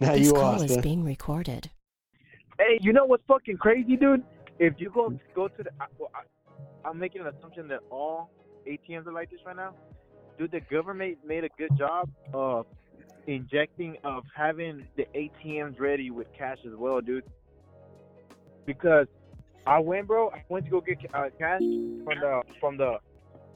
Now 0.00 0.12
This 0.12 0.26
you 0.26 0.32
call 0.32 0.52
lost. 0.52 0.64
is 0.66 0.76
huh? 0.76 0.80
being 0.82 1.04
recorded. 1.04 1.70
Hey, 2.58 2.78
you 2.80 2.92
know 2.92 3.04
what's 3.04 3.24
fucking 3.26 3.56
crazy, 3.58 3.96
dude? 3.96 4.22
If 4.58 4.74
you 4.78 4.90
go 4.90 5.12
go 5.34 5.48
to 5.48 5.62
the, 5.62 5.70
I, 5.80 5.86
well, 5.98 6.10
I, 6.14 6.88
I'm 6.88 6.98
making 6.98 7.20
an 7.22 7.28
assumption 7.28 7.68
that 7.68 7.80
all 7.90 8.30
ATMs 8.66 9.06
are 9.06 9.12
like 9.12 9.30
this 9.30 9.40
right 9.46 9.56
now. 9.56 9.74
Dude, 10.38 10.52
the 10.52 10.60
government 10.60 11.18
made 11.26 11.44
a 11.44 11.48
good 11.58 11.70
job 11.76 12.08
of 12.32 12.66
injecting 13.26 13.96
of 14.04 14.24
having 14.34 14.86
the 14.96 15.04
ATMs 15.14 15.78
ready 15.80 16.10
with 16.10 16.26
cash 16.36 16.58
as 16.66 16.72
well, 16.76 17.00
dude. 17.00 17.24
Because 18.66 19.06
I 19.66 19.78
went, 19.80 20.06
bro. 20.06 20.30
I 20.30 20.44
went 20.48 20.64
to 20.66 20.70
go 20.70 20.80
get 20.80 20.98
uh, 21.14 21.24
cash 21.38 21.60
from 21.60 22.20
the 22.20 22.42
from 22.60 22.76
the. 22.76 22.98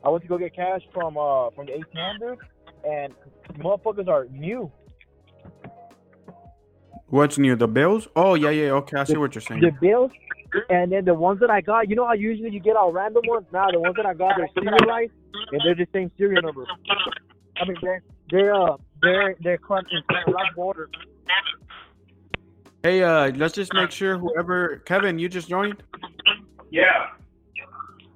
I 0.05 0.09
went 0.09 0.23
to 0.23 0.29
go 0.29 0.39
get 0.39 0.55
cash 0.55 0.81
from 0.93 1.17
uh 1.17 1.51
from 1.51 1.67
the 1.67 1.73
ATM, 1.73 2.19
dude, 2.19 2.39
and 2.85 3.15
motherfuckers 3.59 4.09
are 4.09 4.27
new. 4.27 4.71
What's 7.13 7.37
new? 7.37 7.57
The 7.57 7.69
bills? 7.69 8.09
Oh 8.17 8.33
yeah, 8.37 8.49
yeah. 8.49 8.71
Okay, 8.71 8.97
I 8.97 9.05
see 9.05 9.19
what 9.19 9.35
you're 9.35 9.43
saying. 9.43 9.61
the 9.61 9.71
bills, 9.71 10.11
and 10.71 10.91
then 10.91 11.05
the 11.05 11.13
ones 11.13 11.41
that 11.41 11.51
I 11.51 11.61
got, 11.61 11.91
you 11.91 11.95
know 11.95 12.07
how 12.07 12.15
usually 12.15 12.49
you 12.49 12.59
get 12.59 12.75
all 12.75 12.91
random 12.91 13.23
ones. 13.27 13.45
Now 13.53 13.71
the 13.71 13.81
ones 13.81 13.97
that 13.97 14.07
I 14.07 14.15
got, 14.15 14.39
they're 14.39 14.49
serialized, 14.55 15.13
and 15.53 15.61
they're 15.63 15.75
the 15.75 15.87
same 15.93 16.11
serial 16.17 16.41
number. 16.41 16.65
I 17.59 17.69
mean, 17.69 17.77
they're 17.83 18.03
they're 18.31 18.55
uh 18.55 18.79
they're 19.03 19.37
they're 19.41 19.59
crunch 19.59 19.89
in 19.93 20.01
like 20.33 20.55
border. 20.57 20.89
Hey, 22.83 23.03
uh, 23.03 23.31
let's 23.37 23.53
just 23.53 23.75
make 23.75 23.91
sure 23.91 24.17
whoever 24.17 24.79
Kevin, 24.87 25.19
you 25.19 25.29
just 25.29 25.51
joined. 25.51 25.83
Yeah. 26.71 27.09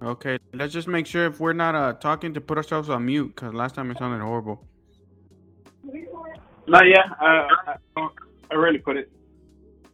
Okay, 0.03 0.39
let's 0.55 0.73
just 0.73 0.89
make 0.89 1.07
sure 1.07 1.27
if 1.27 1.39
we're 1.39 1.53
not 1.53 1.75
uh 1.75 1.93
talking 1.93 2.33
to 2.33 2.41
put 2.41 2.57
ourselves 2.57 2.89
on 2.89 3.05
mute 3.05 3.35
because 3.35 3.53
last 3.53 3.75
time 3.75 3.91
it 3.91 3.99
sounded 3.99 4.25
horrible. 4.25 4.65
No, 6.67 6.81
yeah. 6.83 7.05
Uh, 7.21 8.09
I, 8.51 8.55
really 8.55 8.79
put 8.79 8.97
it. 8.97 9.11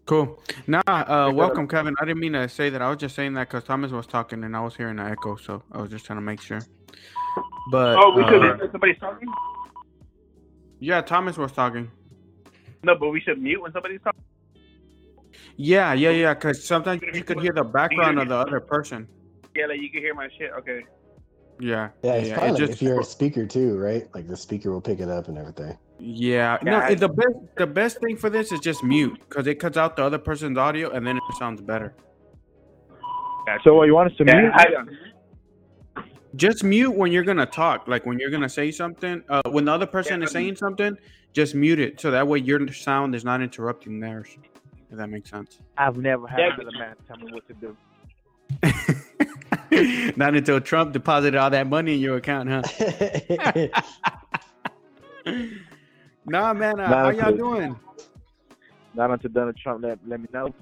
Cool. 0.06 0.42
Nah, 0.66 0.80
uh, 0.86 1.30
welcome, 1.32 1.68
Kevin. 1.68 1.94
I 2.00 2.04
didn't 2.04 2.20
mean 2.20 2.32
to 2.32 2.48
say 2.48 2.70
that. 2.70 2.82
I 2.82 2.88
was 2.88 2.98
just 2.98 3.14
saying 3.14 3.34
that 3.34 3.48
because 3.48 3.64
Thomas 3.64 3.92
was 3.92 4.06
talking 4.06 4.42
and 4.44 4.56
I 4.56 4.60
was 4.60 4.74
hearing 4.76 4.98
an 4.98 5.06
echo, 5.06 5.36
so 5.36 5.62
I 5.72 5.80
was 5.80 5.90
just 5.90 6.04
trying 6.04 6.18
to 6.18 6.22
make 6.22 6.40
sure. 6.40 6.60
But 7.70 7.96
Oh, 7.98 8.14
we 8.16 8.24
should. 8.24 8.42
uh, 8.42 8.70
somebody's 8.72 8.98
talking. 8.98 9.28
yeah, 10.80 11.00
Thomas 11.00 11.38
was 11.38 11.52
talking. 11.52 11.90
No, 12.82 12.96
but 12.96 13.10
we 13.10 13.20
should 13.20 13.40
mute 13.40 13.62
when 13.62 13.72
somebody's 13.72 14.00
talking. 14.02 14.22
Yeah, 15.56 15.92
yeah, 15.92 16.10
yeah. 16.10 16.34
Because 16.34 16.66
sometimes 16.66 17.02
you 17.14 17.22
could 17.22 17.40
hear 17.40 17.52
the 17.52 17.64
background 17.64 18.18
of 18.18 18.28
the 18.28 18.36
other 18.36 18.60
person. 18.60 19.06
Yeah, 19.54 19.66
like 19.66 19.80
you 19.80 19.90
can 19.90 20.00
hear 20.00 20.14
my 20.14 20.28
shit. 20.36 20.50
Okay. 20.58 20.82
Yeah, 21.62 21.90
Yeah, 22.02 22.14
it's 22.14 22.28
yeah. 22.28 22.34
probably 22.34 22.48
It 22.48 22.52
like 22.54 22.58
just 22.58 22.72
if 22.72 22.82
you're 22.82 22.98
a 22.98 23.04
speaker 23.04 23.46
too, 23.46 23.78
right? 23.78 24.08
Like 24.16 24.26
the 24.26 24.36
speaker 24.36 24.72
will 24.72 24.80
pick 24.80 24.98
it 24.98 25.08
up 25.08 25.28
and 25.28 25.38
everything. 25.38 25.78
Yeah, 26.00 26.58
no. 26.64 26.78
I- 26.78 26.94
The 26.94 27.08
best, 27.08 27.36
the 27.56 27.66
best 27.68 28.00
thing 28.00 28.16
for 28.16 28.28
this 28.28 28.50
is 28.50 28.58
just 28.58 28.82
mute 28.82 29.16
because 29.28 29.46
it 29.46 29.60
cuts 29.60 29.76
out 29.76 29.94
the 29.94 30.02
other 30.02 30.18
person's 30.18 30.58
audio 30.58 30.90
and 30.90 31.06
then 31.06 31.18
it 31.18 31.22
sounds 31.38 31.60
better. 31.60 31.94
So 33.62 33.74
what 33.74 33.84
you 33.84 33.94
want 33.94 34.10
us 34.10 34.16
to 34.18 34.24
Yeah, 34.24 34.40
mute? 34.40 34.52
I, 34.54 36.02
Just 36.34 36.64
mute 36.64 36.90
when 36.90 37.12
you're 37.12 37.22
gonna 37.22 37.46
talk, 37.46 37.86
like 37.86 38.06
when 38.06 38.18
you're 38.18 38.30
gonna 38.30 38.48
say 38.48 38.72
something. 38.72 39.22
Uh, 39.28 39.42
when 39.50 39.64
the 39.66 39.72
other 39.72 39.86
person 39.86 40.20
Yeah, 40.20 40.26
is 40.26 40.32
saying 40.32 40.56
something, 40.56 40.96
just 41.32 41.54
mute 41.54 41.78
it 41.78 42.00
so 42.00 42.10
that 42.10 42.26
way 42.26 42.40
your 42.40 42.66
sound 42.72 43.14
is 43.14 43.24
not 43.24 43.40
interrupting 43.40 44.00
theirs. 44.00 44.36
If 44.90 44.98
that 44.98 45.08
makes 45.08 45.30
sense. 45.30 45.60
I've 45.78 45.96
never 45.96 46.26
had 46.26 46.40
Yeah, 46.40 46.54
another 46.54 46.76
man 46.76 46.96
tell 47.06 47.18
me 47.18 47.28
what 47.30 47.46
to 47.46 47.54
do. 47.54 47.76
not 50.16 50.34
until 50.34 50.60
Trump 50.60 50.92
deposited 50.92 51.38
all 51.38 51.50
that 51.50 51.66
money 51.66 51.94
in 51.94 52.00
your 52.00 52.16
account, 52.16 52.48
huh? 52.48 52.62
nah, 56.26 56.52
man. 56.52 56.78
Uh, 56.78 56.88
how 56.88 57.10
y'all 57.10 57.36
doing? 57.36 57.74
Not 58.94 59.10
until 59.10 59.30
Donald 59.30 59.56
Trump 59.56 59.82
let, 59.82 59.98
let 60.06 60.20
me 60.20 60.26
know. 60.32 60.54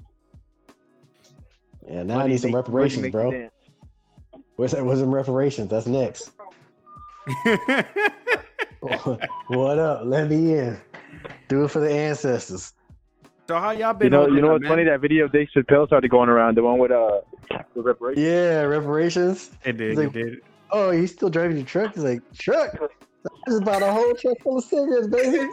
yeah, 1.87 2.03
now 2.03 2.19
I 2.19 2.27
need 2.27 2.39
some 2.39 2.51
make- 2.51 2.57
reparations, 2.57 3.09
bro. 3.09 3.31
you 3.31 3.37
dance. 3.39 3.53
Where's 4.55 4.71
that? 4.71 4.85
Where's 4.85 4.99
some 4.99 5.13
reparations? 5.13 5.69
That's 5.69 5.87
next. 5.87 6.31
what 9.47 9.79
up? 9.79 10.01
Let 10.05 10.29
me 10.29 10.57
in. 10.57 10.79
Do 11.49 11.65
it 11.65 11.71
for 11.71 11.79
the 11.79 11.91
ancestors. 11.91 12.73
so 13.47 13.59
how 13.59 13.71
y'all 13.71 13.93
been? 13.93 14.05
You 14.05 14.09
know, 14.11 14.27
you 14.27 14.41
know 14.41 14.53
what's 14.53 14.61
man? 14.61 14.71
funny? 14.71 14.83
That 14.85 15.01
video 15.01 15.25
of 15.25 15.31
Dave 15.31 15.49
Chappelle 15.55 15.87
started 15.87 16.09
going 16.09 16.29
around. 16.29 16.55
The 16.55 16.63
one 16.63 16.77
with 16.77 16.91
uh, 16.91 17.21
the 17.75 17.81
reparations. 17.81 18.25
Yeah, 18.25 18.61
reparations. 18.63 19.51
It 19.63 19.77
did. 19.77 19.91
It's 19.91 19.99
It 20.01 20.13
did. 20.13 20.39
Oh, 20.71 20.91
he's 20.91 21.11
still 21.11 21.29
driving 21.29 21.57
your 21.57 21.65
truck. 21.65 21.93
He's 21.95 22.03
like, 22.03 22.21
truck. 22.37 22.71
This 22.79 23.55
is 23.55 23.59
about 23.59 23.81
a 23.83 23.91
whole 23.91 24.13
truck 24.15 24.37
full 24.41 24.57
of 24.59 24.63
cigarettes, 24.63 25.07
baby. 25.07 25.47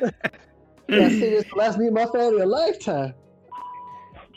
That 0.88 1.12
cigarettes 1.12 1.52
last 1.52 1.78
me 1.78 1.86
and 1.86 1.94
my 1.94 2.06
family 2.06 2.40
a 2.42 2.46
lifetime. 2.46 3.14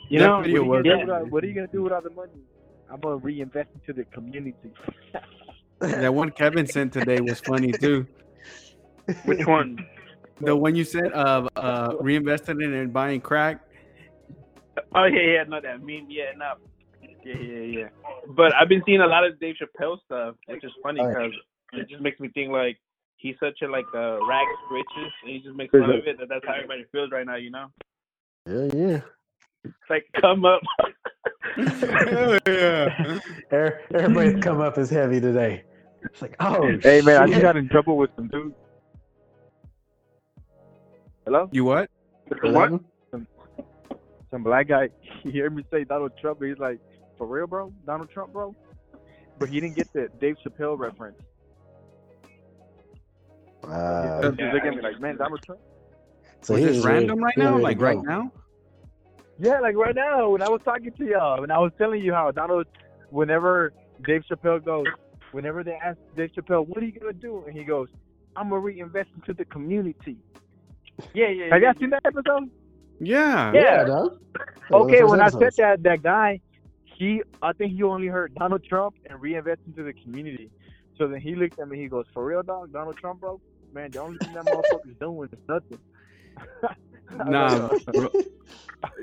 You 0.10 0.20
That 0.20 0.26
know, 0.28 0.38
what 0.38 0.46
are 0.46 0.50
you, 0.50 0.64
was- 0.64 0.84
gonna 0.84 0.98
do 0.98 1.06
without- 1.06 1.32
what 1.32 1.44
are 1.44 1.48
you 1.48 1.54
gonna 1.56 1.68
do 1.68 1.82
with 1.84 1.94
all 1.94 2.02
the 2.02 2.10
money? 2.12 2.32
I'm 2.92 3.00
gonna 3.00 3.18
reinvest 3.18 3.70
into 3.76 3.94
the 3.94 4.06
community. 4.06 4.56
That 5.80 6.14
one 6.14 6.30
Kevin 6.32 6.66
sent 6.66 6.94
today 6.94 7.20
was 7.20 7.42
funny 7.42 7.74
too. 7.74 8.08
which 9.26 9.46
one? 9.46 9.78
The 10.40 10.56
one 10.56 10.76
you 10.76 10.86
said 10.86 11.12
of 11.12 11.50
uh, 11.58 11.90
reinvesting 11.96 12.64
it 12.64 12.72
and 12.74 12.94
buying 12.94 13.20
crack. 13.20 13.60
Oh 14.96 15.04
yeah, 15.06 15.22
yeah, 15.22 15.44
no, 15.46 15.60
that 15.60 15.80
meme. 15.82 16.06
Yeah, 16.08 16.32
no. 16.38 16.54
Yeah, 17.26 17.36
yeah, 17.36 17.80
yeah. 17.80 17.88
But 18.36 18.54
I've 18.56 18.70
been 18.70 18.84
seeing 18.86 19.02
a 19.02 19.08
lot 19.08 19.26
of 19.26 19.40
Dave 19.40 19.56
Chappelle 19.62 19.98
stuff, 20.06 20.36
which 20.48 20.64
is 20.64 20.72
funny 20.82 21.00
Oh, 21.02 21.08
yeah. 21.10 21.14
because 21.28 21.34
it 21.74 21.90
just 21.90 22.02
makes 22.02 22.20
me 22.20 22.30
think 22.30 22.52
like 22.52 22.78
he's 23.18 23.36
such 23.40 23.62
a 23.62 23.68
like 23.68 23.86
uh, 23.96 24.18
rags 24.26 24.50
to 24.70 24.74
riches, 24.76 25.14
and 25.24 25.32
he 25.32 25.40
just 25.40 25.56
makes 25.56 25.72
fun 25.72 25.84
of 25.90 26.06
it. 26.08 26.18
That 26.20 26.30
that's 26.30 26.46
how 26.46 26.54
everybody 26.54 26.86
feels 26.92 27.12
right 27.12 27.26
now, 27.26 27.36
you 27.36 27.50
know. 27.52 27.68
Yeah, 28.46 28.70
yeah. 28.74 29.02
It's 29.64 29.74
like 29.90 30.06
come 30.20 30.44
up. 30.46 30.62
Hell 31.56 32.38
yeah. 32.48 33.20
Er- 33.54 33.82
Everybody's 33.94 34.44
come 34.44 34.60
up 34.60 34.78
as 34.78 34.90
heavy 34.90 35.22
today. 35.22 35.64
It's 36.04 36.22
like, 36.22 36.36
oh, 36.42 36.70
Hey 36.82 37.02
man, 37.02 37.22
I 37.24 37.28
just 37.28 37.42
got 37.42 37.56
in 37.56 37.70
trouble 37.70 37.96
with 37.96 38.10
some 38.18 38.28
dude. 38.28 38.54
Hello? 41.26 41.48
You 41.54 41.64
what? 41.64 41.90
what? 42.42 42.82
Some 44.32 44.44
black 44.44 44.68
guy. 44.68 44.90
He 45.24 45.40
heard 45.40 45.56
me 45.56 45.64
say 45.72 45.86
Donald 45.86 46.12
Trump. 46.20 46.42
and 46.42 46.50
He's 46.50 46.60
like, 46.60 46.80
for 47.18 47.28
real, 47.28 47.48
bro? 47.48 47.74
Donald 47.86 48.10
Trump, 48.10 48.34
bro? 48.34 48.56
But 49.40 49.50
he 49.50 49.60
didn't 49.60 49.76
get 49.76 49.92
the 49.94 50.10
Dave 50.20 50.36
Chappelle 50.46 50.78
reference. 50.78 51.20
Wow. 53.64 54.22
He 54.22 54.28
was 54.28 54.54
looking 54.54 54.70
at 54.70 54.76
me 54.76 54.82
like, 54.82 55.00
man, 55.00 55.18
Donald 55.18 55.42
Trump. 55.42 55.62
So 56.42 56.54
Was 56.54 56.64
he 56.64 56.70
this 56.70 56.86
random 56.86 57.20
right 57.20 57.38
now? 57.38 57.58
Like 57.58 57.80
right 57.80 58.02
now? 58.02 58.32
Yeah, 59.40 59.60
like 59.60 59.76
right 59.76 59.96
now 59.96 60.30
when 60.30 60.42
I 60.42 60.50
was 60.50 60.62
talking 60.64 60.92
to 60.92 61.06
y'all, 61.06 61.42
when 61.42 61.52
I 61.52 61.58
was 61.58 61.72
telling 61.78 62.02
you 62.02 62.14
how 62.14 62.32
Donald, 62.32 62.68
whenever 63.10 63.74
Dave 64.06 64.24
Chappelle 64.30 64.64
goes, 64.64 64.86
whenever 65.32 65.64
they 65.64 65.74
ask 65.74 65.98
Dave 66.16 66.32
Chappelle, 66.38 66.68
what 66.68 66.78
are 66.84 66.86
you 66.86 66.92
gonna 66.92 67.14
do, 67.14 67.44
and 67.48 67.58
he 67.58 67.64
goes, 67.64 67.88
I'm 68.36 68.50
gonna 68.50 68.62
reinvest 68.62 69.10
into 69.16 69.34
the 69.34 69.46
community. 69.46 70.18
Yeah, 71.14 71.30
yeah. 71.30 71.54
Have 71.54 71.62
y'all 71.62 71.74
seen 71.80 71.90
that 71.92 72.06
episode? 72.06 72.50
Yeah. 73.00 73.52
Yeah. 73.54 73.84
dog. 73.86 74.20
Okay, 74.72 75.04
when 75.04 75.22
I 75.22 75.30
said 75.30 75.54
that, 75.58 75.84
that 75.84 76.04
guy, 76.04 76.40
he, 76.96 77.22
I 77.42 77.54
think 77.54 77.74
he 77.74 77.84
only 77.84 78.08
heard 78.08 78.34
Donald 78.36 78.64
Trump 78.64 78.96
and 79.10 79.20
reinvest 79.22 79.62
into 79.68 79.84
the 79.84 79.94
community. 79.94 80.50
So 80.98 81.08
then 81.08 81.20
he 81.22 81.36
looked 81.36 81.60
at 81.60 81.68
me, 81.68 81.78
he 81.80 81.88
goes, 81.88 82.06
"For 82.14 82.26
real, 82.26 82.44
dog, 82.44 82.72
Donald 82.72 82.98
Trump, 82.98 83.20
bro? 83.22 83.42
Man, 83.74 83.92
the 83.92 84.00
only 84.02 84.18
thing 84.20 84.34
that 84.34 84.46
motherfucker's 84.46 84.96
doing 85.00 85.30
is 85.32 85.40
nothing." 85.50 85.80
I 87.20 87.30
Nah, 87.30 87.68
was 87.70 87.86
like, 87.88 87.96
bro. 87.96 88.10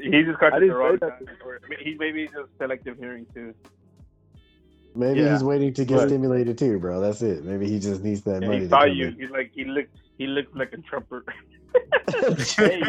He 0.02 0.22
just 0.22 0.38
caught 0.38 0.52
I 0.52 0.56
it 0.56 0.60
didn't 0.60 0.68
the 0.74 0.76
wrong 0.76 0.98
say 1.00 1.08
time. 1.08 1.26
Or 1.44 1.60
he's 1.80 1.98
maybe 1.98 2.26
just 2.26 2.48
selective 2.58 2.98
hearing 2.98 3.26
too. 3.34 3.54
Maybe 4.94 5.20
Yeah. 5.20 5.32
he's 5.32 5.44
waiting 5.44 5.72
to 5.74 5.84
get 5.84 5.96
But- 5.96 6.08
stimulated 6.08 6.58
too, 6.58 6.78
bro. 6.78 7.00
That's 7.00 7.22
it. 7.22 7.44
Maybe 7.44 7.68
he 7.68 7.78
just 7.78 8.02
needs 8.02 8.22
that 8.22 8.42
Yeah, 8.42 8.48
money. 8.48 8.60
he 8.62 8.68
saw 8.68 8.84
you. 8.84 9.08
in. 9.08 9.14
He's 9.20 9.30
like 9.30 9.52
he 9.54 9.64
looked. 9.64 9.96
He 10.18 10.26
looked 10.26 10.56
like 10.56 10.72
a 10.72 10.78
Trumper. 10.78 11.24
hey, 12.08 12.82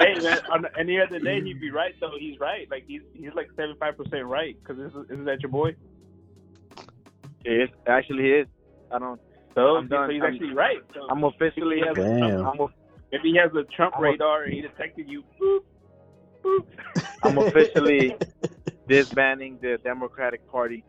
hey, 0.00 0.14
man. 0.20 0.38
On 0.50 0.66
any 0.78 1.00
other 1.00 1.18
day, 1.18 1.40
he'd 1.42 1.60
be 1.60 1.70
right 1.70 1.94
though. 2.00 2.12
He's 2.18 2.38
right. 2.40 2.68
Like 2.70 2.84
he's 2.86 3.02
he's 3.14 3.32
like 3.34 3.48
seventy 3.56 3.78
five 3.78 3.96
percent 3.96 4.26
right. 4.26 4.56
Cause 4.64 4.78
isn't, 4.78 5.10
isn't 5.10 5.24
that 5.24 5.40
your 5.40 5.50
boy? 5.50 5.74
It 7.44 7.52
is 7.62 7.68
actually 7.86 8.24
he 8.24 8.30
is. 8.30 8.46
I 8.92 8.98
don't. 8.98 9.20
So, 9.54 9.76
I'm 9.76 9.88
done. 9.88 10.08
so 10.08 10.12
he's 10.12 10.22
I'm- 10.22 10.32
actually 10.34 10.52
right. 10.54 10.78
So 10.94 11.06
I'm 11.10 11.24
officially. 11.24 11.76
he 11.76 11.82
has 11.86 11.96
a 11.96 12.02
Damn. 12.02 12.40
Trump, 12.40 12.54
I'm, 12.54 12.60
a, 12.60 12.66
maybe 13.12 13.30
he 13.32 13.36
has 13.36 13.50
a 13.54 13.64
Trump 13.74 13.94
I'm 13.96 14.04
a- 14.04 14.10
radar 14.10 14.42
and 14.44 14.52
he 14.52 14.60
detected 14.60 15.08
you. 15.08 15.24
Boop, 15.40 15.60
boop. 16.44 16.66
I'm 17.22 17.38
officially 17.38 18.16
disbanding 18.88 19.58
the 19.62 19.78
Democratic 19.82 20.46
Party, 20.50 20.84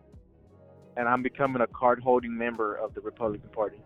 and 0.98 1.08
I'm 1.08 1.22
becoming 1.24 1.62
a 1.62 1.68
card-holding 1.68 2.36
member 2.36 2.76
of 2.76 2.94
the 2.94 3.02
Republican 3.02 3.50
Party. 3.50 3.82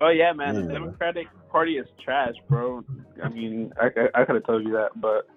Oh 0.00 0.08
yeah, 0.08 0.32
man. 0.32 0.54
Yeah. 0.54 0.62
The 0.62 0.72
Democratic 0.72 1.26
Party 1.50 1.78
is 1.78 1.86
trash, 2.04 2.34
bro. 2.48 2.84
I 3.22 3.28
mean, 3.28 3.72
I 3.80 3.86
I, 3.86 4.22
I 4.22 4.24
could 4.24 4.34
have 4.36 4.46
told 4.46 4.64
you 4.64 4.72
that, 4.72 4.90
but 5.00 5.28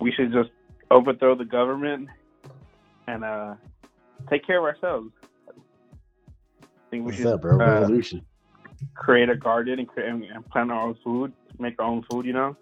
we 0.00 0.12
should 0.12 0.32
just 0.32 0.50
overthrow 0.90 1.34
the 1.34 1.44
government 1.44 2.08
and 3.08 3.24
uh 3.24 3.54
take 4.30 4.46
care 4.46 4.58
of 4.58 4.64
ourselves. 4.64 5.10
I 5.48 5.52
think 6.90 7.04
we 7.04 7.12
What's 7.12 7.18
should. 7.18 7.26
up, 7.26 7.42
bro? 7.42 7.54
uh, 7.60 7.80
Revolution. 7.80 8.24
create 8.94 9.28
a 9.30 9.36
garden 9.36 9.78
and, 9.78 9.88
create, 9.88 10.08
and 10.10 10.48
plant 10.50 10.70
our 10.70 10.80
own 10.88 10.96
food, 11.02 11.32
make 11.58 11.74
our 11.80 11.86
own 11.86 12.04
food. 12.10 12.26
You 12.26 12.34
know, 12.34 12.56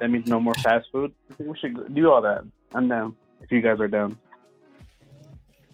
that 0.00 0.08
means 0.10 0.26
no 0.26 0.38
more 0.40 0.54
fast 0.62 0.86
food. 0.92 1.12
I 1.30 1.34
think 1.34 1.50
we 1.50 1.58
should 1.58 1.94
do 1.94 2.10
all 2.10 2.22
that. 2.22 2.44
I'm 2.74 2.88
down 2.88 3.16
if 3.40 3.50
you 3.50 3.60
guys 3.60 3.80
are 3.80 3.88
down. 3.88 4.16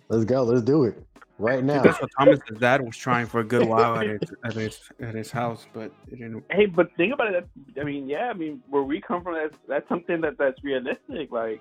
Let's 0.09 0.25
go. 0.25 0.43
Let's 0.43 0.63
do 0.63 0.85
it 0.85 1.05
right 1.41 1.65
now. 1.65 1.83
That's 1.83 2.01
what 2.01 2.11
Thomas's 2.19 2.59
dad 2.59 2.83
was 2.83 2.97
trying 2.97 3.27
for 3.27 3.41
a 3.41 3.45
good 3.45 3.67
while 3.67 3.99
at 3.99 4.07
his 4.07 4.21
at 4.45 4.53
his, 4.53 4.81
at 5.01 5.15
his 5.15 5.31
house, 5.31 5.67
but 5.73 5.91
it 6.09 6.19
didn't. 6.19 6.45
Hey, 6.51 6.67
but 6.67 6.89
think 6.97 7.13
about 7.15 7.35
it. 7.35 7.49
I 7.81 7.85
mean, 7.85 8.09
yeah, 8.09 8.29
I 8.29 8.35
mean, 8.35 8.63
where 8.69 8.83
we 8.83 9.01
come 9.01 9.23
from, 9.23 9.35
that's 9.35 9.57
that's 9.69 9.89
something 9.89 10.21
that 10.21 10.39
that's 10.39 10.63
realistic. 10.63 11.31
Like, 11.33 11.61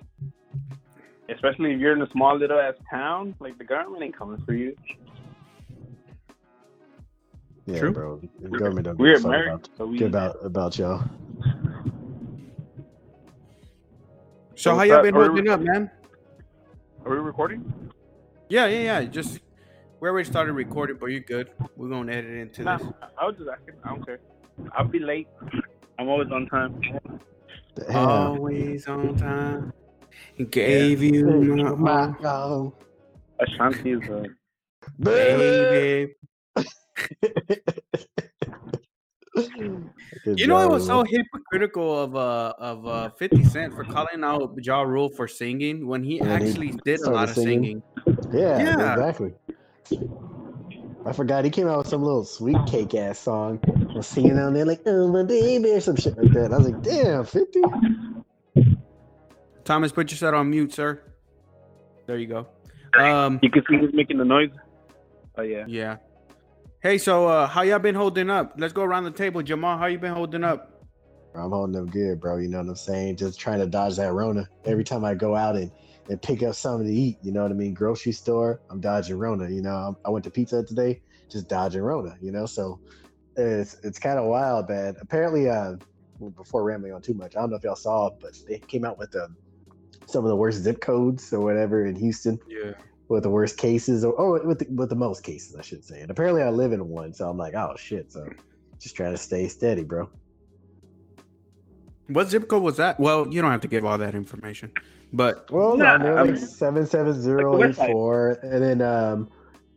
especially 1.30 1.74
if 1.74 1.80
you're 1.80 1.94
in 1.96 2.02
a 2.02 2.10
small 2.12 2.38
little 2.38 2.60
ass 2.60 2.76
town, 2.90 3.36
like 3.40 3.58
the 3.58 3.64
government 3.64 4.04
ain't 4.04 4.18
coming 4.18 4.42
for 4.46 4.54
you. 4.54 4.76
Yeah, 7.66 7.80
True. 7.80 7.92
bro. 7.92 8.22
The 8.42 8.50
government 8.50 8.86
don't 8.86 8.98
We're 8.98 9.16
give 9.16 9.26
American, 9.26 9.54
about, 9.54 9.70
so 9.78 9.86
we. 9.86 9.98
care 10.00 10.08
about 10.08 10.38
about 10.46 10.78
y'all. 10.78 11.04
So 14.56 14.72
So 14.72 14.76
how 14.76 14.84
y'all 14.84 15.02
been 15.04 15.16
are 15.16 15.20
we- 15.20 15.26
holding 15.28 15.50
up, 15.50 15.62
man? 15.62 15.90
Are 17.06 17.12
we 17.12 17.18
recording? 17.18 17.92
Yeah, 18.50 18.66
yeah, 18.66 19.00
yeah. 19.00 19.04
Just 19.06 19.40
we 20.00 20.08
already 20.10 20.28
started 20.30 20.54
recording, 20.54 20.98
but 21.00 21.08
you're 21.08 21.20
good. 21.22 21.50
We're 21.76 21.90
gonna 21.90 22.12
edit 22.12 22.32
into 22.38 22.64
Nah, 22.64 22.78
this. 22.78 22.88
I 23.18 23.26
was 23.26 23.36
just 23.38 23.50
asking. 23.50 23.76
I 23.84 23.90
don't 23.90 24.06
care. 24.06 24.20
I'll 24.74 24.88
be 24.88 25.00
late. 25.00 25.28
I'm 25.98 26.08
always 26.10 26.32
on 26.32 26.48
time. 26.48 26.82
Damn. 27.76 27.96
Always 27.98 28.88
on 28.88 29.16
time. 29.18 29.74
Gave 30.50 31.02
you 31.04 31.76
my 31.78 32.14
all, 32.24 32.74
Oh, 32.74 32.74
Ashanti 33.40 33.92
is 33.92 34.02
uh, 34.10 34.24
baby. 35.00 36.14
baby. 36.56 37.56
You 40.36 40.48
know, 40.48 40.60
it 40.62 40.70
was 40.72 40.86
so 40.86 41.04
hypocritical 41.04 42.00
of 42.02 42.16
uh 42.16 42.54
of 42.58 42.86
uh 42.88 43.10
50 43.12 43.44
Cent 43.44 43.74
for 43.74 43.84
calling 43.84 44.24
out 44.24 44.58
Ja 44.62 44.82
Rule 44.82 45.10
for 45.10 45.28
singing 45.28 45.88
when 45.88 46.04
he 46.04 46.20
And 46.20 46.42
he 46.44 46.50
actually 46.50 46.72
did 46.84 47.02
a 47.02 47.12
lot 47.12 47.30
of 47.30 47.36
singing. 47.36 47.82
singing. 48.06 48.32
Yeah, 48.34 48.60
Yeah. 48.60 48.94
exactly. 48.94 49.34
I 51.06 51.14
forgot 51.14 51.46
he 51.46 51.50
came 51.50 51.68
out 51.68 51.80
with 51.80 51.88
some 51.88 52.04
little 52.04 52.26
sweet 52.26 52.58
cake 52.68 52.94
ass 52.94 53.20
song, 53.20 53.60
I 53.90 53.94
was 53.94 54.08
singing 54.08 54.38
on 54.38 54.54
there 54.54 54.66
like 54.66 54.82
"Oh 54.86 55.08
my 55.08 55.24
baby" 55.24 55.72
or 55.72 55.82
some 55.82 55.96
shit 55.96 56.18
like 56.18 56.32
that. 56.34 56.54
I 56.54 56.58
was 56.58 56.70
like, 56.70 56.82
"Damn, 56.84 57.26
50? 57.26 57.62
Thomas, 59.64 59.92
put 59.92 60.12
yourself 60.12 60.36
on 60.36 60.50
mute, 60.50 60.74
sir. 60.74 61.02
There 62.08 62.18
you 62.18 62.28
go. 62.28 62.48
Um, 63.00 63.40
you 63.42 63.50
can 63.52 63.64
see 63.70 63.78
he's 63.78 63.94
making 63.94 64.18
the 64.18 64.26
noise. 64.26 64.50
Oh 65.38 65.44
yeah. 65.44 65.66
yeah. 65.68 65.98
Hey, 66.82 66.98
so 66.98 67.28
uh, 67.28 67.48
how 67.48 67.62
y'all 67.62 67.80
been 67.80 67.96
holding 67.96 68.30
up? 68.30 68.54
Let's 68.58 68.74
go 68.74 68.84
around 68.84 69.04
the 69.04 69.12
table. 69.12 69.42
Jamal, 69.42 69.78
how 69.78 69.86
you 69.86 70.00
been 70.00 70.14
holding 70.14 70.44
up? 70.44 70.80
I'm 71.36 71.52
holding 71.52 71.80
up 71.80 71.92
good, 71.92 72.20
bro. 72.20 72.38
You 72.38 72.48
know 72.48 72.60
what 72.60 72.70
I'm 72.70 72.76
saying? 72.76 73.18
Just 73.18 73.40
trying 73.40 73.60
to 73.60 73.68
dodge 73.68 73.98
that 73.98 74.12
Rona. 74.14 74.50
Every 74.66 74.84
time 74.84 75.06
I 75.06 75.14
go 75.14 75.36
out 75.36 75.56
and, 75.56 75.72
and 76.10 76.22
pick 76.22 76.44
up 76.44 76.56
something 76.56 76.88
to 76.88 76.94
eat, 76.94 77.18
you 77.22 77.32
know 77.32 77.44
what 77.44 77.52
I 77.52 77.56
mean? 77.56 77.74
Grocery 77.74 78.12
store, 78.12 78.62
I'm 78.70 78.82
dodging 78.82 79.18
Rona. 79.18 79.50
You 79.50 79.62
know, 79.62 79.76
I'm, 79.76 79.98
I 80.06 80.10
went 80.10 80.26
to 80.26 80.32
pizza 80.32 80.64
today, 80.64 81.02
just 81.32 81.48
dodging 81.48 81.82
Rona. 81.82 82.16
You 82.22 82.32
know, 82.32 82.46
so 82.46 82.80
it's 83.36 83.78
it's 83.84 84.00
kind 84.00 84.20
of 84.20 84.26
wild, 84.26 84.68
man. 84.70 84.96
Apparently, 85.02 85.50
uh, 85.50 85.76
well, 86.18 86.32
before 86.32 86.64
rambling 86.64 86.94
on 86.94 87.02
too 87.02 87.14
much, 87.14 87.36
I 87.36 87.40
don't 87.42 87.52
know 87.52 87.56
if 87.56 87.64
y'all 87.64 87.76
saw, 87.76 88.10
but 88.22 88.32
they 88.48 88.60
came 88.68 88.84
out 88.84 88.98
with 88.98 89.16
um, 89.16 89.38
some 90.08 90.26
of 90.26 90.30
the 90.30 90.36
worst 90.36 90.64
zip 90.64 90.82
codes 90.82 91.32
or 91.32 91.40
whatever 91.40 91.86
in 91.86 91.96
Houston 91.96 92.40
Yeah. 92.50 92.74
with 93.08 93.24
the 93.24 93.30
worst 93.30 93.58
cases, 93.58 94.04
or, 94.04 94.14
or 94.14 94.46
with 94.46 94.60
the, 94.60 94.68
with 94.74 94.90
the 94.90 94.96
most 94.96 95.24
cases, 95.24 95.56
I 95.56 95.62
should 95.62 95.86
say. 95.86 96.02
And 96.02 96.12
apparently, 96.12 96.42
I 96.42 96.50
live 96.50 96.74
in 96.74 96.88
one, 96.88 97.14
so 97.14 97.30
I'm 97.30 97.38
like, 97.38 97.54
oh 97.54 97.76
shit. 97.78 98.12
So 98.12 98.28
just 98.82 98.96
trying 98.96 99.12
to 99.12 99.18
stay 99.18 99.48
steady, 99.48 99.84
bro. 99.84 100.10
What 102.08 102.30
zip 102.30 102.48
code 102.48 102.64
was 102.64 102.78
that? 102.78 103.00
Well, 103.00 103.28
you 103.32 103.40
don't 103.42 103.52
have 103.52 103.62
to 103.62 103.68
give 103.68 103.86
all 103.86 104.00
that 104.00 104.16
information, 104.16 104.72
but 105.14 105.50
Well, 105.52 105.76
Nah, 105.78 105.98
no, 105.98 106.04
they're 106.04 106.18
I 106.20 106.22
like 106.24 106.32
mean, 106.34 106.38
seven 106.38 106.86
seven 106.86 107.20
zero 107.22 107.56
eight 107.58 107.68
like 107.68 107.76
the 107.76 107.86
four, 107.88 108.40
and 108.44 108.62
then 108.64 108.82
um, 108.82 109.30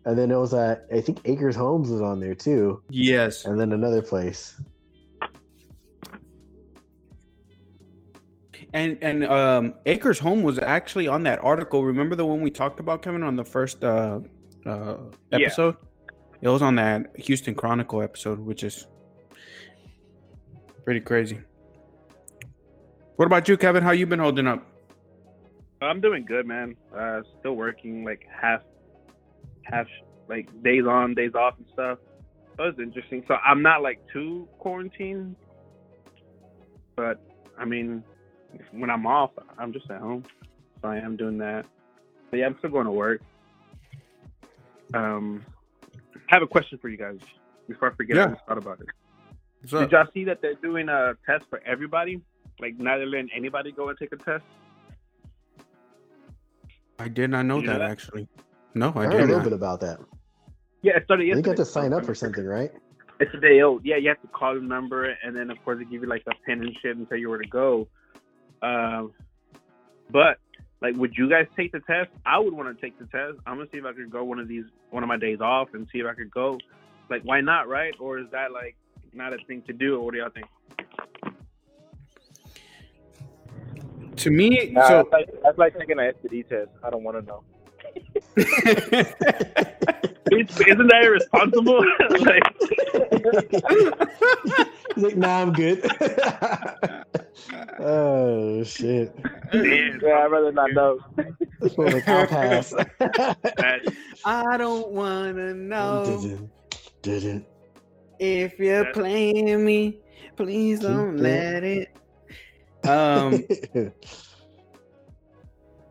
and 0.05 0.19
then 0.19 0.31
it 0.31 0.37
was 0.37 0.53
uh, 0.55 0.77
I 0.93 1.01
think 1.01 1.21
Acres 1.25 1.57
Homes 1.57 1.91
was 1.91 2.01
on 2.03 2.21
there 2.21 2.35
too, 2.35 2.83
yes. 2.91 3.45
and 3.45 3.59
then 3.59 3.73
another 3.73 4.03
place. 4.03 4.61
And 8.75 8.97
and 9.03 9.25
um, 9.25 9.75
Acres 9.87 10.19
Home 10.21 10.43
was 10.43 10.59
actually 10.59 11.07
on 11.07 11.23
that 11.25 11.43
article. 11.45 11.85
Remember 11.85 12.17
the 12.17 12.25
one 12.25 12.41
we 12.41 12.51
talked 12.51 12.81
about, 12.81 13.03
Kevin, 13.03 13.23
on 13.23 13.37
the 13.37 13.45
first 13.45 13.85
uh, 13.85 14.21
uh, 14.65 14.97
Yeah. 15.31 15.39
episode? 15.47 15.77
It 16.41 16.49
was 16.49 16.63
on 16.63 16.75
that 16.77 17.15
Houston 17.17 17.55
Chronicle 17.55 18.03
episode, 18.03 18.39
which 18.39 18.65
is 18.65 18.87
pretty 20.85 21.01
crazy. 21.01 21.41
What 23.17 23.27
about 23.27 23.47
you, 23.49 23.57
Kevin? 23.57 23.83
How 23.83 23.93
you 23.93 24.07
been 24.07 24.19
holding 24.19 24.47
up? 24.47 24.67
I'm 25.87 26.01
doing 26.01 26.25
good, 26.25 26.47
man. 26.47 26.77
Uh, 26.97 27.23
still 27.41 27.55
working 27.55 28.05
like 28.05 28.27
half, 28.41 28.63
half 29.65 29.87
like 30.29 30.49
days 30.63 30.85
on, 30.87 31.15
days 31.15 31.35
off 31.35 31.55
and 31.59 31.67
stuff. 31.73 31.99
That 32.57 32.65
was 32.65 32.75
interesting. 32.79 33.25
So 33.27 33.35
I'm 33.35 33.63
not 33.63 33.83
like 33.83 34.01
too 34.13 34.49
quarantined, 34.59 35.37
but 36.97 37.21
I 37.59 37.65
mean, 37.65 38.05
when 38.73 38.91
I'm 38.91 39.07
off, 39.07 39.31
I'm 39.59 39.73
just 39.73 39.91
at 39.91 40.01
home. 40.01 40.25
So 40.81 40.89
I 40.89 40.99
am 40.99 41.17
doing 41.17 41.39
that. 41.39 41.65
But 42.31 42.39
yeah, 42.39 42.47
I'm 42.47 42.57
still 42.59 42.71
going 42.71 42.87
to 42.87 42.93
work. 42.93 43.23
Um, 44.95 45.45
I 46.15 46.35
have 46.35 46.43
a 46.43 46.47
question 46.47 46.79
for 46.79 46.89
you 46.89 46.97
guys 46.97 47.19
before 47.69 47.91
I 47.91 47.95
forget. 47.95 48.17
Yeah. 48.17 48.25
I 48.25 48.29
just 48.29 48.47
thought 48.47 48.59
about 48.59 48.81
it. 48.81 48.87
Did 49.69 49.93
y'all 49.93 50.07
see 50.13 50.25
that 50.25 50.43
they're 50.43 50.55
doing 50.55 50.89
a 50.89 51.15
test 51.25 51.45
for 51.49 51.63
everybody? 51.65 52.21
Like, 52.61 52.79
not 52.79 52.99
letting 52.99 53.31
anybody 53.35 53.73
go 53.73 53.89
and 53.89 53.99
take 53.99 54.13
a 54.13 54.17
test. 54.17 54.45
I 57.03 57.09
did 57.09 57.31
not 57.31 57.47
know 57.47 57.59
You 57.59 57.67
know 57.67 57.73
that, 57.75 57.79
that? 57.81 57.91
actually. 57.91 58.29
No, 58.75 58.93
I 58.97 59.03
I 59.03 59.05
heard 59.07 59.15
a 59.15 59.19
did 59.19 59.21
little 59.21 59.37
not. 59.39 59.45
bit 59.45 59.53
about 59.53 59.81
that. 59.81 59.99
Yeah, 60.83 60.97
it 60.97 61.05
started 61.05 61.25
You 61.25 61.29
yesterday. 61.35 61.49
got 61.51 61.57
to 61.59 61.65
sign 61.65 61.93
up 61.93 62.05
for 62.05 62.15
something, 62.15 62.45
right? 62.47 62.73
It's 63.21 63.33
a 63.35 63.39
day 63.41 63.61
old. 63.61 63.85
Yeah, 63.85 63.97
you 63.97 64.09
have 64.09 64.21
to 64.23 64.29
call 64.29 64.55
the 64.55 64.61
number, 64.61 65.05
and 65.23 65.37
then 65.37 65.51
of 65.51 65.63
course 65.65 65.79
they 65.79 65.85
give 65.85 66.03
you 66.03 66.09
like 66.09 66.23
a 66.27 66.33
pin 66.47 66.61
and 66.63 66.77
shit 66.83 66.97
and 66.97 67.09
tell 67.09 67.19
you 67.19 67.29
where 67.29 67.39
to 67.39 67.47
go. 67.49 67.87
Um, 68.63 69.13
but 70.11 70.39
like, 70.81 70.97
would 70.97 71.15
you 71.17 71.29
guys 71.31 71.47
take 71.57 71.71
the 71.73 71.81
test? 71.81 72.11
I 72.27 72.39
would 72.39 72.53
want 72.53 72.75
to 72.75 72.81
take 72.81 72.99
the 72.99 73.07
test. 73.07 73.39
I'm 73.47 73.57
gonna 73.59 73.69
see 73.71 73.79
if 73.79 73.85
I 73.85 73.93
could 73.93 74.11
go 74.11 74.25
one 74.25 74.39
of 74.41 74.49
these, 74.49 74.65
one 74.91 75.03
of 75.05 75.09
my 75.09 75.17
days 75.19 75.41
off, 75.41 75.69
and 75.75 75.87
see 75.93 75.99
if 76.01 76.07
I 76.07 76.15
could 76.15 76.31
go. 76.31 76.59
Like, 77.11 77.23
why 77.23 77.41
not, 77.41 77.69
right? 77.69 77.95
Or 78.01 78.19
is 78.19 78.27
that 78.33 78.51
like 78.53 78.75
not 79.13 79.33
a 79.33 79.39
thing 79.47 79.63
to 79.69 79.73
do? 79.73 79.97
Or 79.97 80.05
what 80.07 80.15
do 80.15 80.19
y'all 80.21 80.31
think? 80.31 80.47
To 84.23 84.31
me, 84.31 84.71
Nah, 84.73 84.87
so 84.89 84.95
that's, 84.99 85.13
like, 85.13 85.29
that's 85.43 85.59
like 85.59 85.77
taking 85.79 85.99
an 85.99 86.13
STD 86.23 86.49
test. 86.49 86.71
I 86.85 86.91
don't 86.91 87.03
want 87.03 87.19
to 87.19 87.23
know. 87.27 87.43
Isn't 90.33 90.87
that 90.89 91.03
irresponsible? 91.05 91.85
like, 92.21 92.43
He's 94.95 95.05
like, 95.05 95.17
nah, 95.17 95.43
I'm 95.43 95.53
good. 95.53 95.85
oh 97.81 98.63
shit! 98.63 99.15
Yeah, 99.53 100.21
I'd 100.25 100.31
rather 100.31 100.53
not 100.53 100.73
know. 100.73 100.99
This 101.61 101.77
one 101.77 101.93
was, 101.95 102.03
I'll 102.07 102.27
pass. 102.27 102.71
that- 102.71 103.95
I 104.25 104.57
don't 104.57 104.91
wanna 104.93 105.53
know 105.55 106.05
Didn't, 106.23 106.51
didn't. 107.03 107.47
if 108.21 108.59
you're 108.59 108.93
playing 108.93 109.65
me. 109.65 109.99
Please 110.37 110.81
don't 110.81 111.19
let 111.19 111.63
it. 111.65 111.95
Um. 112.85 113.45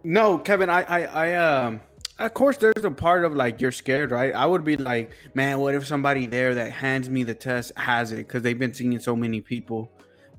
No, 0.03 0.38
Kevin, 0.39 0.69
I, 0.69 0.81
I, 0.81 1.01
I, 1.03 1.36
um, 1.36 1.81
of 2.17 2.33
course, 2.33 2.57
there's 2.57 2.83
a 2.83 2.91
part 2.91 3.24
of 3.24 3.36
like 3.36 3.62
you're 3.62 3.71
scared, 3.71 4.12
right? 4.12 4.33
I 4.33 4.45
would 4.45 4.63
be 4.63 4.77
like, 4.77 5.12
man, 5.36 5.60
what 5.60 5.75
if 5.75 5.86
somebody 5.86 6.25
there 6.25 6.55
that 6.55 6.71
hands 6.71 7.10
me 7.10 7.24
the 7.24 7.36
test 7.36 7.71
has 7.77 8.12
it 8.12 8.17
because 8.27 8.41
they've 8.41 8.57
been 8.57 8.74
seeing 8.74 9.00
so 9.00 9.15
many 9.15 9.41
people. 9.41 9.91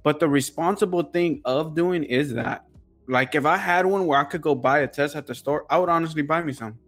But 0.03 0.19
the 0.19 0.29
responsible 0.29 1.05
thing 1.05 1.43
of 1.45 1.77
doing 1.77 2.03
is 2.03 2.35
that, 2.35 2.65
like, 3.07 3.35
if 3.37 3.47
I 3.47 3.57
had 3.57 3.87
one 3.87 4.07
where 4.07 4.19
I 4.19 4.25
could 4.25 4.43
go 4.43 4.55
buy 4.57 4.81
a 4.81 4.89
test 4.89 5.15
at 5.15 5.27
the 5.29 5.35
store, 5.35 5.65
I 5.71 5.79
would 5.79 5.89
honestly 5.89 6.23
buy 6.23 6.43
me 6.43 6.53
some, 6.53 6.79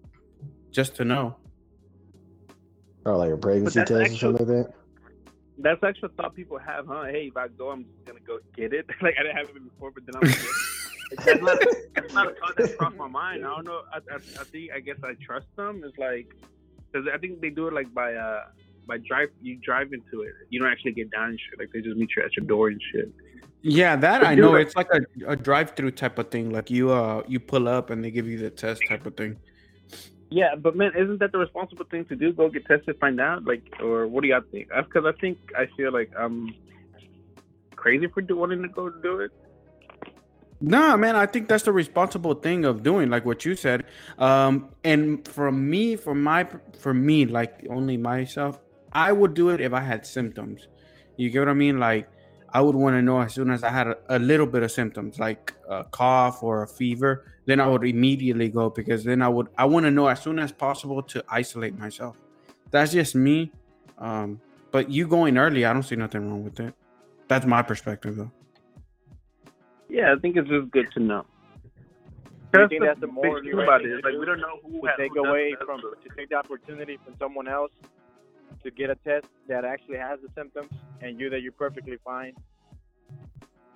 just 0.73 0.97
to 0.97 1.04
know. 1.04 1.37
or 3.04 3.16
like 3.16 3.30
a 3.30 3.37
pregnancy 3.37 3.78
that's 3.78 3.90
test 3.90 4.14
or 4.14 4.16
something 4.16 4.49
like 4.49 4.66
that. 4.66 4.75
That's 5.59 5.83
actually 5.85 6.11
a 6.13 6.23
thought 6.23 6.35
people 6.35 6.59
have, 6.59 6.87
huh? 6.87 7.05
Hey, 7.05 7.27
if 7.29 7.37
I 7.37 7.49
go, 7.49 7.71
I'm 7.71 7.85
just 7.85 8.05
gonna 8.07 8.21
go 8.27 8.39
get 8.57 8.73
it. 8.73 8.87
like 9.03 9.15
I 9.19 9.23
didn't 9.23 9.37
have 9.37 9.49
it 9.51 9.65
before, 9.65 9.91
but 9.91 10.05
then 10.07 10.17
I'm. 10.17 10.23
Gonna 10.23 10.35
get 10.35 10.45
it. 10.45 10.51
Like, 11.17 11.27
that's, 11.27 11.43
not, 11.43 11.59
that's 11.95 12.15
not 12.15 12.27
a 12.29 12.35
thought 12.35 12.57
that 12.57 12.79
crossed 12.79 12.97
my 12.97 13.07
mind. 13.07 13.45
I 13.45 13.49
don't 13.55 13.67
know. 13.67 13.83
I, 13.93 13.99
I, 14.11 14.17
I 14.17 14.45
think 14.45 14.71
I 14.75 14.81
guess 14.81 14.97
I 15.05 15.13
trust 15.25 15.47
them. 15.55 15.83
It's 15.85 15.97
like 15.99 16.35
because 16.91 17.07
I 17.13 17.19
think 17.19 17.41
they 17.43 17.51
do 17.51 17.69
it 17.69 17.75
like 17.75 17.93
by 17.93 18.15
uh 18.15 18.45
by 18.89 18.97
drive. 19.07 19.29
You 19.43 19.57
drive 19.63 19.93
into 19.93 20.23
it. 20.23 20.33
You 20.49 20.61
don't 20.61 20.71
actually 20.73 20.93
get 20.93 21.11
down 21.11 21.29
and 21.29 21.39
shit. 21.39 21.59
Like 21.59 21.69
they 21.75 21.83
just 21.83 21.97
meet 21.99 22.09
you 22.17 22.23
at 22.25 22.35
your 22.37 22.47
door 22.47 22.69
and 22.69 22.81
shit. 22.91 23.13
Yeah, 23.61 23.97
that 23.97 24.23
But 24.23 24.27
I 24.29 24.35
know. 24.35 24.55
it- 24.57 24.63
It's 24.63 24.77
like 24.77 24.89
a, 24.93 25.01
a 25.33 25.37
drive-through 25.37 25.93
type 25.93 26.19
of 26.19 26.31
thing. 26.31 26.51
Like 26.51 26.71
you, 26.71 26.91
uh, 26.91 27.23
you 27.29 27.39
pull 27.39 27.69
up 27.69 27.91
and 27.91 28.03
they 28.03 28.11
give 28.11 28.27
you 28.27 28.39
the 28.39 28.51
test 28.51 28.83
type 28.89 29.05
of 29.07 29.15
thing. 29.17 29.37
Yeah, 30.35 30.57
but 30.57 30.75
man, 30.75 30.91
isn't 30.97 31.21
that 31.21 31.31
the 31.31 31.38
responsible 31.38 31.85
thing 31.85 32.07
to 32.07 32.17
do? 32.17 32.33
Go 32.33 32.49
get 32.49 32.67
tested, 32.67 32.99
find 32.99 33.21
out, 33.21 33.45
like, 33.45 33.62
or 33.81 34.09
what 34.09 34.23
do 34.23 34.29
y'all 34.29 34.43
think? 34.50 34.69
Because 34.69 35.05
I 35.07 35.12
think 35.21 35.38
I 35.57 35.67
feel 35.76 35.93
like 35.93 36.11
I'm 36.19 36.53
crazy 37.76 38.09
for 38.09 38.21
do- 38.21 38.37
wanting 38.37 38.61
to 38.62 38.69
go 38.69 38.91
do 38.91 39.21
it. 39.21 39.31
Nah, 40.61 40.97
man, 40.97 41.14
I 41.14 41.26
think 41.26 41.47
that's 41.47 41.62
the 41.62 41.73
responsible 41.73 42.35
thing 42.35 42.64
of 42.64 42.83
doing, 42.83 43.11
like 43.11 43.25
what 43.25 43.45
you 43.45 43.55
said. 43.55 43.85
Um, 44.19 44.71
and 44.83 45.26
for 45.29 45.53
me, 45.53 45.95
for 45.95 46.17
my, 46.17 46.49
for 46.81 46.93
me, 46.93 47.26
like 47.26 47.64
only 47.71 47.97
myself, 47.97 48.59
I 48.93 49.12
would 49.12 49.35
do 49.35 49.50
it 49.50 49.61
if 49.61 49.73
I 49.73 49.83
had 49.83 50.05
symptoms. 50.05 50.67
You 51.17 51.31
get 51.31 51.41
what 51.41 51.49
I 51.50 51.55
mean? 51.55 51.79
Like, 51.79 52.09
I 52.53 52.61
would 52.61 52.75
want 52.75 52.97
to 52.97 53.03
know 53.03 53.21
as 53.21 53.35
soon 53.35 53.53
as 53.53 53.62
I 53.62 53.71
had 53.71 53.87
a, 53.87 53.97
a 54.09 54.19
little 54.19 54.47
bit 54.47 54.64
of 54.64 54.73
symptoms, 54.73 55.21
like 55.21 55.55
a 55.69 55.85
cough 55.85 56.43
or 56.43 56.64
a 56.64 56.67
fever, 56.67 57.34
then 57.47 57.61
I 57.61 57.67
would 57.67 57.85
immediately 57.85 58.49
go 58.49 58.71
because 58.71 59.05
then 59.05 59.23
I 59.23 59.29
would, 59.29 59.49
I 59.59 59.65
want 59.67 59.85
to 59.85 59.91
know 59.91 60.09
as 60.09 60.23
soon 60.23 60.39
as 60.39 60.53
possible 60.53 61.03
to 61.03 61.25
isolate 61.29 61.79
myself. 61.79 62.17
That's 62.71 62.93
just 62.93 63.15
me. 63.15 63.53
Um, 63.99 64.41
but 64.71 64.91
you 64.91 65.07
going 65.07 65.39
early, 65.39 65.65
I 65.65 65.73
don't 65.73 65.83
see 65.83 65.97
nothing 65.97 66.29
wrong 66.29 66.43
with 66.43 66.59
it. 66.61 66.75
That's 67.29 67.47
my 67.47 67.63
perspective, 67.63 68.17
though. 68.17 68.31
Yeah, 69.89 70.13
I 70.13 70.19
think 70.21 70.37
it's 70.37 70.49
just 70.49 70.71
good 70.71 70.91
to 70.93 71.01
know. 71.01 71.25
Do 72.53 72.61
you 72.61 72.69
That's 72.69 72.71
think 72.71 72.81
the 72.83 72.87
that's 72.87 73.01
the 73.01 73.07
big 73.07 73.15
morally 73.15 73.51
thing 73.51 73.61
about 73.61 73.85
it. 73.85 74.05
like 74.05 74.15
we 74.19 74.25
don't 74.27 74.41
know 74.41 74.59
who 74.63 74.81
to 74.83 74.93
take 74.97 75.13
who 75.13 75.25
away 75.25 75.55
from 75.65 75.81
to 75.81 76.09
take 76.17 76.29
the 76.29 76.37
opportunity 76.37 76.99
from 77.05 77.15
someone 77.19 77.49
else 77.49 77.73
to 78.63 78.71
get 78.71 78.91
a 78.91 78.95
test 78.97 79.27
that 79.49 79.65
actually 79.65 79.99
has 79.99 80.21
the 80.21 80.29
symptoms 80.37 80.71
and 81.01 81.19
you 81.19 81.29
that 81.31 81.43
you're 81.43 81.53
perfectly 81.53 81.99
fine 82.05 82.33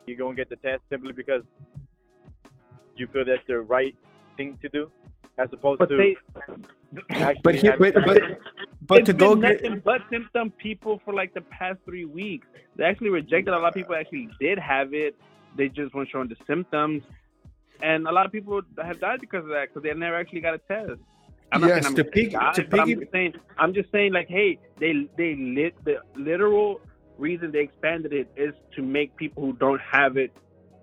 you 0.07 0.17
go 0.17 0.29
and 0.29 0.37
get 0.37 0.49
the 0.49 0.57
test 0.57 0.81
simply 0.91 1.13
because 1.13 1.43
you 2.99 3.07
feel 3.09 3.25
that's 3.25 3.47
the 3.47 3.61
right 3.61 3.95
thing 4.37 4.59
to 4.62 4.69
do 4.69 4.90
as 5.38 5.49
opposed 5.52 5.78
But 5.78 5.88
to 5.90 5.97
they, 5.97 6.17
actually 7.11 7.40
But 7.43 7.55
here, 7.57 7.76
but, 7.78 7.95
but, 7.95 8.23
but 8.87 8.99
it's 8.99 9.07
to 9.07 9.12
go 9.12 9.35
been 9.35 9.40
get, 9.40 9.62
nothing 9.62 9.83
but 9.85 10.00
symptom 10.11 10.50
people 10.52 11.00
for 11.05 11.14
like 11.14 11.35
the 11.35 11.43
past 11.43 11.78
three 11.85 12.05
weeks. 12.05 12.47
They 12.76 12.85
actually 12.85 13.11
rejected. 13.11 13.52
A 13.55 13.59
lot 13.59 13.69
of 13.69 13.75
people 13.75 13.95
actually 13.95 14.28
did 14.40 14.59
have 14.59 14.95
it. 14.95 15.14
They 15.57 15.69
just 15.69 15.95
weren't 15.95 16.09
showing 16.11 16.28
the 16.28 16.37
symptoms, 16.47 17.02
and 17.83 18.07
a 18.07 18.12
lot 18.12 18.26
of 18.26 18.33
people 18.33 18.61
have 18.83 19.00
died 19.00 19.21
because 19.21 19.45
of 19.45 19.50
that 19.50 19.69
because 19.69 19.83
they 19.83 19.93
never 19.95 20.17
actually 20.17 20.40
got 20.40 20.55
a 20.55 20.59
test. 20.59 21.00
I'm 21.52 21.61
not 21.62 21.69
Yes, 21.69 21.85
saying 21.85 21.97
to 21.97 22.05
I'm 22.05 22.11
pig- 22.11 22.33
die, 22.33 22.52
to 22.55 22.64
but 22.64 22.81
I'm 22.81 22.88
just 23.00 23.12
saying 23.12 23.35
I'm 23.59 23.75
just 23.75 23.90
saying 23.93 24.12
like, 24.12 24.28
hey, 24.28 24.59
they 24.78 25.09
they 25.17 25.35
lit 25.37 25.75
the 25.85 25.97
literal 26.17 26.81
reason 27.17 27.50
they 27.50 27.61
expanded 27.61 28.12
it 28.12 28.31
is 28.37 28.55
to 28.76 28.83
make 28.83 29.17
people 29.17 29.45
who 29.45 29.52
don't 29.55 29.81
have 29.81 30.17
it. 30.17 30.33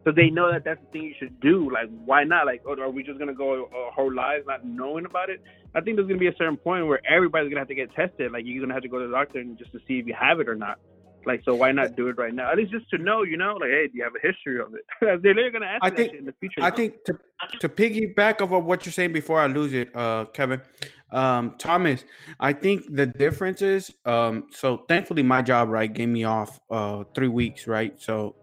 So 0.06 0.12
they 0.12 0.30
know 0.30 0.52
that 0.52 0.64
that's 0.64 0.80
the 0.80 0.92
thing 0.92 1.04
you 1.04 1.16
should 1.20 1.40
do. 1.40 1.70
Like, 1.72 1.90
why 2.06 2.24
not? 2.24 2.46
Like, 2.46 2.62
are 2.68 2.90
we 2.92 3.02
just 3.04 3.18
gonna 3.18 3.34
go 3.34 3.68
our 3.76 3.92
whole 3.92 4.14
lives 4.14 4.46
not 4.48 4.64
knowing 4.64 5.06
about 5.06 5.30
it? 5.32 5.42
I 5.74 5.82
think 5.82 5.98
there's 5.98 6.08
gonna 6.08 6.20
be 6.20 6.28
a 6.28 6.36
certain 6.38 6.58
point 6.58 6.86
where 6.86 7.02
everybody's 7.10 7.50
gonna 7.50 7.62
have 7.62 7.68
to 7.70 7.76
get 7.76 7.94
tested. 7.96 8.32
Like, 8.32 8.44
you're 8.46 8.62
gonna 8.62 8.76
have 8.76 8.84
to 8.84 8.90
go 8.90 9.00
to 9.00 9.08
the 9.08 9.12
doctor 9.12 9.40
and 9.40 9.58
just 9.58 9.72
to 9.72 9.80
see 9.88 9.98
if 10.00 10.06
you 10.06 10.14
have 10.18 10.40
it 10.40 10.48
or 10.48 10.56
not. 10.56 10.78
Like, 11.26 11.42
so 11.44 11.56
why 11.56 11.72
not 11.72 11.96
do 11.96 12.08
it 12.08 12.18
right 12.20 12.32
now? 12.36 12.52
At 12.52 12.58
least 12.58 12.72
just 12.72 12.88
to 12.92 13.00
know, 13.00 13.24
you 13.24 13.36
know, 13.36 13.56
like, 13.56 13.72
hey, 13.72 13.88
do 13.88 13.98
you 13.98 14.04
have 14.04 14.14
a 14.16 14.20
history 14.26 14.60
of 14.62 14.76
it? 14.76 15.24
They're 15.24 15.50
gonna 15.50 15.66
ask 15.66 15.80
I 15.84 15.90
that 15.90 15.98
think- 15.98 16.14
in 16.14 16.26
the 16.26 16.34
future. 16.40 16.62
I 16.62 16.70
think 16.70 17.04
to 17.06 17.18
to 17.62 17.68
piggyback 17.68 18.42
off 18.42 18.52
of 18.52 18.64
what 18.64 18.86
you're 18.86 18.94
saying 18.94 19.12
before 19.12 19.40
I 19.40 19.48
lose 19.48 19.74
it, 19.74 19.90
uh, 19.96 20.26
Kevin, 20.26 20.62
um, 21.12 21.56
Thomas, 21.58 22.06
I 22.40 22.54
think 22.54 22.84
the 22.96 23.08
difference 23.08 23.64
is, 23.64 23.92
um, 24.06 24.48
so 24.52 24.86
thankfully 24.88 25.24
my 25.24 25.42
job 25.42 25.70
right 25.70 25.92
gave 25.92 26.10
me 26.10 26.26
off 26.26 26.60
uh 26.70 27.06
three 27.16 27.28
weeks, 27.28 27.66
right? 27.66 28.00
So, 28.00 28.36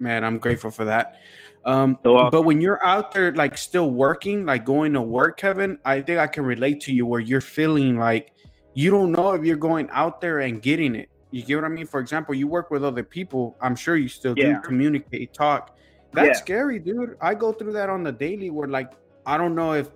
man, 0.00 0.24
I'm 0.24 0.38
grateful 0.38 0.70
for 0.70 0.86
that. 0.86 1.20
Um, 1.64 1.98
but 2.30 2.42
when 2.42 2.60
you're 2.60 2.82
out 2.84 3.12
there 3.12 3.32
like 3.32 3.58
still 3.58 3.90
working, 3.90 4.46
like 4.46 4.64
going 4.64 4.94
to 4.94 5.02
work, 5.02 5.36
Kevin, 5.38 5.78
I 5.84 6.00
think 6.00 6.18
I 6.18 6.26
can 6.26 6.44
relate 6.44 6.80
to 6.82 6.92
you 6.92 7.04
where 7.04 7.20
you're 7.20 7.42
feeling 7.42 7.98
like 7.98 8.32
you 8.72 8.90
don't 8.90 9.12
know 9.12 9.32
if 9.32 9.44
you're 9.44 9.56
going 9.56 9.88
out 9.92 10.20
there 10.20 10.40
and 10.40 10.62
getting 10.62 10.94
it. 10.94 11.10
You 11.30 11.42
get 11.42 11.56
what 11.56 11.64
I 11.64 11.68
mean? 11.68 11.86
For 11.86 12.00
example, 12.00 12.34
you 12.34 12.48
work 12.48 12.70
with 12.70 12.82
other 12.82 13.04
people. 13.04 13.56
I'm 13.60 13.76
sure 13.76 13.96
you 13.96 14.08
still 14.08 14.34
do 14.34 14.58
communicate, 14.64 15.32
talk. 15.34 15.76
That's 16.12 16.38
Yeah. 16.38 16.42
scary, 16.42 16.78
dude. 16.78 17.16
I 17.20 17.34
go 17.34 17.52
through 17.52 17.72
that 17.74 17.88
on 17.90 18.02
the 18.02 18.12
daily 18.12 18.50
where 18.50 18.68
like 18.68 18.92
I 19.26 19.36
don't 19.36 19.54
know 19.54 19.74
if 19.74 19.90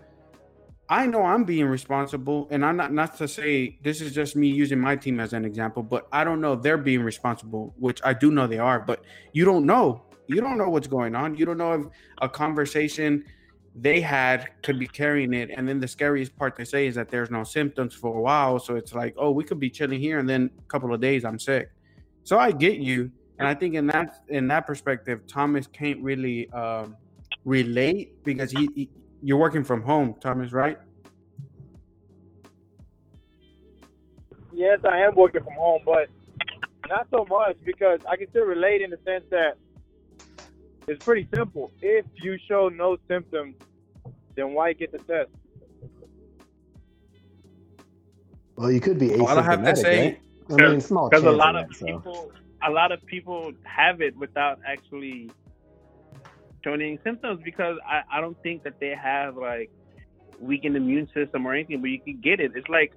I 0.88 1.06
know 1.06 1.22
I'm 1.22 1.44
being 1.44 1.66
responsible, 1.66 2.46
and 2.50 2.64
I'm 2.64 2.76
not 2.76 2.92
not 2.92 3.16
to 3.18 3.26
say 3.26 3.78
this 3.82 4.00
is 4.00 4.12
just 4.12 4.36
me 4.36 4.48
using 4.48 4.78
my 4.78 4.96
team 4.96 5.18
as 5.18 5.32
an 5.32 5.44
example, 5.44 5.82
but 5.82 6.06
I 6.12 6.24
don't 6.24 6.40
know 6.40 6.52
if 6.52 6.62
they're 6.62 6.76
being 6.76 7.02
responsible, 7.02 7.74
which 7.78 8.00
I 8.04 8.12
do 8.12 8.30
know 8.30 8.46
they 8.46 8.58
are, 8.58 8.80
but 8.80 9.02
you 9.32 9.44
don't 9.44 9.64
know. 9.64 10.02
You 10.26 10.40
don't 10.40 10.58
know 10.58 10.68
what's 10.68 10.86
going 10.86 11.14
on. 11.14 11.36
You 11.36 11.46
don't 11.46 11.58
know 11.58 11.72
if 11.72 11.86
a 12.20 12.28
conversation 12.28 13.24
they 13.74 14.00
had 14.00 14.50
could 14.62 14.78
be 14.78 14.86
carrying 14.86 15.34
it. 15.34 15.50
And 15.56 15.68
then 15.68 15.80
the 15.80 15.88
scariest 15.88 16.36
part 16.36 16.56
they 16.56 16.64
say 16.64 16.86
is 16.86 16.94
that 16.94 17.08
there's 17.08 17.30
no 17.30 17.44
symptoms 17.44 17.94
for 17.94 18.16
a 18.16 18.20
while. 18.20 18.58
So 18.58 18.76
it's 18.76 18.94
like, 18.94 19.14
oh, 19.18 19.32
we 19.32 19.42
could 19.42 19.58
be 19.58 19.68
chilling 19.68 20.00
here 20.00 20.18
and 20.18 20.28
then 20.28 20.50
a 20.58 20.62
couple 20.68 20.94
of 20.94 21.00
days 21.00 21.24
I'm 21.24 21.38
sick. 21.38 21.70
So 22.22 22.38
I 22.38 22.52
get 22.52 22.78
you. 22.78 23.10
And 23.38 23.48
I 23.48 23.54
think 23.54 23.74
in 23.74 23.86
that 23.88 24.22
in 24.28 24.46
that 24.48 24.64
perspective, 24.64 25.26
Thomas 25.26 25.66
can't 25.66 26.00
really 26.00 26.48
um, 26.52 26.96
relate 27.44 28.22
because 28.22 28.52
he, 28.52 28.68
he 28.76 28.88
you're 29.24 29.38
working 29.38 29.64
from 29.64 29.82
home, 29.82 30.14
Thomas, 30.20 30.52
right? 30.52 30.78
yes 34.52 34.78
I 34.84 34.98
am 35.00 35.14
working 35.14 35.42
from 35.42 35.54
home 35.54 35.82
but 35.84 36.08
not 36.88 37.08
so 37.10 37.26
much 37.28 37.56
because 37.64 38.00
I 38.08 38.16
can 38.16 38.28
still 38.30 38.44
relate 38.44 38.82
in 38.82 38.90
the 38.90 38.98
sense 39.04 39.24
that 39.30 39.54
it's 40.86 41.02
pretty 41.04 41.28
simple 41.34 41.72
if 41.82 42.04
you 42.22 42.38
show 42.48 42.68
no 42.68 42.96
symptoms 43.08 43.56
then 44.36 44.52
why 44.54 44.72
get 44.74 44.92
the 44.92 44.98
test 44.98 45.30
Well, 48.56 48.70
you 48.70 48.80
could 48.80 48.98
be 48.98 49.14
All 49.18 49.28
I 49.28 49.42
have 49.42 49.64
to 49.64 49.74
asymptomatic, 49.74 49.76
say, 49.76 50.06
right? 50.08 50.20
I 50.50 50.56
mean, 50.70 50.80
small 50.80 51.08
because 51.08 51.24
a 51.24 51.30
lot 51.30 51.56
of 51.56 51.70
of 51.70 51.74
so. 51.74 51.86
people, 51.86 52.32
a 52.62 52.70
lot 52.70 52.92
of 52.92 53.04
people 53.06 53.52
have 53.64 54.00
it 54.00 54.16
without 54.16 54.60
actually 54.66 55.30
showing 56.64 56.98
symptoms 57.04 57.40
because 57.44 57.76
I, 57.86 58.02
I 58.10 58.20
don't 58.20 58.36
think 58.42 58.64
that 58.64 58.80
they 58.80 58.94
have 59.00 59.36
like 59.36 59.70
weakened 60.40 60.76
immune 60.76 61.08
system 61.14 61.46
or 61.46 61.54
anything, 61.54 61.80
but 61.80 61.90
you 61.90 62.00
can 62.00 62.20
get 62.20 62.40
it. 62.40 62.52
It's 62.56 62.68
like, 62.68 62.92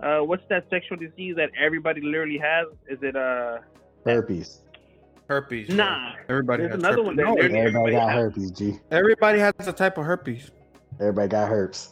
uh, 0.00 0.18
what's 0.20 0.44
that 0.50 0.64
sexual 0.70 0.96
disease 0.98 1.34
that 1.36 1.50
everybody 1.58 2.00
literally 2.00 2.38
has? 2.38 2.66
Is 2.88 2.98
it 3.02 3.16
uh? 3.16 3.58
herpes. 4.04 4.62
herpes. 5.28 5.68
Nah. 5.70 6.12
Everybody 6.28 6.62
There's 6.64 6.74
has 6.74 6.78
another 6.80 6.96
herpes. 6.98 7.06
one 7.06 7.16
that 7.16 7.24
No, 7.24 7.34
literally- 7.34 7.58
Everybody 7.58 7.92
got 7.92 8.12
herpes, 8.12 8.50
G. 8.52 8.78
everybody 8.90 9.38
has 9.40 9.54
a 9.60 9.72
type 9.72 9.98
of 9.98 10.04
herpes. 10.04 10.50
Everybody 11.00 11.28
got 11.28 11.48
herpes. 11.48 11.90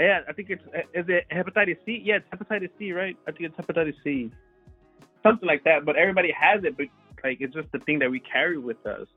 Yeah, 0.00 0.20
I 0.28 0.32
think 0.32 0.50
it's 0.50 0.62
is 0.94 1.06
it 1.08 1.24
hepatitis 1.32 1.76
C? 1.84 2.00
Yeah, 2.04 2.16
it's 2.18 2.26
hepatitis 2.32 2.70
C, 2.78 2.92
right? 2.92 3.16
I 3.26 3.32
think 3.32 3.50
it's 3.50 3.56
hepatitis 3.56 3.94
C, 4.04 4.30
something 5.24 5.46
like 5.46 5.64
that. 5.64 5.84
But 5.84 5.96
everybody 5.96 6.30
has 6.30 6.62
it, 6.62 6.76
but 6.76 6.86
like 7.24 7.38
it's 7.40 7.52
just 7.52 7.66
the 7.72 7.80
thing 7.80 7.98
that 7.98 8.08
we 8.08 8.20
carry 8.20 8.58
with 8.58 8.84
us, 8.86 9.08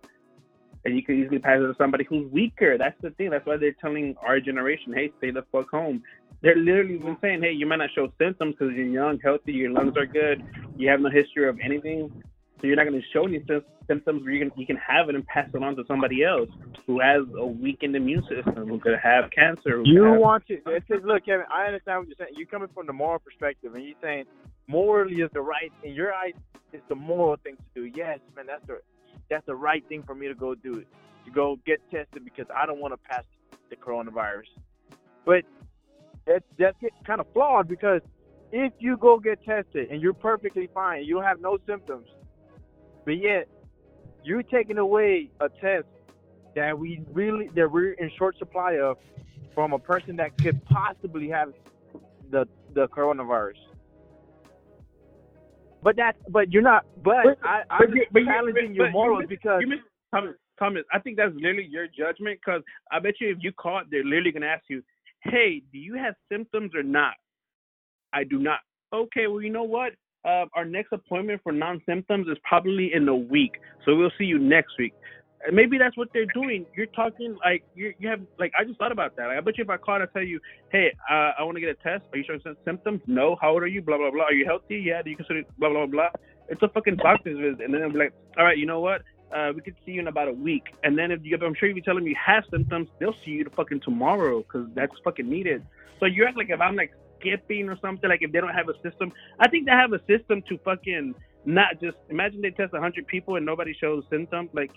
and 0.85 0.95
you 0.95 1.03
can 1.03 1.21
easily 1.21 1.39
pass 1.39 1.57
it 1.57 1.67
to 1.67 1.75
somebody 1.77 2.03
who's 2.03 2.31
weaker. 2.31 2.77
That's 2.77 3.00
the 3.01 3.11
thing. 3.11 3.29
That's 3.29 3.45
why 3.45 3.57
they're 3.57 3.73
telling 3.73 4.15
our 4.21 4.39
generation, 4.39 4.93
"Hey, 4.93 5.11
stay 5.17 5.31
the 5.31 5.43
fuck 5.51 5.69
home." 5.69 6.03
They're 6.41 6.55
literally 6.55 6.97
been 6.97 7.17
saying, 7.21 7.43
"Hey, 7.43 7.51
you 7.51 7.67
might 7.67 7.77
not 7.77 7.91
show 7.93 8.11
symptoms 8.17 8.55
because 8.57 8.73
you're 8.75 8.88
young, 8.88 9.19
healthy, 9.19 9.53
your 9.53 9.71
lungs 9.71 9.95
are 9.95 10.07
good, 10.07 10.43
you 10.75 10.89
have 10.89 11.00
no 11.00 11.09
history 11.09 11.47
of 11.47 11.59
anything, 11.59 12.11
so 12.59 12.67
you're 12.67 12.75
not 12.75 12.88
going 12.88 13.00
to 13.00 13.07
show 13.13 13.25
any 13.25 13.43
symptoms. 13.88 14.23
Where 14.23 14.33
you 14.33 14.39
can 14.39 14.51
you 14.59 14.65
can 14.65 14.77
have 14.77 15.09
it 15.09 15.15
and 15.15 15.25
pass 15.27 15.50
it 15.53 15.61
on 15.61 15.75
to 15.75 15.83
somebody 15.88 16.23
else 16.23 16.50
who 16.88 17.00
has 17.00 17.21
a 17.38 17.45
weakened 17.45 17.95
immune 17.95 18.23
system, 18.23 18.67
who 18.67 18.79
could 18.79 18.97
have 18.97 19.29
cancer." 19.29 19.81
You 19.83 20.01
could 20.01 20.11
have 20.13 20.19
want 20.19 20.47
to? 20.47 20.61
It's 20.65 20.88
just, 20.88 21.03
look, 21.03 21.25
Kevin. 21.25 21.45
I 21.51 21.65
understand 21.65 22.00
what 22.00 22.07
you're 22.07 22.15
saying. 22.17 22.33
You're 22.35 22.47
coming 22.47 22.69
from 22.73 22.88
the 22.88 22.93
moral 22.93 23.19
perspective, 23.19 23.75
and 23.75 23.83
you're 23.83 23.95
saying 24.01 24.25
morally 24.67 25.21
is 25.21 25.29
the 25.33 25.41
right. 25.41 25.71
In 25.83 25.93
your 25.93 26.11
eyes, 26.11 26.33
it's 26.73 26.88
the 26.89 26.95
moral 26.95 27.35
thing 27.43 27.55
to 27.55 27.63
do. 27.75 27.91
Yes, 27.95 28.19
man, 28.35 28.47
that's 28.47 28.65
the 28.65 28.81
that's 29.31 29.45
the 29.47 29.55
right 29.55 29.83
thing 29.88 30.03
for 30.03 30.13
me 30.13 30.27
to 30.27 30.35
go 30.35 30.53
do 30.53 30.75
it. 30.75 30.88
To 31.25 31.31
go 31.31 31.57
get 31.65 31.79
tested 31.89 32.23
because 32.23 32.45
I 32.55 32.65
don't 32.65 32.79
want 32.79 32.93
to 32.93 32.97
pass 32.97 33.23
the 33.69 33.75
coronavirus. 33.75 34.50
But 35.25 35.43
that's 36.27 36.43
that's 36.59 36.77
kind 37.07 37.21
of 37.21 37.27
flawed 37.33 37.67
because 37.67 38.01
if 38.51 38.73
you 38.79 38.97
go 38.97 39.17
get 39.17 39.43
tested 39.43 39.89
and 39.89 40.01
you're 40.01 40.13
perfectly 40.13 40.69
fine, 40.73 41.05
you 41.05 41.15
don't 41.15 41.23
have 41.23 41.39
no 41.39 41.57
symptoms, 41.65 42.07
but 43.05 43.17
yet 43.17 43.47
you're 44.23 44.43
taking 44.43 44.77
away 44.77 45.29
a 45.39 45.47
test 45.47 45.88
that 46.55 46.77
we 46.77 47.01
really 47.13 47.50
that 47.55 47.71
we're 47.71 47.93
in 47.93 48.11
short 48.17 48.38
supply 48.38 48.73
of 48.73 48.97
from 49.55 49.73
a 49.73 49.79
person 49.79 50.17
that 50.17 50.38
could 50.38 50.63
possibly 50.65 51.29
have 51.29 51.53
the 52.29 52.45
the 52.73 52.88
coronavirus. 52.89 53.53
But 55.83 55.95
that 55.97 56.15
but 56.29 56.51
you're 56.51 56.61
not 56.61 56.85
but, 57.03 57.23
But- 57.23 57.39
I 57.43 57.63
I'm 57.69 57.89
but 57.89 57.89
but 58.11 58.23
challenging 58.25 58.73
your 58.73 58.91
morals 58.91 59.21
you- 59.23 59.27
because 59.27 59.61
You 59.61 59.67
miss 59.67 59.79
Thomas. 60.13 60.35
Thomas, 60.59 60.83
I 60.93 61.00
think 61.00 61.17
that's 61.17 61.33
literally 61.33 61.65
your 61.65 61.88
judgment 61.88 62.39
because 62.39 62.61
I 62.91 63.00
bet 63.00 63.15
you 63.19 63.31
if 63.31 63.38
you 63.41 63.51
caught, 63.53 63.89
they're 63.89 64.03
literally 64.03 64.31
gonna 64.31 64.45
ask 64.45 64.63
you, 64.69 64.83
"Hey, 65.23 65.63
do 65.71 65.79
you 65.79 65.95
have 65.95 66.15
symptoms 66.29 66.75
or 66.75 66.83
not?" 66.83 67.15
I 68.13 68.23
do 68.23 68.38
not. 68.38 68.59
Okay, 68.93 69.25
well, 69.27 69.41
you 69.41 69.50
know 69.50 69.63
what? 69.63 69.93
Uh, 70.23 70.45
our 70.53 70.65
next 70.65 70.91
appointment 70.91 71.41
for 71.41 71.51
non-symptoms 71.51 72.27
is 72.27 72.38
probably 72.43 72.93
in 72.93 73.07
a 73.07 73.15
week, 73.15 73.59
so 73.85 73.95
we'll 73.95 74.11
see 74.19 74.25
you 74.25 74.38
next 74.38 74.77
week. 74.77 74.93
Maybe 75.51 75.77
that's 75.77 75.98
what 75.98 76.10
they're 76.13 76.27
doing. 76.33 76.65
You're 76.75 76.88
talking 76.88 77.38
like 77.43 77.63
you 77.74 77.93
you 78.00 78.10
have 78.10 78.21
like 78.39 78.51
I 78.60 78.63
just 78.63 78.77
thought 78.77 78.91
about 78.91 79.15
that. 79.17 79.27
Like, 79.27 79.38
I 79.38 79.41
bet 79.41 79.57
you 79.57 79.63
if 79.63 79.69
I 79.69 79.77
called, 79.77 80.01
I 80.01 80.05
tell 80.05 80.24
you, 80.24 80.39
hey, 80.71 80.93
uh, 81.10 81.31
I 81.39 81.43
want 81.43 81.55
to 81.55 81.62
get 81.62 81.69
a 81.69 81.75
test. 81.75 82.03
Are 82.13 82.17
you 82.17 82.24
showing 82.27 82.41
symptoms? 82.65 83.01
No. 83.07 83.38
How 83.41 83.51
old 83.51 83.63
are 83.63 83.67
you? 83.67 83.81
Blah 83.81 83.98
blah 83.98 84.12
blah. 84.12 84.25
Are 84.25 84.33
you 84.33 84.45
healthy? 84.45 84.83
Yeah. 84.86 85.01
Do 85.01 85.10
you 85.10 85.17
consider 85.17 85.43
blah 85.57 85.69
blah 85.69 85.86
blah? 85.88 86.10
It's 86.50 86.62
a 86.62 86.69
fucking 86.69 86.98
doctor's 86.98 87.39
visit, 87.39 87.63
and 87.63 87.74
then 87.74 87.81
I'm 87.81 87.93
like, 87.93 88.13
all 88.38 88.45
right, 88.45 88.57
you 88.57 88.65
know 88.65 88.81
what? 88.81 89.01
Uh, 89.33 89.51
we 89.55 89.62
could 89.62 89.75
see 89.86 89.93
you 89.93 90.01
in 90.01 90.07
about 90.07 90.27
a 90.27 90.33
week. 90.33 90.63
And 90.83 90.98
then 90.98 91.10
if 91.10 91.21
you, 91.24 91.38
I'm 91.41 91.55
sure 91.55 91.69
if 91.69 91.75
you 91.75 91.81
tell 91.81 91.95
them 91.95 92.05
you 92.05 92.15
have 92.24 92.43
symptoms, 92.51 92.89
they'll 93.00 93.15
see 93.24 93.31
you 93.31 93.45
the 93.45 93.50
fucking 93.51 93.79
tomorrow 93.79 94.41
because 94.41 94.67
that's 94.75 94.91
fucking 95.05 95.29
needed. 95.29 95.65
So 96.01 96.05
you 96.05 96.25
act 96.27 96.36
like 96.36 96.50
if 96.50 96.60
I'm 96.60 96.75
like 96.75 96.91
skipping 97.19 97.69
or 97.69 97.77
something, 97.81 98.10
like 98.10 98.21
if 98.21 98.31
they 98.31 98.39
don't 98.39 98.53
have 98.53 98.67
a 98.67 98.75
system, 98.81 99.13
I 99.39 99.48
think 99.48 99.65
they 99.65 99.71
have 99.71 99.93
a 99.93 100.00
system 100.05 100.41
to 100.50 100.57
fucking 100.65 101.15
not 101.45 101.79
just 101.81 101.98
imagine 102.10 102.41
they 102.41 102.51
test 102.51 102.74
100 102.74 103.07
people 103.07 103.36
and 103.38 103.45
nobody 103.45 103.74
shows 103.79 104.03
symptoms. 104.10 104.50
Like, 104.53 104.71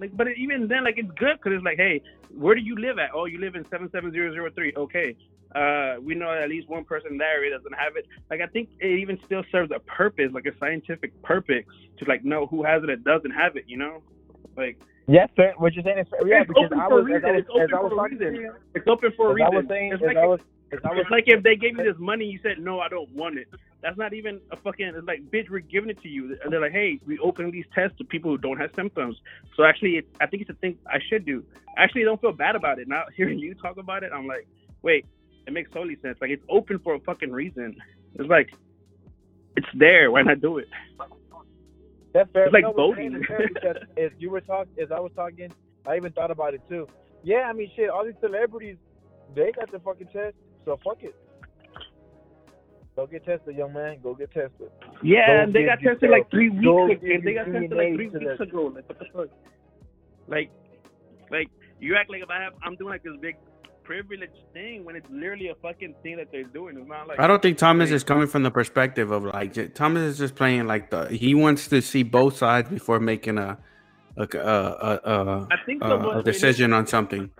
like, 0.00 0.16
but 0.16 0.28
even 0.36 0.68
then, 0.68 0.84
like 0.84 0.94
it's 0.96 1.10
good 1.18 1.38
because 1.38 1.52
it's 1.56 1.64
like, 1.64 1.76
hey, 1.76 2.02
where 2.34 2.54
do 2.54 2.60
you 2.60 2.76
live 2.76 2.98
at? 2.98 3.10
Oh, 3.14 3.24
you 3.26 3.38
live 3.40 3.54
in 3.54 3.64
77003. 3.70 4.74
Okay. 4.76 5.16
Uh, 5.54 5.96
we 6.02 6.14
know 6.14 6.30
at 6.30 6.48
least 6.48 6.68
one 6.68 6.84
person 6.84 7.12
in 7.12 7.18
that 7.18 7.32
area 7.32 7.56
doesn't 7.56 7.72
have 7.72 7.96
it. 7.96 8.06
Like, 8.30 8.40
I 8.42 8.46
think 8.46 8.68
it 8.80 8.98
even 9.00 9.18
still 9.24 9.42
serves 9.50 9.70
a 9.74 9.78
purpose, 9.80 10.30
like 10.32 10.44
a 10.44 10.56
scientific 10.58 11.20
purpose, 11.22 11.64
to 11.98 12.04
like 12.04 12.24
know 12.24 12.46
who 12.46 12.64
has 12.64 12.82
it 12.82 12.90
and 12.90 13.02
doesn't 13.04 13.30
have 13.30 13.56
it. 13.56 13.64
You 13.66 13.78
know, 13.78 14.02
like. 14.56 14.78
Yes, 15.10 15.30
sir. 15.36 15.54
What 15.56 15.72
you're 15.72 15.84
saying 15.84 16.00
is 16.00 16.06
yeah, 16.26 16.42
it's 16.42 16.48
because 16.48 16.66
open 16.66 16.80
I 16.80 16.88
for 16.88 17.00
a 17.00 17.02
reason. 17.02 17.34
It's 17.34 17.48
open 17.48 17.62
as 17.62 17.70
I 17.72 17.80
was 17.80 17.92
for 17.96 18.04
a 18.04 18.08
reason. 18.10 18.50
It's 18.74 18.86
open 18.86 19.12
for 19.16 19.30
a 19.30 19.34
reason. 19.34 19.54
was 19.54 19.64
saying, 19.66 19.92
it's 19.94 20.02
like 20.02 20.18
I 20.72 20.74
was, 20.74 20.80
as 20.80 20.84
I 20.84 20.94
was 20.94 21.00
it's 21.02 21.10
like 21.10 21.24
if 21.26 21.42
they 21.42 21.56
gave 21.56 21.74
me 21.74 21.84
this 21.84 21.98
money, 21.98 22.26
you 22.26 22.38
said 22.42 22.58
no, 22.58 22.80
I 22.80 22.88
don't 22.88 23.10
want 23.12 23.38
it. 23.38 23.48
That's 23.82 23.96
not 23.96 24.12
even 24.12 24.40
a 24.50 24.56
fucking. 24.56 24.92
It's 24.96 25.06
like 25.06 25.22
bitch, 25.30 25.50
we're 25.50 25.60
giving 25.60 25.90
it 25.90 26.00
to 26.02 26.08
you. 26.08 26.36
And 26.42 26.52
they're 26.52 26.60
like, 26.60 26.72
hey, 26.72 27.00
we 27.06 27.18
open 27.18 27.50
these 27.50 27.64
tests 27.74 27.96
to 27.98 28.04
people 28.04 28.30
who 28.30 28.38
don't 28.38 28.58
have 28.58 28.70
symptoms. 28.74 29.16
So 29.56 29.64
actually, 29.64 29.98
it, 29.98 30.08
I 30.20 30.26
think 30.26 30.42
it's 30.42 30.50
a 30.50 30.54
thing 30.54 30.78
I 30.86 30.98
should 31.08 31.24
do. 31.24 31.44
I 31.76 31.84
actually 31.84 32.04
don't 32.04 32.20
feel 32.20 32.32
bad 32.32 32.56
about 32.56 32.78
it. 32.78 32.88
Now 32.88 33.04
hearing 33.16 33.38
you 33.38 33.54
talk 33.54 33.76
about 33.76 34.02
it, 34.02 34.10
I'm 34.14 34.26
like, 34.26 34.46
wait, 34.82 35.06
it 35.46 35.52
makes 35.52 35.70
totally 35.70 35.96
sense. 36.02 36.18
Like 36.20 36.30
it's 36.30 36.44
open 36.48 36.78
for 36.80 36.94
a 36.94 37.00
fucking 37.00 37.32
reason. 37.32 37.76
It's 38.14 38.28
like 38.28 38.50
it's 39.56 39.68
there. 39.74 40.10
Why 40.10 40.22
not 40.22 40.40
do 40.40 40.58
it? 40.58 40.68
That's 42.12 42.30
fair. 42.32 42.44
It's 42.44 42.52
like 42.52 42.64
voting. 42.74 43.14
is 43.14 43.26
fair 43.26 43.48
because 43.52 43.76
as 43.96 44.10
you 44.18 44.30
were 44.30 44.40
talking, 44.40 44.72
as 44.82 44.90
I 44.90 45.00
was 45.00 45.12
talking, 45.14 45.52
I 45.86 45.96
even 45.96 46.12
thought 46.12 46.30
about 46.30 46.54
it 46.54 46.62
too. 46.68 46.88
Yeah, 47.22 47.48
I 47.48 47.52
mean, 47.52 47.70
shit, 47.74 47.90
all 47.90 48.04
these 48.04 48.14
celebrities, 48.20 48.76
they 49.34 49.52
got 49.52 49.70
the 49.72 49.80
fucking 49.80 50.08
test, 50.08 50.36
so 50.68 50.78
fuck 50.84 51.02
it. 51.02 51.14
Go 52.94 53.06
get 53.06 53.24
tested, 53.24 53.56
young 53.56 53.72
man. 53.72 53.98
Go 54.02 54.14
get 54.14 54.30
tested. 54.32 54.70
Yeah, 55.02 55.26
Go 55.26 55.42
and 55.44 55.54
they 55.54 55.64
got 55.64 55.78
tested 55.80 56.10
like 56.10 56.30
three 56.30 56.50
weeks 56.50 56.64
go 56.64 56.90
ago. 56.90 56.98
They 57.00 57.32
got 57.32 57.46
tested 57.46 57.70
like 57.70 57.94
three 57.94 58.08
weeks 58.08 58.40
ago. 58.40 58.72
Like 58.74 58.88
what 58.88 58.98
the 58.98 59.04
fuck? 59.14 59.28
Like, 60.26 60.50
like 61.30 61.48
you 61.80 61.96
act 61.96 62.10
like 62.10 62.22
if 62.22 62.28
I 62.28 62.42
have, 62.42 62.52
I'm 62.62 62.76
doing 62.76 62.90
like 62.90 63.02
this 63.02 63.14
big 63.20 63.36
privilege 63.82 64.28
thing 64.52 64.84
when 64.84 64.96
it's 64.96 65.08
literally 65.10 65.48
a 65.48 65.54
fucking 65.62 65.94
thing 66.02 66.16
that 66.18 66.26
they're 66.30 66.44
doing. 66.44 66.76
It's 66.76 66.88
not 66.88 67.08
like 67.08 67.18
I 67.18 67.26
don't 67.26 67.40
think 67.40 67.56
Thomas 67.56 67.90
is 67.90 68.04
coming 68.04 68.26
from 68.26 68.42
the 68.42 68.50
perspective 68.50 69.10
of 69.10 69.24
like 69.24 69.54
j- 69.54 69.68
Thomas 69.68 70.02
is 70.02 70.18
just 70.18 70.34
playing 70.34 70.66
like 70.66 70.90
the 70.90 71.06
he 71.08 71.34
wants 71.34 71.68
to 71.68 71.80
see 71.80 72.02
both 72.02 72.36
sides 72.36 72.68
before 72.68 73.00
making 73.00 73.38
a 73.38 73.58
a 74.18 74.22
a, 74.22 74.36
a, 74.36 75.00
a, 75.04 75.48
I 75.50 75.56
think 75.64 75.82
the 75.82 75.94
a, 75.94 76.06
one 76.06 76.18
a 76.18 76.22
decision 76.22 76.74
on 76.74 76.86
something. 76.86 77.30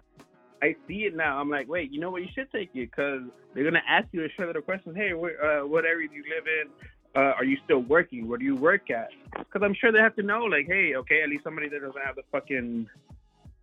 I 0.63 0.75
see 0.87 1.05
it 1.05 1.15
now. 1.15 1.39
I'm 1.39 1.51
like, 1.51 1.69
wait, 1.69 1.93
you 1.93 2.01
know 2.01 2.11
what? 2.11 2.23
You 2.23 2.29
should 2.35 2.51
take 2.51 2.71
it 2.75 2.91
because 2.91 3.23
they're 3.55 3.65
gonna 3.65 3.83
ask 3.89 4.09
you 4.13 4.25
a 4.25 4.29
shit 4.37 4.55
of 4.55 4.65
questions. 4.65 4.97
Hey, 4.97 5.13
uh, 5.13 5.67
what 5.67 5.85
area 5.85 6.09
do 6.09 6.15
you 6.15 6.25
live 6.25 6.47
in? 6.47 6.69
Uh, 7.15 7.33
are 7.37 7.45
you 7.45 7.57
still 7.65 7.81
working? 7.81 8.29
Where 8.29 8.39
do 8.39 8.45
you 8.45 8.57
work 8.57 8.91
at? 8.91 9.09
Because 9.37 9.63
I'm 9.63 9.75
sure 9.75 9.93
they 9.93 9.99
have 9.99 10.17
to 10.17 10.23
know, 10.23 10.45
like, 10.45 10.67
hey, 10.67 10.95
okay, 10.97 11.23
at 11.23 11.29
least 11.29 11.45
somebody 11.45 11.69
that 11.69 11.81
doesn't 11.81 12.03
have 12.05 12.17
the 12.17 12.23
fucking 12.31 12.87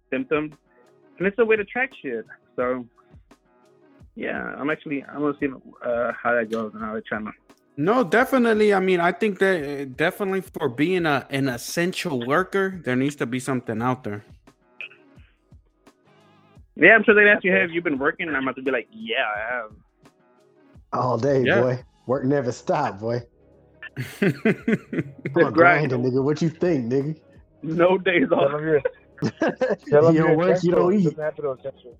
symptoms, 0.09 0.53
and 1.17 1.27
it's 1.27 1.37
a 1.39 1.45
way 1.45 1.55
to 1.55 1.65
track 1.65 1.91
shit. 2.01 2.25
So, 2.55 2.85
yeah, 4.15 4.55
I'm 4.57 4.69
actually 4.69 5.03
I'm 5.03 5.19
gonna 5.19 5.37
see 5.39 5.47
uh, 5.83 6.11
how 6.21 6.33
that 6.33 6.49
goes 6.49 6.73
and 6.73 6.81
how 6.81 6.93
they're 6.93 7.01
trying 7.01 7.25
to. 7.25 7.31
No, 7.77 8.05
definitely. 8.05 8.73
I 8.73 8.79
mean, 8.79 9.01
I 9.01 9.11
think 9.11 9.39
that 9.39 9.63
uh, 9.63 9.85
definitely 9.85 10.41
for 10.41 10.69
being 10.69 11.05
a 11.05 11.27
an 11.29 11.49
essential 11.49 12.25
worker, 12.25 12.81
there 12.83 12.95
needs 12.95 13.17
to 13.17 13.25
be 13.25 13.39
something 13.39 13.81
out 13.81 14.05
there. 14.05 14.23
Yeah, 16.75 16.95
I'm 16.95 17.03
sure 17.03 17.13
they'd 17.15 17.29
ask 17.29 17.43
you, 17.43 17.51
hey, 17.51 17.61
have 17.61 17.71
you 17.71 17.81
been 17.81 17.97
working? 17.97 18.27
And 18.27 18.35
I'm 18.35 18.43
about 18.43 18.55
to 18.57 18.61
be 18.61 18.71
like, 18.71 18.87
yeah, 18.91 19.23
I 19.35 19.53
have. 19.53 19.71
All 20.93 21.17
day, 21.17 21.43
Yeah. 21.43 21.61
boy. 21.61 21.83
Work 22.05 22.25
never 22.25 22.51
stop, 22.51 22.99
boy. 22.99 23.21
I'm 24.21 24.33
grind. 25.33 25.53
grinding, 25.55 26.03
nigga. 26.03 26.23
What 26.23 26.41
you 26.41 26.49
think, 26.49 26.91
nigga? 26.91 27.19
No 27.63 27.97
days 27.97 28.27
off. 28.31 28.51
them 28.51 28.61
you're, 28.61 28.81
you 29.21 29.31
tell 29.89 30.13
don't 30.13 30.37
work, 30.37 30.61
you 30.63 30.71
don't 30.71 30.93
eat. 30.93 31.03
doesn't 31.05 31.19
have 31.19 31.35
to 31.37 31.41
be 31.41 31.47
essential. 31.47 31.97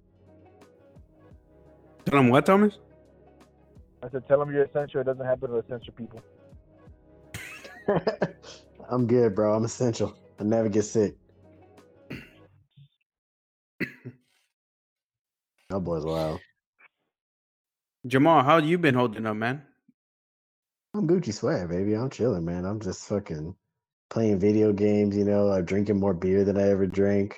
Tell 2.05 2.19
him 2.19 2.29
what, 2.29 2.45
Thomas? 2.45 2.77
I 4.03 4.09
said, 4.09 4.27
tell 4.27 4.39
them 4.39 4.53
you're 4.53 4.65
essential. 4.65 5.01
It 5.01 5.05
doesn't 5.05 5.25
happen 5.25 5.49
to 5.49 5.57
essential 5.57 5.93
people. 5.93 6.21
I'm 8.89 9.07
good, 9.07 9.33
bro. 9.33 9.55
I'm 9.55 9.63
essential. 9.65 10.15
I 10.39 10.43
never 10.43 10.69
get 10.69 10.83
sick. 10.83 11.15
That 15.75 15.81
boy's 15.81 16.05
wild. 16.05 16.39
Jamal, 18.07 18.45
how 18.45 18.59
you 18.59 18.77
been 18.77 18.95
holding 18.95 19.25
up, 19.25 19.35
man? 19.35 19.61
I'm 20.93 21.05
Gucci 21.05 21.33
Swag, 21.33 21.67
baby. 21.67 21.95
I'm 21.95 22.09
chilling, 22.09 22.45
man. 22.45 22.63
I'm 22.63 22.79
just 22.79 23.05
fucking 23.09 23.53
playing 24.09 24.39
video 24.39 24.71
games, 24.71 25.17
you 25.17 25.25
know. 25.25 25.51
I'm 25.51 25.65
drinking 25.65 25.99
more 25.99 26.13
beer 26.13 26.45
than 26.45 26.57
I 26.57 26.69
ever 26.69 26.87
drank. 26.87 27.37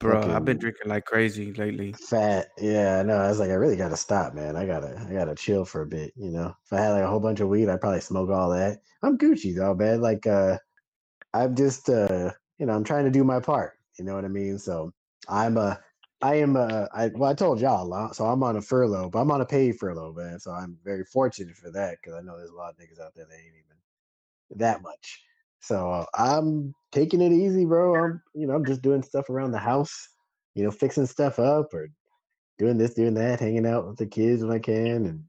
Bro, 0.00 0.22
I've 0.22 0.44
been 0.44 0.58
drinking 0.58 0.88
like 0.88 1.04
crazy 1.04 1.52
lately. 1.52 1.92
Fat. 1.92 2.48
Yeah, 2.58 2.98
I 2.98 3.04
know. 3.04 3.16
I 3.16 3.28
was 3.28 3.38
like, 3.38 3.50
I 3.50 3.54
really 3.54 3.76
gotta 3.76 3.96
stop, 3.96 4.34
man. 4.34 4.56
I 4.56 4.66
gotta 4.66 5.00
I 5.08 5.12
gotta 5.12 5.36
chill 5.36 5.64
for 5.64 5.82
a 5.82 5.86
bit, 5.86 6.12
you 6.16 6.32
know. 6.32 6.52
If 6.64 6.72
I 6.72 6.80
had 6.80 6.90
like 6.90 7.04
a 7.04 7.08
whole 7.08 7.20
bunch 7.20 7.38
of 7.38 7.48
weed, 7.48 7.68
I'd 7.68 7.80
probably 7.80 8.00
smoke 8.00 8.28
all 8.30 8.50
that. 8.50 8.78
I'm 9.04 9.16
Gucci 9.16 9.54
though, 9.54 9.76
man. 9.76 10.00
Like 10.00 10.26
uh 10.26 10.58
I'm 11.32 11.54
just 11.54 11.88
uh 11.88 12.32
you 12.58 12.66
know, 12.66 12.72
I'm 12.72 12.82
trying 12.82 13.04
to 13.04 13.12
do 13.12 13.22
my 13.22 13.38
part. 13.38 13.74
You 14.00 14.04
know 14.04 14.16
what 14.16 14.24
I 14.24 14.28
mean? 14.28 14.58
So 14.58 14.92
I'm 15.28 15.56
a 15.56 15.78
I 16.20 16.36
am 16.36 16.56
a 16.56 16.88
I 16.92 17.10
well 17.14 17.30
I 17.30 17.34
told 17.34 17.60
y'all 17.60 17.92
uh, 17.94 18.12
so 18.12 18.26
I'm 18.26 18.42
on 18.42 18.56
a 18.56 18.62
furlough, 18.62 19.08
but 19.10 19.20
I'm 19.20 19.30
on 19.30 19.40
a 19.40 19.46
paid 19.46 19.78
furlough, 19.78 20.12
man. 20.12 20.40
So 20.40 20.50
I'm 20.50 20.76
very 20.84 21.04
fortunate 21.04 21.56
for 21.56 21.70
that 21.70 21.98
because 22.00 22.18
I 22.18 22.22
know 22.22 22.36
there's 22.36 22.50
a 22.50 22.56
lot 22.56 22.70
of 22.70 22.76
niggas 22.76 23.00
out 23.00 23.14
there 23.14 23.26
that 23.26 23.34
ain't 23.34 23.54
even 23.54 24.58
that 24.58 24.82
much. 24.82 25.22
So 25.60 25.90
uh, 25.90 26.06
I'm 26.14 26.74
taking 26.92 27.20
it 27.20 27.32
easy, 27.32 27.64
bro. 27.64 27.94
I'm 27.94 28.22
you 28.34 28.46
know, 28.46 28.54
I'm 28.54 28.64
just 28.64 28.82
doing 28.82 29.02
stuff 29.02 29.30
around 29.30 29.52
the 29.52 29.58
house, 29.58 30.08
you 30.54 30.64
know, 30.64 30.70
fixing 30.70 31.06
stuff 31.06 31.38
up 31.38 31.72
or 31.72 31.88
doing 32.58 32.78
this, 32.78 32.94
doing 32.94 33.14
that, 33.14 33.40
hanging 33.40 33.66
out 33.66 33.86
with 33.86 33.98
the 33.98 34.06
kids 34.06 34.42
when 34.42 34.52
I 34.52 34.58
can, 34.58 35.06
and 35.06 35.24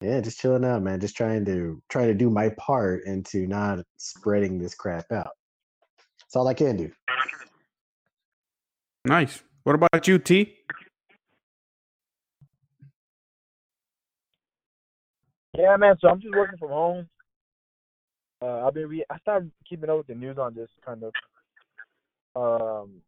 yeah, 0.00 0.20
just 0.20 0.40
chilling 0.40 0.64
out, 0.64 0.82
man. 0.82 1.00
Just 1.00 1.16
trying 1.16 1.44
to 1.46 1.82
try 1.88 2.06
to 2.06 2.14
do 2.14 2.30
my 2.30 2.50
part 2.50 3.04
into 3.04 3.46
not 3.46 3.80
spreading 3.96 4.58
this 4.58 4.74
crap 4.74 5.10
out. 5.10 5.32
That's 6.20 6.36
all 6.36 6.46
I 6.46 6.54
can 6.54 6.76
do. 6.76 6.92
Nice. 9.04 9.42
What 9.64 9.74
about 9.74 10.06
you, 10.08 10.18
T? 10.18 10.56
Yeah, 15.56 15.76
man. 15.76 15.96
So 16.00 16.08
I'm 16.08 16.20
just 16.20 16.34
working 16.34 16.58
from 16.58 16.70
home. 16.70 17.08
Uh, 18.42 18.66
I've 18.66 18.74
been 18.74 18.88
re- 18.88 19.04
I 19.10 19.18
started 19.18 19.50
keeping 19.68 19.90
up 19.90 19.98
with 19.98 20.06
the 20.06 20.14
news 20.14 20.38
on 20.38 20.54
this 20.54 20.70
kind 20.84 21.02
of. 21.04 21.12
Um, 22.34 23.02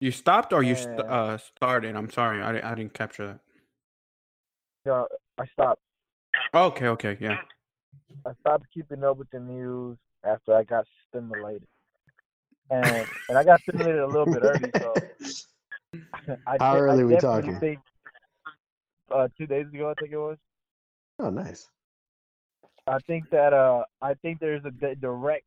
You 0.00 0.10
stopped 0.10 0.52
or 0.52 0.62
you 0.62 0.74
st- 0.74 1.00
uh, 1.00 1.38
started? 1.38 1.94
I'm 1.94 2.10
sorry, 2.10 2.42
I, 2.42 2.72
I 2.72 2.74
didn't 2.74 2.94
capture 2.94 3.26
that. 3.26 3.40
yeah, 4.84 5.04
I 5.38 5.46
stopped. 5.52 5.82
Okay, 6.54 6.86
okay, 6.88 7.16
yeah. 7.20 7.38
I 8.26 8.32
stopped 8.40 8.64
keeping 8.74 9.04
up 9.04 9.16
with 9.18 9.30
the 9.30 9.38
news 9.38 9.96
after 10.24 10.54
I 10.54 10.64
got 10.64 10.86
stimulated, 11.08 11.68
and 12.70 13.06
and 13.28 13.38
I 13.38 13.44
got 13.44 13.60
stimulated 13.62 14.00
a 14.00 14.06
little 14.06 14.26
bit 14.26 14.42
early. 14.42 14.72
So 14.80 14.94
I 15.94 16.56
How 16.60 16.74
de- 16.74 16.78
I 16.78 16.78
early 16.78 17.04
we 17.04 17.16
talking? 17.16 17.58
Think, 17.60 17.78
uh, 19.14 19.28
two 19.36 19.46
days 19.46 19.66
ago, 19.72 19.90
I 19.90 19.94
think 20.00 20.12
it 20.12 20.18
was. 20.18 20.36
oh, 21.18 21.30
nice. 21.30 21.68
I 22.86 22.98
think 23.06 23.28
that 23.30 23.52
uh, 23.52 23.84
I 24.00 24.14
think 24.14 24.40
there's 24.40 24.64
a 24.64 24.70
direct 24.94 25.44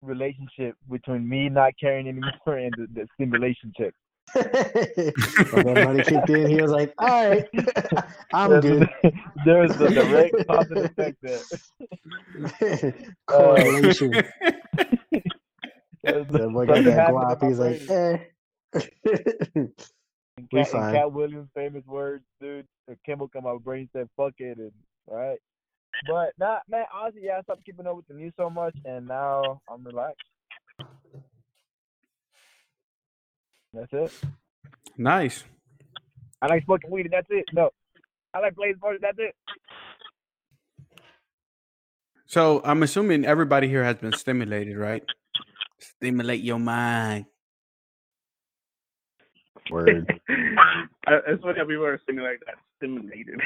relationship 0.00 0.74
between 0.90 1.28
me 1.28 1.48
not 1.48 1.74
caring 1.78 2.08
anymore 2.08 2.56
and 2.58 2.72
the, 2.76 2.86
the 2.94 3.06
stimulation 3.14 3.72
check. 3.76 3.94
when 5.52 5.74
money 5.84 6.02
kicked 6.02 6.30
in, 6.30 6.48
he 6.48 6.62
was 6.62 6.70
like, 6.70 6.94
"All 6.98 7.28
right, 7.28 7.44
I'm 8.32 8.50
There's 8.50 8.64
good." 8.64 8.88
a, 9.04 9.12
there's 9.44 9.80
a 9.80 9.90
direct 9.90 10.46
positive 10.46 10.84
effect 10.84 11.18
there. 11.22 12.94
Correlation. 13.26 14.12
There's 16.02 16.26
that 16.28 16.50
boy 16.52 16.66
something 16.66 16.84
got 16.84 16.84
that 16.84 17.10
guap. 17.10 17.46
He's 17.46 17.58
like, 17.58 17.90
"Eh." 17.90 18.18
In 20.38 20.48
we 20.50 20.60
Katt, 20.60 20.66
in 20.68 20.72
fine. 20.72 20.94
Katt 20.94 21.12
Williams' 21.12 21.50
famous 21.54 21.84
words, 21.86 22.24
dude, 22.40 22.66
the 22.88 22.96
chemical 23.04 23.38
in 23.38 23.44
my 23.44 23.58
brain 23.58 23.88
said, 23.92 24.08
fuck 24.16 24.32
it, 24.38 24.56
and, 24.56 24.72
right? 25.06 25.38
But, 26.08 26.32
nah, 26.38 26.58
man, 26.68 26.86
honestly, 26.94 27.22
yeah, 27.24 27.38
I 27.38 27.42
stopped 27.42 27.64
keeping 27.66 27.86
up 27.86 27.96
with 27.96 28.08
the 28.08 28.14
news 28.14 28.32
so 28.36 28.48
much, 28.48 28.74
and 28.84 29.06
now 29.06 29.60
I'm 29.70 29.84
relaxed. 29.84 30.22
That's 33.74 33.92
it. 33.92 34.12
Nice. 34.96 35.44
I 36.40 36.46
like 36.46 36.64
smoking 36.64 36.90
weed, 36.90 37.06
and 37.06 37.12
that's 37.12 37.26
it. 37.30 37.44
No, 37.52 37.70
I 38.34 38.40
like 38.40 38.54
playing 38.54 38.76
sports. 38.76 39.00
That's 39.02 39.18
it. 39.18 39.34
So 42.26 42.62
I'm 42.64 42.82
assuming 42.82 43.26
everybody 43.26 43.68
here 43.68 43.84
has 43.84 43.96
been 43.96 44.14
stimulated, 44.14 44.78
right? 44.78 45.04
Stimulate 45.78 46.40
your 46.40 46.58
mind. 46.58 47.26
Word. 49.70 50.06
I- 50.28 51.20
it's 51.28 51.42
funny 51.42 51.58
how 51.58 51.66
people 51.66 51.84
are 51.84 52.00
stimulated 52.02 52.42
that 52.46 52.56
stimulated. 52.78 53.40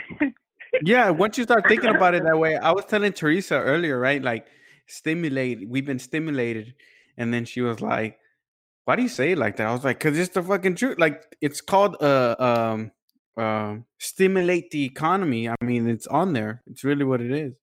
Yeah, 0.83 1.11
once 1.11 1.39
you 1.39 1.45
start 1.45 1.65
thinking 1.69 1.91
about 1.91 2.15
it 2.15 2.25
that 2.25 2.39
way, 2.39 2.57
I 2.57 2.73
was 2.73 2.85
telling 2.85 3.13
Teresa 3.13 3.55
earlier, 3.55 3.99
right? 3.99 4.23
Like 4.23 4.47
stimulated. 4.87 5.71
We've 5.71 5.87
been 5.87 5.99
stimulated, 5.99 6.75
and 7.17 7.33
then 7.33 7.45
she 7.45 7.61
was 7.61 7.81
like, 7.81 8.19
"Why 8.85 8.97
do 8.97 9.03
you 9.03 9.09
say 9.09 9.33
it 9.33 9.39
like 9.39 9.57
that?" 9.57 9.69
I 9.69 9.73
was 9.73 9.85
like, 9.85 9.99
"Cause 10.01 10.19
it's 10.19 10.35
the 10.35 10.43
fucking 10.43 10.75
truth. 10.75 10.99
Like 10.99 11.23
it's 11.41 11.61
called 11.61 11.97
uh 12.03 12.35
um 12.39 12.91
um 13.43 13.85
stimulate 13.99 14.71
the 14.71 14.85
economy. 14.85 15.49
I 15.49 15.55
mean, 15.63 15.89
it's 15.89 16.07
on 16.09 16.33
there. 16.33 16.63
It's 16.67 16.85
really 16.85 17.05
what 17.05 17.21
it 17.21 17.31
is. 17.31 17.55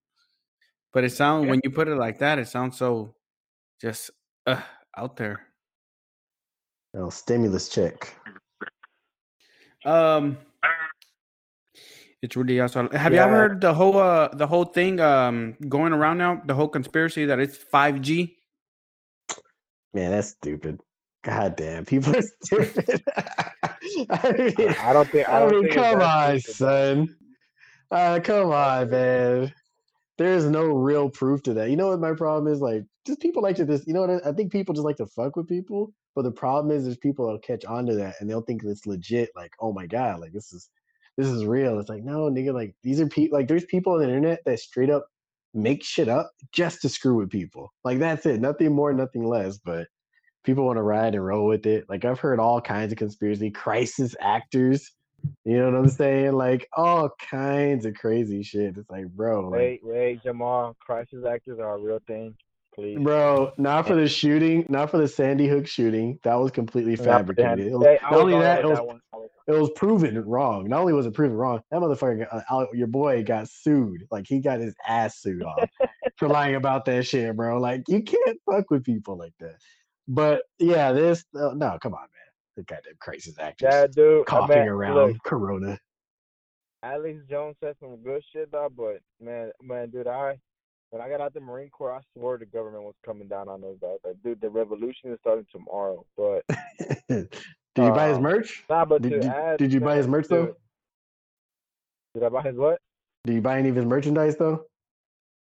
But 0.93 1.03
it 1.03 1.11
sounds 1.11 1.47
when 1.47 1.59
you 1.63 1.71
put 1.71 1.87
it 1.87 1.95
like 1.95 2.19
that, 2.19 2.39
it 2.39 2.47
sounds 2.47 2.77
so 2.77 3.15
just 3.81 4.11
uh, 4.45 4.61
out 4.95 5.17
there. 5.17 5.47
No 6.93 7.09
stimulus 7.09 7.69
check. 7.69 8.15
Um, 9.85 10.37
it's 12.21 12.35
really 12.35 12.59
awesome. 12.59 12.89
Have 12.91 13.11
you 13.13 13.19
Yeah. 13.19 13.25
ever 13.25 13.35
heard 13.35 13.61
the 13.61 13.73
whole 13.73 13.97
uh 13.97 14.29
the 14.29 14.47
whole 14.47 14.65
thing 14.65 14.99
um 14.99 15.55
going 15.67 15.91
around 15.93 16.17
now? 16.17 16.41
The 16.45 16.53
whole 16.53 16.69
conspiracy 16.69 17.25
that 17.25 17.39
it's 17.39 17.57
five 17.57 18.01
G. 18.01 18.37
Man, 19.93 20.11
that's 20.11 20.29
stupid. 20.29 20.79
God 21.23 21.55
damn, 21.55 21.85
people 21.85 22.15
are 22.15 22.21
stupid. 22.43 23.01
I 24.09 24.31
mean, 24.57 24.75
I 24.79 24.93
don't 24.93 25.09
think. 25.11 25.27
I, 25.29 25.37
I 25.37 25.39
don't 25.39 25.51
mean, 25.51 25.63
think 25.63 25.73
come 25.73 26.01
on, 26.01 26.39
stupid. 26.39 26.55
son. 26.55 27.15
Uh, 27.91 28.19
come 28.23 28.51
on, 28.51 28.89
man. 28.89 29.53
There's 30.17 30.45
no 30.45 30.65
real 30.65 31.09
proof 31.09 31.43
to 31.43 31.53
that. 31.55 31.69
You 31.69 31.75
know 31.75 31.89
what 31.89 31.99
my 31.99 32.13
problem 32.13 32.51
is? 32.51 32.59
Like, 32.59 32.83
just 33.05 33.19
people 33.19 33.41
like 33.43 33.55
to 33.57 33.65
just, 33.65 33.87
you 33.87 33.93
know 33.93 34.01
what? 34.01 34.25
I 34.25 34.31
think 34.31 34.51
people 34.51 34.73
just 34.73 34.85
like 34.85 34.97
to 34.97 35.07
fuck 35.07 35.35
with 35.35 35.47
people. 35.47 35.93
But 36.15 36.23
the 36.23 36.31
problem 36.31 36.75
is, 36.75 36.83
there's 36.83 36.97
people 36.97 37.25
that'll 37.25 37.39
catch 37.39 37.65
on 37.65 37.85
to 37.87 37.95
that 37.95 38.15
and 38.19 38.29
they'll 38.29 38.41
think 38.41 38.63
it's 38.63 38.85
legit. 38.85 39.29
Like, 39.35 39.53
oh 39.59 39.73
my 39.73 39.87
god, 39.87 40.19
like 40.19 40.31
this 40.31 40.53
is 40.53 40.69
this 41.17 41.27
is 41.27 41.45
real. 41.45 41.79
It's 41.79 41.89
like, 41.89 42.03
no, 42.03 42.29
nigga, 42.29 42.53
like 42.53 42.75
these 42.83 42.99
are 42.99 43.07
people. 43.07 43.37
Like, 43.37 43.47
there's 43.47 43.65
people 43.65 43.93
on 43.93 43.99
the 43.99 44.05
internet 44.05 44.39
that 44.45 44.59
straight 44.59 44.89
up 44.89 45.07
make 45.53 45.83
shit 45.83 46.09
up 46.09 46.31
just 46.51 46.81
to 46.81 46.89
screw 46.89 47.15
with 47.15 47.29
people. 47.29 47.71
Like 47.83 47.99
that's 47.99 48.25
it. 48.25 48.41
Nothing 48.41 48.73
more, 48.73 48.93
nothing 48.93 49.25
less. 49.25 49.57
But 49.57 49.87
people 50.43 50.65
want 50.65 50.77
to 50.77 50.83
ride 50.83 51.15
and 51.15 51.25
roll 51.25 51.45
with 51.45 51.65
it. 51.65 51.85
Like 51.89 52.05
I've 52.05 52.19
heard 52.19 52.39
all 52.39 52.61
kinds 52.61 52.91
of 52.91 52.97
conspiracy 52.97 53.51
crisis 53.51 54.15
actors. 54.19 54.91
You 55.45 55.57
know 55.57 55.71
what 55.71 55.75
I'm 55.75 55.89
saying? 55.89 56.33
Like 56.33 56.67
all 56.75 57.09
kinds 57.29 57.85
of 57.85 57.93
crazy 57.93 58.43
shit. 58.43 58.77
It's 58.77 58.89
like, 58.89 59.07
bro, 59.07 59.49
like, 59.49 59.59
Wait, 59.59 59.79
wait, 59.83 60.23
Jamal. 60.23 60.75
Crisis 60.79 61.23
actors 61.25 61.59
are 61.59 61.75
a 61.75 61.77
real 61.77 61.99
thing. 62.07 62.35
Please. 62.73 62.97
bro, 62.99 63.53
not 63.57 63.85
for 63.85 63.95
the 63.95 64.07
shooting, 64.07 64.65
not 64.67 64.89
for 64.89 64.97
the 64.97 65.07
Sandy 65.07 65.47
Hook 65.47 65.67
shooting. 65.67 66.19
That 66.23 66.35
was 66.35 66.51
completely 66.51 66.95
fabricated. 66.95 67.67
It 67.67 67.77
was, 67.77 67.85
Hey, 67.85 67.99
not 68.01 68.13
only 68.13 68.33
that, 68.39 68.61
it 68.61 68.67
was 68.67 68.77
that 68.77 68.87
one. 68.87 69.01
I 69.13 69.17
was- 69.17 69.29
it 69.45 69.51
was 69.51 69.69
proven 69.75 70.23
wrong. 70.25 70.69
Not 70.69 70.79
only 70.81 70.93
was 70.93 71.05
it 71.05 71.13
proven 71.13 71.35
wrong, 71.35 71.61
that 71.69 71.81
motherfucker, 71.81 72.27
uh, 72.49 72.65
your 72.73 72.87
boy, 72.87 73.23
got 73.23 73.49
sued. 73.49 74.07
Like 74.09 74.25
he 74.25 74.39
got 74.39 74.59
his 74.59 74.73
ass 74.87 75.19
sued 75.19 75.43
off 75.43 75.69
for 76.17 76.29
lying 76.29 76.55
about 76.55 76.85
that 76.85 77.05
shit, 77.05 77.35
bro. 77.35 77.59
Like 77.59 77.83
you 77.89 78.01
can't 78.03 78.39
fuck 78.49 78.71
with 78.71 78.85
people 78.85 79.17
like 79.17 79.33
that. 79.39 79.57
But 80.07 80.43
yeah, 80.59 80.93
this 80.93 81.25
uh, 81.35 81.53
no, 81.55 81.77
come 81.81 81.93
on, 81.93 82.01
man. 82.01 82.09
The 82.55 82.63
goddamn 82.63 82.93
crisis 82.99 83.35
actors 83.37 83.69
That 83.69 83.93
dude, 83.93 84.25
coughing 84.25 84.59
mean, 84.59 84.67
around 84.67 84.95
Look, 84.95 85.23
Corona. 85.23 85.77
Alex 86.81 87.19
Jones 87.29 87.55
said 87.61 87.75
some 87.79 87.97
good 88.03 88.21
shit, 88.31 88.51
though. 88.51 88.69
But 88.75 88.99
man, 89.19 89.51
man, 89.61 89.89
dude, 89.89 90.07
I 90.07 90.37
when 90.93 91.01
I 91.01 91.09
got 91.09 91.21
out 91.21 91.33
the 91.33 91.39
Marine 91.39 91.71
Corps, 91.71 91.91
I 91.91 92.01
swore 92.15 92.37
the 92.37 92.45
government 92.45 92.83
was 92.83 92.93
coming 93.03 93.27
down 93.27 93.49
on 93.49 93.61
those 93.61 93.77
guys. 93.81 93.97
Like, 94.05 94.21
dude, 94.23 94.39
the 94.39 94.49
revolution 94.51 95.11
is 95.11 95.17
starting 95.21 95.47
tomorrow. 95.51 96.05
But 96.15 96.43
did 97.09 97.29
you 97.75 97.91
buy 97.91 98.09
his 98.09 98.17
Um, 98.17 98.23
merch? 98.23 98.63
nah, 98.69 98.85
but 98.85 99.01
Did, 99.01 99.13
did, 99.13 99.25
add, 99.25 99.57
did 99.57 99.73
you 99.73 99.79
buy 99.79 99.95
his 99.95 100.07
merch 100.07 100.27
though? 100.27 100.55
Did 102.13 102.21
I 102.21 102.29
buy 102.29 102.43
his 102.43 102.55
what? 102.55 102.79
Did 103.23 103.33
you 103.33 103.41
buy 103.41 103.57
any 103.57 103.69
of 103.69 103.75
his 103.75 103.85
merchandise 103.85 104.35
though? 104.35 104.65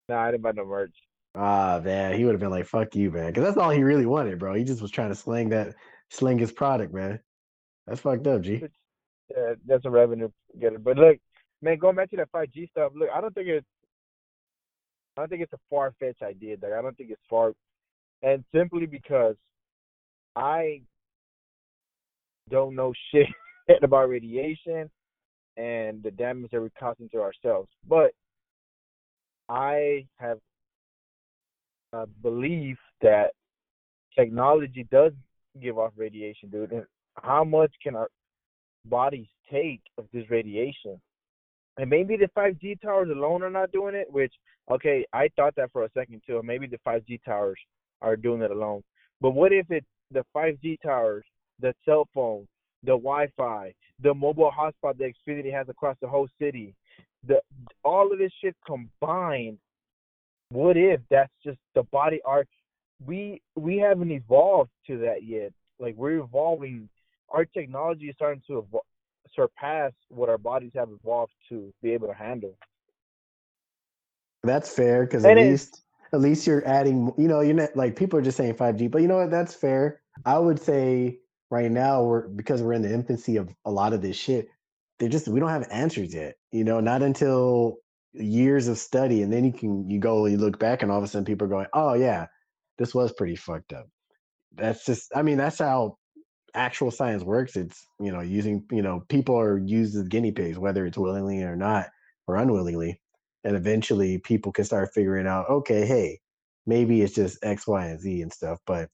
Nah, 0.10 0.22
I 0.22 0.32
didn't 0.32 0.44
buy 0.44 0.52
no 0.52 0.66
merch. 0.66 0.96
Ah, 1.34 1.80
man, 1.82 2.18
he 2.18 2.26
would 2.26 2.34
have 2.34 2.42
been 2.42 2.50
like, 2.50 2.66
"Fuck 2.66 2.94
you, 2.96 3.10
man," 3.10 3.28
because 3.28 3.46
that's 3.46 3.58
all 3.58 3.70
he 3.70 3.84
really 3.84 4.06
wanted, 4.06 4.40
bro. 4.40 4.54
He 4.54 4.66
just 4.66 4.82
was 4.82 4.92
trying 4.92 5.10
to 5.10 5.16
sling 5.16 5.50
that, 5.50 5.76
sling 6.10 6.40
his 6.40 6.52
product, 6.52 6.94
man. 6.94 7.22
That's 7.86 8.02
fucked 8.02 8.28
up, 8.28 8.42
G. 8.42 8.64
Yeah, 9.30 9.54
that's 9.66 9.86
a 9.86 9.90
revenue 9.90 10.30
getter. 10.60 10.80
But 10.80 10.98
look, 10.98 11.20
man, 11.62 11.78
going 11.78 11.96
back 11.96 12.10
to 12.10 12.18
that 12.18 12.32
5G 12.34 12.70
stuff. 12.72 12.92
Look, 12.96 13.10
I 13.14 13.22
don't 13.22 13.34
think 13.34 13.48
it's, 13.48 13.68
I 15.18 15.22
don't 15.22 15.30
think 15.30 15.42
it's 15.42 15.54
a 15.54 15.60
far 15.70 15.94
fetched 16.00 16.22
idea. 16.22 16.58
Like, 16.62 16.74
I 16.74 16.82
don't 16.82 16.96
think 16.96 17.10
it's 17.10 17.22
far, 17.30 17.54
and 18.22 18.44
simply 18.54 18.86
because 18.86 19.36
I 20.36 20.82
don't 22.50 22.76
know 22.76 22.94
shit 23.12 23.28
about 23.82 24.10
radiation 24.10 24.90
and 25.58 26.04
the 26.04 26.12
damage 26.12 26.52
that 26.52 26.62
we're 26.62 26.70
causing 26.80 27.10
to 27.10 27.22
ourselves. 27.22 27.70
But 27.88 28.12
I 29.50 30.06
have 30.20 30.38
a 31.94 32.06
belief 32.22 32.78
that 33.02 33.32
technology 34.18 34.86
does 34.92 35.14
give 35.62 35.78
off 35.78 35.94
radiation, 35.96 36.50
dude. 36.50 36.72
And 36.72 36.86
how 37.16 37.44
much 37.44 37.72
can 37.82 37.96
our 37.96 38.10
bodies 38.86 39.28
take 39.52 39.82
of 39.98 40.06
this 40.14 40.30
radiation? 40.30 41.02
And 41.78 41.90
maybe 41.90 42.18
the 42.18 42.30
5G 42.36 42.82
towers 42.82 43.10
alone 43.10 43.44
are 43.44 43.50
not 43.50 43.72
doing 43.72 43.96
it, 43.96 44.12
which, 44.12 44.34
okay, 44.72 45.06
I 45.14 45.30
thought 45.36 45.56
that 45.56 45.72
for 45.72 45.84
a 45.86 45.92
second 45.94 46.22
too. 46.26 46.42
Maybe 46.44 46.68
the 46.68 46.80
5G 46.86 47.22
towers 47.24 47.60
are 48.02 48.16
doing 48.16 48.42
it 48.42 48.52
alone. 48.52 48.84
But 49.22 49.32
what 49.32 49.54
if 49.54 49.68
it's 49.70 49.86
the 50.12 50.26
5G 50.36 50.80
towers, 50.82 51.26
the 51.60 51.74
cell 51.86 52.08
phone, 52.14 52.48
the 52.84 52.92
Wi-Fi, 52.92 53.74
the 54.02 54.14
mobile 54.14 54.52
hotspot 54.52 54.98
that 54.98 55.12
Xfinity 55.28 55.52
has 55.52 55.70
across 55.70 55.98
the 56.02 56.08
whole 56.08 56.28
city, 56.40 56.74
the 57.26 57.42
all 57.84 58.12
of 58.12 58.20
this 58.20 58.32
shit 58.42 58.56
combined? 58.66 59.58
What 60.50 60.78
if 60.78 61.02
that's 61.10 61.34
just 61.44 61.58
the 61.76 61.84
body 61.84 62.22
art? 62.26 62.48
We 63.06 63.42
we 63.56 63.78
haven't 63.78 64.12
evolved 64.12 64.72
to 64.88 64.98
that 65.00 65.24
yet. 65.24 65.52
Like 65.80 65.96
we're 65.96 66.20
evolving. 66.20 66.90
Our 67.30 67.46
technology 67.46 68.06
is 68.06 68.16
starting 68.16 68.42
to 68.48 68.66
evol- 68.72 68.87
surpass 69.36 69.92
what 70.10 70.30
our 70.30 70.38
bodies 70.38 70.72
have 70.76 70.90
evolved 70.90 71.34
to 71.50 71.74
be 71.82 71.92
able 71.92 72.08
to 72.08 72.14
handle. 72.14 72.58
That's 74.44 74.74
fair 74.74 75.06
because 75.06 75.26
at 75.26 75.38
is. 75.38 75.50
least, 75.50 75.84
at 76.14 76.22
least 76.22 76.48
you're 76.48 76.66
adding. 76.68 77.12
You 77.18 77.28
know, 77.28 77.42
you're 77.42 77.54
not 77.54 77.76
like 77.76 77.96
people 77.96 78.20
are 78.20 78.22
just 78.22 78.38
saying 78.38 78.56
5G, 78.56 78.90
but 78.90 79.02
you 79.02 79.08
know 79.08 79.18
what? 79.18 79.32
That's 79.32 79.54
fair. 79.54 80.02
I 80.26 80.38
would 80.40 80.60
say 80.60 81.20
right 81.50 81.72
now 81.72 82.04
we're 82.04 82.28
because 82.28 82.62
we're 82.62 82.74
in 82.74 82.82
the 82.82 82.94
infancy 82.94 83.38
of 83.38 83.50
a 83.66 83.72
lot 83.72 83.94
of 83.94 84.02
this 84.02 84.18
shit. 84.18 84.48
They're 85.00 85.10
just 85.10 85.28
we 85.28 85.40
don't 85.40 85.50
have 85.50 85.68
answers 85.72 86.14
yet. 86.14 86.36
You 86.52 86.64
know, 86.64 86.80
not 86.80 87.04
until 87.04 87.78
years 88.14 88.68
of 88.68 88.78
study, 88.78 89.22
and 89.22 89.32
then 89.32 89.46
you 89.46 89.54
can 89.54 89.90
you 89.90 90.00
go 90.00 90.26
you 90.26 90.38
look 90.38 90.60
back, 90.60 90.82
and 90.82 90.92
all 90.92 90.98
of 90.98 91.04
a 91.04 91.08
sudden 91.08 91.26
people 91.26 91.46
are 91.46 91.50
going, 91.50 91.68
"Oh 91.74 91.94
yeah, 91.94 92.28
this 92.78 92.96
was 92.96 93.12
pretty 93.14 93.36
fucked 93.36 93.74
up." 93.74 93.88
That's 94.56 94.86
just. 94.86 95.12
I 95.16 95.22
mean, 95.24 95.38
that's 95.38 95.60
how 95.60 95.98
actual 96.54 96.92
science 96.92 97.24
works. 97.24 97.56
It's 97.56 97.86
you 98.00 98.12
know 98.12 98.22
using 98.22 98.66
you 98.72 98.82
know 98.82 99.04
people 99.10 99.40
are 99.40 99.58
used 99.58 99.96
as 99.96 100.08
guinea 100.08 100.32
pigs, 100.32 100.58
whether 100.60 100.86
it's 100.86 100.98
willingly 100.98 101.44
or 101.44 101.56
not 101.56 101.88
or 102.28 102.36
unwillingly, 102.38 103.02
and 103.44 103.56
eventually 103.56 104.18
people 104.20 104.52
can 104.52 104.66
start 104.66 104.94
figuring 104.94 105.28
out, 105.28 105.50
okay, 105.50 105.86
hey, 105.86 106.20
maybe 106.66 107.02
it's 107.02 107.14
just 107.14 107.40
X, 107.44 107.68
Y, 107.68 107.86
and 107.88 108.00
Z 108.00 108.22
and 108.22 108.34
stuff. 108.34 108.60
But 108.68 108.90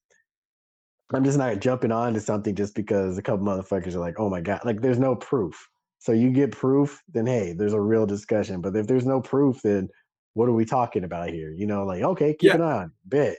I'm 1.14 1.24
just 1.24 1.38
not 1.38 1.60
jumping 1.60 1.92
on 1.92 2.14
to 2.14 2.20
something 2.20 2.56
just 2.56 2.76
because 2.76 3.18
a 3.18 3.22
couple 3.22 3.46
motherfuckers 3.46 3.94
are 3.96 4.00
like, 4.00 4.20
oh 4.20 4.30
my 4.30 4.42
god, 4.42 4.62
like 4.66 4.82
there's 4.82 5.00
no 5.00 5.16
proof. 5.16 5.70
So 6.00 6.12
you 6.12 6.32
get 6.32 6.52
proof, 6.52 7.02
then 7.08 7.26
hey, 7.26 7.54
there's 7.54 7.74
a 7.74 7.80
real 7.82 8.06
discussion. 8.06 8.62
But 8.62 8.76
if 8.76 8.88
there's 8.88 9.06
no 9.06 9.22
proof, 9.22 9.62
then 9.62 9.90
what 10.34 10.50
are 10.50 10.54
we 10.54 10.66
talking 10.66 11.04
about 11.04 11.30
here? 11.30 11.52
You 11.52 11.68
know, 11.68 11.86
like 11.86 12.04
okay, 12.04 12.34
keep 12.34 12.50
Yeah. 12.50 12.56
an 12.56 12.62
eye 12.62 12.72
on, 12.80 12.86
it, 12.88 12.92
bet. 13.06 13.38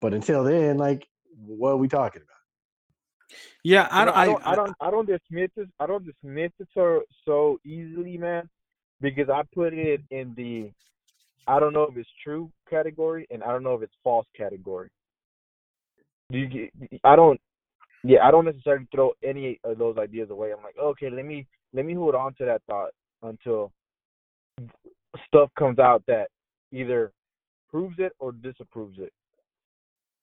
But 0.00 0.14
until 0.14 0.44
then, 0.44 0.76
like, 0.78 1.06
what 1.36 1.70
are 1.70 1.76
we 1.76 1.88
talking 1.88 2.22
about? 2.22 2.33
Yeah, 3.62 3.88
I 3.90 4.00
You 4.00 4.06
know, 4.06 4.12
don't. 4.12 4.16
I 4.16 4.24
don't, 4.26 4.46
I 4.46 4.56
don't, 4.56 4.76
I 4.80 4.90
don't 4.90 5.06
dismiss 5.06 5.50
it. 5.56 5.68
I 5.80 5.86
don't 5.86 6.04
dismiss 6.04 6.52
it 6.58 6.68
so 6.74 7.02
so 7.24 7.58
easily, 7.64 8.18
man, 8.18 8.48
because 9.00 9.28
I 9.28 9.42
put 9.54 9.72
it 9.74 10.02
in 10.10 10.34
the 10.36 10.70
I 11.46 11.60
don't 11.60 11.72
know 11.72 11.84
if 11.84 11.96
it's 11.96 12.08
true 12.22 12.50
category 12.68 13.26
and 13.30 13.42
I 13.42 13.48
don't 13.48 13.62
know 13.62 13.74
if 13.74 13.82
it's 13.82 13.94
false 14.02 14.26
category. 14.36 14.88
Do 16.30 16.38
you 16.38 16.46
get? 16.46 17.00
I 17.04 17.16
don't. 17.16 17.40
Yeah, 18.02 18.26
I 18.26 18.30
don't 18.30 18.44
necessarily 18.44 18.86
throw 18.94 19.12
any 19.22 19.60
of 19.64 19.78
those 19.78 19.96
ideas 19.98 20.30
away. 20.30 20.52
I'm 20.52 20.62
like, 20.62 20.76
okay, 20.78 21.10
let 21.10 21.24
me 21.24 21.46
let 21.72 21.84
me 21.84 21.94
hold 21.94 22.14
on 22.14 22.34
to 22.34 22.44
that 22.44 22.62
thought 22.68 22.90
until 23.22 23.72
stuff 25.26 25.50
comes 25.58 25.78
out 25.78 26.02
that 26.06 26.28
either 26.72 27.12
proves 27.70 27.96
it 27.98 28.12
or 28.18 28.32
disapproves 28.32 28.98
it. 28.98 29.12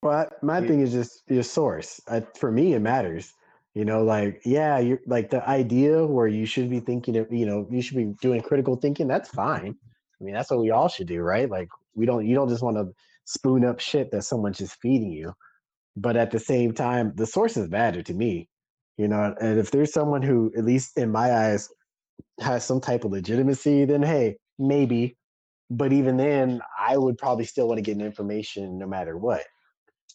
Well, 0.01 0.13
I, 0.17 0.27
my 0.45 0.59
Yeah. 0.59 0.67
thing 0.67 0.79
is 0.81 0.91
just 0.93 1.23
your 1.29 1.43
source. 1.43 2.01
I, 2.07 2.21
for 2.35 2.51
me, 2.51 2.73
it 2.73 2.79
matters. 2.79 3.33
You 3.73 3.85
know, 3.85 4.03
like 4.03 4.41
yeah, 4.45 4.79
you're 4.79 4.99
like 5.07 5.29
the 5.29 5.47
idea 5.47 6.05
where 6.05 6.27
you 6.27 6.45
should 6.45 6.69
be 6.69 6.81
thinking 6.81 7.15
of, 7.17 7.31
you 7.31 7.45
know, 7.45 7.67
you 7.69 7.81
should 7.81 7.95
be 7.97 8.13
doing 8.21 8.41
critical 8.41 8.75
thinking. 8.75 9.07
That's 9.07 9.29
fine. 9.29 9.75
I 10.19 10.23
mean, 10.23 10.33
that's 10.33 10.51
what 10.51 10.59
we 10.59 10.71
all 10.71 10.89
should 10.89 11.07
do, 11.07 11.21
right? 11.21 11.49
Like 11.49 11.69
we 11.95 12.05
don't, 12.05 12.25
you 12.25 12.35
don't 12.35 12.49
just 12.49 12.63
want 12.63 12.77
to 12.77 12.93
spoon 13.25 13.63
up 13.63 13.79
shit 13.79 14.11
that 14.11 14.23
someone's 14.23 14.57
just 14.57 14.75
feeding 14.81 15.11
you. 15.11 15.33
But 15.95 16.17
at 16.17 16.31
the 16.31 16.39
same 16.39 16.73
time, 16.73 17.13
the 17.15 17.27
sources 17.27 17.69
matter 17.69 18.03
to 18.03 18.13
me. 18.13 18.49
You 18.97 19.07
know, 19.07 19.35
and 19.41 19.59
if 19.59 19.71
there's 19.71 19.93
someone 19.93 20.21
who, 20.21 20.51
at 20.57 20.65
least 20.65 20.97
in 20.97 21.11
my 21.11 21.33
eyes, 21.33 21.69
has 22.41 22.65
some 22.65 22.81
type 22.81 23.05
of 23.05 23.11
legitimacy, 23.11 23.85
then 23.85 24.03
hey, 24.03 24.37
maybe. 24.59 25.17
But 25.69 25.93
even 25.93 26.17
then, 26.17 26.61
I 26.79 26.97
would 26.97 27.17
probably 27.17 27.45
still 27.45 27.67
want 27.67 27.77
to 27.77 27.83
get 27.83 27.99
information 28.01 28.77
no 28.77 28.87
matter 28.87 29.17
what. 29.17 29.43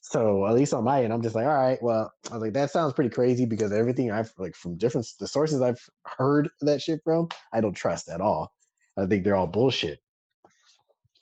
So 0.09 0.47
at 0.47 0.55
least 0.55 0.73
on 0.73 0.85
my 0.85 1.03
end, 1.03 1.13
I'm 1.13 1.21
just 1.21 1.35
like, 1.35 1.47
all 1.47 1.55
right, 1.55 1.83
well, 1.83 2.13
I 2.31 2.35
was 2.35 2.43
like, 2.43 2.53
that 2.53 2.71
sounds 2.71 2.93
pretty 2.93 3.11
crazy 3.11 3.45
because 3.45 3.73
everything 3.73 4.13
I've 4.13 4.33
like 4.39 4.55
from 4.55 4.77
different 4.77 5.05
the 5.19 5.27
sources 5.27 5.61
I've 5.61 5.81
heard 6.05 6.49
that 6.61 6.81
shit 6.81 7.01
from, 7.03 7.29
I 7.53 7.61
don't 7.61 7.75
trust 7.75 8.09
at 8.09 8.21
all. 8.21 8.53
I 8.97 9.07
think 9.07 9.25
they're 9.25 9.35
all 9.35 9.49
bullshit. 9.49 9.99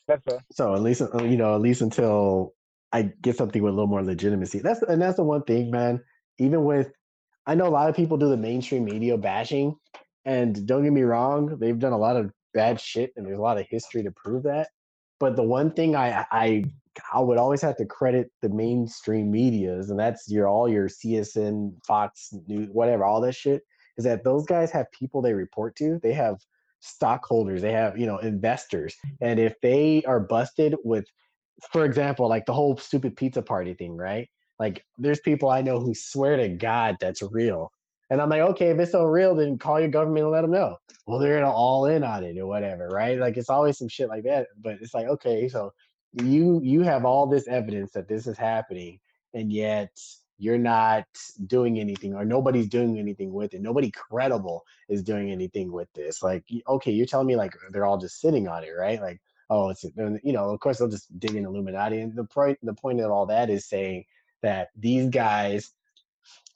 That's 0.07 0.23
fair. 0.25 0.45
So 0.53 0.75
at 0.75 0.83
least 0.83 1.01
uh, 1.01 1.25
you 1.25 1.39
know, 1.39 1.55
at 1.55 1.63
least 1.63 1.81
until 1.81 2.53
I 2.93 3.11
get 3.23 3.39
something 3.39 3.63
with 3.63 3.73
a 3.73 3.75
little 3.75 3.89
more 3.89 4.03
legitimacy. 4.03 4.59
That's 4.59 4.83
and 4.83 5.01
that's 5.01 5.17
the 5.17 5.25
one 5.25 5.45
thing, 5.45 5.71
man. 5.71 6.03
Even 6.39 6.65
with, 6.65 6.93
I 7.47 7.55
know 7.55 7.67
a 7.67 7.71
lot 7.71 7.89
of 7.89 7.97
people 7.97 8.19
do 8.19 8.29
the 8.29 8.37
mainstream 8.37 8.85
media 8.85 9.17
bashing, 9.17 9.77
and 10.27 10.67
don't 10.67 10.85
get 10.85 10.93
me 10.93 11.03
wrong, 11.05 11.57
they've 11.59 11.79
done 11.79 11.95
a 11.95 11.99
lot 11.99 12.17
of 12.17 12.33
bad 12.53 12.79
shit, 12.79 13.15
and 13.17 13.25
there's 13.25 13.39
a 13.39 13.43
lot 13.43 13.59
of 13.59 13.67
history 13.67 14.03
to 14.03 14.11
prove 14.11 14.43
that. 14.43 14.69
But 15.19 15.37
the 15.37 15.43
one 15.43 15.73
thing 15.73 15.97
I 15.97 16.27
I 16.31 16.65
I 17.13 17.21
would 17.21 17.39
always 17.39 17.63
have 17.63 17.77
to 17.77 17.87
credit 17.87 18.31
the 18.43 18.49
mainstream 18.49 19.31
medias, 19.31 19.91
and 19.91 19.99
that's 19.99 20.31
your 20.31 20.49
all 20.49 20.69
your 20.69 20.89
CSN, 20.89 21.85
Fox 21.87 22.33
News, 22.47 22.69
whatever, 22.73 23.05
all 23.05 23.21
that 23.23 23.35
shit, 23.35 23.63
is 23.97 24.05
that 24.05 24.25
those 24.25 24.45
guys 24.47 24.71
have 24.73 24.91
people 24.93 25.23
they 25.23 25.35
report 25.35 25.77
to. 25.77 25.99
They 26.03 26.13
have 26.13 26.39
stockholders, 26.81 27.63
they 27.63 27.73
have 27.73 27.99
you 27.99 28.07
know 28.07 28.19
investors, 28.19 28.95
and 29.21 29.39
if 29.41 29.55
they 29.61 30.03
are 30.07 30.21
busted 30.21 30.77
with, 30.85 31.07
for 31.73 31.85
example, 31.85 32.29
like 32.29 32.47
the 32.47 32.53
whole 32.53 32.77
stupid 32.77 33.17
pizza 33.17 33.43
party 33.43 33.75
thing, 33.75 33.97
right? 33.97 34.29
Like 34.59 34.85
there's 34.99 35.21
people 35.21 35.49
I 35.49 35.63
know 35.63 35.81
who 35.81 35.95
swear 35.95 36.37
to 36.37 36.49
God 36.49 36.97
that's 37.01 37.23
real. 37.23 37.73
And 38.11 38.21
I'm 38.21 38.29
like, 38.29 38.43
okay, 38.43 38.69
if 38.69 38.79
it's 38.79 38.93
so 38.93 39.05
real, 39.05 39.35
then 39.35 39.59
call 39.59 39.81
your 39.81 39.89
government 39.89 40.25
and 40.25 40.33
let 40.33 40.43
them 40.43 40.51
know. 40.51 40.77
Well, 41.07 41.19
they're 41.19 41.41
gonna 41.41 41.51
all 41.51 41.87
in 41.87 42.05
on 42.05 42.23
it 42.23 42.39
or 42.39 42.47
whatever, 42.47 42.89
right? 42.89 43.19
Like 43.19 43.37
it's 43.37 43.51
always 43.51 43.79
some 43.79 43.89
shit 43.89 44.09
like 44.09 44.25
that. 44.25 44.49
But 44.63 44.77
it's 44.81 44.95
like, 44.95 45.07
okay, 45.07 45.49
so 45.49 45.73
you 46.23 46.61
you 46.63 46.83
have 46.83 47.05
all 47.05 47.27
this 47.27 47.49
evidence 47.49 47.93
that 47.93 48.09
this 48.09 48.27
is 48.27 48.39
happening, 48.39 49.01
and 49.33 49.53
yet 49.53 49.91
you're 50.39 50.59
not 50.59 51.07
doing 51.47 51.79
anything, 51.79 52.15
or 52.15 52.25
nobody's 52.25 52.69
doing 52.69 52.99
anything 52.99 53.33
with 53.33 53.55
it. 53.55 53.61
Nobody 53.61 53.91
credible 53.91 54.65
is 54.89 55.03
doing 55.03 55.31
anything 55.31 55.73
with 55.73 55.93
this. 55.95 56.23
Like, 56.23 56.45
okay, 56.69 56.93
you're 56.93 57.07
telling 57.07 57.27
me 57.27 57.37
like 57.37 57.55
they're 57.71 57.87
all 57.87 57.99
just 57.99 58.21
sitting 58.21 58.49
on 58.49 58.65
it, 58.65 58.71
right? 58.71 59.01
Like, 59.01 59.21
oh, 59.51 59.71
it's 59.71 59.85
you 59.85 60.33
know, 60.33 60.51
of 60.51 60.61
course 60.61 60.79
they'll 60.79 60.89
just 60.89 61.19
dig 61.19 61.35
in 61.35 61.45
Illuminati. 61.45 62.01
And 62.01 62.15
the 62.15 62.25
point 62.25 62.59
the 62.63 62.75
point 62.75 63.01
of 63.01 63.11
all 63.11 63.27
that 63.27 63.51
is 63.51 63.67
saying 63.67 64.05
that 64.43 64.69
these 64.77 65.09
guys 65.09 65.73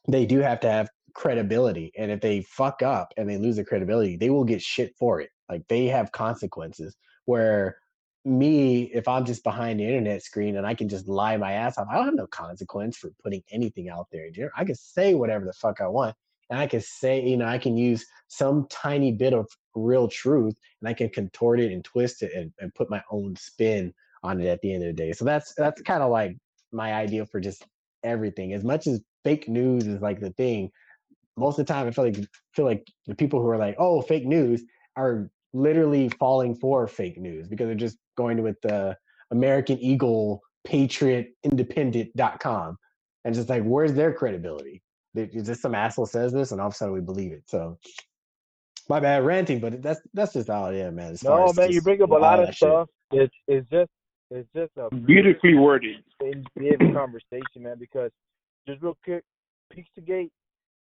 they 0.07 0.27
do 0.27 0.39
have 0.39 0.61
to 0.61 0.71
have 0.71 0.89
credibility 1.15 1.93
and 1.99 2.11
if 2.13 2.21
they 2.21 2.43
fuck 2.43 2.83
up 2.83 3.13
and 3.17 3.29
they 3.29 3.39
lose 3.39 3.57
their 3.57 3.65
credibility 3.65 4.17
they 4.17 4.31
will 4.31 4.45
get 4.45 4.63
shit 4.63 4.95
for 4.97 5.21
it 5.21 5.31
like 5.49 5.67
they 5.67 5.87
have 5.87 6.13
consequences 6.13 6.97
where 7.25 7.79
me 8.25 8.91
if 8.95 9.07
i'm 9.09 9.25
just 9.25 9.45
behind 9.45 9.81
the 9.81 9.85
internet 9.85 10.23
screen 10.23 10.57
and 10.57 10.67
i 10.67 10.75
can 10.75 10.89
just 10.89 11.09
lie 11.09 11.37
my 11.37 11.53
ass 11.53 11.79
off 11.79 11.87
i 11.91 11.97
don't 11.97 12.07
have 12.07 12.15
no 12.15 12.27
consequence 12.27 12.97
for 12.97 13.11
putting 13.23 13.43
anything 13.51 13.89
out 13.89 14.07
there 14.13 14.29
i 14.57 14.65
can 14.65 14.75
say 14.75 15.15
whatever 15.15 15.45
the 15.45 15.53
fuck 15.53 15.81
i 15.81 15.87
want 15.87 16.15
and 16.51 16.59
i 16.59 16.67
can 16.67 16.81
say 16.81 17.25
you 17.25 17.37
know 17.37 17.47
i 17.47 17.59
can 17.59 17.77
use 17.77 18.05
some 18.27 18.67
tiny 18.69 19.13
bit 19.13 19.33
of 19.33 19.47
real 19.75 20.09
truth 20.09 20.57
and 20.81 20.89
i 20.89 20.93
can 20.93 21.09
contort 21.09 21.61
it 21.61 21.73
and 21.73 21.85
twist 21.85 22.23
it 22.23 22.33
and, 22.35 22.53
and 22.61 22.75
put 22.75 22.91
my 22.91 23.03
own 23.11 23.35
spin 23.37 23.95
on 24.23 24.41
it 24.41 24.47
at 24.47 24.61
the 24.61 24.73
end 24.73 24.83
of 24.83 24.89
the 24.89 25.03
day. 25.03 25.13
So 25.13 25.25
that's 25.25 25.55
that's 25.55 25.83
kind 25.83 26.03
of 26.03 26.11
like 26.11 26.37
my 26.73 26.93
idea 26.93 27.27
for 27.27 27.41
just 27.41 27.67
everything. 28.03 28.53
As 28.53 28.65
much 28.65 28.87
as 28.87 29.01
fake 29.25 29.49
news 29.49 29.87
is 29.87 30.01
like 30.01 30.21
the 30.21 30.31
thing 30.31 30.71
most 31.37 31.59
of 31.59 31.67
the 31.67 31.73
time 31.73 31.87
I 31.87 31.91
feel 31.93 32.05
like 32.05 32.19
feel 32.53 32.65
like 32.65 32.87
the 33.07 33.15
people 33.15 33.41
who 33.41 33.49
are 33.49 33.59
like, 33.59 33.77
oh, 33.79 34.03
fake 34.03 34.27
news 34.27 34.63
are 34.97 35.31
literally 35.53 36.09
falling 36.11 36.55
for 36.55 36.87
fake 36.87 37.19
news 37.19 37.49
because 37.49 37.67
they're 37.67 37.75
just 37.75 37.99
going 38.17 38.43
with 38.43 38.61
the 38.63 38.97
American 39.31 39.79
Eagle 39.79 40.43
Patriot 40.65 41.33
Independent.com. 41.45 42.77
And 43.25 43.35
just 43.35 43.49
like, 43.49 43.63
where's 43.65 43.95
their 43.95 44.13
credibility? 44.13 44.83
Is 45.15 45.47
this 45.47 45.61
some 45.61 45.75
asshole 45.75 46.07
says 46.07 46.33
this 46.33 46.53
and 46.53 46.61
all 46.61 46.69
of 46.69 46.75
a 46.75 46.77
sudden 46.77 46.95
we 46.95 47.01
believe 47.01 47.33
it. 47.33 47.43
So 47.47 47.79
my 48.89 49.01
bad 49.01 49.25
ranting, 49.25 49.61
but 49.61 49.83
that's 49.83 50.01
that's 50.15 50.33
just 50.33 50.49
all 50.49 50.73
yeah, 50.73 50.91
man. 50.91 51.13
As 51.13 51.25
no, 51.25 51.53
man, 51.55 51.73
you 51.73 51.83
bring 51.83 52.03
up 52.03 52.11
a 52.11 52.15
lot 52.15 52.43
of 52.43 52.55
stuff. 52.55 52.89
It's 53.11 53.35
it's 53.47 53.69
just 53.71 53.91
it's 54.31 54.49
just 54.55 54.73
a 54.77 54.95
beautifully 54.95 55.55
worded 55.55 55.97
in 56.21 56.45
conversation, 56.95 57.63
man, 57.63 57.77
because 57.79 58.11
just 58.67 58.83
real 58.83 58.97
quick, 59.05 59.25
Pizzagate 59.75 60.31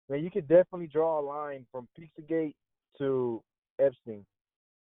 man, 0.09 0.23
you 0.23 0.31
could 0.31 0.49
definitely 0.49 0.87
draw 0.87 1.21
a 1.21 1.23
line 1.23 1.67
from 1.73 1.88
Pizzagate 1.99 2.55
to 2.99 3.43
Epstein, 3.81 4.25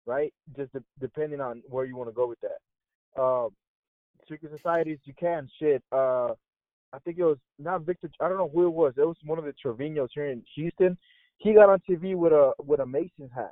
right? 0.05 0.33
Just 0.55 0.73
de- 0.73 0.83
depending 0.99 1.41
on 1.41 1.61
where 1.69 1.85
you 1.85 1.95
want 1.95 2.09
to 2.09 2.15
go 2.15 2.27
with 2.27 2.39
that. 2.41 3.21
Uh, 3.21 3.49
secret 4.29 4.51
societies, 4.55 4.99
you 5.05 5.13
can 5.19 5.49
shit. 5.59 5.83
Uh, 5.91 6.29
I 6.93 6.99
think 7.03 7.17
it 7.17 7.23
was 7.23 7.37
not 7.57 7.81
Victor. 7.81 8.09
I 8.19 8.29
don't 8.29 8.37
know 8.37 8.51
who 8.53 8.67
it 8.67 8.73
was. 8.73 8.93
It 8.97 9.01
was 9.01 9.17
one 9.25 9.39
of 9.39 9.45
the 9.45 9.53
Treviños 9.53 10.09
here 10.13 10.27
in 10.27 10.43
Houston. 10.55 10.97
He 11.37 11.53
got 11.53 11.69
on 11.69 11.81
TV 11.89 12.15
with 12.15 12.31
a 12.31 12.51
with 12.63 12.79
a 12.79 12.85
Mason's 12.85 13.31
hat. 13.35 13.51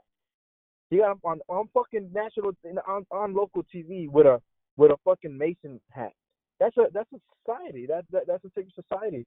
He 0.89 0.97
got 0.97 1.17
on 1.23 1.39
on 1.47 1.67
fucking 1.73 2.11
national 2.13 2.51
on 2.87 3.05
on 3.11 3.33
local 3.33 3.63
TV 3.73 4.09
with 4.09 4.27
a 4.27 4.41
with 4.77 4.91
a 4.91 4.97
fucking 5.03 5.35
Mason 5.35 5.79
hat. 5.89 6.11
That's 6.59 6.77
a 6.77 6.85
that's 6.93 7.09
a 7.13 7.17
society. 7.43 7.87
That, 7.87 8.05
that 8.11 8.23
that's 8.27 8.45
a 8.45 8.49
secret 8.49 8.73
society. 8.75 9.25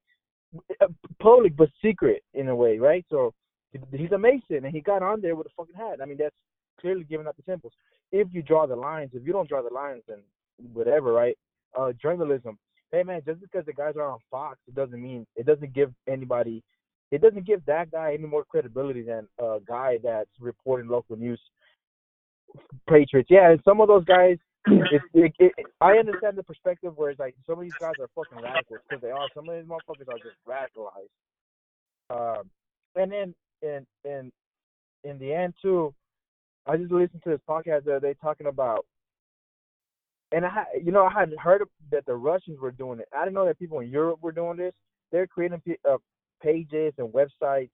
Uh, 0.81 0.87
public 1.21 1.57
but 1.57 1.69
secret 1.83 2.23
in 2.35 2.49
a 2.49 2.55
way, 2.55 2.79
right? 2.79 3.05
So 3.11 3.35
he's 3.73 4.13
a 4.13 4.19
Mason 4.19 4.65
and 4.65 4.73
he 4.73 4.81
got 4.81 5.03
on 5.03 5.21
there 5.21 5.35
with 5.35 5.49
a 5.49 5.51
fucking 5.57 5.75
hat. 5.75 5.99
I 6.01 6.07
mean, 6.07 6.19
that's 6.19 6.37
clearly 6.85 7.05
giving 7.05 7.27
up 7.27 7.35
the 7.37 7.43
symbols. 7.51 7.73
If 8.13 8.29
you 8.33 8.43
draw 8.43 8.67
the 8.67 8.77
lines, 8.77 9.11
if 9.15 9.27
you 9.27 9.33
don't 9.33 9.49
draw 9.49 9.63
the 9.63 9.73
lines, 9.73 10.03
then 10.07 10.19
whatever, 10.75 11.13
right? 11.15 11.37
Uh, 11.79 11.93
journalism. 12.01 12.59
Hey 12.93 13.03
man, 13.03 13.23
just 13.27 13.41
because 13.41 13.65
the 13.65 13.73
guys 13.73 13.95
are 13.97 14.11
on 14.11 14.19
Fox, 14.31 14.59
it 14.69 14.75
doesn't 14.75 15.01
mean 15.01 15.27
it 15.35 15.47
doesn't 15.47 15.73
give 15.73 15.93
anybody, 16.07 16.63
it 17.11 17.23
doesn't 17.23 17.47
give 17.47 17.65
that 17.65 17.91
guy 17.91 18.13
any 18.13 18.27
more 18.27 18.45
credibility 18.45 19.03
than 19.03 19.27
a 19.41 19.59
guy 19.67 19.99
that's 20.03 20.31
reporting 20.39 20.89
local 20.89 21.17
news. 21.17 21.41
Patriots, 22.89 23.31
yeah, 23.31 23.57
some 23.65 23.81
of 23.81 23.89
those 23.89 24.05
guys 24.05 24.37
it, 24.67 25.03
it, 25.13 25.35
it, 25.39 25.53
I 25.81 25.93
understand 25.93 26.37
the 26.37 26.43
perspective 26.43 26.93
where 26.97 27.11
it's 27.11 27.19
like 27.19 27.35
some 27.47 27.59
of 27.59 27.63
these 27.63 27.73
guys 27.81 27.95
are 28.01 28.09
fucking 28.15 28.43
radicals 28.43 28.81
because 28.89 29.03
they 29.03 29.11
are. 29.11 29.29
Some 29.35 29.49
of 29.49 29.57
these 29.57 29.69
motherfuckers 29.69 30.09
are 30.09 30.19
just 30.19 30.37
radicalized. 30.47 31.11
Um, 32.11 32.51
and 32.95 33.11
then 33.11 33.35
in 33.63 33.87
in 34.05 34.33
in 35.03 35.19
the 35.19 35.35
end 35.35 35.55
too, 35.61 35.95
I 36.67 36.77
just 36.77 36.93
listened 36.93 37.23
to 37.25 37.31
this 37.31 37.41
podcast 37.49 37.85
the 37.85 37.97
other 37.97 38.13
day 38.13 38.17
talking 38.21 38.47
about, 38.47 38.87
and 40.33 40.45
I 40.45 40.65
you 40.83 40.93
know 40.93 41.05
I 41.05 41.13
hadn't 41.13 41.39
heard 41.39 41.63
that 41.91 42.07
the 42.07 42.15
Russians 42.15 42.59
were 42.61 42.71
doing 42.71 43.01
it. 43.01 43.09
I 43.15 43.25
didn't 43.25 43.35
know 43.35 43.47
that 43.47 43.59
people 43.59 43.81
in 43.81 43.91
Europe 43.91 44.21
were 44.23 44.33
doing 44.33 44.57
this. 44.57 44.75
They're 45.13 45.27
creating 45.27 45.63
uh, 45.89 45.97
pages 46.43 46.95
and 46.99 47.13
websites, 47.13 47.71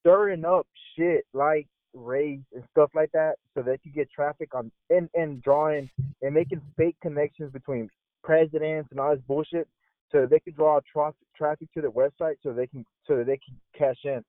stirring 0.00 0.44
up 0.44 0.66
shit 0.96 1.26
like 1.32 1.66
race 1.94 2.40
and 2.54 2.64
stuff 2.70 2.90
like 2.94 3.10
that 3.12 3.34
so 3.54 3.62
that 3.62 3.80
you 3.82 3.92
get 3.92 4.10
traffic 4.10 4.54
on 4.54 4.70
and, 4.90 5.08
and 5.14 5.42
drawing 5.42 5.90
and 6.22 6.34
making 6.34 6.60
fake 6.76 6.96
connections 7.02 7.52
between 7.52 7.88
presidents 8.22 8.88
and 8.90 9.00
all 9.00 9.14
this 9.14 9.24
bullshit 9.26 9.68
so 10.10 10.26
they 10.26 10.40
can 10.40 10.54
draw 10.54 10.80
traffic 10.90 11.16
traffic 11.36 11.68
to 11.72 11.80
the 11.80 11.88
website 11.88 12.34
so 12.42 12.52
they 12.52 12.66
can 12.66 12.84
so 13.06 13.16
that 13.16 13.26
they 13.26 13.38
can 13.38 13.56
cash 13.76 13.98
in. 14.04 14.22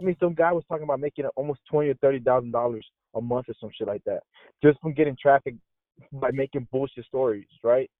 I 0.00 0.04
mean 0.04 0.16
some 0.20 0.34
guy 0.34 0.52
was 0.52 0.64
talking 0.68 0.84
about 0.84 1.00
making 1.00 1.26
almost 1.36 1.60
twenty 1.70 1.90
or 1.90 1.94
thirty 1.94 2.20
thousand 2.20 2.50
dollars 2.50 2.86
a 3.14 3.20
month 3.20 3.48
or 3.48 3.54
some 3.60 3.70
shit 3.76 3.86
like 3.86 4.02
that. 4.04 4.20
Just 4.62 4.80
from 4.80 4.92
getting 4.92 5.16
traffic 5.20 5.54
by 6.12 6.30
making 6.32 6.66
bullshit 6.72 7.04
stories, 7.06 7.46
right? 7.62 7.90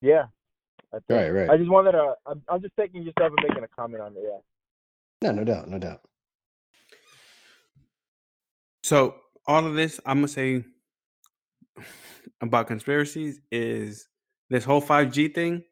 Yeah. 0.00 0.24
Right, 1.08 1.30
right. 1.30 1.48
I 1.48 1.56
just 1.56 1.70
wanted 1.70 1.92
to. 1.92 2.14
I'm, 2.26 2.42
I'm 2.48 2.60
just 2.60 2.74
taking 2.78 3.02
yourself 3.02 3.32
and 3.36 3.48
making 3.48 3.64
a 3.64 3.68
comment 3.68 4.02
on 4.02 4.12
it. 4.12 4.22
Yeah. 4.22 4.38
No, 5.22 5.32
no 5.32 5.44
doubt, 5.44 5.68
no 5.68 5.78
doubt. 5.78 6.00
So 8.82 9.14
all 9.46 9.66
of 9.66 9.74
this, 9.74 10.00
I'm 10.04 10.18
gonna 10.18 10.28
say 10.28 10.64
about 12.42 12.66
conspiracies 12.66 13.40
is 13.50 14.08
this 14.50 14.64
whole 14.64 14.82
5G 14.82 15.34
thing. 15.34 15.62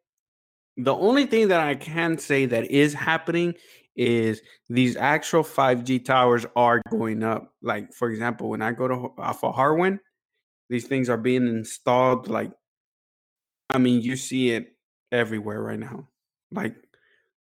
The 0.77 0.95
only 0.95 1.27
thing 1.27 1.49
that 1.49 1.61
I 1.61 1.75
can 1.75 2.19
say 2.19 2.47
that 2.47 2.71
is 2.71 2.95
happening 2.95 3.55
is 3.97 4.41
these 4.69 4.97
actual 4.97 5.43
5G 5.43 6.05
towers 6.05 6.47
are 6.57 6.81
going 6.91 7.23
up. 7.23 7.53
Like 7.63 7.93
for 7.93 8.11
example, 8.11 8.49
when 8.49 8.63
I 8.63 8.73
go 8.73 8.89
to 8.89 8.95
of 9.19 9.41
Harwin, 9.41 9.99
these 10.69 10.87
things 10.87 11.11
are 11.11 11.19
being 11.19 11.47
installed. 11.47 12.29
Like, 12.29 12.53
I 13.69 13.79
mean, 13.79 14.01
you 14.01 14.17
see 14.17 14.51
it 14.51 14.77
everywhere 15.13 15.63
right 15.63 15.79
now. 15.79 16.09
like 16.53 16.77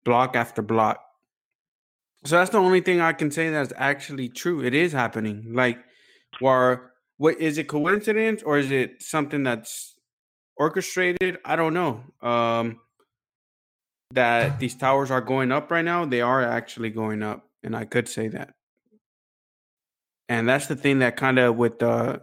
block 0.04 0.36
after 0.36 0.62
block. 0.62 1.00
So 2.26 2.38
that's 2.38 2.52
the 2.52 2.58
only 2.58 2.82
thing 2.82 3.02
I 3.02 3.14
can 3.14 3.32
say 3.32 3.50
that's 3.50 3.74
actually 3.76 4.30
true. 4.30 4.64
It 4.64 4.74
is 4.74 4.94
happening. 4.94 5.54
Like, 5.54 5.80
where 6.40 6.92
what 7.18 7.40
is 7.40 7.58
it 7.58 7.68
coincidence 7.68 8.44
or 8.44 8.58
is 8.58 8.72
it 8.72 9.02
something 9.02 9.44
that's 9.44 9.96
orchestrated? 10.58 11.38
I 11.46 11.56
don't 11.56 11.74
know. 11.74 12.04
Um, 12.22 12.80
that 14.13 14.60
these 14.60 14.76
towers 14.76 15.12
are 15.12 15.21
going 15.21 15.52
up 15.52 15.71
right 15.71 15.86
now. 15.86 16.06
They 16.06 16.21
are 16.21 16.43
actually 16.43 16.89
going 16.89 17.23
up, 17.23 17.47
and 17.63 17.76
I 17.76 17.86
could 17.86 18.08
say 18.08 18.28
that. 18.30 18.54
And 20.30 20.47
that's 20.47 20.67
the 20.67 20.76
thing 20.76 20.99
that 20.99 21.17
kind 21.17 21.38
of 21.39 21.58
with 21.58 21.80
the 21.80 22.21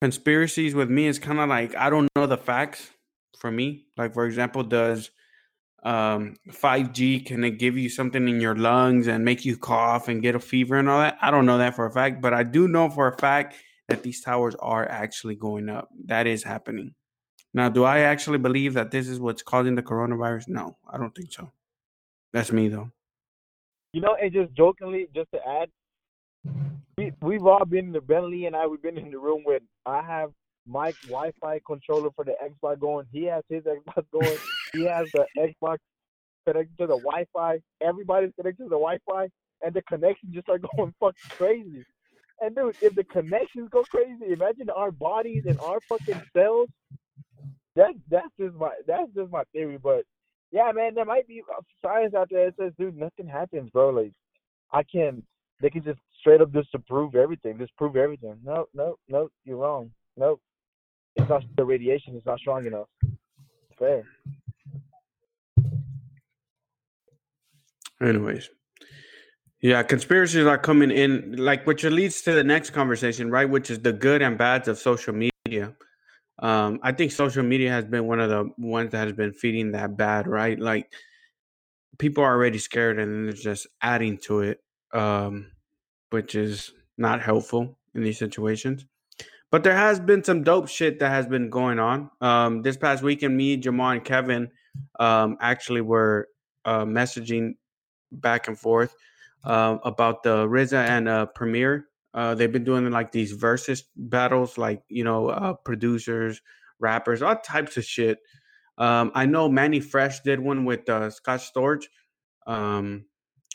conspiracies 0.00 0.74
with 0.74 0.88
me 0.88 1.06
is 1.06 1.18
kind 1.18 1.38
of 1.38 1.48
like 1.48 1.74
I 1.76 1.90
don't 1.90 2.08
know 2.16 2.26
the 2.26 2.38
facts 2.38 2.90
for 3.38 3.50
me. 3.50 3.86
Like 3.96 4.14
for 4.14 4.26
example, 4.26 4.62
does 4.62 5.10
um 5.84 6.36
5G 6.50 7.24
can 7.24 7.44
it 7.44 7.52
give 7.52 7.76
you 7.76 7.88
something 7.88 8.28
in 8.28 8.40
your 8.40 8.56
lungs 8.56 9.06
and 9.06 9.24
make 9.24 9.44
you 9.44 9.56
cough 9.56 10.08
and 10.08 10.22
get 10.22 10.34
a 10.34 10.40
fever 10.40 10.76
and 10.76 10.88
all 10.88 11.00
that? 11.00 11.18
I 11.20 11.30
don't 11.30 11.46
know 11.46 11.58
that 11.58 11.76
for 11.76 11.86
a 11.86 11.92
fact, 11.92 12.20
but 12.20 12.34
I 12.34 12.42
do 12.42 12.68
know 12.68 12.88
for 12.88 13.08
a 13.08 13.16
fact 13.16 13.54
that 13.88 14.02
these 14.02 14.20
towers 14.20 14.54
are 14.56 14.88
actually 14.88 15.36
going 15.36 15.68
up. 15.68 15.88
That 16.06 16.26
is 16.26 16.42
happening. 16.42 16.94
Now, 17.54 17.68
do 17.68 17.84
I 17.84 18.00
actually 18.00 18.38
believe 18.38 18.74
that 18.74 18.90
this 18.90 19.08
is 19.08 19.18
what's 19.18 19.42
causing 19.42 19.74
the 19.74 19.82
coronavirus? 19.82 20.48
No, 20.48 20.76
I 20.90 20.98
don't 20.98 21.14
think 21.14 21.32
so. 21.32 21.50
That's 22.32 22.52
me 22.52 22.68
though. 22.68 22.90
You 23.92 24.02
know, 24.02 24.16
and 24.20 24.32
just 24.32 24.52
jokingly, 24.54 25.08
just 25.14 25.30
to 25.32 25.40
add, 25.46 25.70
we 26.98 27.12
we've 27.22 27.46
all 27.46 27.64
been 27.64 27.86
in 27.86 27.92
the 27.92 28.00
Bentley 28.00 28.46
and 28.46 28.54
I 28.54 28.66
we've 28.66 28.82
been 28.82 28.98
in 28.98 29.10
the 29.10 29.18
room 29.18 29.42
where 29.44 29.60
I 29.86 30.02
have 30.02 30.30
my 30.66 30.92
Wi-Fi 31.06 31.60
controller 31.66 32.10
for 32.14 32.24
the 32.24 32.34
Xbox 32.44 32.78
going. 32.78 33.06
He 33.10 33.24
has 33.24 33.42
his 33.48 33.64
Xbox 33.64 34.04
going. 34.12 34.38
he 34.74 34.84
has 34.84 35.10
the 35.12 35.26
Xbox 35.38 35.78
connected 36.46 36.76
to 36.78 36.86
the 36.86 36.98
Wi-Fi. 36.98 37.58
Everybody's 37.80 38.32
connected 38.36 38.64
to 38.64 38.68
the 38.68 38.76
Wi-Fi, 38.76 39.28
and 39.62 39.74
the 39.74 39.82
connections 39.82 40.34
just 40.34 40.48
are 40.48 40.58
going 40.76 40.94
fucking 41.00 41.30
crazy. 41.30 41.84
And 42.40 42.54
dude, 42.54 42.76
if 42.80 42.94
the 42.94 43.04
connections 43.04 43.68
go 43.70 43.82
crazy, 43.84 44.32
imagine 44.32 44.70
our 44.70 44.92
bodies 44.92 45.44
and 45.46 45.58
our 45.60 45.80
fucking 45.80 46.22
cells. 46.36 46.68
That's 47.76 47.94
that's 48.10 48.28
just 48.40 48.54
my 48.56 48.70
that's 48.86 49.12
just 49.14 49.30
my 49.30 49.44
theory. 49.52 49.78
But 49.82 50.04
yeah, 50.50 50.70
man, 50.74 50.94
there 50.94 51.04
might 51.04 51.28
be 51.28 51.42
science 51.82 52.14
out 52.14 52.28
there 52.30 52.46
that 52.46 52.56
says, 52.56 52.72
dude, 52.78 52.96
nothing 52.96 53.28
happens, 53.28 53.70
bro. 53.70 53.90
Like 53.90 54.12
I 54.72 54.82
can, 54.82 55.22
they 55.60 55.70
can 55.70 55.82
just 55.84 56.00
straight 56.20 56.40
up 56.40 56.52
disprove 56.52 57.14
everything, 57.14 57.58
disprove 57.58 57.96
everything. 57.96 58.36
No, 58.44 58.66
no, 58.74 58.96
no, 59.08 59.28
you're 59.44 59.58
wrong. 59.58 59.90
Nope. 60.16 60.40
It's 61.16 61.28
not 61.28 61.42
the 61.56 61.64
radiation 61.64 62.14
It's 62.16 62.26
not 62.26 62.38
strong 62.38 62.66
enough. 62.66 62.86
Fair. 63.78 64.04
Anyways. 68.00 68.50
Yeah, 69.60 69.82
conspiracies 69.82 70.46
are 70.46 70.58
coming 70.58 70.92
in, 70.92 71.34
like 71.36 71.66
which 71.66 71.82
leads 71.82 72.22
to 72.22 72.32
the 72.32 72.44
next 72.44 72.70
conversation, 72.70 73.30
right? 73.30 73.48
Which 73.48 73.70
is 73.70 73.80
the 73.80 73.92
good 73.92 74.22
and 74.22 74.38
bads 74.38 74.68
of 74.68 74.78
social 74.78 75.12
media. 75.12 75.74
Um, 76.38 76.78
I 76.82 76.92
think 76.92 77.12
social 77.12 77.42
media 77.42 77.70
has 77.70 77.84
been 77.84 78.06
one 78.06 78.20
of 78.20 78.30
the 78.30 78.50
ones 78.58 78.92
that 78.92 79.06
has 79.06 79.16
been 79.16 79.32
feeding 79.32 79.72
that 79.72 79.96
bad, 79.96 80.26
right? 80.26 80.58
Like 80.58 80.92
people 81.98 82.22
are 82.22 82.32
already 82.32 82.58
scared 82.58 82.98
and 82.98 83.26
they're 83.26 83.32
just 83.32 83.66
adding 83.82 84.18
to 84.18 84.40
it, 84.40 84.62
um, 84.92 85.50
which 86.10 86.34
is 86.34 86.72
not 86.96 87.20
helpful 87.20 87.76
in 87.94 88.02
these 88.02 88.18
situations. 88.18 88.86
But 89.50 89.64
there 89.64 89.76
has 89.76 89.98
been 89.98 90.22
some 90.22 90.42
dope 90.42 90.68
shit 90.68 90.98
that 91.00 91.08
has 91.08 91.26
been 91.26 91.48
going 91.48 91.78
on. 91.78 92.10
Um, 92.20 92.62
this 92.62 92.76
past 92.76 93.02
weekend, 93.02 93.36
me, 93.36 93.56
Jamal, 93.56 93.92
and 93.92 94.04
Kevin 94.04 94.50
um, 95.00 95.38
actually 95.40 95.80
were 95.80 96.28
uh, 96.64 96.84
messaging 96.84 97.56
back 98.12 98.46
and 98.46 98.58
forth 98.58 98.94
uh, 99.44 99.78
about 99.84 100.22
the 100.22 100.46
RZA 100.46 100.86
and 100.88 101.08
uh, 101.08 101.26
Premier. 101.26 101.86
Uh, 102.18 102.34
they've 102.34 102.50
been 102.50 102.64
doing 102.64 102.90
like 102.90 103.12
these 103.12 103.30
versus 103.30 103.84
battles, 103.94 104.58
like 104.58 104.82
you 104.88 105.04
know, 105.04 105.28
uh, 105.28 105.52
producers, 105.52 106.42
rappers, 106.80 107.22
all 107.22 107.36
types 107.36 107.76
of 107.76 107.84
shit. 107.84 108.18
Um, 108.76 109.12
I 109.14 109.24
know 109.24 109.48
Mannie 109.48 109.78
Fresh 109.78 110.22
did 110.22 110.40
one 110.40 110.64
with 110.64 110.88
uh, 110.88 111.10
Scott 111.10 111.38
Storch. 111.38 111.84
Um, 112.44 113.04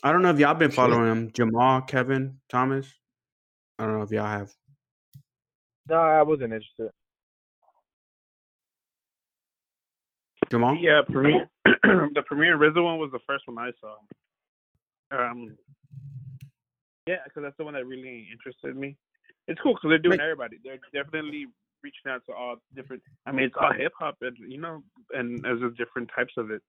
I 0.02 0.14
don't 0.14 0.22
know 0.22 0.30
if 0.30 0.40
y'all 0.40 0.54
been 0.54 0.72
following 0.72 1.12
him, 1.12 1.32
Jamal, 1.34 1.82
Kevin, 1.82 2.40
Thomas. 2.48 2.88
I 3.78 3.84
don't 3.84 3.98
know 3.98 4.04
if 4.04 4.12
y'all 4.12 4.28
have. 4.28 4.54
No, 5.90 5.96
I 5.96 6.22
wasn't 6.22 6.54
interested. 6.54 6.90
Jamal? 10.50 10.78
Yeah, 10.80 11.02
Premier. 11.12 11.50
the 11.66 12.24
Premier 12.26 12.58
RZA 12.58 12.82
one 12.82 12.98
was 12.98 13.12
the 13.12 13.20
first 13.28 13.44
one 13.46 13.58
I 13.58 13.72
saw. 13.82 13.96
Um, 15.20 15.58
yeah, 17.08 17.18
because 17.26 17.44
that's 17.44 17.58
the 17.58 17.66
one 17.66 17.74
that 17.74 17.86
really 17.86 18.28
interested 18.32 18.76
me. 18.76 18.98
It's 19.48 19.60
cool 19.62 19.74
because 19.74 19.90
they're 19.90 19.98
doing 19.98 20.20
Wait. 20.20 20.22
everybody. 20.22 20.58
They're 20.64 20.80
definitely 20.94 21.48
reaching 21.84 22.10
out 22.10 22.22
to 22.28 22.34
all 22.34 22.56
different. 22.76 23.04
I 23.26 23.32
mean, 23.32 23.46
it's 23.46 23.56
all 23.60 23.74
hip 23.74 23.92
hop, 24.00 24.18
and 24.22 24.38
you 24.48 24.60
know, 24.60 24.84
and 25.12 25.44
there's 25.44 25.60
just 25.62 25.78
different 25.78 26.10
types 26.16 26.34
of 26.38 26.52
it. 26.52 26.62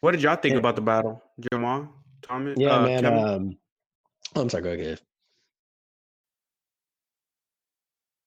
What 0.00 0.12
did 0.12 0.22
y'all 0.22 0.36
think 0.36 0.54
Yeah. 0.54 0.58
about 0.58 0.76
the 0.76 0.82
battle, 0.82 1.22
Jamal, 1.52 1.88
Thomas? 2.22 2.58
Yeah, 2.58 2.76
uh, 2.76 2.82
man. 2.82 3.02
Kevin? 3.02 3.18
Um, 3.24 3.58
I'm 4.34 4.48
sorry. 4.50 4.64
Go 4.64 4.72
ahead. 4.72 5.00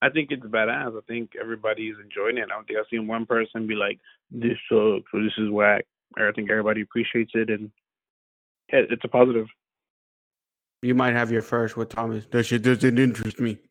I 0.02 0.10
think 0.10 0.32
it's 0.32 0.44
badass. 0.44 0.98
I 0.98 1.02
think 1.08 1.32
everybody's 1.40 1.96
enjoying 2.02 2.38
it. 2.38 2.46
I 2.46 2.56
don't 2.56 2.68
think 2.68 2.80
I've 2.80 2.86
seen 2.90 3.08
one 3.08 3.26
person 3.26 3.68
be 3.68 3.76
like, 3.76 4.00
"This 4.32 4.58
sucks" 4.70 5.12
or 5.14 5.22
"This 5.22 5.38
is 5.38 5.50
whack." 5.50 5.86
Or 6.18 6.30
I 6.30 6.32
think 6.32 6.50
everybody 6.50 6.82
appreciates 6.82 7.32
it, 7.34 7.50
and 7.50 7.72
yeah, 8.72 8.82
it's 8.90 9.04
a 9.04 9.08
positive. 9.08 9.48
you 10.82 10.94
might 10.96 11.14
have 11.14 11.32
your 11.32 11.42
first 11.42 11.78
with 11.78 11.90
Thomas. 11.90 12.26
That 12.32 12.44
shit 12.46 12.62
doesn't 12.64 12.98
interest 13.00 13.40
me. 13.40 13.58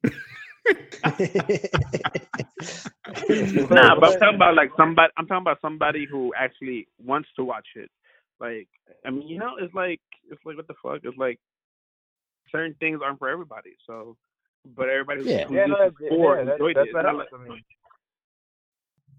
Nah, 3.28 3.98
but 4.00 4.12
I'm 4.14 4.18
talking 4.18 4.34
about 4.34 4.54
like 4.56 4.70
somebody. 4.76 5.12
I'm 5.16 5.26
talking 5.26 5.42
about 5.42 5.60
somebody 5.60 6.06
who 6.10 6.32
actually 6.36 6.88
wants 7.04 7.28
to 7.36 7.44
watch 7.44 7.66
it. 7.76 7.90
Like, 8.40 8.68
I 9.04 9.10
mean, 9.10 9.26
you 9.28 9.38
know, 9.38 9.52
it's 9.60 9.72
like 9.74 10.00
it's 10.30 10.40
like 10.44 10.56
what 10.56 10.66
the 10.66 10.74
fuck? 10.82 11.00
It's 11.04 11.16
like 11.16 11.38
certain 12.50 12.74
things 12.80 13.00
aren't 13.04 13.18
for 13.18 13.28
everybody. 13.28 13.74
So, 13.86 14.16
but 14.76 14.88
everybody 14.88 15.22
who, 15.24 15.30
Yeah. 15.30 15.44
who 15.46 15.54
Yeah, 15.54 15.66
this 15.66 15.76
no, 15.78 15.86
is 15.86 15.92
that's, 16.00 16.08
for 16.08 16.36
yeah, 16.38 16.44
that's, 16.44 16.54
enjoyed 16.54 16.76
that's 16.76 16.84
it. 16.84 16.88
It's 16.88 16.94
what 16.94 17.02
not 17.02 17.14
happens 17.14 17.28
like- 17.32 17.48
to 17.48 17.54
me. 17.54 17.64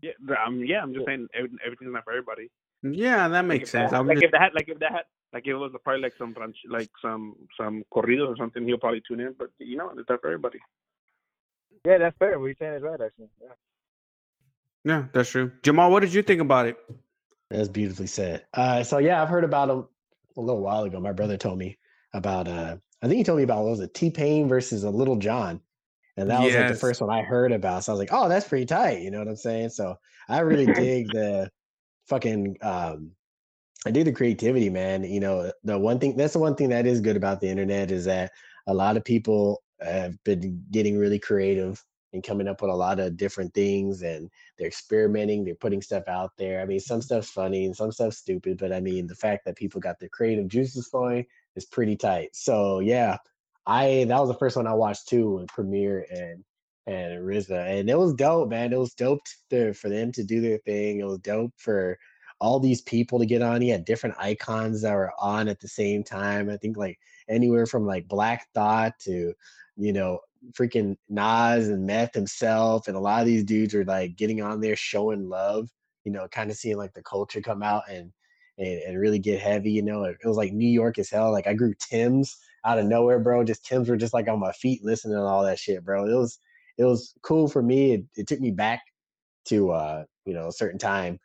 yeah, 0.02 0.36
I'm 0.46 0.64
yeah. 0.66 0.82
I'm 0.84 0.94
just 0.94 1.06
saying 1.06 1.28
every, 1.34 1.50
everything's 1.66 1.94
not 1.94 2.04
for 2.04 2.12
everybody. 2.12 2.50
Yeah, 2.84 3.28
that 3.28 3.46
makes 3.46 3.70
if 3.70 3.72
they 3.72 3.80
sense. 3.80 3.92
had- 3.92 4.00
I'm 4.00 4.08
like 4.08 4.18
just, 4.18 4.26
if 4.26 4.32
they 4.32 4.38
had, 4.38 4.54
like 4.54 4.70
if 4.70 4.80
they 4.80 4.86
had, 4.86 5.04
like 5.34 5.44
if 5.46 5.52
it 5.52 5.56
was 5.56 5.72
a 5.76 5.80
probably 5.80 6.02
like 6.02 6.14
some 6.18 6.34
ranch, 6.40 6.58
like 6.70 6.90
some 7.02 7.36
some 7.60 7.84
corridos 7.94 8.30
or 8.30 8.38
something, 8.38 8.66
he'll 8.66 8.78
probably 8.78 9.02
tune 9.08 9.20
in. 9.20 9.36
But 9.38 9.50
you 9.60 9.78
know, 9.78 9.92
it's 9.98 10.10
not 10.10 10.22
for 10.22 10.28
everybody. 10.28 10.60
Yeah, 11.86 11.98
that's 12.00 12.18
fair. 12.18 12.40
What 12.40 12.46
you're 12.48 12.56
saying 12.60 12.74
is 12.76 12.84
right, 12.84 13.00
actually. 13.00 13.30
Yeah. 13.42 13.50
yeah, 14.84 15.06
that's 15.14 15.30
true. 15.30 15.52
Jamal, 15.64 15.92
what 15.92 16.02
did 16.02 16.14
you 16.14 16.22
think 16.22 16.42
about 16.42 16.66
it? 16.68 16.78
That's 17.50 17.70
beautifully 17.70 18.08
said. 18.08 18.46
Uh, 18.54 18.84
so 18.84 18.98
yeah, 18.98 19.22
I've 19.22 19.30
heard 19.30 19.44
about 19.44 19.70
him 19.70 19.88
a 20.36 20.42
little 20.42 20.62
while 20.62 20.84
ago. 20.84 21.00
My 21.00 21.14
brother 21.14 21.38
told 21.38 21.58
me 21.58 21.78
about. 22.14 22.48
Uh, 22.48 22.78
I 23.02 23.08
think 23.08 23.18
he 23.18 23.24
told 23.24 23.38
me 23.38 23.44
about 23.44 23.64
what 23.64 23.72
was 23.72 23.80
it 23.80 23.94
T 23.94 24.10
Pain 24.10 24.48
versus 24.48 24.84
a 24.84 24.90
Lil 24.90 25.18
Jon, 25.18 25.62
and 26.18 26.30
that 26.30 26.42
was 26.42 26.56
like 26.56 26.68
the 26.70 26.76
first 26.76 27.00
one 27.00 27.10
I 27.10 27.22
heard 27.22 27.52
about. 27.52 27.84
So 27.84 27.92
I 27.92 27.94
was 27.94 28.00
like, 28.00 28.10
oh, 28.12 28.28
that's 28.28 28.48
pretty 28.48 28.66
tight. 28.66 29.02
You 29.02 29.12
know 29.12 29.20
what 29.20 29.28
I'm 29.28 29.36
saying? 29.36 29.70
So 29.70 29.98
I 30.28 30.40
really 30.40 30.66
dig 30.74 31.08
the 31.12 31.50
fucking. 32.08 32.58
Um, 32.62 33.12
I 33.86 33.92
do 33.92 34.04
the 34.04 34.12
creativity, 34.12 34.70
man. 34.70 35.04
You 35.04 35.20
know, 35.20 35.52
the 35.64 35.78
one 35.78 36.00
thing 36.00 36.18
that's 36.18 36.34
the 36.34 36.40
one 36.40 36.56
thing 36.56 36.70
that 36.70 36.86
is 36.86 37.00
good 37.00 37.16
about 37.16 37.40
the 37.40 37.48
internet 37.48 37.92
is 37.92 38.06
that 38.06 38.32
a 38.66 38.74
lot 38.74 38.98
of 38.98 39.06
people 39.06 39.62
have 39.82 40.22
been 40.24 40.64
getting 40.72 40.98
really 40.98 41.20
creative 41.20 41.84
and 42.14 42.24
coming 42.24 42.48
up 42.48 42.62
with 42.62 42.72
a 42.72 42.76
lot 42.76 43.00
of 43.00 43.18
different 43.18 43.54
things 43.54 44.02
and 44.02 44.30
they're 44.58 44.68
experimenting 44.68 45.44
they're 45.44 45.56
putting 45.56 45.82
stuff 45.82 46.04
out 46.08 46.32
there 46.38 46.62
i 46.62 46.66
mean 46.66 46.80
some 46.80 47.02
stuff's 47.02 47.30
funny 47.30 47.66
and 47.66 47.76
some 47.76 47.92
stuff's 47.92 48.18
stupid 48.18 48.58
but 48.58 48.72
i 48.72 48.80
mean 48.80 49.06
the 49.06 49.16
fact 49.16 49.46
that 49.46 49.56
people 49.56 49.80
got 49.80 50.00
their 50.00 50.10
creative 50.10 50.48
juices 50.48 50.88
flowing 50.88 51.26
is 51.56 51.66
pretty 51.66 51.96
tight 51.96 52.30
so 52.34 52.80
yeah 52.80 53.18
i 53.68 54.06
that 54.08 54.20
was 54.20 54.30
the 54.30 54.38
first 54.38 54.56
one 54.56 54.68
i 54.68 54.74
watched 54.74 55.08
too 55.08 55.36
with 55.36 55.48
Premier 55.48 56.06
and 56.10 56.44
and 56.88 57.22
RZA. 57.22 57.80
and 57.80 57.90
it 57.90 57.98
was 57.98 58.14
dope 58.14 58.50
man 58.50 58.74
it 58.74 58.80
was 58.80 58.94
dope 58.94 59.22
to, 59.50 59.74
for 59.74 59.90
them 59.90 60.12
to 60.14 60.24
do 60.24 60.42
their 60.42 60.58
thing 60.60 61.00
it 61.00 61.06
was 61.06 61.20
dope 61.20 61.54
for 61.58 62.00
all 62.40 62.60
these 62.60 62.82
people 62.82 63.20
to 63.20 63.26
get 63.26 63.42
on 63.42 63.62
he 63.62 63.70
had 63.70 63.86
different 63.86 64.16
icons 64.18 64.82
that 64.82 64.94
were 64.94 65.12
on 65.20 65.48
at 65.48 65.60
the 65.60 65.68
same 65.68 66.04
time 66.04 66.50
i 66.50 66.58
think 66.58 66.78
like 66.78 66.98
anywhere 67.30 67.66
from 67.66 67.86
like 67.86 68.08
black 68.08 68.48
thought 68.54 68.98
to 69.00 69.34
you 69.76 69.94
know 69.94 70.20
freaking 70.54 70.96
Nas 71.10 71.70
and 71.70 71.86
Meth 71.86 72.14
himself, 72.14 72.88
and 72.88 72.96
a 72.96 73.00
lot 73.00 73.22
of 73.22 73.28
these 73.28 73.44
dudes 73.44 73.74
are 73.76 73.86
like 73.86 74.16
getting 74.16 74.42
on 74.42 74.62
there 74.62 74.76
showing 74.76 75.30
love, 75.30 75.70
you 76.04 76.12
know, 76.12 76.28
kind 76.28 76.50
of 76.50 76.58
seeing 76.58 76.78
like 76.78 76.94
the 76.94 77.04
culture 77.04 77.42
come 77.42 77.64
out 77.64 77.84
and 77.90 78.12
and, 78.60 78.82
and 78.82 79.00
really 79.00 79.20
get 79.20 79.40
heavy, 79.40 79.72
you 79.72 79.84
know. 79.84 80.04
It, 80.04 80.18
it 80.24 80.28
was 80.28 80.38
like 80.38 80.54
New 80.54 80.70
York 80.70 80.98
as 80.98 81.10
hell. 81.10 81.32
Like 81.32 81.48
I 81.48 81.54
grew 81.54 81.74
Timbs 81.80 82.38
out 82.66 82.80
of 82.80 82.86
nowhere, 82.86 83.20
bro. 83.20 83.44
Just 83.44 83.66
Timbs 83.66 83.90
were 83.90 83.98
just 83.98 84.14
like 84.14 84.28
on 84.28 84.40
my 84.40 84.52
feet 84.52 84.84
listening 84.84 85.16
to 85.16 85.22
all 85.22 85.44
that 85.44 85.60
shit, 85.60 85.84
bro. 85.84 86.06
It 86.06 86.16
was 86.16 86.40
it 86.78 86.86
was 86.86 87.14
cool 87.24 87.48
for 87.48 87.62
me. 87.62 87.94
It, 87.94 88.06
it 88.16 88.28
took 88.28 88.40
me 88.40 88.52
back 88.52 88.82
to 89.46 89.72
uh, 89.72 90.04
you 90.28 90.34
know, 90.34 90.48
a 90.48 90.52
certain 90.52 90.78
time 90.78 91.20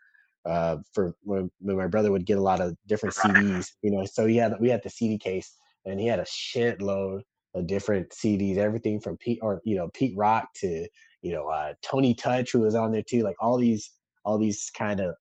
uh, 0.46 0.78
for 0.92 1.14
when, 1.22 1.50
when 1.60 1.76
my 1.76 1.86
brother 1.86 2.10
would 2.10 2.24
get 2.24 2.38
a 2.38 2.42
lot 2.42 2.60
of 2.60 2.76
different 2.86 3.14
CDs, 3.14 3.72
you 3.82 3.90
know. 3.90 4.04
So 4.04 4.26
he 4.26 4.36
had 4.36 4.54
we 4.60 4.70
had 4.70 4.82
the 4.82 4.90
CD 4.90 5.18
case, 5.18 5.54
and 5.84 6.00
he 6.00 6.06
had 6.06 6.20
a 6.20 6.24
shitload 6.24 7.22
of 7.54 7.66
different 7.66 8.10
CDs, 8.10 8.56
everything 8.56 9.00
from 9.00 9.18
Pete 9.18 9.40
or 9.42 9.60
you 9.64 9.76
know 9.76 9.90
Pete 9.92 10.16
Rock 10.16 10.48
to 10.56 10.86
you 11.20 11.32
know 11.32 11.48
uh, 11.48 11.74
Tony 11.82 12.14
Touch, 12.14 12.52
who 12.52 12.60
was 12.60 12.74
on 12.74 12.92
there 12.92 13.02
too, 13.02 13.22
like 13.22 13.36
all 13.40 13.58
these 13.58 13.90
all 14.24 14.38
these 14.38 14.70
kind 14.76 15.00
of 15.00 15.14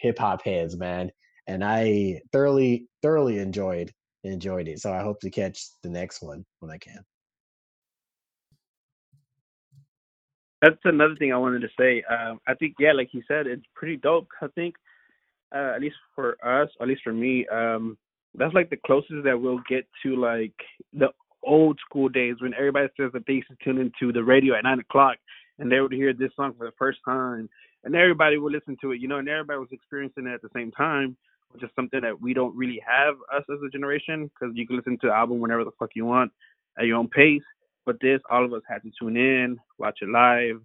hip 0.00 0.18
hop 0.18 0.44
heads, 0.44 0.76
man. 0.76 1.10
And 1.46 1.64
I 1.64 2.20
thoroughly 2.32 2.88
thoroughly 3.02 3.38
enjoyed 3.38 3.92
enjoyed 4.24 4.68
it. 4.68 4.80
So 4.80 4.92
I 4.92 5.02
hope 5.02 5.20
to 5.20 5.30
catch 5.30 5.64
the 5.82 5.88
next 5.88 6.22
one 6.22 6.44
when 6.60 6.70
I 6.70 6.78
can. 6.78 7.00
That's 10.62 10.76
another 10.84 11.14
thing 11.16 11.32
I 11.32 11.38
wanted 11.38 11.60
to 11.60 11.68
say. 11.78 12.02
Um, 12.10 12.40
I 12.46 12.54
think, 12.54 12.74
yeah, 12.78 12.92
like 12.92 13.08
he 13.12 13.22
said, 13.28 13.46
it's 13.46 13.64
pretty 13.74 13.96
dope. 13.96 14.28
I 14.42 14.48
think, 14.48 14.74
uh, 15.54 15.72
at 15.74 15.80
least 15.80 15.96
for 16.14 16.36
us, 16.44 16.68
at 16.80 16.88
least 16.88 17.02
for 17.04 17.12
me, 17.12 17.46
um, 17.48 17.96
that's 18.34 18.54
like 18.54 18.70
the 18.70 18.78
closest 18.84 19.24
that 19.24 19.40
we'll 19.40 19.60
get 19.68 19.86
to 20.02 20.16
like 20.16 20.54
the 20.92 21.08
old 21.42 21.78
school 21.88 22.08
days 22.08 22.36
when 22.40 22.54
everybody 22.54 22.88
says 22.96 23.10
that 23.12 23.24
they 23.26 23.34
used 23.34 23.48
to 23.48 23.56
tune 23.64 23.78
into 23.78 24.12
the 24.12 24.22
radio 24.22 24.54
at 24.54 24.64
nine 24.64 24.80
o'clock 24.80 25.16
and 25.58 25.70
they 25.70 25.80
would 25.80 25.92
hear 25.92 26.12
this 26.12 26.30
song 26.36 26.54
for 26.58 26.66
the 26.66 26.76
first 26.78 26.98
time 27.04 27.48
and 27.84 27.94
everybody 27.94 28.38
would 28.38 28.52
listen 28.52 28.76
to 28.80 28.92
it, 28.92 29.00
you 29.00 29.08
know, 29.08 29.18
and 29.18 29.28
everybody 29.28 29.58
was 29.58 29.68
experiencing 29.70 30.26
it 30.26 30.34
at 30.34 30.42
the 30.42 30.50
same 30.54 30.70
time, 30.72 31.16
which 31.52 31.62
is 31.62 31.70
something 31.74 32.00
that 32.02 32.20
we 32.20 32.34
don't 32.34 32.56
really 32.56 32.82
have 32.86 33.14
us 33.34 33.44
as 33.50 33.58
a 33.64 33.70
generation 33.70 34.24
because 34.28 34.54
you 34.56 34.66
can 34.66 34.76
listen 34.76 34.98
to 35.00 35.06
the 35.08 35.12
album 35.12 35.38
whenever 35.38 35.64
the 35.64 35.70
fuck 35.78 35.90
you 35.94 36.04
want 36.04 36.32
at 36.78 36.86
your 36.86 36.96
own 36.96 37.08
pace. 37.08 37.42
But 37.88 38.00
this, 38.02 38.20
all 38.30 38.44
of 38.44 38.52
us 38.52 38.60
had 38.68 38.82
to 38.82 38.90
tune 39.00 39.16
in, 39.16 39.56
watch 39.78 40.00
it 40.02 40.10
live, 40.10 40.60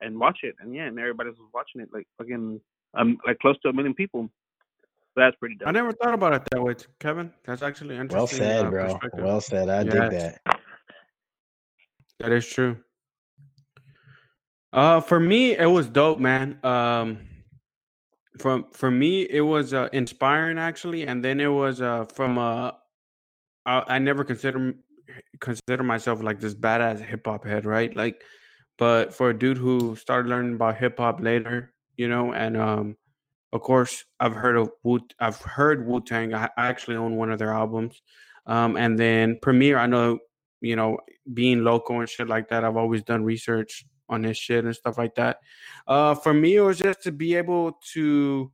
and 0.00 0.18
watch 0.18 0.38
it. 0.42 0.54
And 0.58 0.74
yeah, 0.74 0.86
and 0.86 0.98
everybody 0.98 1.28
was 1.28 1.38
watching 1.52 1.82
it 1.82 1.90
like 1.92 2.08
fucking 2.16 2.62
um 2.94 3.18
like 3.26 3.38
close 3.40 3.60
to 3.60 3.68
a 3.68 3.74
million 3.74 3.92
people. 3.92 4.30
So 4.80 5.20
that's 5.20 5.36
pretty 5.36 5.56
dope. 5.56 5.68
I 5.68 5.72
never 5.72 5.92
thought 5.92 6.14
about 6.14 6.32
it 6.32 6.42
that 6.50 6.62
way, 6.62 6.74
Kevin. 6.98 7.30
That's 7.44 7.60
actually 7.60 7.98
interesting. 7.98 8.16
Well 8.16 8.26
said, 8.26 8.64
uh, 8.64 8.70
bro. 8.70 8.98
Well 9.18 9.40
said. 9.42 9.68
I 9.68 9.82
dig 9.82 9.92
Yes. 9.92 10.38
that. 10.46 10.56
That 12.20 12.32
is 12.32 12.46
true. 12.46 12.78
Uh, 14.72 15.02
for 15.02 15.20
me, 15.20 15.54
it 15.54 15.66
was 15.66 15.88
dope, 15.88 16.20
man. 16.20 16.58
Um, 16.64 17.18
from 18.38 18.64
for 18.72 18.90
me, 18.90 19.24
it 19.28 19.42
was 19.42 19.74
uh, 19.74 19.90
inspiring 19.92 20.56
actually, 20.56 21.06
and 21.06 21.22
then 21.22 21.38
it 21.38 21.48
was 21.48 21.82
uh 21.82 22.06
from 22.06 22.38
uh, 22.38 22.70
I, 23.66 23.84
I 23.88 23.98
never 23.98 24.24
consider 24.24 24.56
m- 24.58 24.78
consider 25.40 25.82
myself 25.82 26.22
like 26.22 26.40
this 26.40 26.54
badass 26.54 27.00
hip 27.00 27.26
hop 27.26 27.44
head, 27.44 27.64
right? 27.64 27.94
Like, 27.94 28.22
but 28.78 29.14
for 29.14 29.30
a 29.30 29.38
dude 29.38 29.58
who 29.58 29.96
started 29.96 30.28
learning 30.28 30.54
about 30.54 30.76
hip 30.76 30.98
hop 30.98 31.20
later, 31.20 31.72
you 31.96 32.08
know, 32.08 32.32
and 32.32 32.56
um, 32.56 32.96
of 33.52 33.60
course, 33.60 34.04
I've 34.18 34.34
heard 34.34 34.56
of 34.56 34.70
Wu. 34.82 35.00
I've 35.20 35.40
heard 35.40 35.86
Wu 35.86 36.00
Tang. 36.00 36.34
I, 36.34 36.46
I 36.56 36.68
actually 36.68 36.96
own 36.96 37.16
one 37.16 37.30
of 37.30 37.38
their 37.38 37.52
albums. 37.52 38.00
Um, 38.46 38.76
and 38.76 38.98
then 38.98 39.38
Premier, 39.40 39.78
I 39.78 39.86
know, 39.86 40.18
you 40.60 40.74
know, 40.74 40.98
being 41.32 41.62
local 41.62 42.00
and 42.00 42.08
shit 42.08 42.28
like 42.28 42.48
that. 42.48 42.64
I've 42.64 42.76
always 42.76 43.02
done 43.02 43.24
research 43.24 43.84
on 44.08 44.22
this 44.22 44.36
shit 44.36 44.64
and 44.64 44.74
stuff 44.74 44.98
like 44.98 45.14
that. 45.16 45.38
Uh, 45.86 46.14
for 46.14 46.32
me, 46.34 46.56
it 46.56 46.60
was 46.60 46.78
just 46.78 47.02
to 47.02 47.12
be 47.12 47.34
able 47.34 47.78
to, 47.92 48.50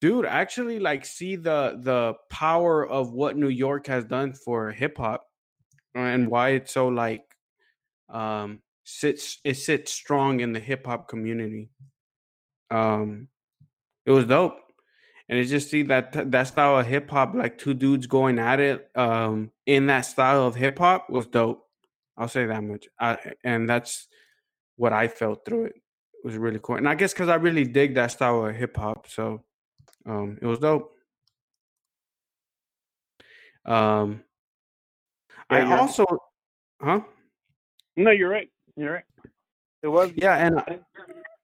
dude, 0.00 0.26
actually 0.26 0.78
like 0.78 1.04
see 1.04 1.36
the 1.36 1.78
the 1.82 2.14
power 2.30 2.86
of 2.86 3.12
what 3.12 3.36
New 3.36 3.48
York 3.48 3.86
has 3.86 4.04
done 4.04 4.34
for 4.34 4.70
hip 4.70 4.98
hop 4.98 5.24
and 5.94 6.28
why 6.28 6.50
it's 6.50 6.72
so 6.72 6.88
like 6.88 7.24
um 8.08 8.60
sits 8.84 9.38
it 9.44 9.54
sits 9.54 9.92
strong 9.92 10.40
in 10.40 10.52
the 10.52 10.60
hip 10.60 10.86
hop 10.86 11.08
community. 11.08 11.70
Um, 12.70 13.28
it 14.06 14.10
was 14.10 14.26
dope, 14.26 14.56
and 15.28 15.38
it's 15.38 15.50
just 15.50 15.70
see 15.70 15.82
that 15.84 16.30
that 16.30 16.48
style 16.48 16.78
of 16.78 16.86
hip 16.86 17.10
hop, 17.10 17.34
like 17.34 17.58
two 17.58 17.74
dudes 17.74 18.06
going 18.06 18.38
at 18.38 18.60
it, 18.60 18.90
um, 18.94 19.50
in 19.66 19.86
that 19.86 20.02
style 20.02 20.46
of 20.46 20.54
hip 20.54 20.78
hop 20.78 21.10
was 21.10 21.26
dope. 21.26 21.66
I'll 22.16 22.28
say 22.28 22.46
that 22.46 22.62
much. 22.62 22.86
I, 22.98 23.18
and 23.44 23.68
that's 23.68 24.08
what 24.76 24.92
I 24.92 25.08
felt 25.08 25.44
through 25.44 25.66
it. 25.66 25.74
It 25.76 26.26
was 26.26 26.36
really 26.36 26.60
cool, 26.62 26.76
and 26.76 26.88
I 26.88 26.94
guess 26.94 27.12
because 27.12 27.28
I 27.28 27.36
really 27.36 27.64
dig 27.64 27.94
that 27.94 28.12
style 28.12 28.46
of 28.46 28.56
hip 28.56 28.76
hop, 28.76 29.06
so 29.08 29.44
um, 30.06 30.38
it 30.40 30.46
was 30.46 30.58
dope. 30.58 30.92
Um, 33.64 34.24
I 35.52 35.76
also, 35.78 36.04
huh? 36.80 37.00
No, 37.96 38.10
you're 38.10 38.28
right. 38.30 38.48
You're 38.76 38.92
right. 38.94 39.04
It 39.82 39.88
was. 39.88 40.10
Yeah, 40.14 40.36
and 40.46 40.58
I- 40.60 40.80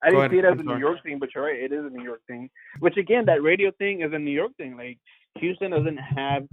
I 0.00 0.10
didn't 0.10 0.30
see 0.30 0.38
it 0.38 0.44
as 0.44 0.52
I'm 0.52 0.60
a 0.60 0.74
New. 0.74 0.78
York 0.78 1.02
thing, 1.02 1.18
but 1.18 1.34
you're 1.34 1.44
right. 1.44 1.58
It 1.58 1.72
is 1.72 1.84
a 1.84 1.90
New 1.90 2.04
York 2.04 2.20
thing. 2.28 2.48
Which 2.78 2.96
again, 2.96 3.24
that 3.26 3.42
radio 3.42 3.72
thing 3.78 4.02
is 4.02 4.12
a 4.12 4.18
New 4.18 4.30
York 4.30 4.52
thing. 4.56 4.76
Like 4.76 4.98
Houston 5.40 5.72
doesn't 5.72 5.96
have. 5.96 6.46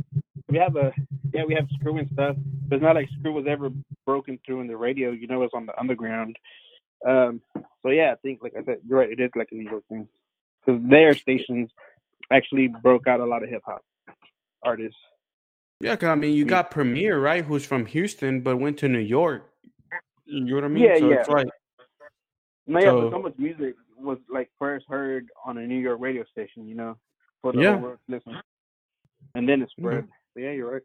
We 0.50 0.58
have 0.58 0.76
a 0.76 0.92
yeah, 1.32 1.44
we 1.46 1.54
have 1.54 1.68
Screw 1.80 1.98
and 2.00 2.10
stuff, 2.12 2.36
but 2.68 2.78
it's 2.78 2.84
not 2.84 2.96
like 2.96 3.08
Screw 3.20 3.34
was 3.34 3.46
ever 3.48 3.70
broken 4.06 4.40
through 4.46 4.62
in 4.62 4.68
the 4.68 4.76
radio. 4.76 5.12
You 5.12 5.28
know, 5.28 5.44
it's 5.44 5.54
on 5.54 5.68
the 5.68 5.80
underground. 5.80 6.36
Um. 7.08 7.42
So 7.84 7.90
yeah, 7.92 8.14
I 8.14 8.16
think 8.24 8.40
like 8.42 8.54
I 8.60 8.64
said, 8.64 8.78
you're 8.88 8.98
right. 8.98 9.12
It 9.12 9.20
is 9.20 9.30
like 9.36 9.50
a 9.52 9.56
New 9.56 9.70
York 9.70 9.84
thing 9.90 10.08
because 10.66 10.82
their 10.90 11.14
stations 11.14 11.70
actually 12.32 12.68
broke 12.68 13.06
out 13.06 13.20
a 13.20 13.26
lot 13.26 13.44
of 13.44 13.50
hip 13.50 13.62
hop 13.64 13.84
artists. 14.64 14.98
Yeah, 15.80 15.96
'cause 15.96 16.10
I 16.10 16.16
mean, 16.16 16.34
you 16.36 16.46
got 16.46 16.72
Premier, 16.72 17.20
right? 17.20 17.44
Who's 17.44 17.66
from 17.66 17.86
Houston 17.88 18.42
but 18.42 18.58
went 18.58 18.78
to 18.80 18.88
New 18.88 19.00
York. 19.00 19.52
You 20.26 20.44
know 20.46 20.56
what 20.56 20.64
I 20.64 20.68
mean? 20.70 20.84
Yeah, 20.84 20.98
so 20.98 21.10
yeah. 21.10 21.16
it's 21.20 21.30
like 21.30 21.48
No, 22.68 22.80
yeah, 22.80 22.86
So- 22.86 23.02
but 23.02 23.12
so 23.12 23.22
much 23.22 23.34
music 23.38 23.76
was 23.98 24.18
like 24.28 24.50
first 24.58 24.88
heard 24.90 25.30
on 25.46 25.60
a 25.60 25.68
New 25.68 25.78
York 25.80 26.00
radio 26.02 26.24
station, 26.26 26.68
you 26.68 26.74
know, 26.76 26.98
for 27.42 27.52
the 27.54 27.62
Yeah. 27.62 27.74
whole 27.74 27.82
world 27.82 28.00
to 28.10 28.16
listen, 28.16 28.42
and 29.36 29.48
then 29.48 29.62
it 29.62 29.66
Mhm. 29.66 29.70
spread. 29.80 30.08
So, 30.34 30.40
yeah, 30.40 30.52
you're 30.52 30.72
right. 30.72 30.82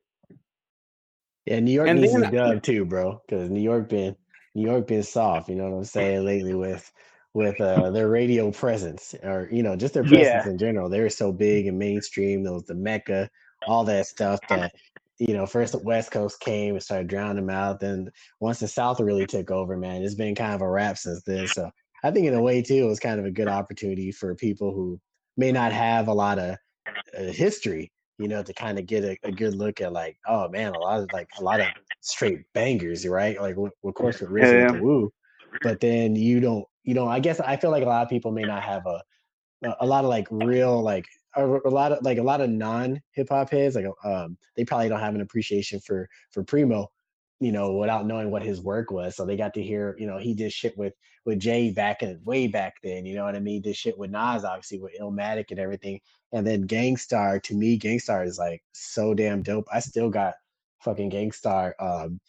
Yeah, 1.47 1.61
New 1.61 1.72
York 1.72 1.88
And 1.88 2.01
needs 2.01 2.12
then- 2.12 2.24
a 2.24 2.30
dub 2.30 2.62
too, 2.62 2.84
bro. 2.84 3.22
Because 3.26 3.49
New 3.49 3.61
York 3.62 3.88
been 3.88 4.14
New 4.55 4.62
York 4.68 4.88
been 4.88 5.03
soft. 5.03 5.49
You 5.49 5.55
know 5.55 5.70
what 5.70 5.76
I'm 5.78 5.84
saying 5.84 6.24
lately 6.24 6.55
with 6.55 6.93
with 7.32 7.61
uh, 7.61 7.91
their 7.93 8.09
radio 8.09 8.51
presence, 8.51 9.14
or 9.22 9.49
you 9.53 9.62
know 9.62 9.76
just 9.76 9.95
their 9.95 10.03
presence 10.03 10.45
Yeah. 10.45 10.51
in 10.51 10.59
general. 10.59 10.88
They're 10.88 11.09
so 11.09 11.32
big 11.32 11.66
and 11.66 11.78
mainstream. 11.78 12.43
Those 12.43 12.64
the 12.64 12.74
Mecca, 12.74 13.30
all 13.67 13.85
that 13.85 14.07
stuff 14.07 14.41
that 14.49 14.73
you 15.19 15.35
know. 15.35 15.47
First 15.47 15.73
the 15.73 15.79
West 15.79 16.11
Coast 16.11 16.41
came 16.41 16.75
and 16.75 16.83
started 16.83 17.09
drowning 17.09 17.37
them 17.37 17.51
out. 17.51 17.81
Then 17.81 18.11
once 18.41 18.61
the 18.61 18.69
South 18.69 19.01
really 19.01 19.27
took 19.27 19.51
over, 19.51 19.77
man, 19.77 20.03
it's 20.03 20.15
been 20.15 20.35
kind 20.35 20.55
of 20.55 20.63
a 20.63 20.69
wrap 20.71 20.99
since 20.99 21.23
then. 21.25 21.47
So 21.47 21.71
I 22.03 22.11
think 22.11 22.27
in 22.27 22.35
a 22.35 22.43
way 22.43 22.63
too, 22.63 22.85
it 22.85 22.89
was 22.89 23.01
kind 23.01 23.21
of 23.21 23.27
a 23.27 23.31
good 23.31 23.49
opportunity 23.49 24.13
for 24.13 24.35
people 24.35 24.73
who 24.73 24.99
may 25.37 25.53
not 25.53 25.73
have 25.73 26.09
a 26.09 26.15
lot 26.15 26.39
of 26.39 26.57
uh, 27.19 27.23
history 27.33 27.93
you 28.19 28.29
know, 28.29 28.43
to 28.43 28.53
kind 28.53 28.79
of 28.79 28.85
get 28.85 29.03
a, 29.03 29.17
a 29.25 29.33
good 29.33 29.55
look 29.55 29.81
at 29.81 29.95
like, 29.95 30.19
oh 30.27 30.47
man, 30.51 30.73
a 30.73 30.79
lot 30.79 31.01
of 31.01 31.11
like 31.11 31.27
a 31.39 31.43
lot 31.43 31.59
of 31.59 31.69
straight 32.01 32.41
bangers, 32.53 33.07
right? 33.07 33.41
Like, 33.41 33.55
w- 33.55 33.71
of 33.83 33.95
course, 33.95 34.21
with 34.21 34.29
RZA 34.29 34.53
Yeah, 34.53 34.73
with 34.73 34.81
Wu, 34.83 35.11
but 35.63 35.81
then 35.81 36.15
you 36.17 36.39
don't, 36.39 36.67
you 36.85 36.93
know, 36.93 37.09
I 37.09 37.19
guess 37.21 37.41
I 37.41 37.57
feel 37.57 37.71
like 37.71 37.83
a 37.83 37.87
lot 37.87 38.03
of 38.03 38.11
people 38.11 38.31
may 38.31 38.45
not 38.45 38.63
have 38.63 38.85
a- 38.85 39.03
a 39.81 39.87
lot 39.87 40.05
of 40.05 40.11
like 40.11 40.29
real 40.31 40.83
like 40.83 41.07
a, 41.37 41.45
a 41.45 41.70
lot 41.70 41.93
of 41.93 42.03
like 42.03 42.18
a 42.18 42.22
lot 42.22 42.41
of 42.41 42.51
non 42.51 43.01
hip 43.12 43.28
hop 43.28 43.51
heads, 43.51 43.76
like 43.76 43.87
um, 44.05 44.37
they 44.57 44.64
probably 44.64 44.89
don't 44.89 45.01
have 45.01 45.14
an 45.14 45.20
appreciation 45.20 45.81
for 45.81 46.09
for 46.31 46.43
Primo, 46.43 46.91
you 47.41 47.53
know, 47.53 47.72
without 47.74 48.07
knowing 48.07 48.31
what 48.31 48.43
his 48.43 48.61
work 48.61 48.91
was. 48.91 49.16
So 49.16 49.24
they 49.24 49.37
got 49.37 49.55
to 49.55 49.62
hear, 49.62 49.97
you 49.99 50.07
know, 50.07 50.18
he 50.18 50.35
did 50.35 50.53
shit 50.53 50.76
with 50.76 50.95
with 51.24 51.39
Jay 51.39 51.70
back 51.70 52.03
in 52.03 52.20
way 52.24 52.47
back 52.47 52.74
then, 52.83 53.05
you 53.05 53.14
know 53.14 53.24
what 53.24 53.37
I 53.37 53.41
mean? 53.41 53.62
Did 53.62 53.76
shit 53.76 53.99
with 53.99 54.11
Nas, 54.11 54.45
obviously 54.45 54.78
with 54.81 54.99
Illmatic 55.01 55.51
and 55.51 55.61
everything. 55.61 56.01
And 56.33 56.47
then 56.47 56.62
Gang 56.62 56.97
Starr, 56.97 57.41
to 57.41 57.55
me, 57.55 57.76
Gang 57.76 57.99
Starr 57.99 58.24
is 58.24 58.39
like 58.39 58.62
so 58.72 59.14
damn 59.14 59.43
dope. 59.43 59.66
I 59.72 59.81
still 59.81 60.11
got 60.11 60.35
fucking 60.81 61.11
Gang 61.11 61.33
Starr 61.33 61.74
um, 61.78 62.20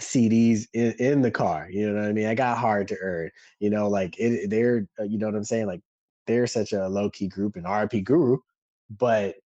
CDs 0.00 0.66
in, 0.72 0.92
in 0.98 1.22
the 1.22 1.30
car. 1.30 1.68
You 1.70 1.92
know 1.92 2.00
what 2.00 2.08
I 2.08 2.12
mean? 2.12 2.26
I 2.26 2.34
got 2.34 2.58
hard 2.58 2.88
to 2.88 2.96
earn. 3.00 3.30
You 3.60 3.70
know, 3.70 3.88
like 3.88 4.18
it, 4.18 4.50
they're, 4.50 4.86
uh, 4.98 5.04
you 5.04 5.18
know 5.18 5.26
what 5.26 5.36
I'm 5.36 5.44
saying? 5.44 5.66
Like 5.66 5.80
they're 6.26 6.46
such 6.46 6.72
a 6.72 6.88
low 6.88 7.10
key 7.10 7.28
group 7.28 7.56
and 7.56 7.66
RP 7.66 8.04
Guru, 8.04 8.38
but 8.90 9.36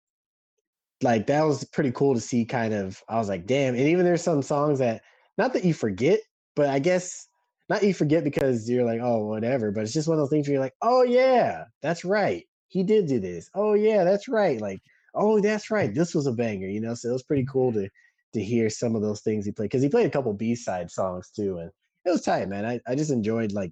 like 1.01 1.27
that 1.27 1.43
was 1.43 1.63
pretty 1.65 1.91
cool 1.91 2.13
to 2.13 2.21
see. 2.21 2.45
Kind 2.45 2.73
of, 2.73 3.01
I 3.07 3.17
was 3.17 3.29
like, 3.29 3.45
damn. 3.45 3.75
And 3.75 3.83
even 3.83 4.05
there's 4.05 4.23
some 4.23 4.41
songs 4.41 4.79
that, 4.79 5.01
not 5.37 5.53
that 5.53 5.63
you 5.63 5.73
forget, 5.73 6.19
but 6.55 6.69
I 6.69 6.79
guess 6.79 7.27
not 7.69 7.83
you 7.83 7.93
forget 7.93 8.23
because 8.23 8.69
you're 8.69 8.85
like, 8.85 8.99
oh, 9.01 9.25
whatever. 9.25 9.71
But 9.71 9.83
it's 9.83 9.93
just 9.93 10.07
one 10.07 10.17
of 10.17 10.21
those 10.21 10.29
things 10.29 10.47
where 10.47 10.53
you're 10.53 10.63
like, 10.63 10.75
oh 10.81 11.03
yeah, 11.03 11.65
that's 11.81 12.03
right. 12.03 12.45
He 12.67 12.83
did 12.83 13.07
do 13.07 13.19
this. 13.19 13.49
Oh 13.55 13.73
yeah, 13.73 14.03
that's 14.03 14.27
right. 14.27 14.59
Like, 14.59 14.81
oh, 15.15 15.39
that's 15.39 15.71
right. 15.71 15.93
This 15.93 16.13
was 16.13 16.27
a 16.27 16.33
banger, 16.33 16.67
you 16.67 16.81
know. 16.81 16.95
So 16.95 17.09
it 17.09 17.13
was 17.13 17.23
pretty 17.23 17.45
cool 17.45 17.71
to 17.73 17.89
to 18.33 18.43
hear 18.43 18.69
some 18.69 18.95
of 18.95 19.01
those 19.01 19.21
things 19.21 19.45
he 19.45 19.51
played 19.51 19.69
because 19.69 19.81
he 19.81 19.89
played 19.89 20.05
a 20.05 20.11
couple 20.11 20.33
B 20.33 20.55
side 20.55 20.91
songs 20.91 21.31
too, 21.35 21.57
and 21.59 21.71
it 22.05 22.11
was 22.11 22.21
tight, 22.21 22.49
man. 22.49 22.65
I, 22.65 22.79
I 22.87 22.95
just 22.95 23.11
enjoyed 23.11 23.51
like 23.51 23.71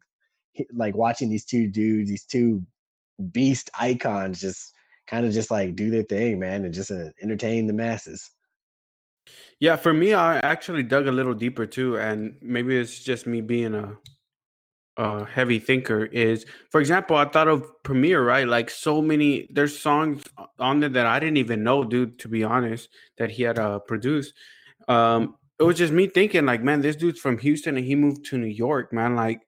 like 0.73 0.95
watching 0.95 1.29
these 1.29 1.45
two 1.45 1.67
dudes, 1.67 2.09
these 2.09 2.25
two 2.25 2.63
beast 3.31 3.69
icons, 3.77 4.41
just 4.41 4.73
kind 5.07 5.25
of 5.25 5.33
just 5.33 5.51
like 5.51 5.75
do 5.75 5.89
their 5.89 6.03
thing, 6.03 6.39
man, 6.39 6.65
and 6.65 6.73
just 6.73 6.91
uh, 6.91 7.09
entertain 7.21 7.67
the 7.67 7.73
masses. 7.73 8.31
Yeah, 9.59 9.75
for 9.75 9.93
me, 9.93 10.13
I 10.13 10.37
actually 10.39 10.83
dug 10.83 11.07
a 11.07 11.11
little 11.11 11.33
deeper 11.33 11.65
too, 11.65 11.97
and 11.97 12.35
maybe 12.41 12.77
it's 12.77 12.99
just 12.99 13.25
me 13.25 13.41
being 13.41 13.73
a 13.73 13.97
uh, 14.97 15.25
heavy 15.25 15.59
thinker 15.59 16.05
is, 16.05 16.45
for 16.71 16.81
example, 16.81 17.15
I 17.15 17.25
thought 17.25 17.47
of 17.47 17.65
Premier, 17.83 18.23
right? 18.23 18.47
Like 18.47 18.69
so 18.69 19.01
many, 19.01 19.47
there's 19.51 19.77
songs 19.77 20.23
on 20.59 20.79
there 20.79 20.89
that 20.89 21.05
I 21.05 21.19
didn't 21.19 21.37
even 21.37 21.63
know, 21.63 21.83
dude. 21.83 22.19
To 22.19 22.27
be 22.27 22.43
honest, 22.43 22.89
that 23.17 23.31
he 23.31 23.43
had 23.43 23.59
uh, 23.59 23.79
produced. 23.79 24.33
Um, 24.87 25.35
it 25.59 25.63
was 25.63 25.77
just 25.77 25.93
me 25.93 26.07
thinking, 26.07 26.45
like, 26.45 26.61
man, 26.61 26.81
this 26.81 26.95
dude's 26.95 27.19
from 27.19 27.37
Houston 27.39 27.77
and 27.77 27.85
he 27.85 27.95
moved 27.95 28.25
to 28.25 28.37
New 28.37 28.45
York, 28.45 28.93
man. 28.93 29.15
Like, 29.15 29.41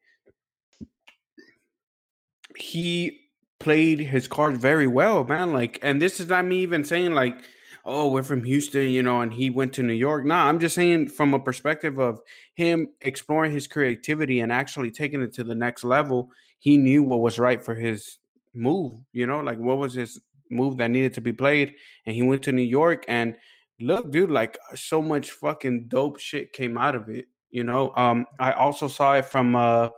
he 2.58 3.29
played 3.60 4.00
his 4.00 4.28
cards 4.28 4.58
very 4.58 4.88
well, 4.88 5.24
man. 5.24 5.54
Like, 5.54 5.80
and 5.82 6.02
this 6.02 6.20
is 6.20 6.28
not 6.28 6.46
me 6.46 6.60
even 6.60 6.84
saying 6.84 7.14
like 7.14 7.38
oh, 7.86 8.08
we're 8.08 8.24
from 8.24 8.44
Houston, 8.44 8.90
you 8.90 9.02
know, 9.02 9.22
and 9.22 9.34
he 9.34 9.50
went 9.50 9.74
to 9.74 9.84
New 9.84 9.94
York. 9.94 10.26
Nah, 10.26 10.48
I'm 10.48 10.60
just 10.60 10.76
saying 10.76 11.10
from 11.10 11.34
a 11.34 11.40
perspective 11.40 11.98
of 11.98 12.22
him 12.54 12.90
exploring 13.02 13.52
his 13.52 13.68
creativity 13.68 14.42
and 14.42 14.52
actually 14.52 14.92
taking 14.92 15.22
it 15.22 15.34
to 15.34 15.44
the 15.44 15.56
next 15.56 15.84
level. 15.84 16.30
He 16.60 16.78
knew 16.78 17.04
what 17.04 17.22
was 17.22 17.40
right 17.40 17.64
for 17.64 17.74
his 17.74 18.20
move, 18.54 18.94
you 19.14 19.26
know, 19.26 19.40
like 19.40 19.58
what 19.58 19.78
was 19.78 19.94
his 19.94 20.20
move 20.52 20.78
that 20.78 20.92
needed 20.92 21.14
to 21.16 21.22
be 21.22 21.34
played. 21.34 21.76
And 22.06 22.16
he 22.16 22.22
went 22.22 22.44
to 22.44 22.52
New 22.52 22.62
York 22.62 23.06
and 23.08 23.36
look, 23.80 24.12
dude, 24.12 24.30
like 24.30 24.58
so 24.76 25.02
much 25.02 25.32
fucking 25.32 25.88
dope 25.88 26.20
shit 26.20 26.54
came 26.54 26.78
out 26.78 26.96
of 26.96 27.10
it. 27.10 27.26
You 27.50 27.64
know, 27.64 27.92
um, 27.96 28.28
I 28.40 28.52
also 28.52 28.88
saw 28.88 29.16
it 29.16 29.26
from 29.26 29.56
uh 29.56 29.90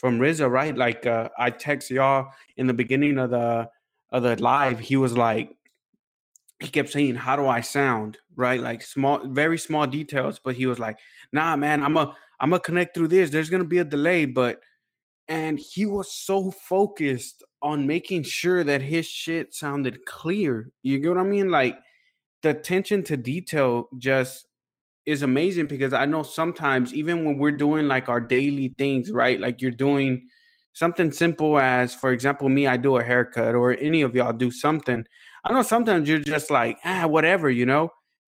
from 0.00 0.18
RZA, 0.18 0.50
right? 0.50 0.76
Like 0.76 1.06
uh 1.06 1.28
I 1.38 1.50
text 1.50 1.90
y'all 1.90 2.32
in 2.56 2.66
the 2.66 2.74
beginning 2.74 3.18
of 3.18 3.30
the 3.30 3.68
of 4.10 4.22
the 4.22 4.42
live, 4.42 4.80
he 4.80 4.96
was 4.96 5.16
like, 5.16 5.54
he 6.58 6.68
kept 6.68 6.88
saying, 6.88 7.16
"How 7.16 7.36
do 7.36 7.46
I 7.46 7.60
sound?" 7.60 8.18
Right, 8.34 8.60
like 8.60 8.82
small, 8.82 9.20
very 9.28 9.58
small 9.58 9.86
details. 9.86 10.40
But 10.42 10.56
he 10.56 10.66
was 10.66 10.78
like, 10.78 10.98
"Nah, 11.32 11.54
man, 11.56 11.82
I'm 11.82 11.96
a, 11.98 12.16
I'm 12.40 12.50
gonna 12.50 12.60
connect 12.60 12.94
through 12.94 13.08
this. 13.08 13.30
There's 13.30 13.50
gonna 13.50 13.64
be 13.64 13.78
a 13.78 13.84
delay, 13.84 14.24
but." 14.24 14.60
And 15.28 15.60
he 15.60 15.86
was 15.86 16.12
so 16.12 16.50
focused 16.50 17.44
on 17.62 17.86
making 17.86 18.24
sure 18.24 18.64
that 18.64 18.82
his 18.82 19.06
shit 19.06 19.54
sounded 19.54 20.04
clear. 20.04 20.72
You 20.82 20.98
get 20.98 21.10
what 21.10 21.18
I 21.18 21.22
mean? 21.22 21.50
Like 21.50 21.78
the 22.42 22.50
attention 22.50 23.04
to 23.04 23.16
detail 23.16 23.88
just 23.98 24.46
is 25.06 25.22
amazing 25.22 25.66
because 25.66 25.92
I 25.92 26.04
know 26.06 26.22
sometimes 26.22 26.92
even 26.94 27.24
when 27.24 27.38
we're 27.38 27.50
doing 27.52 27.88
like 27.88 28.08
our 28.08 28.20
daily 28.20 28.74
things, 28.78 29.10
right? 29.10 29.40
Like 29.40 29.60
you're 29.60 29.70
doing 29.70 30.28
something 30.72 31.10
simple 31.12 31.58
as, 31.58 31.94
for 31.94 32.12
example, 32.12 32.48
me, 32.48 32.66
I 32.66 32.76
do 32.76 32.96
a 32.96 33.02
haircut, 33.02 33.54
or 33.54 33.72
any 33.72 34.02
of 34.02 34.14
y'all 34.14 34.32
do 34.32 34.50
something 34.50 35.04
I 35.44 35.52
know 35.52 35.62
sometimes 35.62 36.08
you're 36.08 36.18
just 36.18 36.50
like, 36.50 36.78
ah, 36.84 37.06
whatever, 37.06 37.50
you 37.50 37.66
know. 37.66 37.90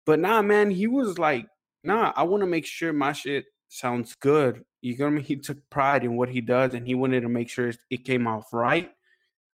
But 0.06 0.20
nah, 0.20 0.42
man, 0.42 0.72
he 0.72 0.88
was 0.88 1.18
like, 1.20 1.48
nah, 1.84 2.14
I 2.16 2.24
want 2.24 2.42
to 2.42 2.48
make 2.48 2.66
sure 2.66 2.94
my 2.94 3.14
shit 3.14 3.46
sounds 3.70 4.16
good. 4.16 4.64
You 4.82 4.98
know 4.98 5.06
what 5.06 5.12
I 5.12 5.16
mean? 5.16 5.24
He 5.26 5.36
took 5.38 5.58
pride 5.70 6.04
in 6.04 6.16
what 6.18 6.30
he 6.30 6.42
does, 6.42 6.74
and 6.74 6.88
he 6.88 6.96
wanted 6.96 7.22
to 7.22 7.30
make 7.30 7.50
sure 7.50 7.72
it 7.90 8.06
came 8.06 8.28
off 8.28 8.54
right. 8.54 8.90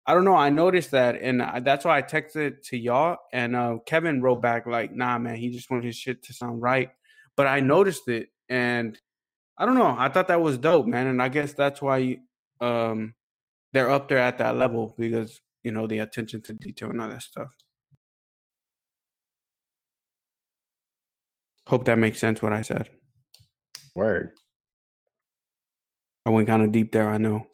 I 0.06 0.14
don't 0.14 0.24
know. 0.24 0.36
I 0.36 0.50
noticed 0.50 0.92
that, 0.92 1.16
and 1.20 1.40
that's 1.64 1.84
why 1.84 1.98
I 1.98 2.02
texted 2.02 2.62
to 2.68 2.78
y'all. 2.78 3.18
And 3.32 3.56
uh, 3.56 3.78
Kevin 3.86 4.22
wrote 4.22 4.40
back 4.40 4.66
like, 4.66 4.94
"Nah, 4.94 5.18
man, 5.18 5.36
he 5.36 5.50
just 5.50 5.70
wanted 5.70 5.84
his 5.84 5.96
shit 5.96 6.22
to 6.24 6.32
sound 6.32 6.62
right." 6.62 6.90
But 7.36 7.48
I 7.48 7.60
noticed 7.60 8.08
it, 8.08 8.28
and 8.48 8.98
I 9.58 9.66
don't 9.66 9.74
know. 9.74 9.94
I 9.98 10.08
thought 10.08 10.28
that 10.28 10.40
was 10.40 10.58
dope, 10.58 10.86
man. 10.86 11.08
And 11.08 11.20
I 11.20 11.28
guess 11.28 11.54
that's 11.54 11.82
why 11.82 12.18
um, 12.60 13.14
they're 13.72 13.90
up 13.90 14.08
there 14.08 14.18
at 14.18 14.38
that 14.38 14.56
level 14.56 14.94
because 14.98 15.40
you 15.66 15.72
know, 15.72 15.88
the 15.88 15.98
attention 15.98 16.40
to 16.40 16.52
detail 16.52 16.90
and 16.90 17.00
all 17.00 17.08
that 17.08 17.22
stuff. 17.22 17.48
Hope 21.66 21.86
that 21.86 21.98
makes 21.98 22.20
sense 22.20 22.40
what 22.40 22.52
I 22.52 22.62
said. 22.62 22.88
Word. 23.96 24.30
I 26.24 26.30
went 26.30 26.46
kind 26.46 26.62
of 26.62 26.70
deep 26.70 26.92
there, 26.92 27.10
I 27.10 27.18
know. 27.18 27.48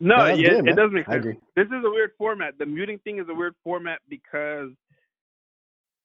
No, 0.00 0.26
yeah, 0.26 0.48
good, 0.48 0.68
it 0.68 0.76
does 0.76 0.90
make 0.92 1.06
sense. 1.06 1.26
This 1.56 1.66
is 1.66 1.84
a 1.84 1.90
weird 1.90 2.10
format. 2.18 2.54
The 2.58 2.66
muting 2.66 2.98
thing 3.00 3.18
is 3.18 3.26
a 3.28 3.34
weird 3.34 3.54
format 3.64 4.00
because 4.08 4.70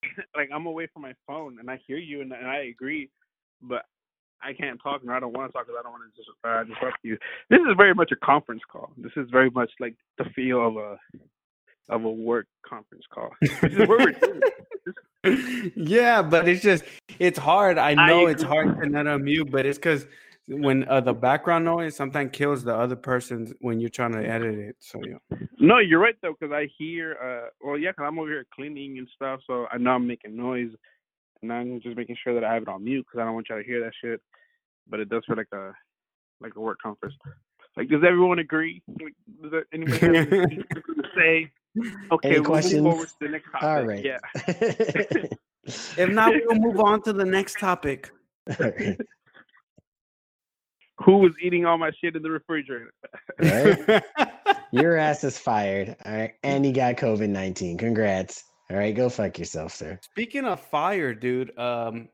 like 0.36 0.50
I'm 0.54 0.66
away 0.66 0.88
from 0.92 1.04
my 1.04 1.14
phone 1.28 1.60
and 1.60 1.70
I 1.70 1.80
hear 1.88 1.98
you 1.98 2.22
and, 2.22 2.32
and 2.32 2.48
I 2.48 2.64
agree, 2.64 3.10
but 3.62 3.84
I 4.42 4.54
can't 4.54 4.80
talk 4.82 5.02
and 5.02 5.12
I 5.12 5.20
don't 5.20 5.34
want 5.34 5.50
to 5.50 5.54
talk 5.54 5.68
because 5.68 5.78
I 5.80 5.84
don't 5.84 5.94
want 5.94 6.04
to 6.14 6.18
just 6.18 6.30
uh, 6.44 6.64
disrupt 6.64 6.98
you. 7.04 7.18
This 7.50 7.60
is 7.60 7.76
very 7.78 7.94
much 7.94 8.12
a 8.12 8.26
conference 8.26 8.62
call. 8.70 8.92
This 8.98 9.14
is 9.16 9.30
very 9.32 9.50
much 9.50 9.72
like 9.80 9.96
the 10.18 10.26
feel 10.36 10.68
of 10.68 10.78
a 10.78 10.98
of 11.90 12.06
a 12.06 12.12
work 12.12 12.48
conference 12.68 13.04
call. 13.14 13.30
yeah, 15.76 16.22
but 16.22 16.48
it's 16.48 16.62
just 16.62 16.84
it's 17.20 17.40
hard. 17.40 17.78
I 17.78 17.94
know 17.94 18.28
I 18.28 18.32
it's 18.32 18.44
hard 18.44 18.82
to 18.82 18.90
not 18.90 19.06
unmute, 19.06 19.52
but 19.52 19.66
it's 19.66 19.78
because 19.78 20.06
when 20.48 20.88
uh, 20.90 21.00
the 21.02 21.14
background 21.14 21.66
noise 21.66 21.96
sometimes 21.96 22.32
kills 22.34 22.64
the 22.64 22.76
other 22.76 22.96
person 22.96 23.54
when 23.62 23.80
you're 23.80 23.90
trying 23.90 24.12
to 24.14 24.28
edit 24.28 24.56
it. 24.56 24.76
So 24.80 25.00
yeah. 25.06 25.38
No, 25.60 25.80
you're 25.80 26.00
right 26.00 26.16
though, 26.22 26.36
because 26.40 26.54
I 26.54 26.68
hear. 26.78 27.18
uh 27.24 27.50
Well, 27.62 27.78
yeah, 27.78 27.92
because 27.92 28.06
I'm 28.08 28.20
over 28.20 28.30
here 28.30 28.46
cleaning 28.54 28.98
and 28.98 29.08
stuff, 29.16 29.40
so 29.48 29.68
I 29.72 29.78
know 29.78 29.92
I'm 29.92 30.08
making 30.08 30.36
noise 30.36 30.72
and 31.42 31.52
I'm 31.52 31.80
just 31.82 31.96
making 31.96 32.18
sure 32.24 32.34
that 32.34 32.44
I 32.44 32.54
have 32.54 32.64
it 32.64 32.70
on 32.70 32.84
mute 32.84 33.06
because 33.06 33.22
I 33.22 33.26
don't 33.26 33.36
want 33.36 33.48
y'all 33.50 33.60
to 33.60 33.64
hear 33.64 33.82
that 33.82 33.94
shit. 34.04 34.22
But 34.90 35.00
it 35.00 35.10
does 35.10 35.24
feel 35.26 35.38
like 35.38 35.48
a 35.54 35.72
like 36.42 36.56
a 36.56 36.60
work 36.60 36.80
conference. 36.82 37.16
Like, 37.76 37.90
does 37.90 38.02
everyone 38.06 38.40
agree? 38.40 38.84
Like, 39.02 39.14
does 39.42 39.52
there, 39.52 39.66
anybody 39.74 40.00
have 40.00 40.34
anything 40.34 40.64
to 40.76 41.04
say? 41.18 41.52
Okay, 42.12 42.30
Any 42.30 42.40
we'll 42.40 42.46
questions? 42.46 42.82
move 42.84 42.92
forward 42.94 43.08
to 43.08 43.16
the 43.22 43.30
next 43.30 43.52
topic. 43.52 43.64
All 43.64 43.84
right. 43.84 44.06
Yeah. 44.06 44.18
if 45.98 46.10
not, 46.12 46.34
we'll 46.46 46.60
move 46.60 46.80
on 46.80 47.02
to 47.04 47.14
the 47.14 47.26
next 47.26 47.60
topic. 47.60 48.12
Who 51.04 51.18
was 51.18 51.34
eating 51.42 51.66
all 51.66 51.78
my 51.78 51.92
shit 52.02 52.16
in 52.16 52.22
the 52.22 52.32
refrigerator? 52.32 52.94
right? 53.40 54.04
Your 54.72 54.98
ass 54.98 55.24
is 55.24 55.38
fired. 55.38 55.96
All 56.06 56.14
right. 56.14 56.34
And 56.44 56.66
you 56.66 56.72
got 56.72 56.96
COVID 56.96 57.30
19. 57.30 57.78
Congrats. 57.78 58.44
All 58.72 58.78
right, 58.78 58.96
go 58.96 59.10
fuck 59.10 59.38
yourself, 59.38 59.74
sir. 59.74 60.00
Speaking 60.02 60.46
of 60.46 60.60
fire, 60.60 61.14
dude, 61.14 61.58
um, 61.60 62.10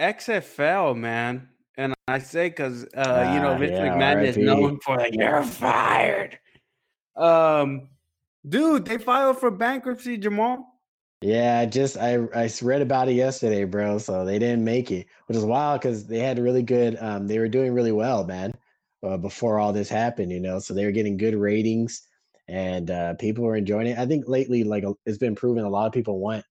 XFL, 0.00 0.96
man, 0.96 1.48
and 1.76 1.94
I 2.08 2.18
say 2.18 2.48
because 2.48 2.84
uh, 2.94 3.32
you 3.34 3.40
know 3.40 3.54
ah, 3.54 3.58
Vince 3.58 3.72
yeah, 3.72 3.88
McMahon 3.88 4.26
is 4.26 4.36
known 4.36 4.80
for 4.84 4.96
like 4.96 5.14
you're 5.14 5.42
fired. 5.42 6.38
Um, 7.16 7.88
dude, 8.46 8.84
they 8.84 8.98
filed 8.98 9.38
for 9.38 9.50
bankruptcy, 9.50 10.18
Jamal. 10.18 10.77
Yeah, 11.20 11.58
I 11.58 11.66
just 11.66 11.96
I 11.96 12.18
I 12.34 12.48
read 12.62 12.82
about 12.82 13.08
it 13.08 13.14
yesterday, 13.14 13.64
bro. 13.64 13.98
So 13.98 14.24
they 14.24 14.38
didn't 14.38 14.64
make 14.64 14.90
it, 14.92 15.06
which 15.26 15.36
is 15.36 15.44
wild 15.44 15.80
because 15.80 16.06
they 16.06 16.20
had 16.20 16.38
really 16.38 16.62
good. 16.62 16.96
Um, 17.00 17.26
they 17.26 17.38
were 17.38 17.48
doing 17.48 17.72
really 17.72 17.92
well, 17.92 18.24
man, 18.24 18.52
uh, 19.02 19.16
before 19.16 19.58
all 19.58 19.72
this 19.72 19.88
happened. 19.88 20.30
You 20.30 20.40
know, 20.40 20.60
so 20.60 20.74
they 20.74 20.84
were 20.84 20.92
getting 20.92 21.16
good 21.16 21.34
ratings 21.34 22.08
and 22.48 22.90
uh, 22.90 23.14
people 23.14 23.44
were 23.44 23.56
enjoying 23.56 23.88
it. 23.88 23.98
I 23.98 24.06
think 24.06 24.26
lately, 24.26 24.64
like 24.64 24.84
it's 25.04 25.18
been 25.18 25.34
proven, 25.34 25.64
a 25.64 25.68
lot 25.68 25.86
of 25.86 25.92
people 25.92 26.18
want 26.18 26.44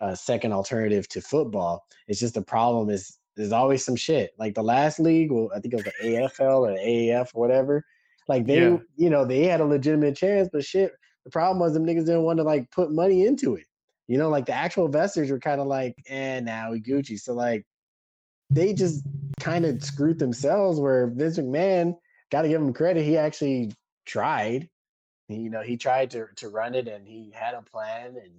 a 0.00 0.16
second 0.16 0.52
alternative 0.52 1.08
to 1.08 1.20
football. 1.20 1.84
It's 2.06 2.20
just 2.20 2.34
the 2.34 2.42
problem 2.42 2.88
is 2.88 3.18
there's 3.36 3.52
always 3.52 3.84
some 3.84 3.96
shit. 3.96 4.30
Like 4.38 4.54
the 4.54 4.62
last 4.62 5.00
league, 5.00 5.32
well, 5.32 5.50
I 5.54 5.60
think 5.60 5.74
it 5.74 5.76
was 5.76 5.84
the 5.84 6.08
AFL 6.08 6.60
or 6.60 6.72
the 6.72 6.78
AAF 6.78 7.30
or 7.34 7.40
whatever. 7.40 7.84
Like 8.28 8.46
they, 8.46 8.62
yeah. 8.62 8.76
you 8.96 9.10
know, 9.10 9.24
they 9.24 9.44
had 9.44 9.60
a 9.60 9.64
legitimate 9.64 10.16
chance, 10.16 10.48
but 10.52 10.64
shit, 10.64 10.92
the 11.24 11.30
problem 11.30 11.58
was 11.58 11.74
them 11.74 11.84
niggas 11.84 12.06
didn't 12.06 12.22
want 12.22 12.38
to 12.38 12.44
like 12.44 12.70
put 12.70 12.92
money 12.92 13.26
into 13.26 13.56
it. 13.56 13.64
You 14.10 14.18
know, 14.18 14.28
like 14.28 14.46
the 14.46 14.52
actual 14.52 14.86
investors 14.86 15.30
were 15.30 15.38
kind 15.38 15.60
of 15.60 15.68
like, 15.68 15.94
eh, 16.08 16.40
now 16.40 16.72
we 16.72 16.80
Gucci. 16.80 17.18
So 17.18 17.32
like 17.32 17.64
they 18.50 18.74
just 18.74 19.04
kind 19.38 19.64
of 19.64 19.82
screwed 19.84 20.18
themselves. 20.18 20.80
Where 20.80 21.06
Vince 21.06 21.38
McMahon, 21.38 21.94
got 22.30 22.42
to 22.42 22.48
give 22.48 22.60
him 22.60 22.72
credit, 22.72 23.04
he 23.04 23.16
actually 23.16 23.72
tried 24.04 24.68
you 25.30 25.50
know, 25.50 25.62
he 25.62 25.76
tried 25.76 26.10
to 26.10 26.26
to 26.36 26.48
run 26.48 26.74
it 26.74 26.88
and 26.88 27.06
he 27.06 27.32
had 27.34 27.54
a 27.54 27.62
plan 27.62 28.16
and 28.16 28.32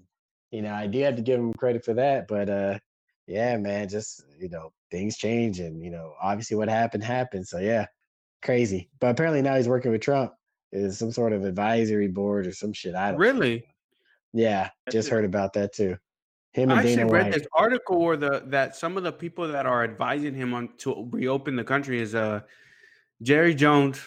you 0.51 0.61
know, 0.61 0.73
I 0.73 0.87
do 0.87 0.99
have 1.03 1.15
to 1.15 1.21
give 1.21 1.39
him 1.39 1.53
credit 1.53 1.85
for 1.85 1.93
that. 1.93 2.27
But 2.27 2.49
uh 2.49 2.79
yeah, 3.27 3.55
man, 3.57 3.87
just 3.87 4.23
you 4.39 4.49
know, 4.49 4.73
things 4.89 5.17
change 5.17 5.59
and 5.59 5.83
you 5.83 5.91
know, 5.91 6.13
obviously 6.21 6.57
what 6.57 6.69
happened 6.69 7.03
happened. 7.03 7.47
So 7.47 7.59
yeah, 7.59 7.85
crazy. 8.41 8.89
But 8.99 9.11
apparently 9.11 9.41
now 9.41 9.55
he's 9.55 9.69
working 9.69 9.91
with 9.91 10.01
Trump. 10.01 10.33
Is 10.73 10.97
some 10.97 11.11
sort 11.11 11.33
of 11.33 11.43
advisory 11.43 12.07
board 12.07 12.47
or 12.47 12.53
some 12.53 12.71
shit. 12.71 12.95
I 12.95 13.11
don't 13.11 13.19
really. 13.19 13.57
Know. 13.57 13.65
Yeah, 14.33 14.69
just 14.91 15.09
heard 15.09 15.25
about 15.25 15.53
that 15.53 15.73
too. 15.73 15.97
Him 16.53 16.69
and 16.69 16.79
I 16.79 16.83
Dana 16.83 17.01
actually 17.01 17.13
read 17.13 17.23
White. 17.25 17.33
this 17.33 17.47
article 17.55 18.01
where 18.01 18.17
the 18.17 18.43
that 18.47 18.75
some 18.75 18.97
of 18.97 19.03
the 19.03 19.11
people 19.11 19.47
that 19.47 19.65
are 19.65 19.83
advising 19.83 20.33
him 20.33 20.53
on 20.53 20.69
to 20.79 21.09
reopen 21.11 21.55
the 21.55 21.63
country 21.63 22.01
is 22.01 22.13
uh 22.13 22.41
Jerry 23.21 23.55
Jones 23.55 24.01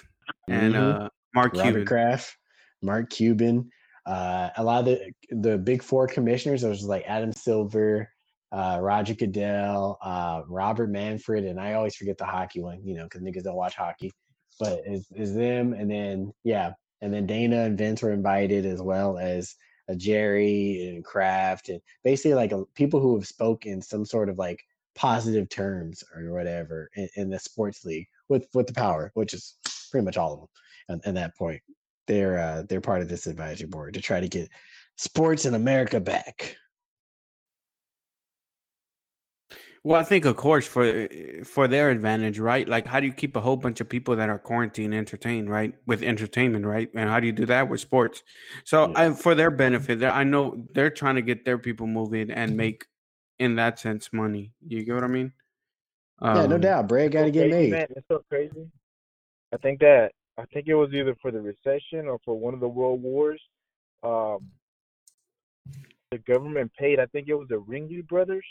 and 0.49 0.75
mm-hmm. 0.75 1.05
uh 1.05 1.09
Mark 1.35 1.55
Robert 1.55 1.63
Cuban. 1.63 1.87
Kraft. 1.87 2.37
Mark 2.83 3.11
Cuban. 3.11 3.71
Uh, 4.07 4.51
a 4.57 4.63
lot 4.63 4.81
of 4.81 4.85
the 4.87 5.13
the 5.31 5.59
big 5.59 5.83
four 5.83 6.07
commissioners, 6.07 6.63
it 6.63 6.69
was 6.69 6.85
like 6.85 7.05
Adam 7.07 7.33
Silver, 7.33 8.11
uh, 8.53 8.79
Roger 8.81 9.15
Goodell, 9.15 9.99
uh, 10.03 10.43
Robert 10.47 10.91
Manfred, 10.91 11.45
and 11.45 11.59
I 11.59 11.75
always 11.75 11.97
forget 11.97 12.19
the 12.19 12.27
hockey 12.27 12.61
one, 12.61 12.85
you 12.85 12.95
know, 12.95 13.05
because 13.05 13.23
niggas 13.23 13.45
don't 13.45 13.57
watch 13.57 13.75
hockey. 13.75 14.13
But 14.61 14.81
is 14.87 15.09
is 15.17 15.35
them, 15.35 15.73
and 15.73 15.91
then 15.91 16.33
yeah, 16.45 16.73
and 17.01 17.13
then 17.13 17.27
Dana 17.27 17.63
and 17.63 17.79
Vince 17.79 18.03
were 18.03 18.13
invited 18.13 18.67
as 18.67 18.81
well 18.83 19.19
as 19.19 19.57
a 19.89 19.97
Jerry 19.97 20.89
and 20.89 21.05
Kraft, 21.05 21.69
and 21.69 21.81
basically 22.03 22.35
like 22.35 22.53
a, 22.53 22.65
people 22.75 23.01
who 23.01 23.15
have 23.17 23.27
spoken 23.27 23.83
some 23.83 24.05
sort 24.05 24.29
of 24.29 24.39
like 24.39 24.65
positive 24.95 25.49
terms 25.49 26.05
or 26.15 26.33
whatever 26.33 26.91
in, 26.95 27.09
in 27.17 27.31
the 27.31 27.39
sports 27.39 27.85
league, 27.85 28.07
with 28.29 28.47
with 28.55 28.67
the 28.67 28.73
power, 28.73 29.11
which 29.15 29.35
is 29.35 29.57
pretty 29.91 30.05
much 30.05 30.17
all 30.17 30.33
of 30.33 30.41
them. 30.41 30.49
And 30.89 31.07
at 31.07 31.15
that 31.15 31.37
point, 31.37 31.63
they're 32.07 32.39
uh, 32.39 32.63
they're 32.69 32.81
part 32.81 33.03
of 33.03 33.09
this 33.09 33.27
advisory 33.27 33.69
board 33.69 33.95
to 33.95 34.01
try 34.01 34.21
to 34.21 34.29
get 34.29 34.49
sports 34.97 35.45
in 35.45 35.55
America 35.55 36.01
back. 36.01 36.57
Well, 39.87 40.01
I 40.01 40.05
think, 40.05 40.25
of 40.25 40.37
course, 40.37 40.67
for 40.67 41.09
for 41.45 41.69
their 41.69 41.91
advantage, 41.91 42.39
right? 42.39 42.67
Like, 42.67 42.87
how 42.87 43.01
do 43.01 43.07
you 43.07 43.13
keep 43.13 43.37
a 43.37 43.41
whole 43.43 43.59
bunch 43.59 43.83
of 43.83 43.89
people 43.89 44.17
that 44.17 44.31
are 44.31 44.39
quarantined 44.39 44.95
entertained, 44.95 45.51
right? 45.51 45.75
With 45.87 46.03
entertainment, 46.03 46.65
right? 46.65 46.89
And 46.95 47.11
how 47.11 47.21
do 47.21 47.27
you 47.27 47.33
do 47.33 47.45
that 47.47 47.69
with 47.69 47.81
sports? 47.81 48.23
So, 48.65 48.89
Yeah. 48.89 49.11
I, 49.11 49.13
for 49.13 49.35
their 49.35 49.51
benefit, 49.51 50.03
I 50.03 50.25
know 50.25 50.67
they're 50.73 50.89
trying 50.89 51.17
to 51.17 51.23
get 51.23 51.45
their 51.45 51.59
people 51.59 51.87
moving 51.87 52.31
and 52.31 52.57
make, 52.57 52.87
in 53.39 53.57
that 53.57 53.79
sense, 53.79 54.11
money. 54.11 54.53
You 54.67 54.85
get 54.85 54.95
what 54.95 55.05
I 55.05 55.09
mean? 55.09 55.33
yeah, 56.23 56.47
no 56.47 56.55
Um, 56.55 56.61
doubt. 56.63 56.89
Bread 56.89 57.13
got 57.13 57.25
to 57.25 57.27
so 57.27 57.33
get 57.33 57.51
crazy, 57.51 57.71
made. 57.71 57.71
Man, 57.73 57.87
it's 57.91 58.09
so 58.09 58.25
crazy. 58.31 58.67
I 59.53 59.59
think 59.59 59.81
that 59.81 60.13
I 60.39 60.47
think 60.47 60.67
it 60.67 60.75
was 60.75 60.95
either 60.95 61.15
for 61.21 61.31
the 61.31 61.43
recession 61.43 62.09
or 62.09 62.19
for 62.25 62.39
one 62.39 62.55
of 62.55 62.61
the 62.61 62.69
world 62.69 63.03
wars. 63.03 63.41
Um, 64.03 64.49
the 66.11 66.19
government 66.19 66.73
paid. 66.79 66.99
I 67.01 67.07
think 67.07 67.29
it 67.29 67.35
was 67.35 67.49
the 67.49 67.61
Ringling 67.61 68.09
Brothers 68.09 68.47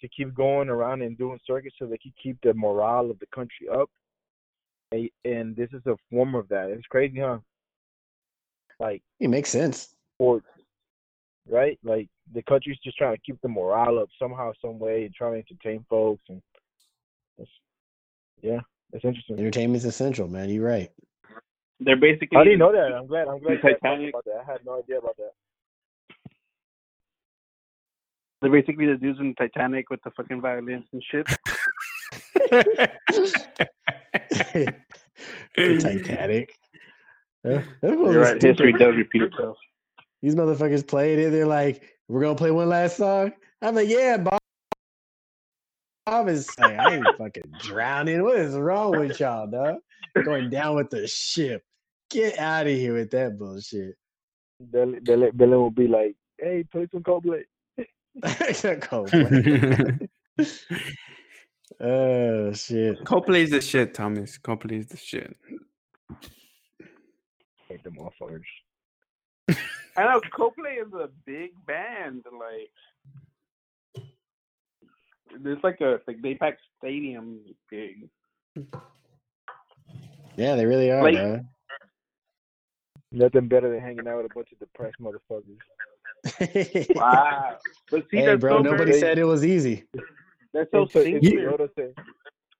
to 0.00 0.08
keep 0.08 0.34
going 0.34 0.68
around 0.68 1.02
and 1.02 1.16
doing 1.18 1.38
circuits 1.46 1.76
so 1.78 1.86
they 1.86 1.98
can 1.98 2.12
keep 2.22 2.36
the 2.42 2.54
morale 2.54 3.10
of 3.10 3.18
the 3.18 3.26
country 3.34 3.68
up. 3.72 3.90
A- 4.94 5.10
And 5.24 5.54
this 5.56 5.68
is 5.72 5.82
a 5.86 5.96
form 6.10 6.34
of 6.34 6.48
that. 6.48 6.70
It's 6.70 6.86
crazy, 6.86 7.20
huh? 7.20 7.38
Like 8.78 9.02
It 9.20 9.28
makes 9.28 9.50
sense. 9.50 9.94
sports, 10.16 10.46
right? 11.48 11.78
Like 11.84 12.08
the 12.32 12.42
country's 12.42 12.78
just 12.82 12.96
trying 12.96 13.14
to 13.14 13.20
keep 13.22 13.40
the 13.42 13.48
morale 13.48 13.98
up 13.98 14.08
somehow, 14.18 14.52
some 14.62 14.78
way, 14.78 15.04
and 15.04 15.14
trying 15.14 15.32
to 15.34 15.38
entertain 15.38 15.84
folks. 15.90 16.22
And 16.28 16.40
it's, 17.38 17.50
yeah, 18.42 18.60
it's 18.92 19.04
interesting. 19.04 19.38
Entertainment's 19.38 19.84
essential, 19.84 20.28
man. 20.28 20.48
You're 20.48 20.66
right. 20.66 20.90
They're 21.78 21.96
basically. 21.96 22.36
How 22.36 22.44
do 22.44 22.50
you 22.50 22.56
know 22.58 22.72
that? 22.72 22.92
I'm 22.94 23.06
glad. 23.06 23.28
I'm 23.28 23.38
glad 23.38 23.52
you 23.52 23.62
guys 23.62 23.72
talked 23.72 23.82
Titanic. 23.82 24.08
about 24.10 24.24
that. 24.26 24.44
I 24.48 24.52
had 24.52 24.64
no 24.64 24.78
idea 24.78 24.98
about 24.98 25.16
that. 25.18 25.32
They're 28.40 28.50
basically 28.50 28.86
the 28.86 28.96
dudes 28.96 29.20
in 29.20 29.34
Titanic 29.34 29.90
with 29.90 30.00
the 30.02 30.10
fucking 30.12 30.40
violins 30.40 30.86
and 30.92 31.04
shit. 31.10 31.26
Titanic. 35.56 36.54
Yeah, 37.44 37.62
that 37.82 37.96
right. 37.96 38.42
History 38.42 38.72
does 38.72 38.96
repeat 38.96 39.22
itself. 39.22 39.56
These 40.22 40.34
motherfuckers 40.34 40.86
played 40.86 41.18
it. 41.18 41.30
They're 41.30 41.46
like, 41.46 41.82
"We're 42.08 42.20
gonna 42.20 42.34
play 42.34 42.50
one 42.50 42.68
last 42.68 42.96
song." 42.96 43.32
I'm 43.62 43.74
like, 43.74 43.88
"Yeah, 43.88 44.18
Bob." 44.18 44.38
Bob 46.06 46.28
is 46.28 46.48
like, 46.58 46.78
"I 46.78 46.96
ain't 46.96 47.06
fucking 47.18 47.52
drowning. 47.60 48.22
What 48.22 48.38
is 48.38 48.54
wrong 48.54 48.98
with 48.98 49.18
y'all, 49.20 49.46
dog? 49.46 49.76
Going 50.24 50.50
down 50.50 50.76
with 50.76 50.90
the 50.90 51.06
ship. 51.06 51.62
Get 52.10 52.38
out 52.38 52.66
of 52.66 52.72
here 52.72 52.94
with 52.94 53.10
that 53.12 53.38
bullshit." 53.38 53.96
Dylan, 54.62 55.00
Dylan, 55.02 55.32
Dylan 55.32 55.58
will 55.58 55.70
be 55.70 55.88
like, 55.88 56.16
"Hey, 56.38 56.64
play 56.70 56.86
some 56.92 57.02
Coldplay." 57.02 57.44
Coldplay. 58.22 60.08
oh 61.80 62.52
shit! 62.52 63.04
Coldplay 63.04 63.42
is 63.44 63.50
the 63.50 63.60
shit, 63.60 63.94
Thomas. 63.94 64.38
Coldplay 64.38 64.78
is 64.78 64.86
the 64.88 64.96
shit. 64.96 65.36
Like 67.68 67.82
the 67.84 67.90
motherfuckers. 67.90 68.42
I 69.96 70.04
know 70.04 70.20
Coldplay 70.36 70.84
is 70.84 70.92
a 70.92 71.08
big 71.26 71.50
band. 71.66 72.24
Like, 72.32 74.04
it's 75.44 75.64
like 75.64 75.80
a 75.80 76.00
like 76.06 76.20
they 76.22 76.34
pack 76.34 76.58
stadium 76.78 77.40
big. 77.70 78.08
Yeah, 80.36 80.56
they 80.56 80.66
really 80.66 80.90
are, 80.90 81.02
Like- 81.02 81.14
dog. 81.14 81.44
Nothing 83.12 83.48
better 83.48 83.68
than 83.68 83.80
hanging 83.80 84.06
out 84.06 84.18
with 84.18 84.30
a 84.30 84.34
bunch 84.34 84.52
of 84.52 84.60
depressed 84.60 84.94
motherfuckers. 85.00 85.58
Wow. 86.94 87.56
But 87.90 88.04
see, 88.10 88.18
hey, 88.18 88.26
that's 88.26 88.40
bro, 88.40 88.58
so 88.58 88.62
nobody 88.62 88.84
crazy. 88.92 89.00
said 89.00 89.18
it 89.18 89.24
was 89.24 89.44
easy. 89.44 89.84
That's 90.52 90.70
so 90.72 90.82
Into- 90.82 91.02
into 91.04 91.20
sincere. 91.28 91.50
Yoda 91.52 91.74
thing. 91.74 91.94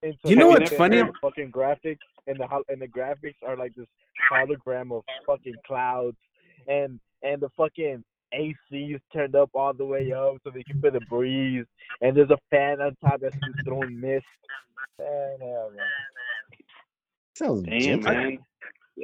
Into 0.03 0.19
You 0.25 0.37
know 0.37 0.49
what's 0.49 0.73
funny? 0.73 0.99
the 0.99 1.13
Fucking 1.21 1.51
graphics 1.53 1.99
and 2.27 2.39
the 2.39 2.47
and 2.69 2.81
the 2.81 2.89
graphics 2.89 3.35
are 3.47 3.57
like 3.57 3.75
this 3.75 3.87
hologram 4.33 4.93
of 4.97 5.03
fucking 5.27 5.55
clouds 5.67 6.17
and 6.69 6.99
and 7.23 7.41
the 7.43 7.49
fucking 7.57 8.03
AC 8.33 8.57
is 8.95 9.01
turned 9.13 9.35
up 9.35 9.51
all 9.55 9.73
the 9.75 9.85
way 9.85 10.13
up 10.13 10.37
so 10.45 10.51
they 10.51 10.63
can 10.63 10.81
feel 10.81 10.93
the 10.93 11.01
breeze 11.11 11.67
and 12.01 12.17
there's 12.17 12.31
a 12.31 12.39
fan 12.51 12.81
on 12.81 12.97
top 13.05 13.21
that's 13.21 13.35
just 13.35 13.65
throwing 13.65 14.01
mist. 14.01 14.25
Man, 14.99 15.37
hell, 15.41 15.71
man. 15.77 15.87
Sounds 17.35 17.63
Damn, 17.63 17.81
gentle. 17.81 18.13
man. 18.15 18.39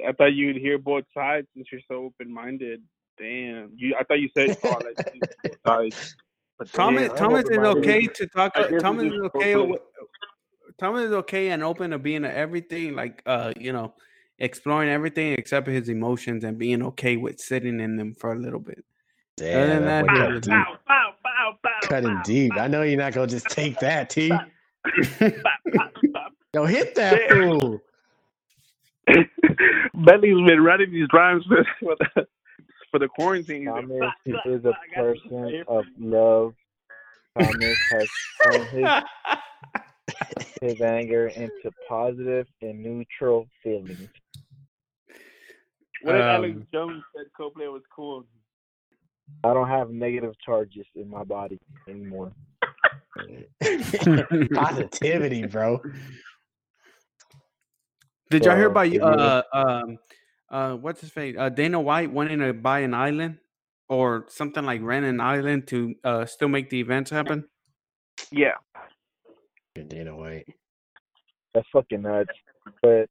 I 0.07 0.13
thought 0.13 0.35
you'd 0.35 0.57
hear 0.57 0.79
both 0.79 1.05
sides 1.15 1.47
since 1.55 1.69
you're 1.73 1.81
so 1.89 2.05
open 2.05 2.33
minded. 2.33 2.83
Damn. 3.19 3.71
You 3.77 3.97
I 3.99 4.05
thought 4.05 4.21
you 4.21 4.29
said 4.37 4.57
oh 4.65 4.69
like 4.85 4.97
both 5.43 5.57
sides. 5.67 6.17
But 6.59 6.73
Thomas, 6.73 7.09
damn, 7.09 7.17
Thomas 7.17 7.45
is 7.51 7.59
okay 7.59 8.07
to 8.07 8.27
talk. 8.29 8.53
I 8.57 8.69
Thomas 8.79 9.05
is 9.13 9.21
okay. 9.35 9.55
Coldplay. 9.55 9.69
with- 9.71 9.81
Thomas 10.79 11.05
is 11.07 11.13
okay 11.13 11.51
and 11.51 11.63
open 11.63 11.91
to 11.93 11.99
being 11.99 12.25
everything, 12.25 12.95
like 12.95 13.23
uh, 13.25 13.53
you 13.59 13.73
know, 13.73 13.95
exploring 14.39 14.91
everything 14.91 15.33
except 15.33 15.67
his 15.69 15.89
emotions 15.89 16.45
and 16.45 16.59
being 16.59 16.83
okay 16.83 17.17
with 17.17 17.41
sitting 17.41 17.81
in 17.81 17.97
them 17.97 18.13
for 18.15 18.33
a 18.33 18.39
little 18.39 18.61
bit. 18.61 18.85
Damn, 19.39 19.57
Other 19.63 19.75
than 19.75 19.85
that 19.87 20.07
that, 20.07 20.07
boy 20.07 20.13
yeah, 20.15 20.27
cut 20.27 20.33
it's 20.37 20.47
deep. 20.47 20.51
Bow, 20.55 20.77
bow, 20.87 21.13
bow, 21.23 21.53
bow, 21.63 21.71
Cutting 21.89 22.15
bow, 22.17 22.23
deep. 22.25 22.55
bow, 22.55 22.63
I 22.63 22.69
know 22.69 22.83
you're 22.83 22.99
not 22.99 23.13
gonna 23.15 23.27
just 23.27 23.47
take 23.49 23.79
that, 23.81 24.11
T. 24.11 24.29
bow, 24.29 24.41
bow, 25.21 25.51
bow. 26.13 26.27
Yo, 26.55 26.65
hit 26.67 26.95
that 26.95 27.21
Damn. 27.31 27.61
fool. 27.61 27.81
Bentley's 29.95 30.47
been 30.47 30.61
running 30.63 30.91
these 30.93 31.09
rhymes 31.13 31.45
for, 31.47 31.65
for 31.81 31.97
the 32.15 32.27
for 32.97 33.01
the 33.01 33.09
quarantine. 33.09 33.63
He's 33.63 33.69
Thomas 33.69 34.13
been, 34.25 34.37
is 34.47 34.65
a 34.65 34.73
person 34.95 35.65
of 35.69 35.85
love. 35.99 36.55
Thomas 37.39 37.77
has 37.91 38.09
turned 38.43 38.65
his, 40.63 40.73
his 40.73 40.81
anger 40.81 41.29
into 41.29 41.71
positive 41.89 42.47
and 42.63 42.83
neutral 42.83 43.47
feelings. 43.63 44.09
What 46.03 46.15
if 46.17 46.23
Alex 46.23 46.57
Um, 46.57 46.67
Jones 46.73 47.03
said 47.15 47.27
Coldplay 47.39 47.71
was 47.71 47.83
cool? 47.95 48.25
I 49.45 49.53
don't 49.53 49.69
have 49.69 49.91
negative 49.91 50.33
charges 50.45 50.87
in 50.95 51.11
my 51.11 51.25
body 51.25 51.59
anymore. 51.89 52.33
Positivity, 54.55 55.47
bro. 55.47 55.81
Did 58.31 58.45
y'all 58.45 58.57
hear 58.57 58.67
about 58.67 58.91
you 58.91 59.03
uh 59.03 59.43
um 59.53 59.99
uh 60.51 60.75
what's 60.75 61.01
his 61.01 61.11
face? 61.11 61.37
Uh 61.39 61.49
Dana 61.49 61.81
White 61.81 62.13
wanting 62.13 62.39
to 62.41 62.53
buy 62.53 62.81
an 62.81 62.95
island 62.95 63.39
or 63.89 64.27
something 64.29 64.65
like 64.65 64.83
rent 64.83 65.07
an 65.07 65.21
island 65.21 65.67
to 65.69 65.95
uh 66.05 66.27
still 66.27 66.49
make 66.49 66.71
the 66.71 66.81
events 66.81 67.11
happen? 67.11 67.45
Yeah. 68.31 68.55
Dana 69.75 70.17
White. 70.17 70.47
That's 71.55 71.67
fucking 71.73 72.03
nuts. 72.03 72.31
But 72.83 73.09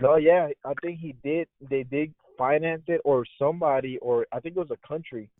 no, 0.00 0.16
yeah, 0.16 0.48
I 0.64 0.72
think 0.82 0.98
he 0.98 1.14
did. 1.24 1.48
They 1.68 1.82
did 1.84 2.14
finance 2.36 2.82
it, 2.88 3.00
or 3.04 3.24
somebody, 3.38 3.98
or 3.98 4.26
I 4.32 4.40
think 4.40 4.56
it 4.56 4.60
was 4.60 4.70
a 4.70 4.86
country, 4.86 5.30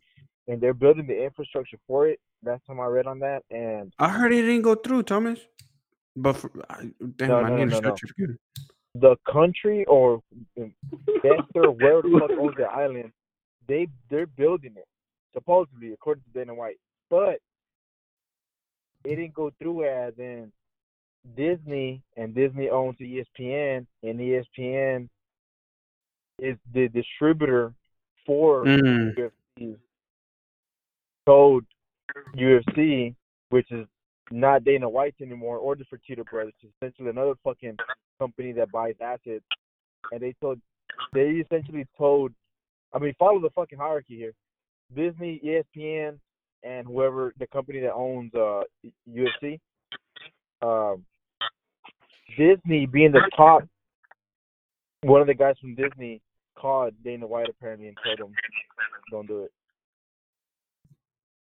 and 0.47 0.61
they're 0.61 0.73
building 0.73 1.07
the 1.07 1.23
infrastructure 1.23 1.77
for 1.87 2.07
it. 2.07 2.19
That's 2.43 2.63
time 2.65 2.79
I 2.79 2.85
read 2.85 3.07
on 3.07 3.19
that, 3.19 3.43
and 3.49 3.91
I 3.99 4.09
heard 4.09 4.31
it 4.33 4.41
didn't 4.41 4.61
go 4.61 4.75
through, 4.75 5.03
Thomas. 5.03 5.39
But 6.15 6.33
for, 6.33 6.51
I, 6.69 6.91
damn, 7.15 7.29
No, 7.29 7.37
I 7.37 7.49
no, 7.49 7.57
need 7.57 7.69
no, 7.69 7.79
to 7.79 7.87
no. 7.87 7.95
stretch 7.95 8.03
it 8.03 8.23
again. 8.23 8.37
The 8.95 9.15
country 9.31 9.85
or 9.85 10.21
investor, 10.55 11.71
where 11.71 12.01
the 12.01 12.17
fuck 12.19 12.31
owns 12.37 12.55
the 12.57 12.65
island, 12.65 13.11
they 13.67 13.87
they're 14.09 14.27
building 14.27 14.73
it 14.75 14.87
supposedly, 15.33 15.93
according 15.93 16.23
to 16.23 16.39
Dana 16.39 16.53
White, 16.53 16.79
but 17.09 17.39
it 19.05 19.15
didn't 19.15 19.33
go 19.33 19.51
through 19.59 19.85
as 19.85 20.13
in 20.17 20.51
Disney, 21.37 22.01
and 22.17 22.35
Disney 22.35 22.69
owns 22.69 22.97
ESPN, 22.99 23.85
and 24.03 24.19
ESPN 24.19 25.07
is 26.39 26.57
the 26.73 26.87
distributor 26.89 27.73
for 28.25 28.65
Mm. 28.65 29.15
UFC. 29.15 29.77
Told 31.25 31.63
UFC, 32.35 33.15
which 33.49 33.71
is 33.71 33.87
not 34.29 34.63
Dana 34.63 34.87
White's 34.87 35.21
anymore, 35.21 35.57
or 35.57 35.75
the 35.75 35.85
Fertitta 35.85 36.25
Brothers, 36.25 36.53
it's 36.61 36.73
essentially 36.81 37.09
another 37.09 37.33
fucking 37.43 37.77
company 38.19 38.51
that 38.53 38.71
buys 38.71 38.95
assets, 39.01 39.45
and 40.11 40.21
they 40.21 40.35
told 40.41 40.59
they 41.13 41.43
essentially 41.45 41.85
told, 41.97 42.31
I 42.93 42.99
mean, 42.99 43.13
follow 43.17 43.39
the 43.39 43.49
fucking 43.51 43.77
hierarchy 43.77 44.17
here. 44.17 44.33
Disney, 44.95 45.41
ESPN, 45.43 46.19
and 46.63 46.85
whoever 46.85 47.33
the 47.39 47.47
company 47.47 47.79
that 47.81 47.93
owns 47.93 48.33
uh 48.35 48.63
UFC. 49.09 49.59
Um, 50.61 51.05
Disney 52.37 52.85
being 52.85 53.11
the 53.11 53.29
top, 53.35 53.63
one 55.01 55.21
of 55.21 55.27
the 55.27 55.33
guys 55.33 55.55
from 55.59 55.75
Disney 55.75 56.21
called 56.55 56.93
Dana 57.03 57.25
White 57.25 57.49
apparently 57.49 57.87
and 57.87 57.97
told 58.05 58.19
him, 58.19 58.35
"Don't 59.09 59.27
do 59.27 59.43
it." 59.43 59.51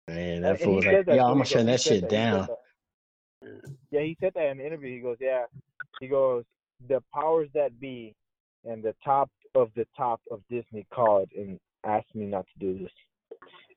Man, 0.07 0.43
that 0.43 0.61
fool 0.61 0.77
was 0.77 0.87
like, 0.87 1.07
yo. 1.07 1.13
I'm 1.13 1.33
gonna 1.33 1.45
shut 1.45 1.67
that 1.67 1.81
shit 1.81 2.03
that. 2.03 2.11
He 2.11 2.17
said 2.17 2.31
down. 2.33 2.47
that. 2.47 2.59
Yeah, 3.91 4.01
he 4.01 4.17
said 4.21 4.33
that 4.35 4.47
in 4.51 4.59
the 4.59 4.67
interview. 4.67 4.95
He 4.97 5.01
goes, 5.01 5.17
"Yeah." 5.21 5.45
He 6.01 6.07
goes, 6.07 6.45
the 6.89 7.03
powers 7.13 7.49
that 7.55 7.79
be 7.81 8.15
and 8.65 8.83
the 8.83 8.95
top 9.05 9.31
of 9.55 9.71
the 9.75 9.87
top 9.97 10.21
of 10.31 10.41
Disney 10.51 10.87
called 10.93 11.29
and 11.37 11.59
asked 11.85 12.15
me 12.15 12.27
not 12.27 12.47
to 12.47 12.59
do 12.59 12.79
this. 12.79 12.93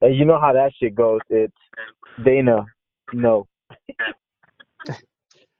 And 0.02 0.16
you 0.16 0.26
know 0.26 0.40
how 0.40 0.54
that 0.54 0.72
shit 0.80 0.96
goes. 0.96 1.20
It's 1.30 1.54
Dana, 2.24 2.66
no. 3.14 3.48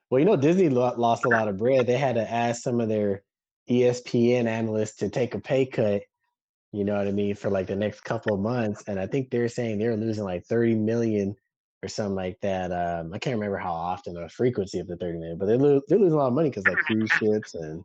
Well, 0.10 0.20
you 0.20 0.26
know, 0.26 0.36
Disney 0.36 0.68
lost 0.68 1.24
a 1.24 1.30
lot 1.30 1.48
of 1.48 1.56
bread. 1.56 1.88
They 1.88 1.98
had 1.98 2.16
to 2.16 2.30
ask 2.30 2.62
some 2.62 2.82
of 2.82 2.90
their 2.90 3.24
ESPN 3.70 4.46
analysts 4.46 4.98
to 4.98 5.10
take 5.10 5.36
a 5.36 5.40
pay 5.40 5.66
cut. 5.66 6.02
You 6.74 6.84
know 6.84 6.98
what 6.98 7.08
I 7.08 7.12
mean 7.12 7.34
for 7.34 7.50
like 7.50 7.68
the 7.68 7.78
next 7.78 8.02
couple 8.02 8.36
of 8.36 8.42
months, 8.42 8.84
and 8.88 9.00
I 9.00 9.08
think 9.08 9.30
they're 9.30 9.48
saying 9.48 9.80
they're 9.80 9.96
losing 9.96 10.26
like 10.26 10.44
thirty 10.44 10.76
million 10.76 11.38
or 11.84 11.88
something 11.88 12.16
like 12.16 12.40
that. 12.42 12.72
Um, 12.72 13.14
I 13.14 13.20
can't 13.20 13.36
remember 13.36 13.58
how 13.58 13.74
often 13.74 14.18
or 14.18 14.30
frequency 14.30 14.80
of 14.80 14.88
the 14.88 14.98
30 14.98 15.20
minute, 15.20 15.40
but 15.40 15.48
they 15.48 15.58
lo- 15.58 15.82
they're 15.88 16.00
losing 16.00 16.14
a 16.14 16.18
lot 16.18 16.28
of 16.28 16.34
money 16.34 16.50
because 16.50 16.68
like 16.68 16.80
cruise 16.80 17.12
ships 17.20 17.56
and 17.56 17.84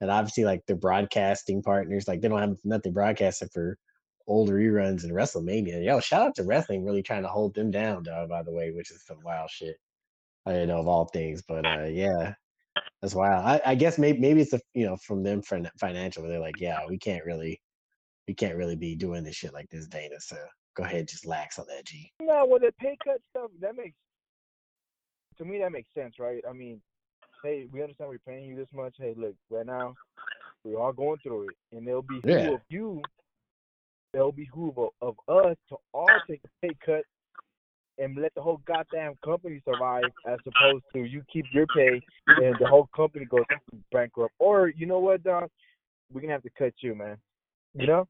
and 0.00 0.10
obviously 0.10 0.44
like 0.44 0.64
the 0.66 0.76
broadcasting 0.76 1.62
partners, 1.62 2.06
like 2.06 2.20
they 2.20 2.28
don't 2.28 2.40
have 2.40 2.56
nothing 2.64 2.92
broadcasting 2.92 3.48
for 3.52 3.76
old 4.26 4.50
reruns 4.50 5.04
and 5.04 5.12
WrestleMania. 5.12 5.84
Yo, 5.84 6.00
shout 6.00 6.22
out 6.22 6.34
to 6.36 6.44
wrestling 6.44 6.84
really 6.84 7.02
trying 7.02 7.22
to 7.22 7.28
hold 7.28 7.54
them 7.54 7.70
down, 7.70 8.04
dog. 8.04 8.28
By 8.28 8.42
the 8.42 8.52
way, 8.52 8.70
which 8.70 8.90
is 8.90 9.04
some 9.04 9.22
wild 9.22 9.50
shit. 9.50 9.76
I 10.46 10.52
didn't 10.52 10.68
know 10.68 10.80
of 10.80 10.88
all 10.88 11.06
things, 11.06 11.42
but 11.46 11.64
uh, 11.64 11.84
yeah, 11.84 12.34
that's 13.02 13.14
wild. 13.14 13.44
I, 13.44 13.60
I 13.64 13.74
guess 13.74 13.98
maybe 13.98 14.18
maybe 14.18 14.40
it's 14.40 14.52
a 14.52 14.60
you 14.74 14.86
know 14.86 14.96
from 14.96 15.22
them 15.22 15.42
for 15.42 15.60
financial. 15.78 16.22
They're 16.22 16.38
like, 16.40 16.60
yeah, 16.60 16.80
we 16.88 16.98
can't 16.98 17.24
really, 17.24 17.60
we 18.26 18.34
can't 18.34 18.56
really 18.56 18.76
be 18.76 18.94
doing 18.94 19.24
this 19.24 19.36
shit 19.36 19.52
like 19.52 19.68
this, 19.70 19.86
Dana. 19.86 20.20
So 20.20 20.36
go 20.78 20.84
ahead, 20.84 21.08
just 21.08 21.26
lax 21.26 21.58
on 21.58 21.66
that, 21.68 21.84
G. 21.84 22.12
No, 22.22 22.46
well 22.46 22.60
the 22.60 22.72
pay 22.80 22.96
cut 23.04 23.20
stuff 23.30 23.50
that 23.60 23.76
makes 23.76 23.96
to 25.36 25.44
me 25.44 25.58
that 25.58 25.72
makes 25.72 25.92
sense, 25.92 26.14
right? 26.18 26.42
I 26.48 26.52
mean, 26.52 26.80
hey, 27.42 27.66
we 27.72 27.82
understand 27.82 28.10
we're 28.10 28.18
paying 28.32 28.48
you 28.48 28.56
this 28.56 28.68
much. 28.72 28.94
Hey, 28.98 29.14
look, 29.16 29.34
right 29.50 29.66
now 29.66 29.94
we're 30.64 30.78
all 30.78 30.92
going 30.92 31.18
through 31.22 31.48
it, 31.48 31.56
and 31.72 31.86
there'll 31.86 32.02
be 32.02 32.20
who 32.22 32.30
Yeah. 32.30 32.54
of 32.54 32.60
you, 32.68 33.02
there'll 34.12 34.32
be 34.32 34.48
who 34.52 34.72
of, 34.76 34.90
of 35.28 35.46
us 35.46 35.56
to 35.68 35.76
all 35.92 36.08
take 36.28 36.40
a 36.44 36.66
pay 36.66 36.74
cut 36.84 37.04
and 37.98 38.16
let 38.16 38.32
the 38.34 38.42
whole 38.42 38.60
goddamn 38.64 39.14
company 39.24 39.60
survive, 39.68 40.04
as 40.26 40.38
opposed 40.46 40.84
to 40.92 41.04
you 41.04 41.22
keep 41.32 41.44
your 41.52 41.66
pay 41.66 42.00
and 42.28 42.56
the 42.60 42.66
whole 42.66 42.88
company 42.94 43.24
goes 43.24 43.44
bankrupt. 43.90 44.34
Or 44.38 44.68
you 44.68 44.86
know 44.86 45.00
what, 45.00 45.24
Don, 45.24 45.48
we're 46.12 46.20
gonna 46.20 46.32
have 46.32 46.42
to 46.44 46.50
cut 46.56 46.72
you, 46.80 46.94
man. 46.94 47.16
You 47.74 47.86
know? 47.86 48.08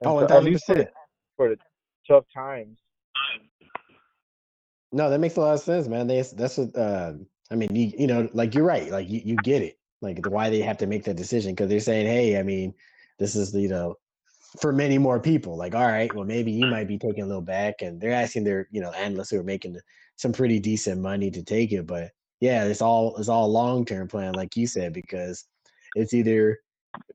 And 0.00 0.10
Oh, 0.10 0.20
at 0.20 0.28
thousand 0.28 0.52
percent. 0.52 0.88
for 1.36 1.48
the 1.48 1.56
tough 2.08 2.24
times. 2.34 2.78
No, 4.90 5.10
that 5.10 5.20
makes 5.20 5.36
a 5.36 5.40
lot 5.40 5.54
of 5.54 5.60
sense, 5.60 5.86
man. 5.86 6.06
They, 6.06 6.22
that's 6.22 6.56
what 6.56 6.74
uh, 6.76 7.12
I 7.50 7.54
mean. 7.54 7.74
You, 7.74 7.92
you 7.98 8.06
know, 8.06 8.28
like 8.32 8.54
you're 8.54 8.64
right. 8.64 8.90
Like 8.90 9.08
you, 9.08 9.20
you 9.22 9.36
get 9.36 9.62
it. 9.62 9.78
Like 10.00 10.24
why 10.26 10.48
they 10.48 10.60
have 10.60 10.78
to 10.78 10.86
make 10.86 11.04
that 11.04 11.16
decision 11.16 11.52
because 11.52 11.68
they're 11.68 11.80
saying, 11.80 12.06
hey, 12.06 12.38
I 12.38 12.42
mean, 12.42 12.72
this 13.18 13.36
is 13.36 13.54
you 13.54 13.68
know, 13.68 13.96
for 14.60 14.72
many 14.72 14.96
more 14.96 15.20
people. 15.20 15.56
Like, 15.56 15.74
all 15.74 15.86
right, 15.86 16.14
well, 16.14 16.24
maybe 16.24 16.52
you 16.52 16.66
might 16.66 16.88
be 16.88 16.98
taking 16.98 17.24
a 17.24 17.26
little 17.26 17.42
back, 17.42 17.82
and 17.82 18.00
they're 18.00 18.12
asking 18.12 18.44
their 18.44 18.68
you 18.70 18.80
know 18.80 18.92
analysts 18.92 19.30
who 19.30 19.40
are 19.40 19.44
making 19.44 19.76
some 20.16 20.32
pretty 20.32 20.58
decent 20.58 21.00
money 21.00 21.30
to 21.30 21.42
take 21.42 21.72
it. 21.72 21.86
But 21.86 22.12
yeah, 22.40 22.64
it's 22.64 22.80
all 22.80 23.16
it's 23.16 23.28
all 23.28 23.50
long 23.50 23.84
term 23.84 24.08
plan, 24.08 24.32
like 24.34 24.56
you 24.56 24.66
said, 24.66 24.92
because 24.92 25.44
it's 25.94 26.14
either 26.14 26.58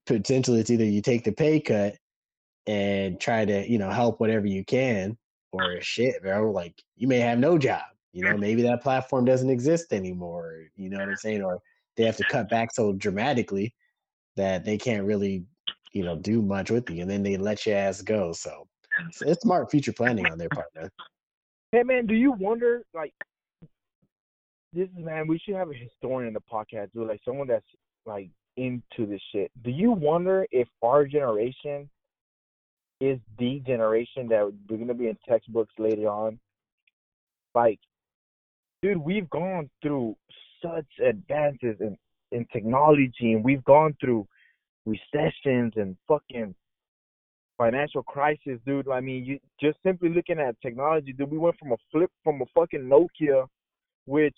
potentially 0.06 0.60
it's 0.60 0.70
either 0.70 0.86
you 0.86 1.02
take 1.02 1.24
the 1.24 1.32
pay 1.32 1.60
cut 1.60 1.96
and 2.68 3.20
try 3.20 3.46
to 3.46 3.70
you 3.70 3.78
know 3.78 3.90
help 3.90 4.20
whatever 4.20 4.46
you 4.46 4.64
can 4.64 5.18
or 5.52 5.82
shit 5.82 6.22
bro 6.22 6.52
like 6.52 6.82
you 6.96 7.08
may 7.08 7.20
have 7.20 7.38
no 7.38 7.58
job 7.58 7.84
you 8.14 8.24
know 8.24 8.38
maybe 8.38 8.62
that 8.62 8.82
platform 8.82 9.26
doesn't 9.26 9.50
exist 9.50 9.92
anymore 9.92 10.64
you 10.76 10.90
know 10.90 10.98
what 10.98 11.10
i'm 11.10 11.16
saying 11.16 11.44
or 11.44 11.60
they 11.98 12.06
have 12.06 12.18
to 12.18 12.24
cut 12.30 12.50
back 12.50 12.74
so 12.74 12.94
dramatically 12.94 13.74
that 14.36 14.64
they 14.64 14.78
can't 14.78 15.06
really 15.06 15.44
you 15.92 16.04
know 16.04 16.16
do 16.16 16.42
much 16.42 16.72
with 16.72 16.90
you 16.90 17.02
and 17.02 17.12
then 17.12 17.22
they 17.22 17.38
let 17.38 17.66
your 17.66 17.78
ass 17.78 18.02
go 18.02 18.32
so 18.32 18.66
it's, 19.08 19.22
it's 19.22 19.42
smart 19.42 19.70
future 19.72 19.94
planning 19.94 20.26
on 20.28 20.38
their 20.38 20.50
part 20.50 20.68
man. 20.76 20.90
Hey 21.72 21.84
man, 21.84 22.06
do 22.06 22.14
you 22.14 22.32
wonder 22.32 22.84
like 22.94 23.14
this 24.74 24.90
is 24.90 25.04
man, 25.04 25.28
we 25.28 25.40
should 25.40 25.56
have 25.56 25.70
a 25.70 25.74
historian 25.74 26.28
in 26.28 26.34
the 26.34 26.42
podcast, 26.42 26.92
dude, 26.94 27.08
like 27.08 27.22
someone 27.26 27.48
that's 27.48 27.66
like 28.06 28.30
into 28.58 29.06
this 29.08 29.22
shit. 29.32 29.52
Do 29.64 29.72
you 29.72 29.92
wonder 29.92 30.46
if 30.52 30.68
our 30.82 31.06
generation 31.06 31.90
is 33.04 33.20
the 33.38 33.62
generation 33.66 34.30
that 34.30 34.52
we're 34.70 34.78
gonna 34.78 34.94
be 34.94 35.08
in 35.08 35.18
textbooks 35.28 35.74
later 35.78 36.08
on? 36.08 36.40
Like, 37.54 37.80
dude, 38.82 38.98
we've 38.98 39.30
gone 39.30 39.70
through 39.82 40.16
such 40.62 40.88
advances 41.06 41.76
in, 41.82 41.98
in 42.32 42.46
technology 42.54 43.34
and 43.34 43.44
we've 43.44 43.64
gone 43.66 43.96
through 44.00 44.26
recessions 44.86 45.74
and 45.76 45.98
fucking 46.08 46.56
financial 47.58 48.04
crisis, 48.04 48.60
dude. 48.66 48.90
I 48.90 49.02
mean, 49.02 49.26
you 49.26 49.40
just 49.62 49.78
simply 49.84 50.10
looking 50.10 50.40
at 50.40 50.60
technology, 50.62 51.12
dude. 51.12 51.30
We 51.30 51.38
went 51.38 51.60
from 51.60 51.74
a 51.74 51.78
flip 51.92 52.12
from 52.24 52.42
a 52.42 52.46
fucking 52.56 52.82
Nokia, 52.82 53.48
which 54.06 54.36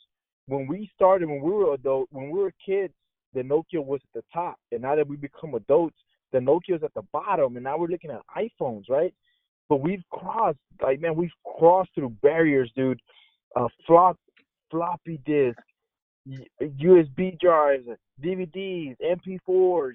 when 0.48 0.68
we 0.68 0.90
started, 0.96 1.30
when 1.30 1.42
we 1.42 1.52
were 1.52 1.74
adult, 1.74 2.08
when 2.12 2.30
we 2.32 2.40
were 2.40 2.54
kids, 2.66 2.94
the 3.34 3.42
Nokia 3.42 3.84
was 3.86 4.00
at 4.04 4.22
the 4.22 4.24
top, 4.34 4.58
and 4.72 4.82
now 4.82 4.96
that 4.96 5.08
we 5.08 5.18
become 5.18 5.54
adults, 5.54 5.98
the 6.36 6.42
Nokia's 6.42 6.84
at 6.84 6.94
the 6.94 7.02
bottom, 7.14 7.56
and 7.56 7.64
now 7.64 7.78
we're 7.78 7.88
looking 7.88 8.12
at 8.12 8.22
iPhones, 8.38 8.90
right? 8.90 9.14
But 9.70 9.78
we've 9.78 10.04
crossed, 10.12 10.60
like 10.82 11.00
man, 11.00 11.16
we've 11.16 11.30
crossed 11.58 11.92
through 11.96 12.10
barriers, 12.22 12.72
dude. 12.76 13.00
Uh, 13.56 13.70
flop, 13.88 14.18
floppy 14.70 15.20
disk, 15.26 15.58
USB 16.62 17.40
drives, 17.40 17.86
DVDs, 18.22 18.96
MP4s, 19.02 19.94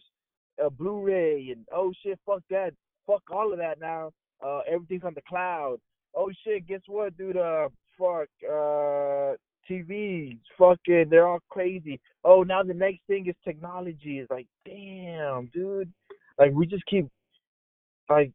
uh, 0.65 0.71
Blu-ray, 0.71 1.51
and 1.51 1.67
oh 1.73 1.93
shit, 2.03 2.19
fuck 2.25 2.43
that, 2.49 2.73
fuck 3.07 3.23
all 3.31 3.53
of 3.53 3.59
that 3.59 3.79
now. 3.79 4.11
Uh, 4.45 4.61
everything's 4.67 5.05
on 5.05 5.15
the 5.15 5.23
cloud. 5.29 5.77
Oh 6.17 6.31
shit, 6.43 6.67
guess 6.67 6.81
what, 6.87 7.17
dude? 7.19 7.37
Uh, 7.37 7.69
fuck, 7.99 8.29
uh, 8.51 9.35
TVs, 9.71 10.39
fucking, 10.59 11.09
they're 11.11 11.29
all 11.29 11.43
crazy. 11.51 12.01
Oh, 12.25 12.43
now 12.43 12.63
the 12.63 12.75
next 12.75 13.01
thing 13.07 13.27
is 13.29 13.35
technology. 13.45 14.21
It's 14.21 14.31
like, 14.31 14.47
damn, 14.65 15.51
dude. 15.53 15.93
Like 16.41 16.53
we 16.53 16.67
just 16.67 16.87
keep 16.87 17.07
like 18.09 18.33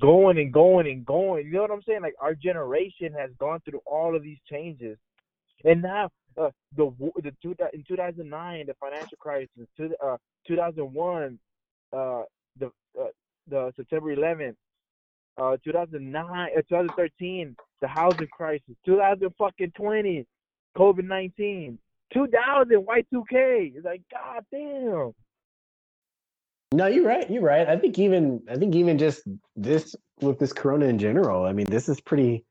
going 0.00 0.38
and 0.38 0.52
going 0.52 0.88
and 0.88 1.06
going. 1.06 1.46
You 1.46 1.52
know 1.52 1.62
what 1.62 1.70
I'm 1.70 1.82
saying? 1.86 2.02
Like 2.02 2.16
our 2.20 2.34
generation 2.34 3.14
has 3.16 3.30
gone 3.38 3.60
through 3.60 3.80
all 3.86 4.16
of 4.16 4.24
these 4.24 4.38
changes, 4.50 4.98
and 5.64 5.82
now 5.82 6.10
uh, 6.36 6.50
the 6.76 6.92
the 7.22 7.32
two, 7.40 7.54
in 7.72 7.84
2009 7.86 8.66
the 8.66 8.74
financial 8.74 9.16
crisis, 9.18 9.48
uh, 10.04 10.16
2001 10.48 11.38
uh, 11.92 12.22
the 12.58 12.66
uh, 13.00 13.04
the 13.48 13.72
September 13.76 14.14
11th, 14.16 14.56
uh, 15.38 15.56
2009 15.64 16.48
uh, 16.56 16.62
2013 16.68 17.56
the 17.80 17.86
housing 17.86 18.28
crisis, 18.28 18.74
2020 18.84 20.26
COVID 20.76 21.04
19, 21.04 21.78
2000 22.12 22.86
Y2K. 22.86 23.76
It's 23.76 23.84
like 23.84 24.02
god 24.10 24.44
damn. 24.50 25.12
No 26.72 26.86
you're 26.86 27.06
right 27.06 27.30
you're 27.30 27.42
right 27.42 27.68
i 27.68 27.76
think 27.76 27.98
even 27.98 28.42
i 28.50 28.56
think 28.56 28.74
even 28.74 28.98
just 28.98 29.22
this 29.56 29.94
with 30.20 30.38
this 30.38 30.52
corona 30.52 30.86
in 30.86 30.98
general 30.98 31.44
i 31.44 31.52
mean 31.52 31.66
this 31.66 31.88
is 31.88 32.00
pretty 32.00 32.44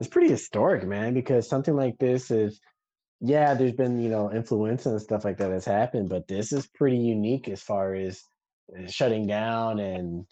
it's 0.00 0.08
pretty 0.08 0.28
historic 0.28 0.84
man 0.84 1.14
because 1.14 1.48
something 1.48 1.76
like 1.76 1.96
this 1.98 2.30
is 2.30 2.60
yeah, 3.24 3.54
there's 3.54 3.72
been, 3.72 4.00
you 4.00 4.08
know, 4.08 4.32
influenza 4.32 4.90
and 4.90 5.00
stuff 5.00 5.24
like 5.24 5.38
that 5.38 5.52
has 5.52 5.64
happened, 5.64 6.08
but 6.08 6.26
this 6.26 6.52
is 6.52 6.66
pretty 6.66 6.96
unique 6.98 7.48
as 7.48 7.62
far 7.62 7.94
as 7.94 8.20
uh, 8.76 8.86
shutting 8.88 9.26
down 9.28 9.78
and 9.78 10.26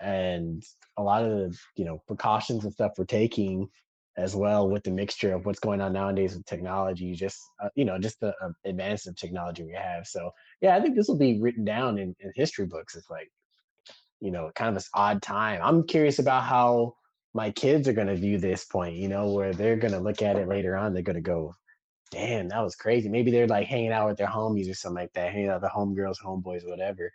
and 0.00 0.62
a 0.98 1.02
lot 1.02 1.24
of 1.24 1.30
the, 1.30 1.58
you 1.76 1.84
know, 1.86 2.02
precautions 2.06 2.64
and 2.64 2.72
stuff 2.72 2.92
we're 2.98 3.06
taking 3.06 3.68
as 4.18 4.36
well 4.36 4.68
with 4.68 4.84
the 4.84 4.90
mixture 4.90 5.34
of 5.34 5.46
what's 5.46 5.58
going 5.58 5.80
on 5.80 5.94
nowadays 5.94 6.36
with 6.36 6.44
technology, 6.44 7.14
just 7.14 7.38
uh, 7.62 7.70
you 7.74 7.84
know, 7.86 7.98
just 7.98 8.20
the 8.20 8.34
uh, 8.42 8.50
of 8.64 9.16
technology 9.16 9.64
we 9.64 9.72
have. 9.72 10.06
So 10.06 10.30
yeah, 10.60 10.76
I 10.76 10.80
think 10.80 10.96
this 10.96 11.08
will 11.08 11.18
be 11.18 11.40
written 11.40 11.64
down 11.64 11.98
in, 11.98 12.14
in 12.20 12.32
history 12.34 12.66
books. 12.66 12.96
It's 12.96 13.10
like, 13.10 13.30
you 14.20 14.30
know, 14.30 14.50
kind 14.54 14.68
of 14.68 14.74
this 14.74 14.90
odd 14.94 15.22
time. 15.22 15.60
I'm 15.62 15.86
curious 15.86 16.18
about 16.18 16.44
how 16.44 16.96
my 17.34 17.50
kids 17.50 17.86
are 17.86 17.92
going 17.92 18.08
to 18.08 18.16
view 18.16 18.38
this 18.38 18.64
point, 18.64 18.96
you 18.96 19.08
know, 19.08 19.32
where 19.32 19.52
they're 19.52 19.76
going 19.76 19.92
to 19.92 20.00
look 20.00 20.22
at 20.22 20.36
it 20.36 20.48
later 20.48 20.76
on. 20.76 20.92
They're 20.92 21.02
going 21.02 21.14
to 21.16 21.22
go, 21.22 21.54
damn, 22.10 22.48
that 22.48 22.62
was 22.62 22.76
crazy. 22.76 23.08
Maybe 23.08 23.30
they're 23.30 23.46
like 23.46 23.66
hanging 23.66 23.92
out 23.92 24.08
with 24.08 24.16
their 24.16 24.26
homies 24.26 24.70
or 24.70 24.74
something 24.74 25.02
like 25.02 25.12
that, 25.14 25.32
hanging 25.32 25.48
out 25.48 25.60
the 25.60 25.68
homegirls, 25.68 26.22
homeboys, 26.22 26.68
whatever. 26.68 27.12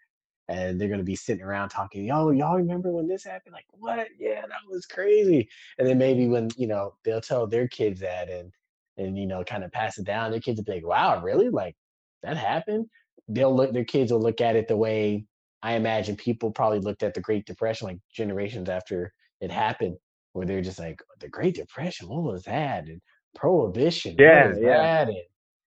And 0.50 0.80
they're 0.80 0.90
gonna 0.90 1.04
be 1.04 1.16
sitting 1.16 1.44
around 1.44 1.70
talking, 1.70 2.04
yo, 2.04 2.32
y'all 2.32 2.58
remember 2.58 2.92
when 2.92 3.08
this 3.08 3.24
happened? 3.24 3.54
Like, 3.54 3.66
what? 3.72 4.08
Yeah, 4.20 4.42
that 4.42 4.70
was 4.70 4.86
crazy. 4.86 5.48
And 5.78 5.88
then 5.88 5.98
maybe 5.98 6.28
when, 6.28 6.50
you 6.58 6.68
know, 6.68 6.96
they'll 7.04 7.22
tell 7.22 7.48
their 7.48 7.68
kids 7.68 8.02
that 8.02 8.30
and 8.30 8.52
and 8.98 9.18
you 9.18 9.26
know, 9.26 9.44
kind 9.44 9.64
of 9.64 9.72
pass 9.72 9.98
it 9.98 10.06
down, 10.06 10.32
their 10.32 10.40
kids 10.40 10.58
will 10.58 10.66
be 10.66 10.74
like, 10.74 10.86
Wow, 10.86 11.22
really? 11.22 11.50
Like 11.50 11.76
that 12.24 12.38
happened? 12.38 12.88
They'll 13.28 13.56
look 13.56 13.74
their 13.74 13.86
kids 13.86 14.12
will 14.12 14.22
look 14.22 14.42
at 14.42 14.56
it 14.56 14.68
the 14.68 14.78
way 14.78 15.26
I 15.64 15.76
imagine 15.76 16.16
people 16.18 16.52
probably 16.52 16.80
looked 16.80 17.04
at 17.04 17.14
the 17.14 17.22
Great 17.22 17.46
Depression 17.46 17.88
like 17.88 18.00
generations 18.14 18.70
after 18.70 19.14
it 19.42 19.52
happened, 19.52 19.98
where 20.34 20.46
they're 20.46 20.62
just 20.62 20.80
like, 20.80 21.02
the 21.20 21.30
Great 21.30 21.56
Depression, 21.56 22.10
what 22.10 22.24
was 22.24 22.44
that? 22.44 22.86
And 22.88 23.02
prohibition, 23.36 24.20
Yeah, 24.20 24.54
yeah. 24.60 25.02
And 25.04 25.18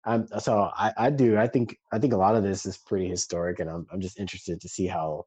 I'm 0.05 0.29
so 0.41 0.71
I, 0.77 0.93
I 0.99 1.11
do. 1.11 1.39
I 1.39 1.49
think 1.49 1.79
I 1.93 2.01
think 2.01 2.15
a 2.15 2.19
lot 2.19 2.37
of 2.37 2.45
this 2.45 2.67
is 2.67 2.79
pretty 2.79 3.09
historic, 3.09 3.61
and 3.61 3.71
I'm 3.71 3.87
I'm 3.93 4.01
just 4.03 4.21
interested 4.21 4.61
to 4.63 4.69
see 4.69 4.87
how 4.89 5.27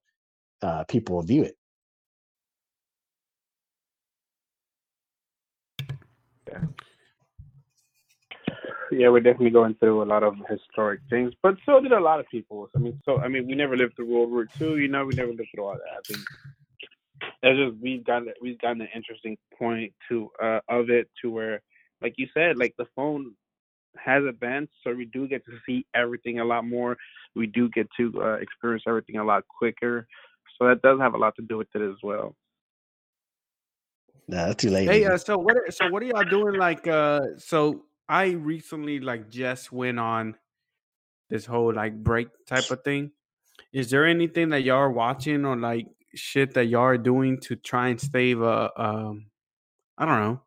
uh, 0.62 0.86
people 0.86 1.22
view 1.24 1.44
it. 1.44 1.56
Yeah, 6.50 6.66
we're 8.92 9.20
definitely 9.20 9.50
going 9.52 9.76
through 9.76 10.02
a 10.04 10.06
lot 10.06 10.24
of 10.24 10.36
historic 10.50 11.02
things, 11.10 11.34
but 11.44 11.56
so 11.66 11.80
did 11.80 11.92
a 11.92 12.00
lot 12.00 12.20
of 12.20 12.28
people. 12.30 12.70
I 12.76 12.80
mean, 12.80 13.02
so 13.06 13.20
I 13.20 13.28
mean, 13.28 13.48
we 13.48 13.56
never 13.56 13.76
lived 13.76 13.96
through 13.96 14.08
World 14.14 14.32
War 14.32 14.48
II. 14.62 14.76
You 14.82 14.88
know, 14.88 15.06
we 15.06 15.14
never 15.16 15.32
lived 15.34 15.50
through 15.54 15.66
all 15.66 15.74
that. 15.74 15.98
I 15.98 16.02
think 16.08 16.20
it's 17.44 17.60
just 17.60 17.82
we've 17.82 18.04
gotten 18.06 18.34
we've 18.42 18.60
gotten 18.60 18.82
an 18.82 18.90
interesting 18.96 19.38
point 19.58 19.94
to 20.10 20.30
uh, 20.42 20.60
of 20.70 20.90
it 20.90 21.10
to 21.22 21.32
where, 21.32 21.62
like 22.02 22.14
you 22.18 22.28
said, 22.34 22.58
like 22.58 22.74
the 22.78 22.86
phone 22.96 23.34
has 23.98 24.24
advanced, 24.24 24.74
so 24.84 24.94
we 24.94 25.06
do 25.06 25.28
get 25.28 25.44
to 25.46 25.52
see 25.66 25.86
everything 25.96 26.40
a 26.40 26.46
lot 26.46 26.64
more. 26.66 26.96
We 27.36 27.48
do 27.48 27.70
get 27.70 27.88
to 27.98 28.14
uh, 28.22 28.34
experience 28.36 28.84
everything 28.88 29.18
a 29.18 29.24
lot 29.24 29.44
quicker. 29.58 30.08
So 30.60 30.68
that 30.68 30.82
does 30.82 31.00
have 31.00 31.14
a 31.14 31.18
lot 31.18 31.36
to 31.36 31.42
do 31.44 31.58
with 31.58 31.68
it 31.76 31.82
as 31.82 31.98
well. 32.04 32.36
Nah, 34.28 34.48
that's 34.48 34.62
too 34.64 34.70
late. 34.70 34.90
Hey, 34.90 35.06
uh, 35.06 35.18
so 35.18 35.38
what? 35.38 35.56
are- 35.58 35.72
So 35.72 35.88
what 35.90 36.04
are 36.04 36.06
y'all 36.06 36.24
doing? 36.24 36.56
Like, 36.58 36.86
uh, 36.88 37.22
so 37.38 37.86
I 38.10 38.32
recently 38.32 39.00
like 39.00 39.30
just 39.30 39.72
went 39.72 40.00
on 40.00 40.36
this 41.30 41.46
whole 41.46 41.74
like 41.74 41.96
break 42.04 42.30
type 42.46 42.72
of 42.72 42.84
thing. 42.84 43.12
Is 43.74 43.90
there 43.90 44.06
anything 44.06 44.50
that 44.50 44.64
y'all 44.64 44.78
are 44.78 44.92
watching 44.92 45.46
or 45.46 45.58
like 45.58 45.88
shit 46.16 46.54
that 46.54 46.66
y'all 46.66 46.82
are 46.82 46.98
doing 46.98 47.40
to 47.42 47.56
try 47.56 47.90
and 47.90 48.00
save 48.00 48.42
uh 48.42 48.70
um 48.78 49.28
I 49.98 50.06
don't 50.06 50.20
know 50.20 50.42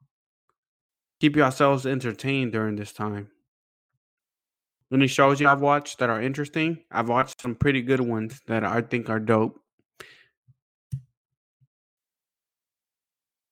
keep 1.21 1.37
yourselves 1.37 1.87
entertained 1.87 2.53
during 2.53 2.77
this 2.77 2.93
time? 2.93 3.29
Any 4.93 5.07
shows 5.07 5.41
y'all 5.41 5.51
have 5.51 5.61
watched 5.61 5.99
that 5.99 6.11
are 6.11 6.21
interesting? 6.21 6.83
I've 6.91 7.09
watched 7.09 7.43
some 7.43 7.55
pretty 7.55 7.83
good 7.83 8.01
ones 8.01 8.41
that 8.47 8.65
I 8.65 8.81
think 8.81 9.09
are 9.09 9.21
dope. 9.21 9.61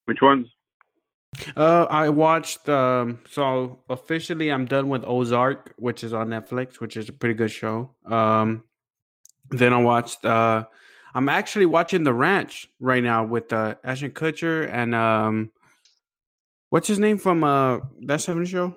Which 0.07 0.21
ones? 0.21 0.49
Uh, 1.57 1.87
I 1.91 2.09
watched. 2.09 2.69
Um, 2.69 3.21
so 3.31 3.81
officially, 3.89 4.51
I'm 4.51 4.67
done 4.67 4.89
with 4.89 5.05
Ozark, 5.05 5.75
which 5.77 6.03
is 6.03 6.13
on 6.13 6.29
Netflix, 6.29 6.81
which 6.81 6.97
is 6.97 7.09
a 7.09 7.13
pretty 7.13 7.35
good 7.35 7.51
show. 7.51 7.91
Um, 8.07 8.65
then 9.51 9.73
I 9.73 9.79
watched. 9.79 10.25
Uh, 10.25 10.65
I'm 11.15 11.29
actually 11.29 11.67
watching 11.67 12.05
The 12.05 12.13
Ranch 12.13 12.69
right 12.81 13.03
now 13.03 13.25
with 13.25 13.53
uh, 13.53 13.77
Ashton 13.83 14.11
Kutcher 14.11 14.69
and 14.73 14.95
um, 14.95 15.51
what's 16.71 16.89
his 16.89 16.99
name 16.99 17.19
from 17.19 17.45
uh 17.45 17.79
that 18.03 18.21
seven 18.21 18.45
show? 18.45 18.77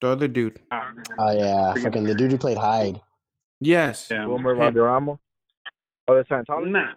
The 0.00 0.08
other 0.08 0.28
dude. 0.28 0.60
Oh 0.72 1.32
yeah, 1.32 1.74
fucking 1.74 2.04
the 2.04 2.14
dude 2.14 2.30
who 2.30 2.38
played 2.38 2.58
Hyde. 2.58 3.00
Yes. 3.60 4.08
Yeah. 4.10 4.26
Wilmer 4.26 4.52
him. 4.52 4.58
Valderrama. 4.58 5.18
Oh, 6.06 6.16
the 6.16 6.24
Scientologist. 6.24 6.70
Nah. 6.70 6.92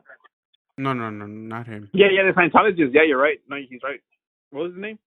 No, 0.82 0.94
no, 0.94 1.10
no, 1.12 1.28
not 1.28 1.68
him. 1.68 1.90
Yeah, 1.94 2.08
yeah, 2.12 2.24
the 2.24 2.32
Scientologist. 2.32 2.92
Yeah, 2.94 3.04
you're 3.04 3.22
right. 3.22 3.38
No, 3.48 3.58
he's 3.58 3.80
right. 3.84 4.00
What 4.50 4.64
was 4.64 4.72
his 4.74 4.82
name? 4.82 4.98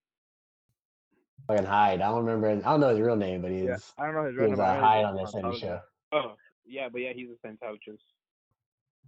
Fucking 1.49 1.65
Hyde. 1.67 2.01
I 2.01 2.07
don't 2.11 2.25
remember. 2.25 2.49
I 2.49 2.71
don't 2.71 2.81
know 2.81 2.91
his 2.91 3.01
real 3.01 3.17
name, 3.17 3.43
but 3.43 3.51
he's 3.51 3.65
Yeah, 3.65 3.77
I 3.99 4.07
don't 4.07 4.15
know 4.15 4.25
his 4.25 4.35
he 4.35 4.39
real 4.41 4.51
was 4.51 4.59
name. 4.61 4.69
a 4.69 4.71
I 4.71 4.77
know 4.77 4.83
Hyde 4.87 4.99
he's 4.99 5.07
on 5.07 5.17
this 5.17 5.33
that 5.33 5.33
same 5.33 5.43
Scientologist. 5.43 5.61
show. 5.61 5.81
Oh, 6.13 6.33
yeah, 6.65 6.89
but 6.93 7.01
yeah, 7.01 7.13
he's 7.15 7.29
a 7.31 7.47
Scientologist. 7.47 7.99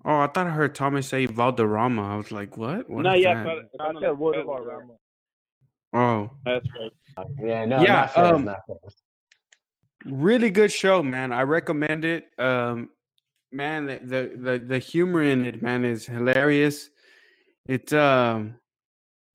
Oh, 0.04 0.18
I 0.18 0.26
thought 0.26 0.46
I 0.46 0.50
heard 0.50 0.74
Thomas 0.74 1.06
say 1.08 1.26
Valderrama. 1.26 2.02
I 2.02 2.16
was 2.16 2.30
like, 2.32 2.56
what? 2.56 2.90
What 2.90 3.02
no, 3.04 3.14
is 3.14 3.22
yeah, 3.22 3.44
that? 3.44 3.58
so- 3.78 3.84
I 3.84 3.92
so- 3.92 4.00
said 4.00 4.18
Wilmer 4.18 4.44
Valderrama. 4.44 4.92
Oh. 5.92 6.30
That's 6.44 6.66
right. 6.80 7.26
Yeah, 7.42 7.64
no, 7.64 7.80
Yeah, 7.80 7.92
not 7.94 8.12
Fez, 8.12 8.32
um, 8.32 8.44
not 8.44 8.58
Fez. 8.66 8.94
really 10.04 10.50
good 10.50 10.70
show 10.70 11.02
man 11.02 11.32
i 11.32 11.40
recommend 11.42 12.04
it 12.04 12.26
um 12.38 12.90
man 13.53 13.86
the, 13.86 14.32
the 14.36 14.62
the 14.64 14.78
humor 14.78 15.22
in 15.22 15.44
it 15.47 15.62
man 15.62 15.84
is 15.84 16.07
hilarious. 16.07 16.90
It's 17.66 17.92
um 17.92 18.57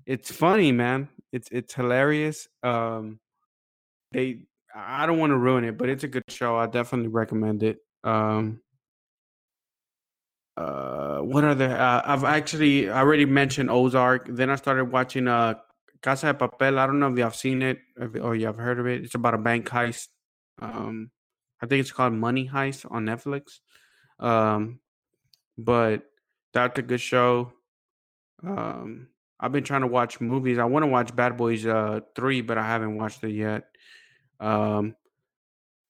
it's 0.05 0.31
funny 0.31 0.71
man. 0.71 1.09
It's 1.31 1.49
it's 1.51 1.73
hilarious. 1.73 2.47
Um 2.63 3.19
they 4.11 4.43
i 4.75 5.05
don't 5.05 5.19
want 5.19 5.31
to 5.31 5.37
ruin 5.37 5.65
it 5.65 5.77
but 5.77 5.89
it's 5.89 6.03
a 6.03 6.07
good 6.07 6.23
show. 6.29 6.57
I 6.57 6.67
definitely 6.67 7.09
recommend 7.09 7.63
it. 7.63 7.79
Um 8.03 8.61
uh 10.57 11.19
what 11.19 11.45
other 11.45 11.69
uh, 11.69 12.01
i've 12.05 12.25
actually 12.25 12.89
already 12.89 13.25
mentioned 13.25 13.69
ozark. 13.69 14.27
Then 14.29 14.49
i 14.49 14.55
started 14.55 14.85
watching 14.85 15.27
uh 15.27 15.55
casa 16.01 16.33
de 16.33 16.39
papel. 16.39 16.77
I 16.77 16.85
don't 16.87 16.99
know 16.99 17.11
if 17.11 17.17
y'all 17.17 17.31
seen 17.31 17.61
it 17.61 17.79
or 18.21 18.35
you've 18.35 18.57
heard 18.57 18.79
of 18.79 18.87
it. 18.87 19.03
It's 19.03 19.15
about 19.15 19.33
a 19.33 19.37
bank 19.37 19.67
heist. 19.69 20.07
Um 20.61 21.11
i 21.61 21.65
think 21.67 21.79
it's 21.79 21.91
called 21.91 22.13
money 22.13 22.49
heist 22.49 22.89
on 22.91 23.05
netflix 23.05 23.59
um 24.21 24.79
but 25.57 26.03
that's 26.53 26.77
a 26.79 26.81
good 26.81 27.01
show 27.01 27.51
um 28.43 29.07
i've 29.39 29.51
been 29.51 29.63
trying 29.63 29.81
to 29.81 29.87
watch 29.87 30.21
movies 30.21 30.57
i 30.57 30.63
want 30.63 30.83
to 30.83 30.87
watch 30.87 31.15
bad 31.15 31.35
boys 31.37 31.65
uh 31.65 31.99
3 32.15 32.41
but 32.41 32.57
i 32.57 32.65
haven't 32.65 32.95
watched 32.97 33.23
it 33.23 33.31
yet 33.31 33.65
um 34.39 34.95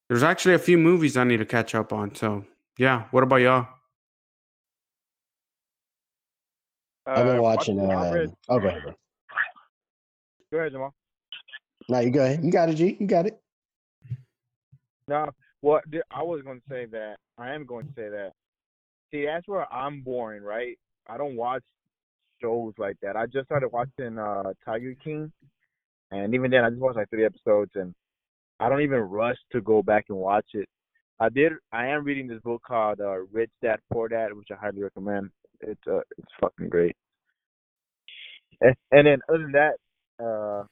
there's 0.10 0.24
actually 0.24 0.56
a 0.56 0.60
few 0.60 0.78
movies 0.78 1.18
i 1.18 1.24
need 1.24 1.38
to 1.38 1.46
catch 1.46 1.76
up 1.76 1.92
on 1.94 2.14
so 2.16 2.46
yeah 2.78 3.06
what 3.12 3.24
about 3.24 3.38
y'all 3.38 3.68
I've 7.06 7.26
been 7.26 7.40
Uh, 7.40 7.42
watching. 7.42 7.80
I 7.80 7.84
Uh, 8.10 8.14
read- 8.14 8.36
oh, 8.48 8.60
go 8.60 8.68
ahead. 8.68 8.96
Go 10.52 10.60
ahead, 10.60 10.72
Jamal. 10.72 10.94
No, 11.90 12.00
you 12.00 12.12
go 12.12 12.24
ahead. 12.24 12.44
You 12.46 12.52
got 12.52 12.70
it, 12.70 12.76
G. 12.76 12.96
You 13.00 13.08
got 13.08 13.26
it. 13.26 13.42
No, 15.08 15.30
well, 15.62 15.82
I 16.12 16.24
was 16.24 16.42
going 16.44 16.60
to 16.60 16.70
say 16.70 16.86
that. 16.86 17.18
I 17.38 17.54
am 17.54 17.66
going 17.66 17.88
to 17.88 17.94
say 17.94 18.10
that. 18.10 18.32
See, 19.12 19.26
that's 19.26 19.48
where 19.48 19.72
I'm 19.72 20.02
boring, 20.02 20.44
right? 20.44 20.78
I 21.08 21.18
don't 21.18 21.36
watch 21.36 21.64
shows 22.42 22.74
like 22.78 22.98
that. 23.02 23.16
I 23.16 23.26
just 23.26 23.46
started 23.46 23.70
watching 23.70 24.18
uh 24.18 24.54
Tiger 24.66 24.96
King, 25.04 25.32
and 26.12 26.34
even 26.34 26.52
then, 26.52 26.64
I 26.64 26.70
just 26.70 26.82
watched 26.82 26.98
like 26.98 27.10
three 27.10 27.26
episodes, 27.26 27.72
and 27.76 27.94
I 28.60 28.70
don't 28.70 28.82
even 28.82 29.00
rush 29.00 29.38
to 29.52 29.62
go 29.62 29.82
back 29.82 30.06
and 30.10 30.18
watch 30.18 30.46
it. 30.54 30.68
I 31.20 31.30
did. 31.30 31.54
I 31.72 31.88
am 31.88 32.04
reading 32.04 32.28
this 32.28 32.42
book 32.42 32.64
called 32.68 33.00
uh, 33.00 33.20
Rich 33.32 33.52
Dad 33.62 33.80
Poor 33.92 34.08
Dad, 34.08 34.34
which 34.34 34.48
I 34.52 34.56
highly 34.56 34.82
recommend. 34.82 35.30
It's 35.60 35.82
uh, 35.88 36.00
it's 36.18 36.32
fucking 36.40 36.70
great. 36.70 36.96
And, 38.62 38.76
and 38.92 39.08
then 39.08 39.20
other 39.30 39.44
than 39.44 39.52
that, 39.52 39.76
uh, 40.24 40.66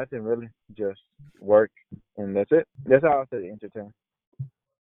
nothing 0.00 0.24
really. 0.24 0.48
Just 0.76 1.00
work, 1.40 1.70
and 2.16 2.36
that's 2.36 2.52
it. 2.52 2.66
That's 2.86 3.04
how 3.04 3.22
I 3.22 3.26
stay 3.26 3.50
entertained. 3.50 3.92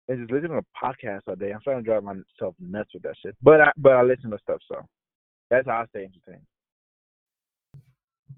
And 0.07 0.19
just 0.19 0.31
listening 0.31 0.59
to 0.59 0.65
podcasts 0.81 1.21
all 1.27 1.35
day. 1.35 1.51
I'm 1.53 1.61
starting 1.61 1.83
to 1.83 1.89
drive 1.89 2.03
myself 2.03 2.55
nuts 2.59 2.91
with 2.93 3.03
that 3.03 3.15
shit. 3.23 3.35
But 3.41 3.61
I 3.61 3.71
but 3.77 3.93
I 3.93 4.03
listen 4.03 4.31
to 4.31 4.39
stuff, 4.39 4.59
so 4.67 4.81
that's 5.49 5.67
how 5.67 5.81
I 5.83 5.85
stay 5.87 6.05
entertained. 6.05 6.45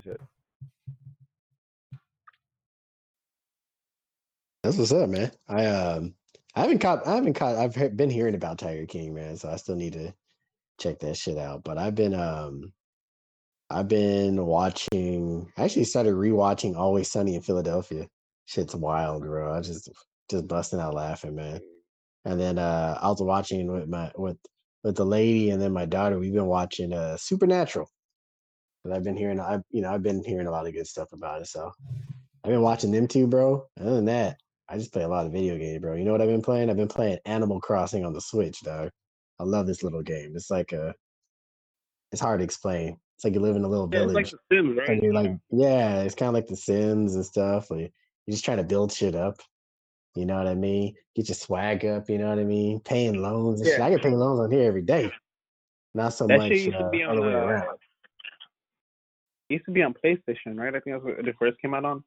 That's. 0.05 0.21
That's 4.63 4.77
what's 4.77 4.93
up, 4.93 5.09
man. 5.09 5.31
I 5.49 5.65
um, 5.67 6.15
I 6.55 6.61
haven't 6.61 6.79
caught. 6.79 7.07
I 7.07 7.15
haven't 7.15 7.35
caught. 7.35 7.55
I've 7.55 7.97
been 7.97 8.09
hearing 8.11 8.35
about 8.35 8.59
Tiger 8.59 8.87
King, 8.87 9.13
man. 9.15 9.37
So 9.37 9.49
I 9.49 9.57
still 9.57 9.75
need 9.75 9.93
to 9.93 10.13
check 10.79 10.99
that 10.99 11.17
shit 11.17 11.37
out. 11.37 11.63
But 11.63 11.77
I've 11.77 11.95
been 11.95 12.15
um, 12.15 12.73
I've 13.69 13.87
been 13.87 14.45
watching. 14.45 15.51
I 15.57 15.63
actually 15.63 15.85
started 15.85 16.13
rewatching 16.13 16.75
Always 16.75 17.11
Sunny 17.11 17.35
in 17.35 17.41
Philadelphia. 17.41 18.07
Shit's 18.45 18.75
wild, 18.75 19.23
bro. 19.23 19.53
I 19.53 19.61
just 19.61 19.89
just 20.29 20.47
busting 20.47 20.79
out 20.79 20.93
laughing, 20.93 21.35
man. 21.35 21.59
And 22.25 22.39
then 22.39 22.57
uh, 22.59 22.97
I 23.01 23.07
was 23.09 23.21
watching 23.21 23.71
with 23.71 23.87
my 23.89 24.11
with 24.15 24.37
with 24.83 24.95
the 24.95 25.05
lady 25.05 25.49
and 25.49 25.61
then 25.61 25.73
my 25.73 25.85
daughter. 25.85 26.19
We've 26.19 26.33
been 26.33 26.45
watching 26.45 26.93
uh 26.93 27.17
Supernatural. 27.17 27.89
And 28.83 28.93
I've 28.93 29.03
been 29.03 29.17
hearing. 29.17 29.39
I 29.39 29.59
you 29.71 29.81
know 29.81 29.91
I've 29.91 30.03
been 30.03 30.23
hearing 30.23 30.47
a 30.47 30.51
lot 30.51 30.67
of 30.67 30.73
good 30.73 30.87
stuff 30.87 31.11
about 31.11 31.41
it. 31.41 31.47
So 31.47 31.71
I've 32.43 32.51
been 32.51 32.61
watching 32.61 32.91
them 32.91 33.07
too, 33.07 33.25
bro. 33.25 33.65
Other 33.79 33.95
than 33.95 34.05
that, 34.05 34.37
I 34.69 34.77
just 34.77 34.93
play 34.93 35.01
a 35.01 35.07
lot 35.07 35.25
of 35.25 35.31
video 35.31 35.57
games, 35.57 35.81
bro. 35.81 35.95
You 35.95 36.03
know 36.03 36.11
what 36.11 36.21
I've 36.21 36.27
been 36.27 36.43
playing? 36.43 36.69
I've 36.69 36.77
been 36.77 36.87
playing 36.87 37.17
Animal 37.25 37.59
Crossing 37.59 38.05
on 38.05 38.13
the 38.13 38.21
Switch, 38.21 38.61
dog. 38.61 38.91
I 39.39 39.43
love 39.43 39.65
this 39.65 39.81
little 39.81 40.03
game. 40.03 40.33
It's 40.35 40.51
like 40.51 40.71
a, 40.71 40.93
it's 42.11 42.21
hard 42.21 42.39
to 42.39 42.43
explain. 42.45 42.97
It's 43.15 43.23
like 43.23 43.33
you 43.33 43.39
live 43.39 43.55
in 43.55 43.63
a 43.63 43.67
little 43.67 43.89
Yeah, 43.91 43.99
it's 44.03 44.11
village. 44.11 44.33
like 44.33 44.41
The 44.49 44.55
Sims, 44.55 44.77
right? 44.77 44.89
and 44.89 45.03
you're 45.03 45.13
like, 45.13 45.31
yeah, 45.51 46.01
it's 46.01 46.15
kind 46.15 46.29
of 46.29 46.33
like 46.35 46.47
The 46.47 46.55
Sims 46.57 47.15
and 47.15 47.25
stuff. 47.25 47.71
Like 47.71 47.91
you're 48.25 48.33
just 48.33 48.43
trying 48.45 48.57
to 48.57 48.63
build 48.63 48.91
shit 48.91 49.15
up. 49.15 49.39
You 50.15 50.25
know 50.25 50.37
what 50.37 50.47
I 50.47 50.55
mean? 50.55 50.95
Get 51.15 51.27
your 51.29 51.35
swag 51.35 51.85
up. 51.85 52.09
You 52.09 52.17
know 52.17 52.29
what 52.29 52.39
I 52.39 52.43
mean? 52.43 52.79
Paying 52.81 53.21
loans 53.21 53.61
and 53.61 53.69
shit. 53.69 53.79
I 53.81 53.89
get 53.89 54.01
paying 54.01 54.15
loans 54.17 54.39
on 54.39 54.51
here 54.51 54.63
every 54.67 54.81
day. 54.81 55.11
Not 55.93 56.13
so 56.13 56.27
that 56.27 56.37
much 56.37 56.49
shit 56.49 56.57
used 56.59 56.77
to 56.77 56.85
uh, 56.85 56.89
be 56.89 57.03
on 57.03 57.17
other 57.17 57.21
way 57.27 57.33
uh, 57.33 57.37
around. 57.37 57.77
used 59.49 59.65
to 59.65 59.71
be 59.71 59.81
on 59.83 59.93
PlayStation, 59.93 60.57
right? 60.57 60.75
I 60.75 60.79
think 60.79 60.95
that's 60.97 61.03
what 61.03 61.25
it 61.27 61.35
first 61.39 61.61
came 61.61 61.73
out 61.73 61.85
on. 61.85 62.03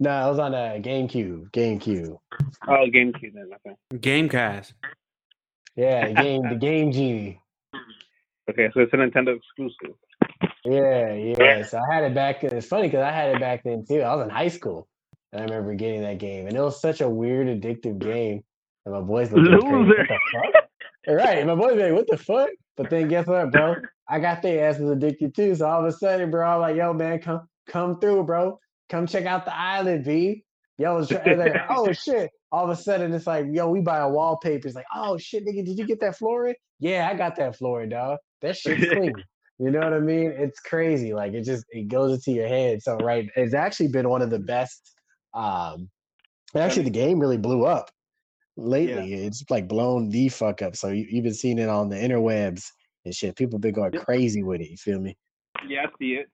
No, 0.00 0.10
I 0.10 0.28
was 0.28 0.38
on 0.38 0.54
uh, 0.54 0.78
GameCube. 0.80 1.50
GameCube. 1.52 2.18
Oh, 2.66 2.86
GameCube 2.88 3.34
then. 3.34 3.50
Okay. 3.66 3.76
gamecast 3.94 4.72
Yeah, 5.76 6.08
the 6.08 6.14
game. 6.14 6.42
the 6.48 6.54
Game 6.66 6.90
Genie. 6.90 7.40
Okay, 8.48 8.68
so 8.74 8.80
it's 8.80 8.92
a 8.92 8.96
Nintendo 8.96 9.36
exclusive. 9.36 9.94
Yeah, 10.64 11.14
yeah. 11.14 11.64
So 11.64 11.78
I 11.80 11.94
had 11.94 12.04
it 12.04 12.14
back. 12.14 12.44
It's 12.44 12.66
funny 12.68 12.88
because 12.88 13.02
I 13.02 13.12
had 13.12 13.30
it 13.30 13.40
back 13.40 13.62
then 13.64 13.84
too. 13.86 14.02
I 14.02 14.14
was 14.16 14.24
in 14.24 14.30
high 14.30 14.48
school. 14.48 14.88
And 15.32 15.42
I 15.42 15.44
remember 15.46 15.74
getting 15.76 16.02
that 16.02 16.18
game, 16.18 16.46
and 16.46 16.56
it 16.56 16.60
was 16.60 16.80
such 16.80 17.00
a 17.00 17.08
weird, 17.10 17.48
addictive 17.48 18.00
game. 18.00 18.42
And 18.86 18.94
my 18.94 19.00
boys 19.00 19.32
looked 19.32 19.48
at 19.48 19.54
me 19.54 19.62
crazy. 19.62 19.94
What 19.94 20.08
the 20.08 20.20
fuck? 20.32 20.54
right. 21.08 21.38
And 21.38 21.48
my 21.48 21.56
boys 21.56 21.78
like, 21.78 21.92
what 21.94 22.08
the 22.08 22.18
fuck? 22.18 22.50
But 22.76 22.90
then 22.90 23.08
guess 23.08 23.26
what, 23.26 23.52
bro? 23.52 23.76
I 24.08 24.20
got 24.20 24.42
their 24.42 24.68
asses 24.68 24.90
addicted 24.90 25.34
too. 25.34 25.54
So 25.56 25.66
all 25.68 25.80
of 25.80 25.86
a 25.86 25.92
sudden, 25.92 26.30
bro, 26.30 26.48
I'm 26.48 26.60
like, 26.60 26.76
yo, 26.76 26.92
man, 26.94 27.20
come 27.20 27.48
come 27.68 28.00
through, 28.00 28.24
bro. 28.24 28.60
Come 28.90 29.06
check 29.08 29.26
out 29.26 29.46
the 29.46 29.56
island, 29.56 30.04
B. 30.04 30.44
Yo, 30.78 30.98
like, 31.38 31.54
oh 31.70 31.92
shit. 31.94 32.30
All 32.52 32.64
of 32.64 32.70
a 32.70 32.76
sudden, 32.82 33.14
it's 33.14 33.26
like, 33.26 33.46
yo, 33.52 33.70
we 33.70 33.80
buy 33.80 33.98
a 34.00 34.08
wallpaper. 34.10 34.68
It's 34.68 34.76
Like, 34.76 34.86
oh 34.94 35.18
shit, 35.18 35.46
nigga, 35.46 35.64
did 35.64 35.78
you 35.78 35.86
get 35.86 36.00
that 36.00 36.18
flooring? 36.18 36.56
Yeah, 36.80 37.08
I 37.10 37.16
got 37.16 37.36
that 37.36 37.56
flooring, 37.56 37.90
dog. 37.90 38.18
That 38.42 38.56
shit's 38.56 38.86
clean. 38.86 39.14
You 39.60 39.70
know 39.70 39.80
what 39.80 39.92
I 39.92 40.00
mean? 40.00 40.32
It's 40.34 40.58
crazy. 40.58 41.12
Like 41.12 41.34
it 41.34 41.42
just 41.42 41.66
it 41.68 41.88
goes 41.88 42.14
into 42.14 42.32
your 42.32 42.48
head. 42.48 42.82
So 42.82 42.96
right, 42.96 43.28
it's 43.36 43.52
actually 43.52 43.88
been 43.88 44.08
one 44.08 44.22
of 44.22 44.30
the 44.30 44.38
best. 44.38 44.90
Um, 45.34 45.90
actually, 46.56 46.84
the 46.84 46.90
game 46.90 47.20
really 47.20 47.36
blew 47.36 47.66
up 47.66 47.90
lately. 48.56 49.12
It's 49.12 49.44
like 49.50 49.68
blown 49.68 50.08
the 50.08 50.30
fuck 50.30 50.62
up. 50.62 50.76
So 50.76 50.88
you, 50.88 51.06
you've 51.10 51.24
been 51.24 51.34
seeing 51.34 51.58
it 51.58 51.68
on 51.68 51.90
the 51.90 51.96
interwebs 51.96 52.64
and 53.04 53.14
shit. 53.14 53.36
People 53.36 53.58
been 53.58 53.74
going 53.74 53.92
Yep. 53.92 54.06
crazy 54.06 54.42
with 54.42 54.62
it. 54.62 54.70
You 54.70 54.78
feel 54.78 54.98
me? 54.98 55.14
Yeah, 55.68 55.82
I 55.82 55.86
see 55.98 56.14
it. 56.14 56.30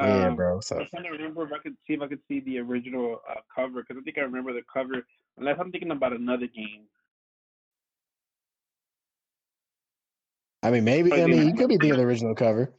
yeah, 0.00 0.30
Um, 0.30 0.36
bro. 0.36 0.58
So 0.60 0.80
I'm 0.80 0.86
trying 0.88 1.04
to 1.04 1.10
remember 1.10 1.44
if 1.44 1.52
I 1.52 1.58
could 1.58 1.76
see 1.86 1.94
if 1.94 2.02
I 2.02 2.08
could 2.08 2.20
see 2.26 2.40
the 2.40 2.58
original 2.58 3.20
uh, 3.30 3.40
cover 3.54 3.82
because 3.82 4.00
I 4.00 4.02
think 4.02 4.18
I 4.18 4.22
remember 4.22 4.52
the 4.52 4.62
cover. 4.72 5.06
Unless 5.38 5.58
I'm 5.60 5.70
thinking 5.70 5.92
about 5.92 6.12
another 6.12 6.48
game. 6.48 6.86
I 10.62 10.70
mean, 10.70 10.84
maybe 10.84 11.12
I 11.22 11.26
mean 11.26 11.46
you 11.48 11.54
could 11.54 11.68
be 11.68 11.74
thinking 11.76 11.92
of 11.92 11.96
the 11.98 12.04
original 12.04 12.34
cover. 12.34 12.72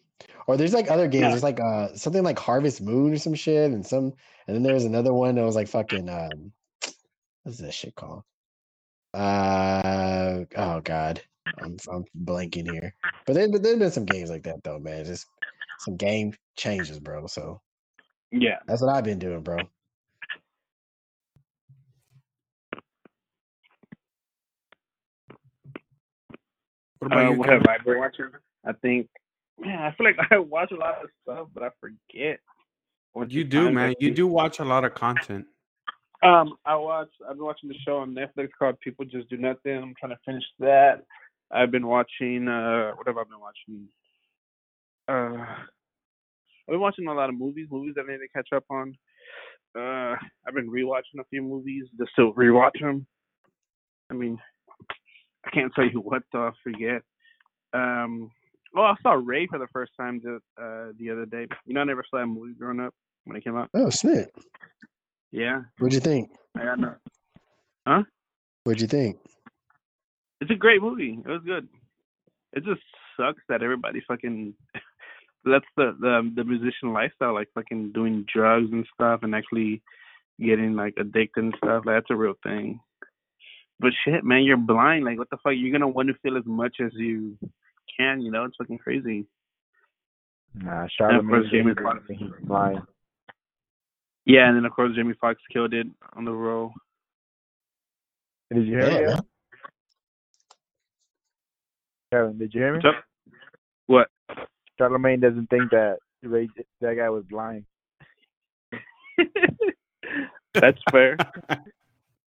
Or 0.47 0.57
there's 0.57 0.73
like 0.73 0.91
other 0.91 1.07
games. 1.07 1.21
Yeah. 1.23 1.29
There's 1.31 1.43
like 1.43 1.59
uh 1.59 1.95
something 1.95 2.23
like 2.23 2.39
Harvest 2.39 2.81
Moon 2.81 3.13
or 3.13 3.17
some 3.17 3.35
shit, 3.35 3.71
and 3.71 3.85
some 3.85 4.13
and 4.47 4.55
then 4.55 4.63
there's 4.63 4.85
another 4.85 5.13
one 5.13 5.35
that 5.35 5.43
was 5.45 5.55
like 5.55 5.67
fucking 5.67 6.09
um 6.09 6.51
what's 7.43 7.59
that 7.59 7.73
shit 7.73 7.95
called? 7.95 8.23
Uh 9.13 10.45
oh 10.55 10.81
god. 10.81 11.21
I'm 11.57 11.77
I'm 11.91 12.05
blanking 12.25 12.67
here. 12.67 12.95
But 13.25 13.33
there, 13.35 13.49
but 13.51 13.63
there's 13.63 13.79
been 13.79 13.91
some 13.91 14.05
games 14.05 14.29
like 14.29 14.43
that 14.43 14.63
though, 14.63 14.79
man. 14.79 15.05
Just 15.05 15.27
some 15.79 15.97
game 15.97 16.33
changes, 16.57 16.99
bro. 16.99 17.27
So 17.27 17.61
Yeah. 18.31 18.59
that's 18.67 18.81
what 18.81 18.93
I've 18.93 19.03
been 19.03 19.19
doing, 19.19 19.41
bro. 19.43 19.69
What 27.03 27.11
about 27.11 27.25
Uh, 27.25 27.31
you, 27.31 27.37
what 27.39 27.49
have 27.49 27.65
I 27.67 27.77
been 27.79 27.97
watching? 27.99 28.29
I 28.65 28.71
think. 28.81 29.09
Man, 29.59 29.77
I 29.77 29.93
feel 29.95 30.05
like 30.05 30.15
I 30.31 30.39
watch 30.39 30.71
a 30.71 30.75
lot 30.75 31.03
of 31.03 31.09
stuff, 31.21 31.47
but 31.53 31.63
I 31.63 31.69
forget. 31.81 32.39
what 33.11 33.29
You 33.29 33.43
do, 33.43 33.71
man. 33.71 33.93
You 33.99 34.11
do 34.11 34.25
watch 34.25 34.59
a 34.59 34.65
lot 34.65 34.85
of 34.85 34.93
content. 34.93 35.45
Um, 36.23 36.55
I 36.65 36.75
watch. 36.77 37.09
I've 37.29 37.35
been 37.35 37.45
watching 37.45 37.67
the 37.67 37.75
show 37.85 37.97
on 37.97 38.15
Netflix 38.15 38.49
called 38.57 38.79
People 38.79 39.03
Just 39.03 39.29
Do 39.29 39.35
Nothing. 39.35 39.77
I'm 39.77 39.93
trying 39.99 40.13
to 40.13 40.19
finish 40.25 40.43
that. 40.59 41.03
I've 41.51 41.71
been 41.71 41.87
watching. 41.87 42.47
Uh, 42.47 42.91
what 42.91 43.05
have 43.07 43.17
I 43.17 43.23
been 43.23 43.41
watching? 43.41 43.89
Uh, 45.09 45.43
I've 45.45 46.69
been 46.69 46.79
watching 46.79 47.07
a 47.07 47.13
lot 47.13 47.27
of 47.27 47.37
movies. 47.37 47.67
Movies 47.69 47.95
that 47.97 48.05
I 48.07 48.13
need 48.13 48.19
to 48.19 48.29
catch 48.33 48.47
up 48.55 48.63
on. 48.69 48.95
Uh, 49.77 50.15
I've 50.47 50.53
been 50.53 50.71
rewatching 50.71 51.19
a 51.19 51.25
few 51.29 51.41
movies 51.41 51.83
just 51.99 52.11
to 52.15 52.31
rewatch 52.31 52.79
them. 52.79 53.05
I 54.09 54.13
mean, 54.13 54.39
I 55.45 55.49
can't 55.51 55.73
tell 55.73 55.85
you 55.85 55.99
what 56.03 56.23
though. 56.31 56.47
I 56.47 56.51
forget. 56.63 57.01
Um, 57.73 58.31
oh, 58.75 58.81
I 58.81 58.95
saw 59.01 59.11
Ray 59.13 59.47
for 59.47 59.59
the 59.59 59.67
first 59.73 59.91
time 59.99 60.21
the 60.23 60.35
uh 60.61 60.93
the 60.99 61.09
other 61.11 61.25
day. 61.25 61.47
You 61.65 61.73
know, 61.73 61.81
I 61.81 61.85
never 61.85 62.03
saw 62.09 62.19
that 62.19 62.27
movie 62.27 62.53
growing 62.53 62.79
up 62.79 62.93
when 63.25 63.37
it 63.37 63.43
came 63.43 63.57
out. 63.57 63.69
Oh 63.73 63.89
snap. 63.89 64.27
Yeah, 65.31 65.61
What'd 65.79 65.95
you 65.95 65.99
think? 65.99 66.29
I 66.55 66.63
got 66.63 66.79
no. 66.79 66.93
Huh? 67.87 68.03
What'd 68.63 68.81
you 68.81 68.87
think? 68.87 69.17
It's 70.41 70.51
a 70.51 70.55
great 70.55 70.81
movie. 70.81 71.17
It 71.25 71.27
was 71.27 71.41
good. 71.43 71.67
It 72.53 72.63
just 72.63 72.81
sucks 73.17 73.41
that 73.49 73.63
everybody 73.63 74.01
fucking 74.07 74.53
that's 75.45 75.65
the 75.75 75.95
the 75.99 76.31
the 76.35 76.43
musician 76.43 76.93
lifestyle, 76.93 77.33
like 77.33 77.49
fucking 77.53 77.91
doing 77.93 78.25
drugs 78.31 78.71
and 78.71 78.85
stuff, 78.93 79.21
and 79.23 79.35
actually 79.35 79.81
getting 80.39 80.73
like 80.73 80.93
addicted 80.97 81.43
and 81.43 81.55
stuff. 81.57 81.83
Like, 81.85 81.97
that's 81.97 82.11
a 82.11 82.15
real 82.15 82.35
thing. 82.43 82.79
But 83.79 83.91
shit, 84.05 84.23
man, 84.23 84.43
you're 84.43 84.57
blind. 84.57 85.05
Like, 85.05 85.17
what 85.17 85.29
the 85.29 85.37
fuck? 85.37 85.53
You're 85.55 85.71
gonna 85.71 85.87
want 85.87 86.07
to 86.09 86.15
feel 86.21 86.37
as 86.37 86.45
much 86.45 86.77
as 86.83 86.91
you 86.93 87.37
can. 87.99 88.21
You 88.21 88.31
know, 88.31 88.45
it's 88.45 88.55
fucking 88.57 88.77
crazy. 88.77 89.25
Nah, 90.55 90.83
of 90.83 90.89
Charlamagne 90.99 91.49
Jamie 91.49 91.73
Jamie 92.07 92.31
blind. 92.43 92.81
Yeah, 94.25 94.47
and 94.47 94.55
then 94.55 94.65
of 94.65 94.71
course 94.71 94.95
Jamie 94.95 95.15
Foxx 95.19 95.41
killed 95.51 95.73
it 95.73 95.87
on 96.15 96.25
the 96.25 96.31
role. 96.31 96.71
Did 98.53 98.67
you 98.67 98.77
hear 98.77 98.91
Yeah, 98.91 98.99
me? 98.99 99.05
man. 99.05 99.19
Kevin, 102.11 102.37
did 102.37 102.53
you 102.53 102.61
hear 102.61 102.73
me? 102.73 102.79
What's 102.83 102.97
up? 102.97 103.03
What? 103.87 104.07
Charlamagne 104.79 105.21
doesn't 105.21 105.47
think 105.49 105.71
that 105.71 105.97
Ray, 106.21 106.47
that 106.81 106.95
guy 106.95 107.09
was 107.09 107.23
blind. 107.29 107.65
That's 110.53 110.79
fair. 110.91 111.17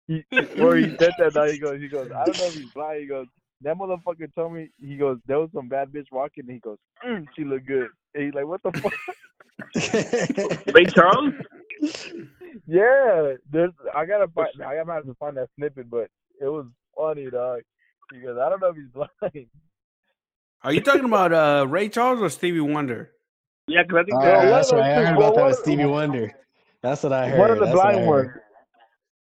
He, 0.08 0.24
or 0.60 0.76
he 0.76 0.96
said 1.00 1.12
that 1.18 1.34
now 1.36 1.46
he 1.46 1.58
goes, 1.58 1.80
he 1.82 1.88
goes, 1.88 2.12
I 2.16 2.26
don't 2.26 2.38
know 2.38 2.48
if 2.48 2.54
he's 2.54 2.72
blind. 2.74 3.02
He 3.02 3.08
goes, 3.08 3.28
that 3.62 3.78
motherfucker 3.78 4.34
told 4.36 4.54
me, 4.54 4.70
he 4.80 4.98
goes, 4.98 5.18
there 5.28 5.40
was 5.40 5.50
some 5.54 5.68
bad 5.68 5.92
bitch 5.92 6.06
walking, 6.12 6.46
and 6.48 6.54
he 6.54 6.60
goes, 6.60 6.78
mm, 7.06 7.26
she 7.36 7.44
looked 7.44 7.68
good. 7.68 7.90
And 8.14 8.26
he's 8.26 8.34
like, 8.34 8.46
what 8.46 8.62
the 8.64 8.72
fuck? 8.82 8.94
Ray 10.76 10.86
Charles? 10.86 11.34
yeah, 12.68 13.34
there's, 13.52 13.72
I 13.96 14.06
gotta 14.06 14.28
find, 14.28 14.50
I 14.66 14.76
gotta 14.76 14.92
have 14.94 15.06
to 15.06 15.16
find 15.16 15.38
that 15.38 15.50
snippet, 15.58 15.90
but 15.90 16.10
it 16.42 16.48
was 16.48 16.66
funny, 16.96 17.30
dog. 17.30 17.62
He 18.14 18.20
goes, 18.20 18.38
I 18.40 18.50
don't 18.50 18.62
know 18.62 18.70
if 18.70 18.76
he's 18.76 18.90
blind. 18.94 19.48
Are 20.64 20.74
you 20.74 20.82
talking 20.82 21.06
about 21.06 21.32
uh, 21.34 21.68
Ray 21.68 21.90
Charles 21.90 22.22
or 22.22 22.30
Stevie 22.30 22.60
Wonder? 22.60 23.12
Yeah, 23.68 23.84
because 23.84 24.00
I 24.02 24.04
think 24.04 24.18
Oh, 24.22 24.50
that's 24.50 24.72
of 24.72 24.80
right. 24.80 24.92
I 24.92 24.94
heard 24.94 25.16
about 25.16 25.36
that 25.36 25.42
one 25.42 25.50
with 25.50 25.60
Stevie 25.60 25.86
Wonder. 25.86 26.32
That's 26.82 27.02
what 27.04 27.14
I 27.14 27.28
heard. 27.28 27.40
One 27.40 27.52
of 27.52 27.60
the 27.60 27.66
That's 27.66 27.76
blind 27.76 28.00
heard. 28.00 28.08
ones. 28.08 28.30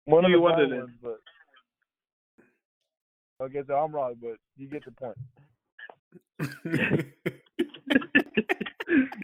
One 0.09 0.25
of 0.25 0.31
the 0.31 0.39
Wonder 0.39 0.65
blind 0.65 0.71
then. 0.71 0.79
ones, 0.81 0.91
but 1.01 1.19
okay, 3.45 3.61
so 3.67 3.75
I'm 3.75 3.91
wrong, 3.93 4.15
but 4.21 4.37
you 4.57 4.67
get 4.67 4.83
the 4.85 4.91
point. 4.91 5.15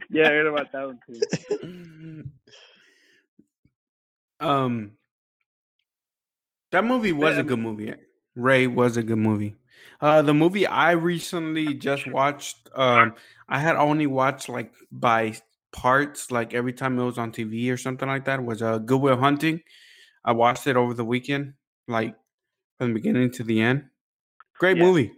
yeah, 0.10 0.28
I 0.28 0.30
heard 0.30 0.48
about 0.48 0.72
that 0.72 0.86
one 0.86 1.00
too. 1.08 2.26
um, 4.40 4.92
that 6.72 6.84
movie 6.84 7.12
was 7.14 7.36
Yeah. 7.36 7.42
a 7.42 7.44
good 7.44 7.60
movie. 7.60 7.94
Ray 8.36 8.68
was 8.68 8.98
a 8.98 9.04
good 9.04 9.18
movie. 9.18 9.56
Uh, 10.02 10.22
the 10.22 10.34
movie 10.34 10.68
I 10.68 10.92
recently 10.92 11.74
just 11.74 12.06
watched, 12.06 12.70
um, 12.76 13.16
I 13.48 13.60
had 13.60 13.76
only 13.76 14.08
watched 14.08 14.50
like 14.50 14.74
by 14.92 15.36
parts, 15.72 16.32
like 16.32 16.54
every 16.54 16.74
time 16.74 17.00
it 17.00 17.04
was 17.04 17.18
on 17.18 17.32
TV 17.32 17.72
or 17.72 17.78
something 17.78 18.08
like 18.08 18.26
that. 18.26 18.44
Was 18.44 18.62
uh, 18.62 18.78
Good 18.80 19.02
Will 19.02 19.18
Hunting. 19.18 19.62
I 20.26 20.32
watched 20.34 20.66
it 20.68 20.76
over 20.76 20.94
the 20.94 21.06
weekend, 21.06 21.54
like 21.88 22.16
from 22.80 22.90
the 22.90 22.94
beginning 22.96 23.32
to 23.34 23.44
the 23.44 23.62
end. 23.62 23.86
Great 24.58 24.78
Yeah. 24.78 24.84
movie. 24.84 25.14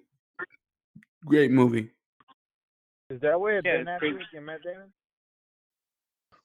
Great 1.26 1.50
movie. 1.52 1.92
Is 3.10 3.22
that 3.22 3.40
where 3.40 3.56
Yeah, 3.56 3.62
Ben 3.84 3.88
it's 3.88 4.00
pretty- 4.00 4.16
Affleck 4.18 4.38
and 4.38 4.46
Matt 4.46 4.62
Damon? 4.64 4.94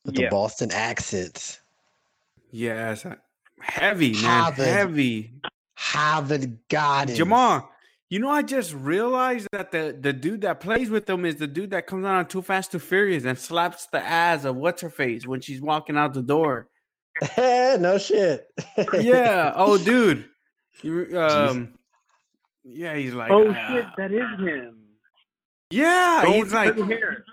With 0.04 0.14
the 0.14 0.28
Boston 0.28 0.70
accents. 0.72 1.60
Yes, 2.50 3.04
I- 3.04 3.16
heavy 3.60 4.12
man, 4.12 4.22
Harvard. 4.24 4.66
heavy. 4.66 5.34
Harvard 5.76 6.58
Gardens. 6.68 7.18
Jamal, 7.18 7.68
you 8.08 8.18
know, 8.20 8.30
I 8.30 8.42
just 8.42 8.72
realized 8.74 9.48
that 9.52 9.72
the 9.72 9.96
the 10.00 10.12
dude 10.12 10.42
that 10.42 10.60
plays 10.60 10.90
with 10.90 11.06
them 11.06 11.24
is 11.24 11.36
the 11.36 11.46
dude 11.48 11.70
that 11.70 11.86
comes 11.86 12.04
out 12.04 12.14
on 12.16 12.28
Too 12.28 12.42
Fast 12.42 12.70
Too 12.72 12.78
Furious 12.78 13.24
and 13.24 13.38
slaps 13.38 13.86
the 13.86 14.00
ass 14.04 14.44
of 14.44 14.56
what's 14.56 14.82
her 14.82 14.90
face 14.90 15.26
when 15.26 15.40
she's 15.40 15.60
walking 15.60 15.96
out 15.96 16.14
the 16.14 16.22
door. 16.22 16.68
no 17.38 17.98
shit. 17.98 18.46
Yeah. 19.00 19.52
Oh, 19.56 19.78
dude. 19.78 20.28
You, 20.82 21.18
um. 21.20 21.74
Yeah, 22.64 22.94
he's 22.96 23.12
like. 23.14 23.30
oh 23.30 23.48
uh, 23.50 23.68
shit, 23.68 23.86
that 23.96 24.12
is 24.12 24.40
him. 24.40 24.78
Yeah, 25.70 26.20
Don't 26.24 26.32
he's 26.34 26.52
like. 26.52 26.76
cut 26.76 26.86
hair. 26.86 27.24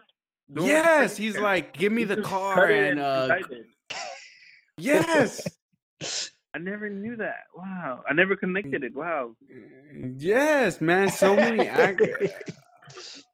Don't 0.52 0.66
Yes, 0.66 1.16
he's 1.18 1.36
hair. 1.36 1.44
like, 1.44 1.78
give 1.78 1.92
me 1.92 2.02
He 2.02 2.06
the 2.06 2.22
car 2.22 2.66
and 2.66 3.00
uh. 3.00 3.38
Yes. 4.78 5.42
I 6.54 6.58
never 6.58 6.90
knew 6.90 7.16
that. 7.18 7.44
Wow, 7.56 8.02
I 8.10 8.14
never 8.14 8.36
connected 8.36 8.84
it. 8.84 8.96
Wow. 8.96 9.36
Yes, 10.18 10.82
man. 10.82 11.10
So 11.10 11.36
many 11.36 11.68
actors. 11.68 12.32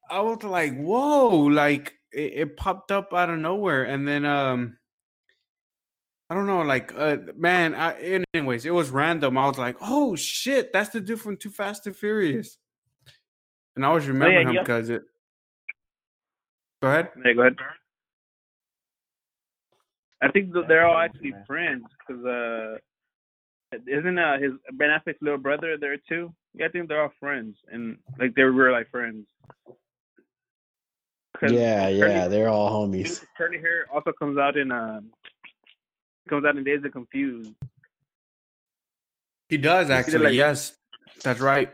I 0.09 0.19
was 0.21 0.43
like, 0.43 0.75
whoa, 0.77 1.29
like 1.29 1.93
it, 2.11 2.33
it 2.33 2.57
popped 2.57 2.91
up 2.91 3.13
out 3.13 3.29
of 3.29 3.39
nowhere. 3.39 3.83
And 3.83 4.07
then 4.07 4.25
um 4.25 4.77
I 6.29 6.35
don't 6.35 6.47
know, 6.47 6.61
like 6.61 6.93
uh 6.97 7.17
man, 7.37 7.75
I 7.75 8.19
anyways, 8.33 8.65
it 8.65 8.71
was 8.71 8.89
random. 8.89 9.37
I 9.37 9.47
was 9.47 9.57
like, 9.57 9.77
oh 9.81 10.15
shit, 10.15 10.73
that's 10.73 10.89
the 10.89 10.99
dude 10.99 11.21
from 11.21 11.37
Too 11.37 11.51
Fast 11.51 11.85
and 11.85 11.95
Furious. 11.95 12.57
And 13.75 13.85
I 13.85 13.89
always 13.89 14.07
remember 14.07 14.39
him 14.39 14.53
yeah. 14.53 14.61
because 14.61 14.89
it 14.89 15.03
Go 16.81 16.91
ahead. 16.91 17.09
Hey, 17.23 17.33
go 17.33 17.41
ahead. 17.41 17.55
I 20.21 20.29
think 20.31 20.53
they're 20.67 20.85
all 20.85 20.97
actually 20.97 21.33
friends 21.47 21.83
because 21.99 22.23
uh, 22.25 22.77
isn't 23.87 24.19
uh 24.19 24.37
his 24.39 24.51
Ben 24.73 24.89
Affleck's 24.89 25.21
little 25.21 25.39
brother 25.39 25.77
there 25.79 25.97
too? 26.07 26.33
Yeah, 26.53 26.67
I 26.67 26.69
think 26.69 26.87
they're 26.87 27.01
all 27.01 27.13
friends 27.19 27.57
and 27.71 27.97
like 28.19 28.35
they 28.35 28.43
were 28.43 28.71
like 28.71 28.89
friends. 28.89 29.25
Yeah, 31.41 31.89
Curly- 31.89 31.97
yeah, 31.97 32.27
they're 32.27 32.49
all 32.49 32.87
homies. 32.87 33.25
Curly 33.37 33.57
hair 33.57 33.87
also 33.93 34.11
comes 34.17 34.37
out 34.37 34.55
in 34.55 34.71
um 34.71 35.11
comes 36.29 36.45
out 36.45 36.57
in 36.57 36.63
Dazed 36.63 36.83
and 36.83 36.93
Confused. 36.93 37.53
He 39.49 39.57
does 39.57 39.89
actually. 39.89 40.25
like- 40.25 40.33
yes, 40.33 40.75
that's 41.23 41.39
right. 41.39 41.71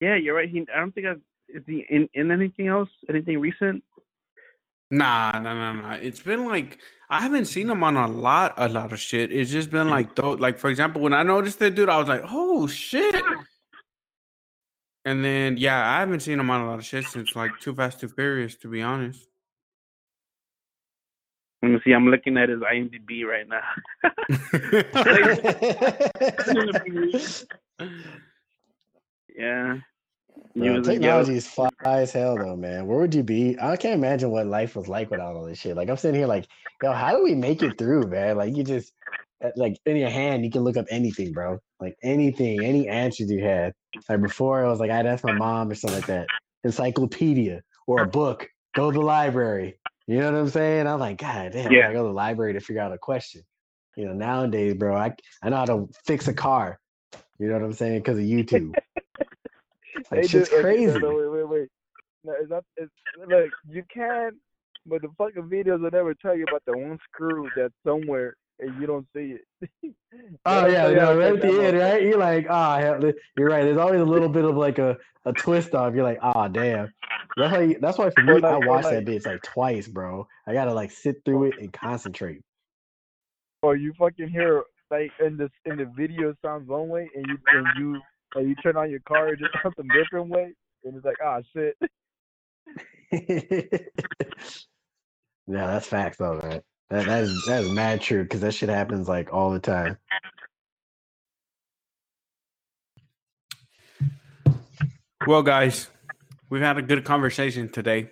Yeah, 0.00 0.16
you're 0.16 0.34
right. 0.34 0.48
He 0.48 0.66
I 0.74 0.78
don't 0.80 0.94
think 0.94 1.06
I've 1.06 1.20
is 1.48 1.62
he 1.66 1.84
in, 1.88 2.08
in 2.14 2.30
anything 2.30 2.66
else? 2.66 2.88
Anything 3.08 3.40
recent? 3.40 3.82
Nah, 4.90 5.32
nah, 5.38 5.54
nah, 5.54 5.72
nah. 5.72 5.92
It's 5.94 6.20
been 6.20 6.44
like 6.46 6.78
I 7.08 7.20
haven't 7.20 7.46
seen 7.46 7.70
him 7.70 7.82
on 7.84 7.96
a 7.96 8.08
lot, 8.08 8.54
a 8.56 8.68
lot 8.68 8.92
of 8.92 8.98
shit. 8.98 9.32
It's 9.32 9.50
just 9.50 9.70
been 9.70 9.88
like, 9.88 10.14
though, 10.14 10.32
like 10.32 10.58
for 10.58 10.68
example, 10.70 11.00
when 11.02 11.12
I 11.12 11.22
noticed 11.22 11.58
that 11.60 11.74
dude, 11.74 11.88
I 11.88 11.98
was 11.98 12.08
like, 12.08 12.22
oh 12.24 12.66
shit. 12.66 13.22
And 15.04 15.24
then 15.24 15.56
yeah, 15.56 15.88
I 15.96 16.00
haven't 16.00 16.20
seen 16.20 16.40
him 16.40 16.50
on 16.50 16.62
a 16.62 16.66
lot 16.66 16.78
of 16.78 16.84
shit 16.84 17.04
since 17.06 17.34
like 17.36 17.58
Too 17.60 17.74
Fast, 17.74 18.00
Too 18.00 18.08
Furious, 18.08 18.56
to 18.56 18.68
be 18.68 18.82
honest. 18.82 19.26
Let 21.64 21.72
me 21.72 21.80
see. 21.82 21.94
I'm 21.94 22.08
looking 22.08 22.36
at 22.36 22.50
his 22.50 22.60
IMDb 22.60 23.24
right 23.24 23.48
now. 23.48 23.62
yeah. 29.34 29.78
Bro, 30.54 30.82
technology 30.82 31.36
is 31.36 31.46
fly 31.46 31.70
as 31.86 32.12
hell 32.12 32.36
though, 32.36 32.54
man. 32.54 32.86
Where 32.86 32.98
would 32.98 33.14
you 33.14 33.22
be? 33.22 33.56
I 33.58 33.76
can't 33.76 33.94
imagine 33.94 34.30
what 34.30 34.46
life 34.46 34.76
was 34.76 34.88
like 34.88 35.10
without 35.10 35.36
all 35.36 35.46
this 35.46 35.58
shit. 35.58 35.74
Like 35.74 35.88
I'm 35.88 35.96
sitting 35.96 36.20
here 36.20 36.26
like, 36.26 36.46
yo, 36.82 36.92
how 36.92 37.16
do 37.16 37.24
we 37.24 37.34
make 37.34 37.62
it 37.62 37.78
through, 37.78 38.08
man? 38.08 38.36
Like 38.36 38.54
you 38.54 38.62
just 38.62 38.92
uh, 39.42 39.48
like 39.56 39.78
in 39.86 39.96
your 39.96 40.10
hand, 40.10 40.44
you 40.44 40.50
can 40.50 40.64
look 40.64 40.76
up 40.76 40.84
anything, 40.90 41.32
bro. 41.32 41.60
Like 41.80 41.96
anything, 42.02 42.62
any 42.62 42.88
answers 42.88 43.30
you 43.30 43.42
had. 43.42 43.72
Like 44.06 44.20
before, 44.20 44.62
I 44.62 44.68
was 44.68 44.80
like 44.80 44.90
I'd 44.90 45.06
ask 45.06 45.24
my 45.24 45.32
mom 45.32 45.70
or 45.70 45.74
something 45.74 46.00
like 46.00 46.08
that. 46.08 46.26
Encyclopedia 46.62 47.62
or 47.86 48.02
a 48.02 48.06
book. 48.06 48.50
Go 48.76 48.90
to 48.90 48.98
the 48.98 49.02
library. 49.02 49.78
You 50.06 50.18
know 50.18 50.32
what 50.32 50.40
I'm 50.40 50.48
saying? 50.48 50.86
I'm 50.86 51.00
like, 51.00 51.18
God 51.18 51.52
damn, 51.52 51.72
I 51.72 51.74
Yeah. 51.74 51.82
gotta 51.82 51.94
go 51.94 52.02
to 52.02 52.08
the 52.08 52.14
library 52.14 52.52
to 52.54 52.60
figure 52.60 52.82
out 52.82 52.92
a 52.92 52.98
question. 52.98 53.42
You 53.96 54.06
know, 54.06 54.12
nowadays, 54.12 54.74
bro, 54.74 54.96
I 54.96 55.14
I 55.42 55.50
know 55.50 55.56
how 55.56 55.64
to 55.66 55.88
fix 56.06 56.28
a 56.28 56.34
car. 56.34 56.78
You 57.38 57.48
know 57.48 57.54
what 57.54 57.62
I'm 57.62 57.72
saying? 57.72 58.00
Because 58.00 58.18
of 58.18 58.24
YouTube. 58.24 58.74
Like 60.10 60.28
shit's 60.28 60.48
okay, 60.48 60.60
crazy. 60.60 60.86
No, 60.86 60.98
no, 60.98 61.14
wait, 61.14 61.28
wait, 61.28 61.48
wait. 61.48 61.68
No, 62.24 62.32
it's 62.40 62.50
not. 62.50 62.64
It's 62.76 62.90
look. 63.26 63.50
You 63.68 63.82
can, 63.92 64.32
but 64.86 65.02
the 65.02 65.08
fucking 65.16 65.44
videos 65.44 65.80
will 65.80 65.90
never 65.90 66.14
tell 66.14 66.36
you 66.36 66.44
about 66.44 66.62
the 66.66 66.74
one 66.74 66.98
screw 67.12 67.48
that's 67.56 67.72
somewhere 67.86 68.34
and 68.64 68.80
you 68.80 68.86
don't 68.86 69.06
see 69.14 69.36
it. 69.36 69.94
Oh 70.46 70.66
yeah, 70.66 70.82
tell 70.82 70.92
you 70.92 71.00
how 71.00 71.12
no, 71.12 71.18
right 71.18 71.32
at 71.34 71.40
the 71.42 71.64
end, 71.64 71.78
right? 71.78 72.00
You're 72.02 72.18
like, 72.18 72.46
ah, 72.48 72.78
hell, 72.78 73.00
you're 73.36 73.48
right. 73.48 73.64
There's 73.64 73.78
always 73.78 74.00
a 74.00 74.04
little 74.04 74.28
bit 74.28 74.44
of 74.44 74.56
like 74.56 74.78
a, 74.78 74.96
a 75.24 75.32
twist 75.32 75.74
off. 75.74 75.92
You're 75.92 76.04
like, 76.04 76.20
ah, 76.22 76.46
damn. 76.46 76.92
That's 77.36 77.52
why. 77.52 77.62
You, 77.62 77.78
that's 77.80 77.98
why 77.98 78.10
for 78.10 78.22
me, 78.22 78.34
I 78.34 78.36
like- 78.36 78.62
or 78.62 78.68
watch 78.68 78.84
that 78.84 79.04
bitch 79.04 79.26
like 79.26 79.42
twice, 79.42 79.88
bro. 79.88 80.28
I 80.46 80.52
gotta 80.52 80.72
like 80.72 80.92
sit 80.92 81.16
through 81.24 81.46
it 81.46 81.54
and 81.58 81.72
concentrate. 81.72 82.42
Or 83.62 83.74
you 83.74 83.92
fucking 83.98 84.28
hear 84.28 84.62
like 84.90 85.10
in 85.24 85.36
the 85.36 85.50
in 85.64 85.78
the 85.78 85.86
video 85.96 86.30
it 86.30 86.36
sounds 86.44 86.68
one 86.68 86.88
way 86.88 87.08
and 87.14 87.26
you 87.26 87.38
and 87.48 87.66
you 87.76 88.00
and 88.36 88.48
you 88.48 88.54
turn 88.56 88.76
on 88.76 88.90
your 88.90 89.00
car 89.00 89.28
it 89.28 89.38
just 89.40 89.52
sounds 89.62 89.74
a 89.78 89.98
different 89.98 90.28
way 90.28 90.52
and 90.84 90.94
it's 90.94 91.04
like 91.04 91.16
ah 91.24 91.40
shit. 91.52 91.76
yeah, 95.46 95.66
that's 95.66 95.86
facts 95.86 96.18
though, 96.18 96.40
man. 96.42 96.60
That 96.90 97.06
that 97.06 97.22
is 97.22 97.44
that 97.46 97.62
is 97.62 97.70
mad 97.70 98.00
true 98.02 98.22
because 98.22 98.40
that 98.42 98.54
shit 98.54 98.68
happens 98.68 99.08
like 99.08 99.32
all 99.32 99.50
the 99.50 99.58
time. 99.58 99.96
Well, 105.26 105.42
guys, 105.42 105.88
we've 106.50 106.60
had 106.60 106.76
a 106.76 106.82
good 106.82 107.04
conversation 107.04 107.70
today. 107.70 108.10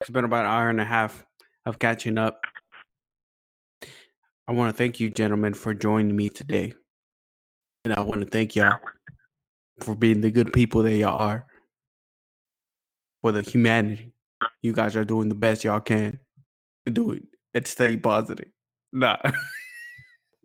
It's 0.00 0.10
been 0.10 0.26
about 0.26 0.44
an 0.44 0.50
hour 0.50 0.68
and 0.68 0.80
a 0.80 0.84
half 0.84 1.24
of 1.64 1.78
catching 1.78 2.18
up. 2.18 2.44
I 4.46 4.52
want 4.52 4.74
to 4.74 4.76
thank 4.76 5.00
you, 5.00 5.08
gentlemen, 5.10 5.54
for 5.54 5.72
joining 5.72 6.14
me 6.14 6.28
today. 6.28 6.74
And 7.84 7.94
I 7.94 8.00
want 8.00 8.20
to 8.20 8.26
thank 8.26 8.56
y'all 8.56 8.78
for 9.80 9.94
being 9.94 10.20
the 10.20 10.30
good 10.30 10.52
people 10.52 10.82
that 10.82 10.94
y'all 10.94 11.18
are. 11.18 11.46
For 13.22 13.32
the 13.32 13.42
humanity. 13.42 14.12
You 14.60 14.72
guys 14.74 14.96
are 14.96 15.04
doing 15.04 15.30
the 15.30 15.34
best 15.34 15.64
y'all 15.64 15.80
can 15.80 16.18
to 16.84 16.92
do 16.92 17.12
it 17.12 17.22
and 17.54 17.66
stay 17.66 17.96
positive. 17.96 18.50
Nah. 18.92 19.16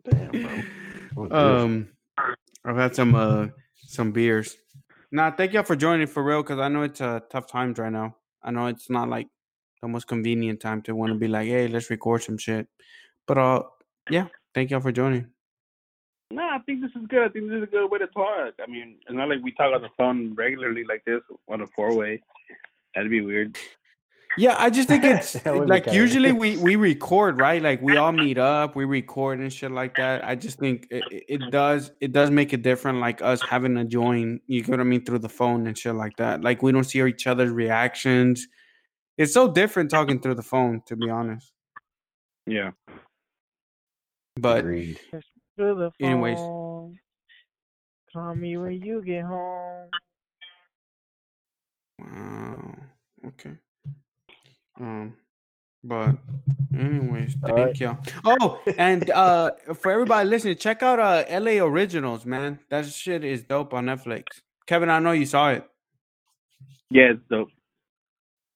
Damn, 0.08 0.30
bro. 0.30 0.62
Oh, 1.18 1.62
um 1.64 1.88
I've 2.62 2.76
had 2.76 2.94
some 2.94 3.14
uh 3.14 3.46
some 3.86 4.12
beers. 4.12 4.54
Nah, 5.10 5.30
thank 5.30 5.54
y'all 5.54 5.62
for 5.62 5.76
joining 5.76 6.06
for 6.06 6.22
real 6.22 6.42
because 6.42 6.58
I 6.58 6.68
know 6.68 6.82
it's 6.82 7.00
uh, 7.00 7.20
tough 7.30 7.46
times 7.46 7.78
right 7.78 7.90
now. 7.90 8.16
I 8.42 8.50
know 8.50 8.66
it's 8.66 8.90
not 8.90 9.08
like 9.08 9.28
the 9.80 9.88
most 9.88 10.08
convenient 10.08 10.60
time 10.60 10.82
to 10.82 10.94
want 10.94 11.12
to 11.12 11.18
be 11.18 11.26
like, 11.26 11.46
hey, 11.46 11.68
let's 11.68 11.88
record 11.88 12.22
some 12.22 12.36
shit. 12.36 12.68
But 13.26 13.38
uh 13.38 13.62
yeah, 14.10 14.26
thank 14.54 14.70
y'all 14.70 14.80
for 14.80 14.92
joining. 14.92 15.28
No, 16.30 16.42
I 16.42 16.58
think 16.66 16.82
this 16.82 16.90
is 17.00 17.06
good. 17.08 17.22
I 17.22 17.28
think 17.28 17.48
this 17.48 17.58
is 17.58 17.62
a 17.62 17.66
good 17.66 17.88
way 17.88 17.98
to 17.98 18.08
talk. 18.08 18.54
I 18.62 18.70
mean, 18.70 18.96
it's 19.06 19.16
not 19.16 19.28
like 19.28 19.38
we 19.42 19.52
talk 19.52 19.74
on 19.74 19.80
the 19.80 19.88
phone 19.96 20.34
regularly 20.34 20.84
like 20.84 21.04
this 21.06 21.22
on 21.48 21.62
a 21.62 21.66
four 21.68 21.94
way. 21.94 22.20
That'd 22.94 23.10
be 23.10 23.20
weird. 23.20 23.56
Yeah, 24.38 24.54
I 24.58 24.68
just 24.70 24.88
think 24.88 25.02
it's 25.04 25.32
That 25.44 25.54
would 25.54 25.62
be 25.66 25.70
like 25.70 25.86
usually 25.92 26.32
we 26.32 26.56
we 26.58 26.76
record 26.76 27.38
right, 27.40 27.62
like 27.62 27.80
we 27.80 27.96
all 27.96 28.12
meet 28.12 28.36
up, 28.38 28.76
we 28.76 28.84
record 28.84 29.40
and 29.40 29.52
shit 29.52 29.70
like 29.70 29.96
that. 29.96 30.24
I 30.24 30.34
just 30.34 30.58
think 30.58 30.86
it, 30.90 31.04
it- 31.10 31.24
it 31.28 31.50
does 31.50 31.90
it 32.00 32.12
does 32.12 32.30
make 32.30 32.52
it 32.52 32.62
different, 32.62 32.98
like 32.98 33.22
us 33.22 33.40
having 33.42 33.74
to 33.76 33.84
join. 33.84 34.40
You 34.46 34.60
get 34.62 34.70
what 34.70 34.80
I 34.80 34.84
mean 34.84 35.04
through 35.04 35.20
the 35.20 35.28
phone 35.28 35.66
and 35.66 35.76
shit 35.76 35.94
like 35.94 36.16
that. 36.18 36.42
Like 36.42 36.62
we 36.62 36.72
don't 36.72 36.84
see 36.84 37.00
each 37.02 37.26
other's 37.26 37.50
reactions. 37.50 38.46
It's 39.18 39.32
so 39.32 39.50
different 39.50 39.90
talking 39.90 40.20
through 40.20 40.34
the 40.34 40.42
phone, 40.42 40.82
to 40.86 40.96
be 40.96 41.08
honest. 41.08 41.50
Yeah. 42.46 42.72
But 44.38 44.58
Agreed. 44.60 45.00
Anyways. 46.00 46.36
phone. 46.36 46.98
Call 48.12 48.34
me 48.34 48.56
when 48.58 48.72
you 48.82 49.02
get 49.02 49.24
home. 49.24 49.88
wow, 51.98 52.74
okay. 53.28 53.52
Um, 54.80 55.14
but 55.82 56.16
anyways, 56.76 57.36
All 57.42 57.56
thank 57.56 57.80
y'all. 57.80 57.98
Oh, 58.24 58.60
and 58.76 59.08
uh, 59.10 59.52
for 59.74 59.92
everybody 59.92 60.28
listening, 60.28 60.56
check 60.56 60.82
out 60.82 60.98
uh 60.98 61.24
L.A. 61.28 61.58
Originals, 61.58 62.26
man. 62.26 62.58
That 62.70 62.86
shit 62.86 63.24
is 63.24 63.42
dope 63.42 63.72
on 63.72 63.86
Netflix. 63.86 64.24
Kevin, 64.66 64.90
I 64.90 64.98
know 64.98 65.12
you 65.12 65.26
saw 65.26 65.50
it. 65.50 65.68
Yeah, 66.90 67.12
it's 67.12 67.22
dope. 67.30 67.48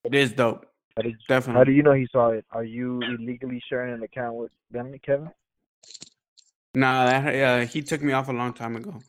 It 0.05 0.15
is 0.15 0.33
dope. 0.33 0.67
How 0.97 1.03
did, 1.03 1.17
Definitely. 1.29 1.59
how 1.59 1.65
do 1.65 1.73
you 1.73 1.83
know 1.83 1.93
he 1.93 2.09
saw 2.11 2.31
it? 2.31 2.45
Are 2.51 2.65
you 2.65 3.01
illegally 3.03 3.63
sharing 3.69 3.95
an 3.95 4.03
account 4.03 4.35
with 4.35 4.51
them, 4.71 4.95
Kevin? 5.05 5.31
Nah, 6.75 7.05
that, 7.07 7.35
uh, 7.35 7.67
he 7.67 7.83
took 7.83 8.03
me 8.03 8.13
off 8.13 8.29
a 8.29 8.33
long 8.33 8.53
time 8.53 8.77
ago. 8.77 9.01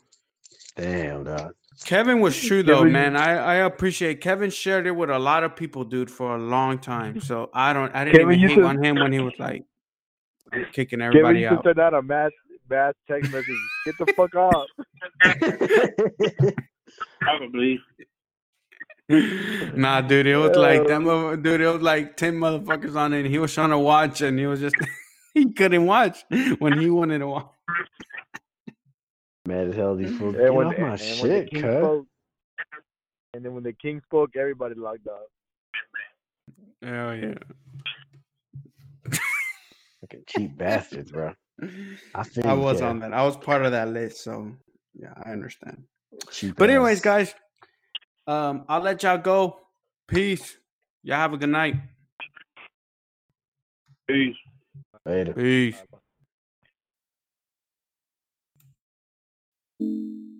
Damn, 0.76 1.24
dog. 1.24 1.54
Kevin 1.86 2.20
was 2.20 2.40
true 2.40 2.64
though, 2.64 2.78
Kevin- 2.80 2.92
man. 2.94 3.16
I, 3.18 3.38
I 3.38 3.56
appreciate 3.56 4.22
Kevin 4.22 4.50
shared 4.50 4.86
it 4.88 4.92
with 4.92 5.10
a 5.10 5.20
lot 5.20 5.44
of 5.44 5.56
people, 5.56 5.84
dude, 5.84 6.12
for 6.12 6.36
a 6.36 6.40
long 6.40 6.78
time. 6.80 7.20
So 7.22 7.50
I 7.54 7.74
don't 7.74 7.94
I 7.96 8.06
didn't 8.06 8.20
Kevin 8.20 8.34
even 8.34 8.40
used 8.42 8.54
hate 8.56 8.62
to- 8.62 8.68
on 8.68 8.84
him 8.84 8.96
when 8.98 9.12
he 9.12 9.20
was 9.20 9.34
like 9.40 9.64
kicking 10.74 11.00
Kevin 11.00 11.02
everybody 11.02 11.40
used 11.42 11.52
to 11.52 11.58
out. 11.58 11.64
send 11.66 11.80
out 11.80 11.94
a 11.94 12.02
mass 12.02 12.32
mass 12.70 12.94
text 13.10 13.32
message. 13.32 13.56
Get 13.86 13.96
the 13.98 14.14
fuck 14.14 14.36
off. 14.36 14.68
Probably. 17.22 17.80
nah, 19.76 20.02
dude, 20.02 20.28
it 20.28 20.38
was 20.38 20.56
like 20.56 20.88
that. 20.88 21.40
Dude, 21.44 21.62
it 21.62 21.68
was 21.68 21.82
like 21.82 22.16
ten 22.16 22.36
motherfuckers 22.36 22.96
on 22.96 23.14
it. 23.14 23.22
And 23.22 23.28
he 23.30 23.40
was 23.40 23.54
trying 23.54 23.72
to 23.72 23.80
watch, 23.80 24.22
and 24.22 24.38
he 24.40 24.46
was 24.46 24.60
just 24.62 24.76
he 25.34 25.52
couldn't 25.52 25.86
watch 25.86 26.24
when 26.60 26.78
he 26.80 26.90
wanted 26.90 27.20
to 27.20 27.28
watch. 27.28 27.48
Mad 29.46 29.70
as 29.70 29.76
hell, 29.76 29.96
these 29.96 30.16
fools. 30.18 30.36
And 30.36 30.44
Get 30.44 30.54
when, 30.54 30.68
off 30.68 30.78
my 30.78 30.90
when 30.90 30.98
shit, 30.98 31.50
king 31.52 31.62
cuz. 31.62 31.76
spoke, 31.78 32.08
and 33.34 33.44
then 33.46 33.54
when 33.54 33.64
the 33.64 33.74
king 33.74 34.02
spoke, 34.06 34.32
everybody 34.38 34.76
locked 34.76 35.08
up. 35.08 35.28
Hell 36.84 37.16
yeah. 37.16 37.34
Fucking 40.02 40.24
cheap 40.28 40.58
bastards, 40.58 41.12
bro. 41.12 41.34
I 42.16 42.24
feel 42.24 42.48
I 42.48 42.54
was 42.54 42.82
Kev. 42.82 42.90
on 42.90 43.00
that. 43.00 43.14
I 43.14 43.24
was 43.24 43.38
part 43.38 43.66
of 43.66 43.72
that 43.72 43.90
list, 43.90 44.24
so 44.24 44.52
yeah, 44.94 45.14
I 45.24 45.32
understand. 45.32 45.84
Cheap 46.32 46.56
But 46.58 46.70
anyways, 46.70 47.02
guys, 47.02 47.34
um, 48.28 48.66
I'll 48.68 48.82
let 48.82 49.04
y'all 49.04 49.18
go. 49.18 49.60
Peace. 50.08 50.58
Y'all 51.04 51.18
have 51.18 51.34
a 51.34 51.38
good 51.38 51.50
night. 51.50 51.76
Peace. 54.08 54.36
Later. 55.06 55.34
Peace. 55.34 55.82
you 59.82 60.31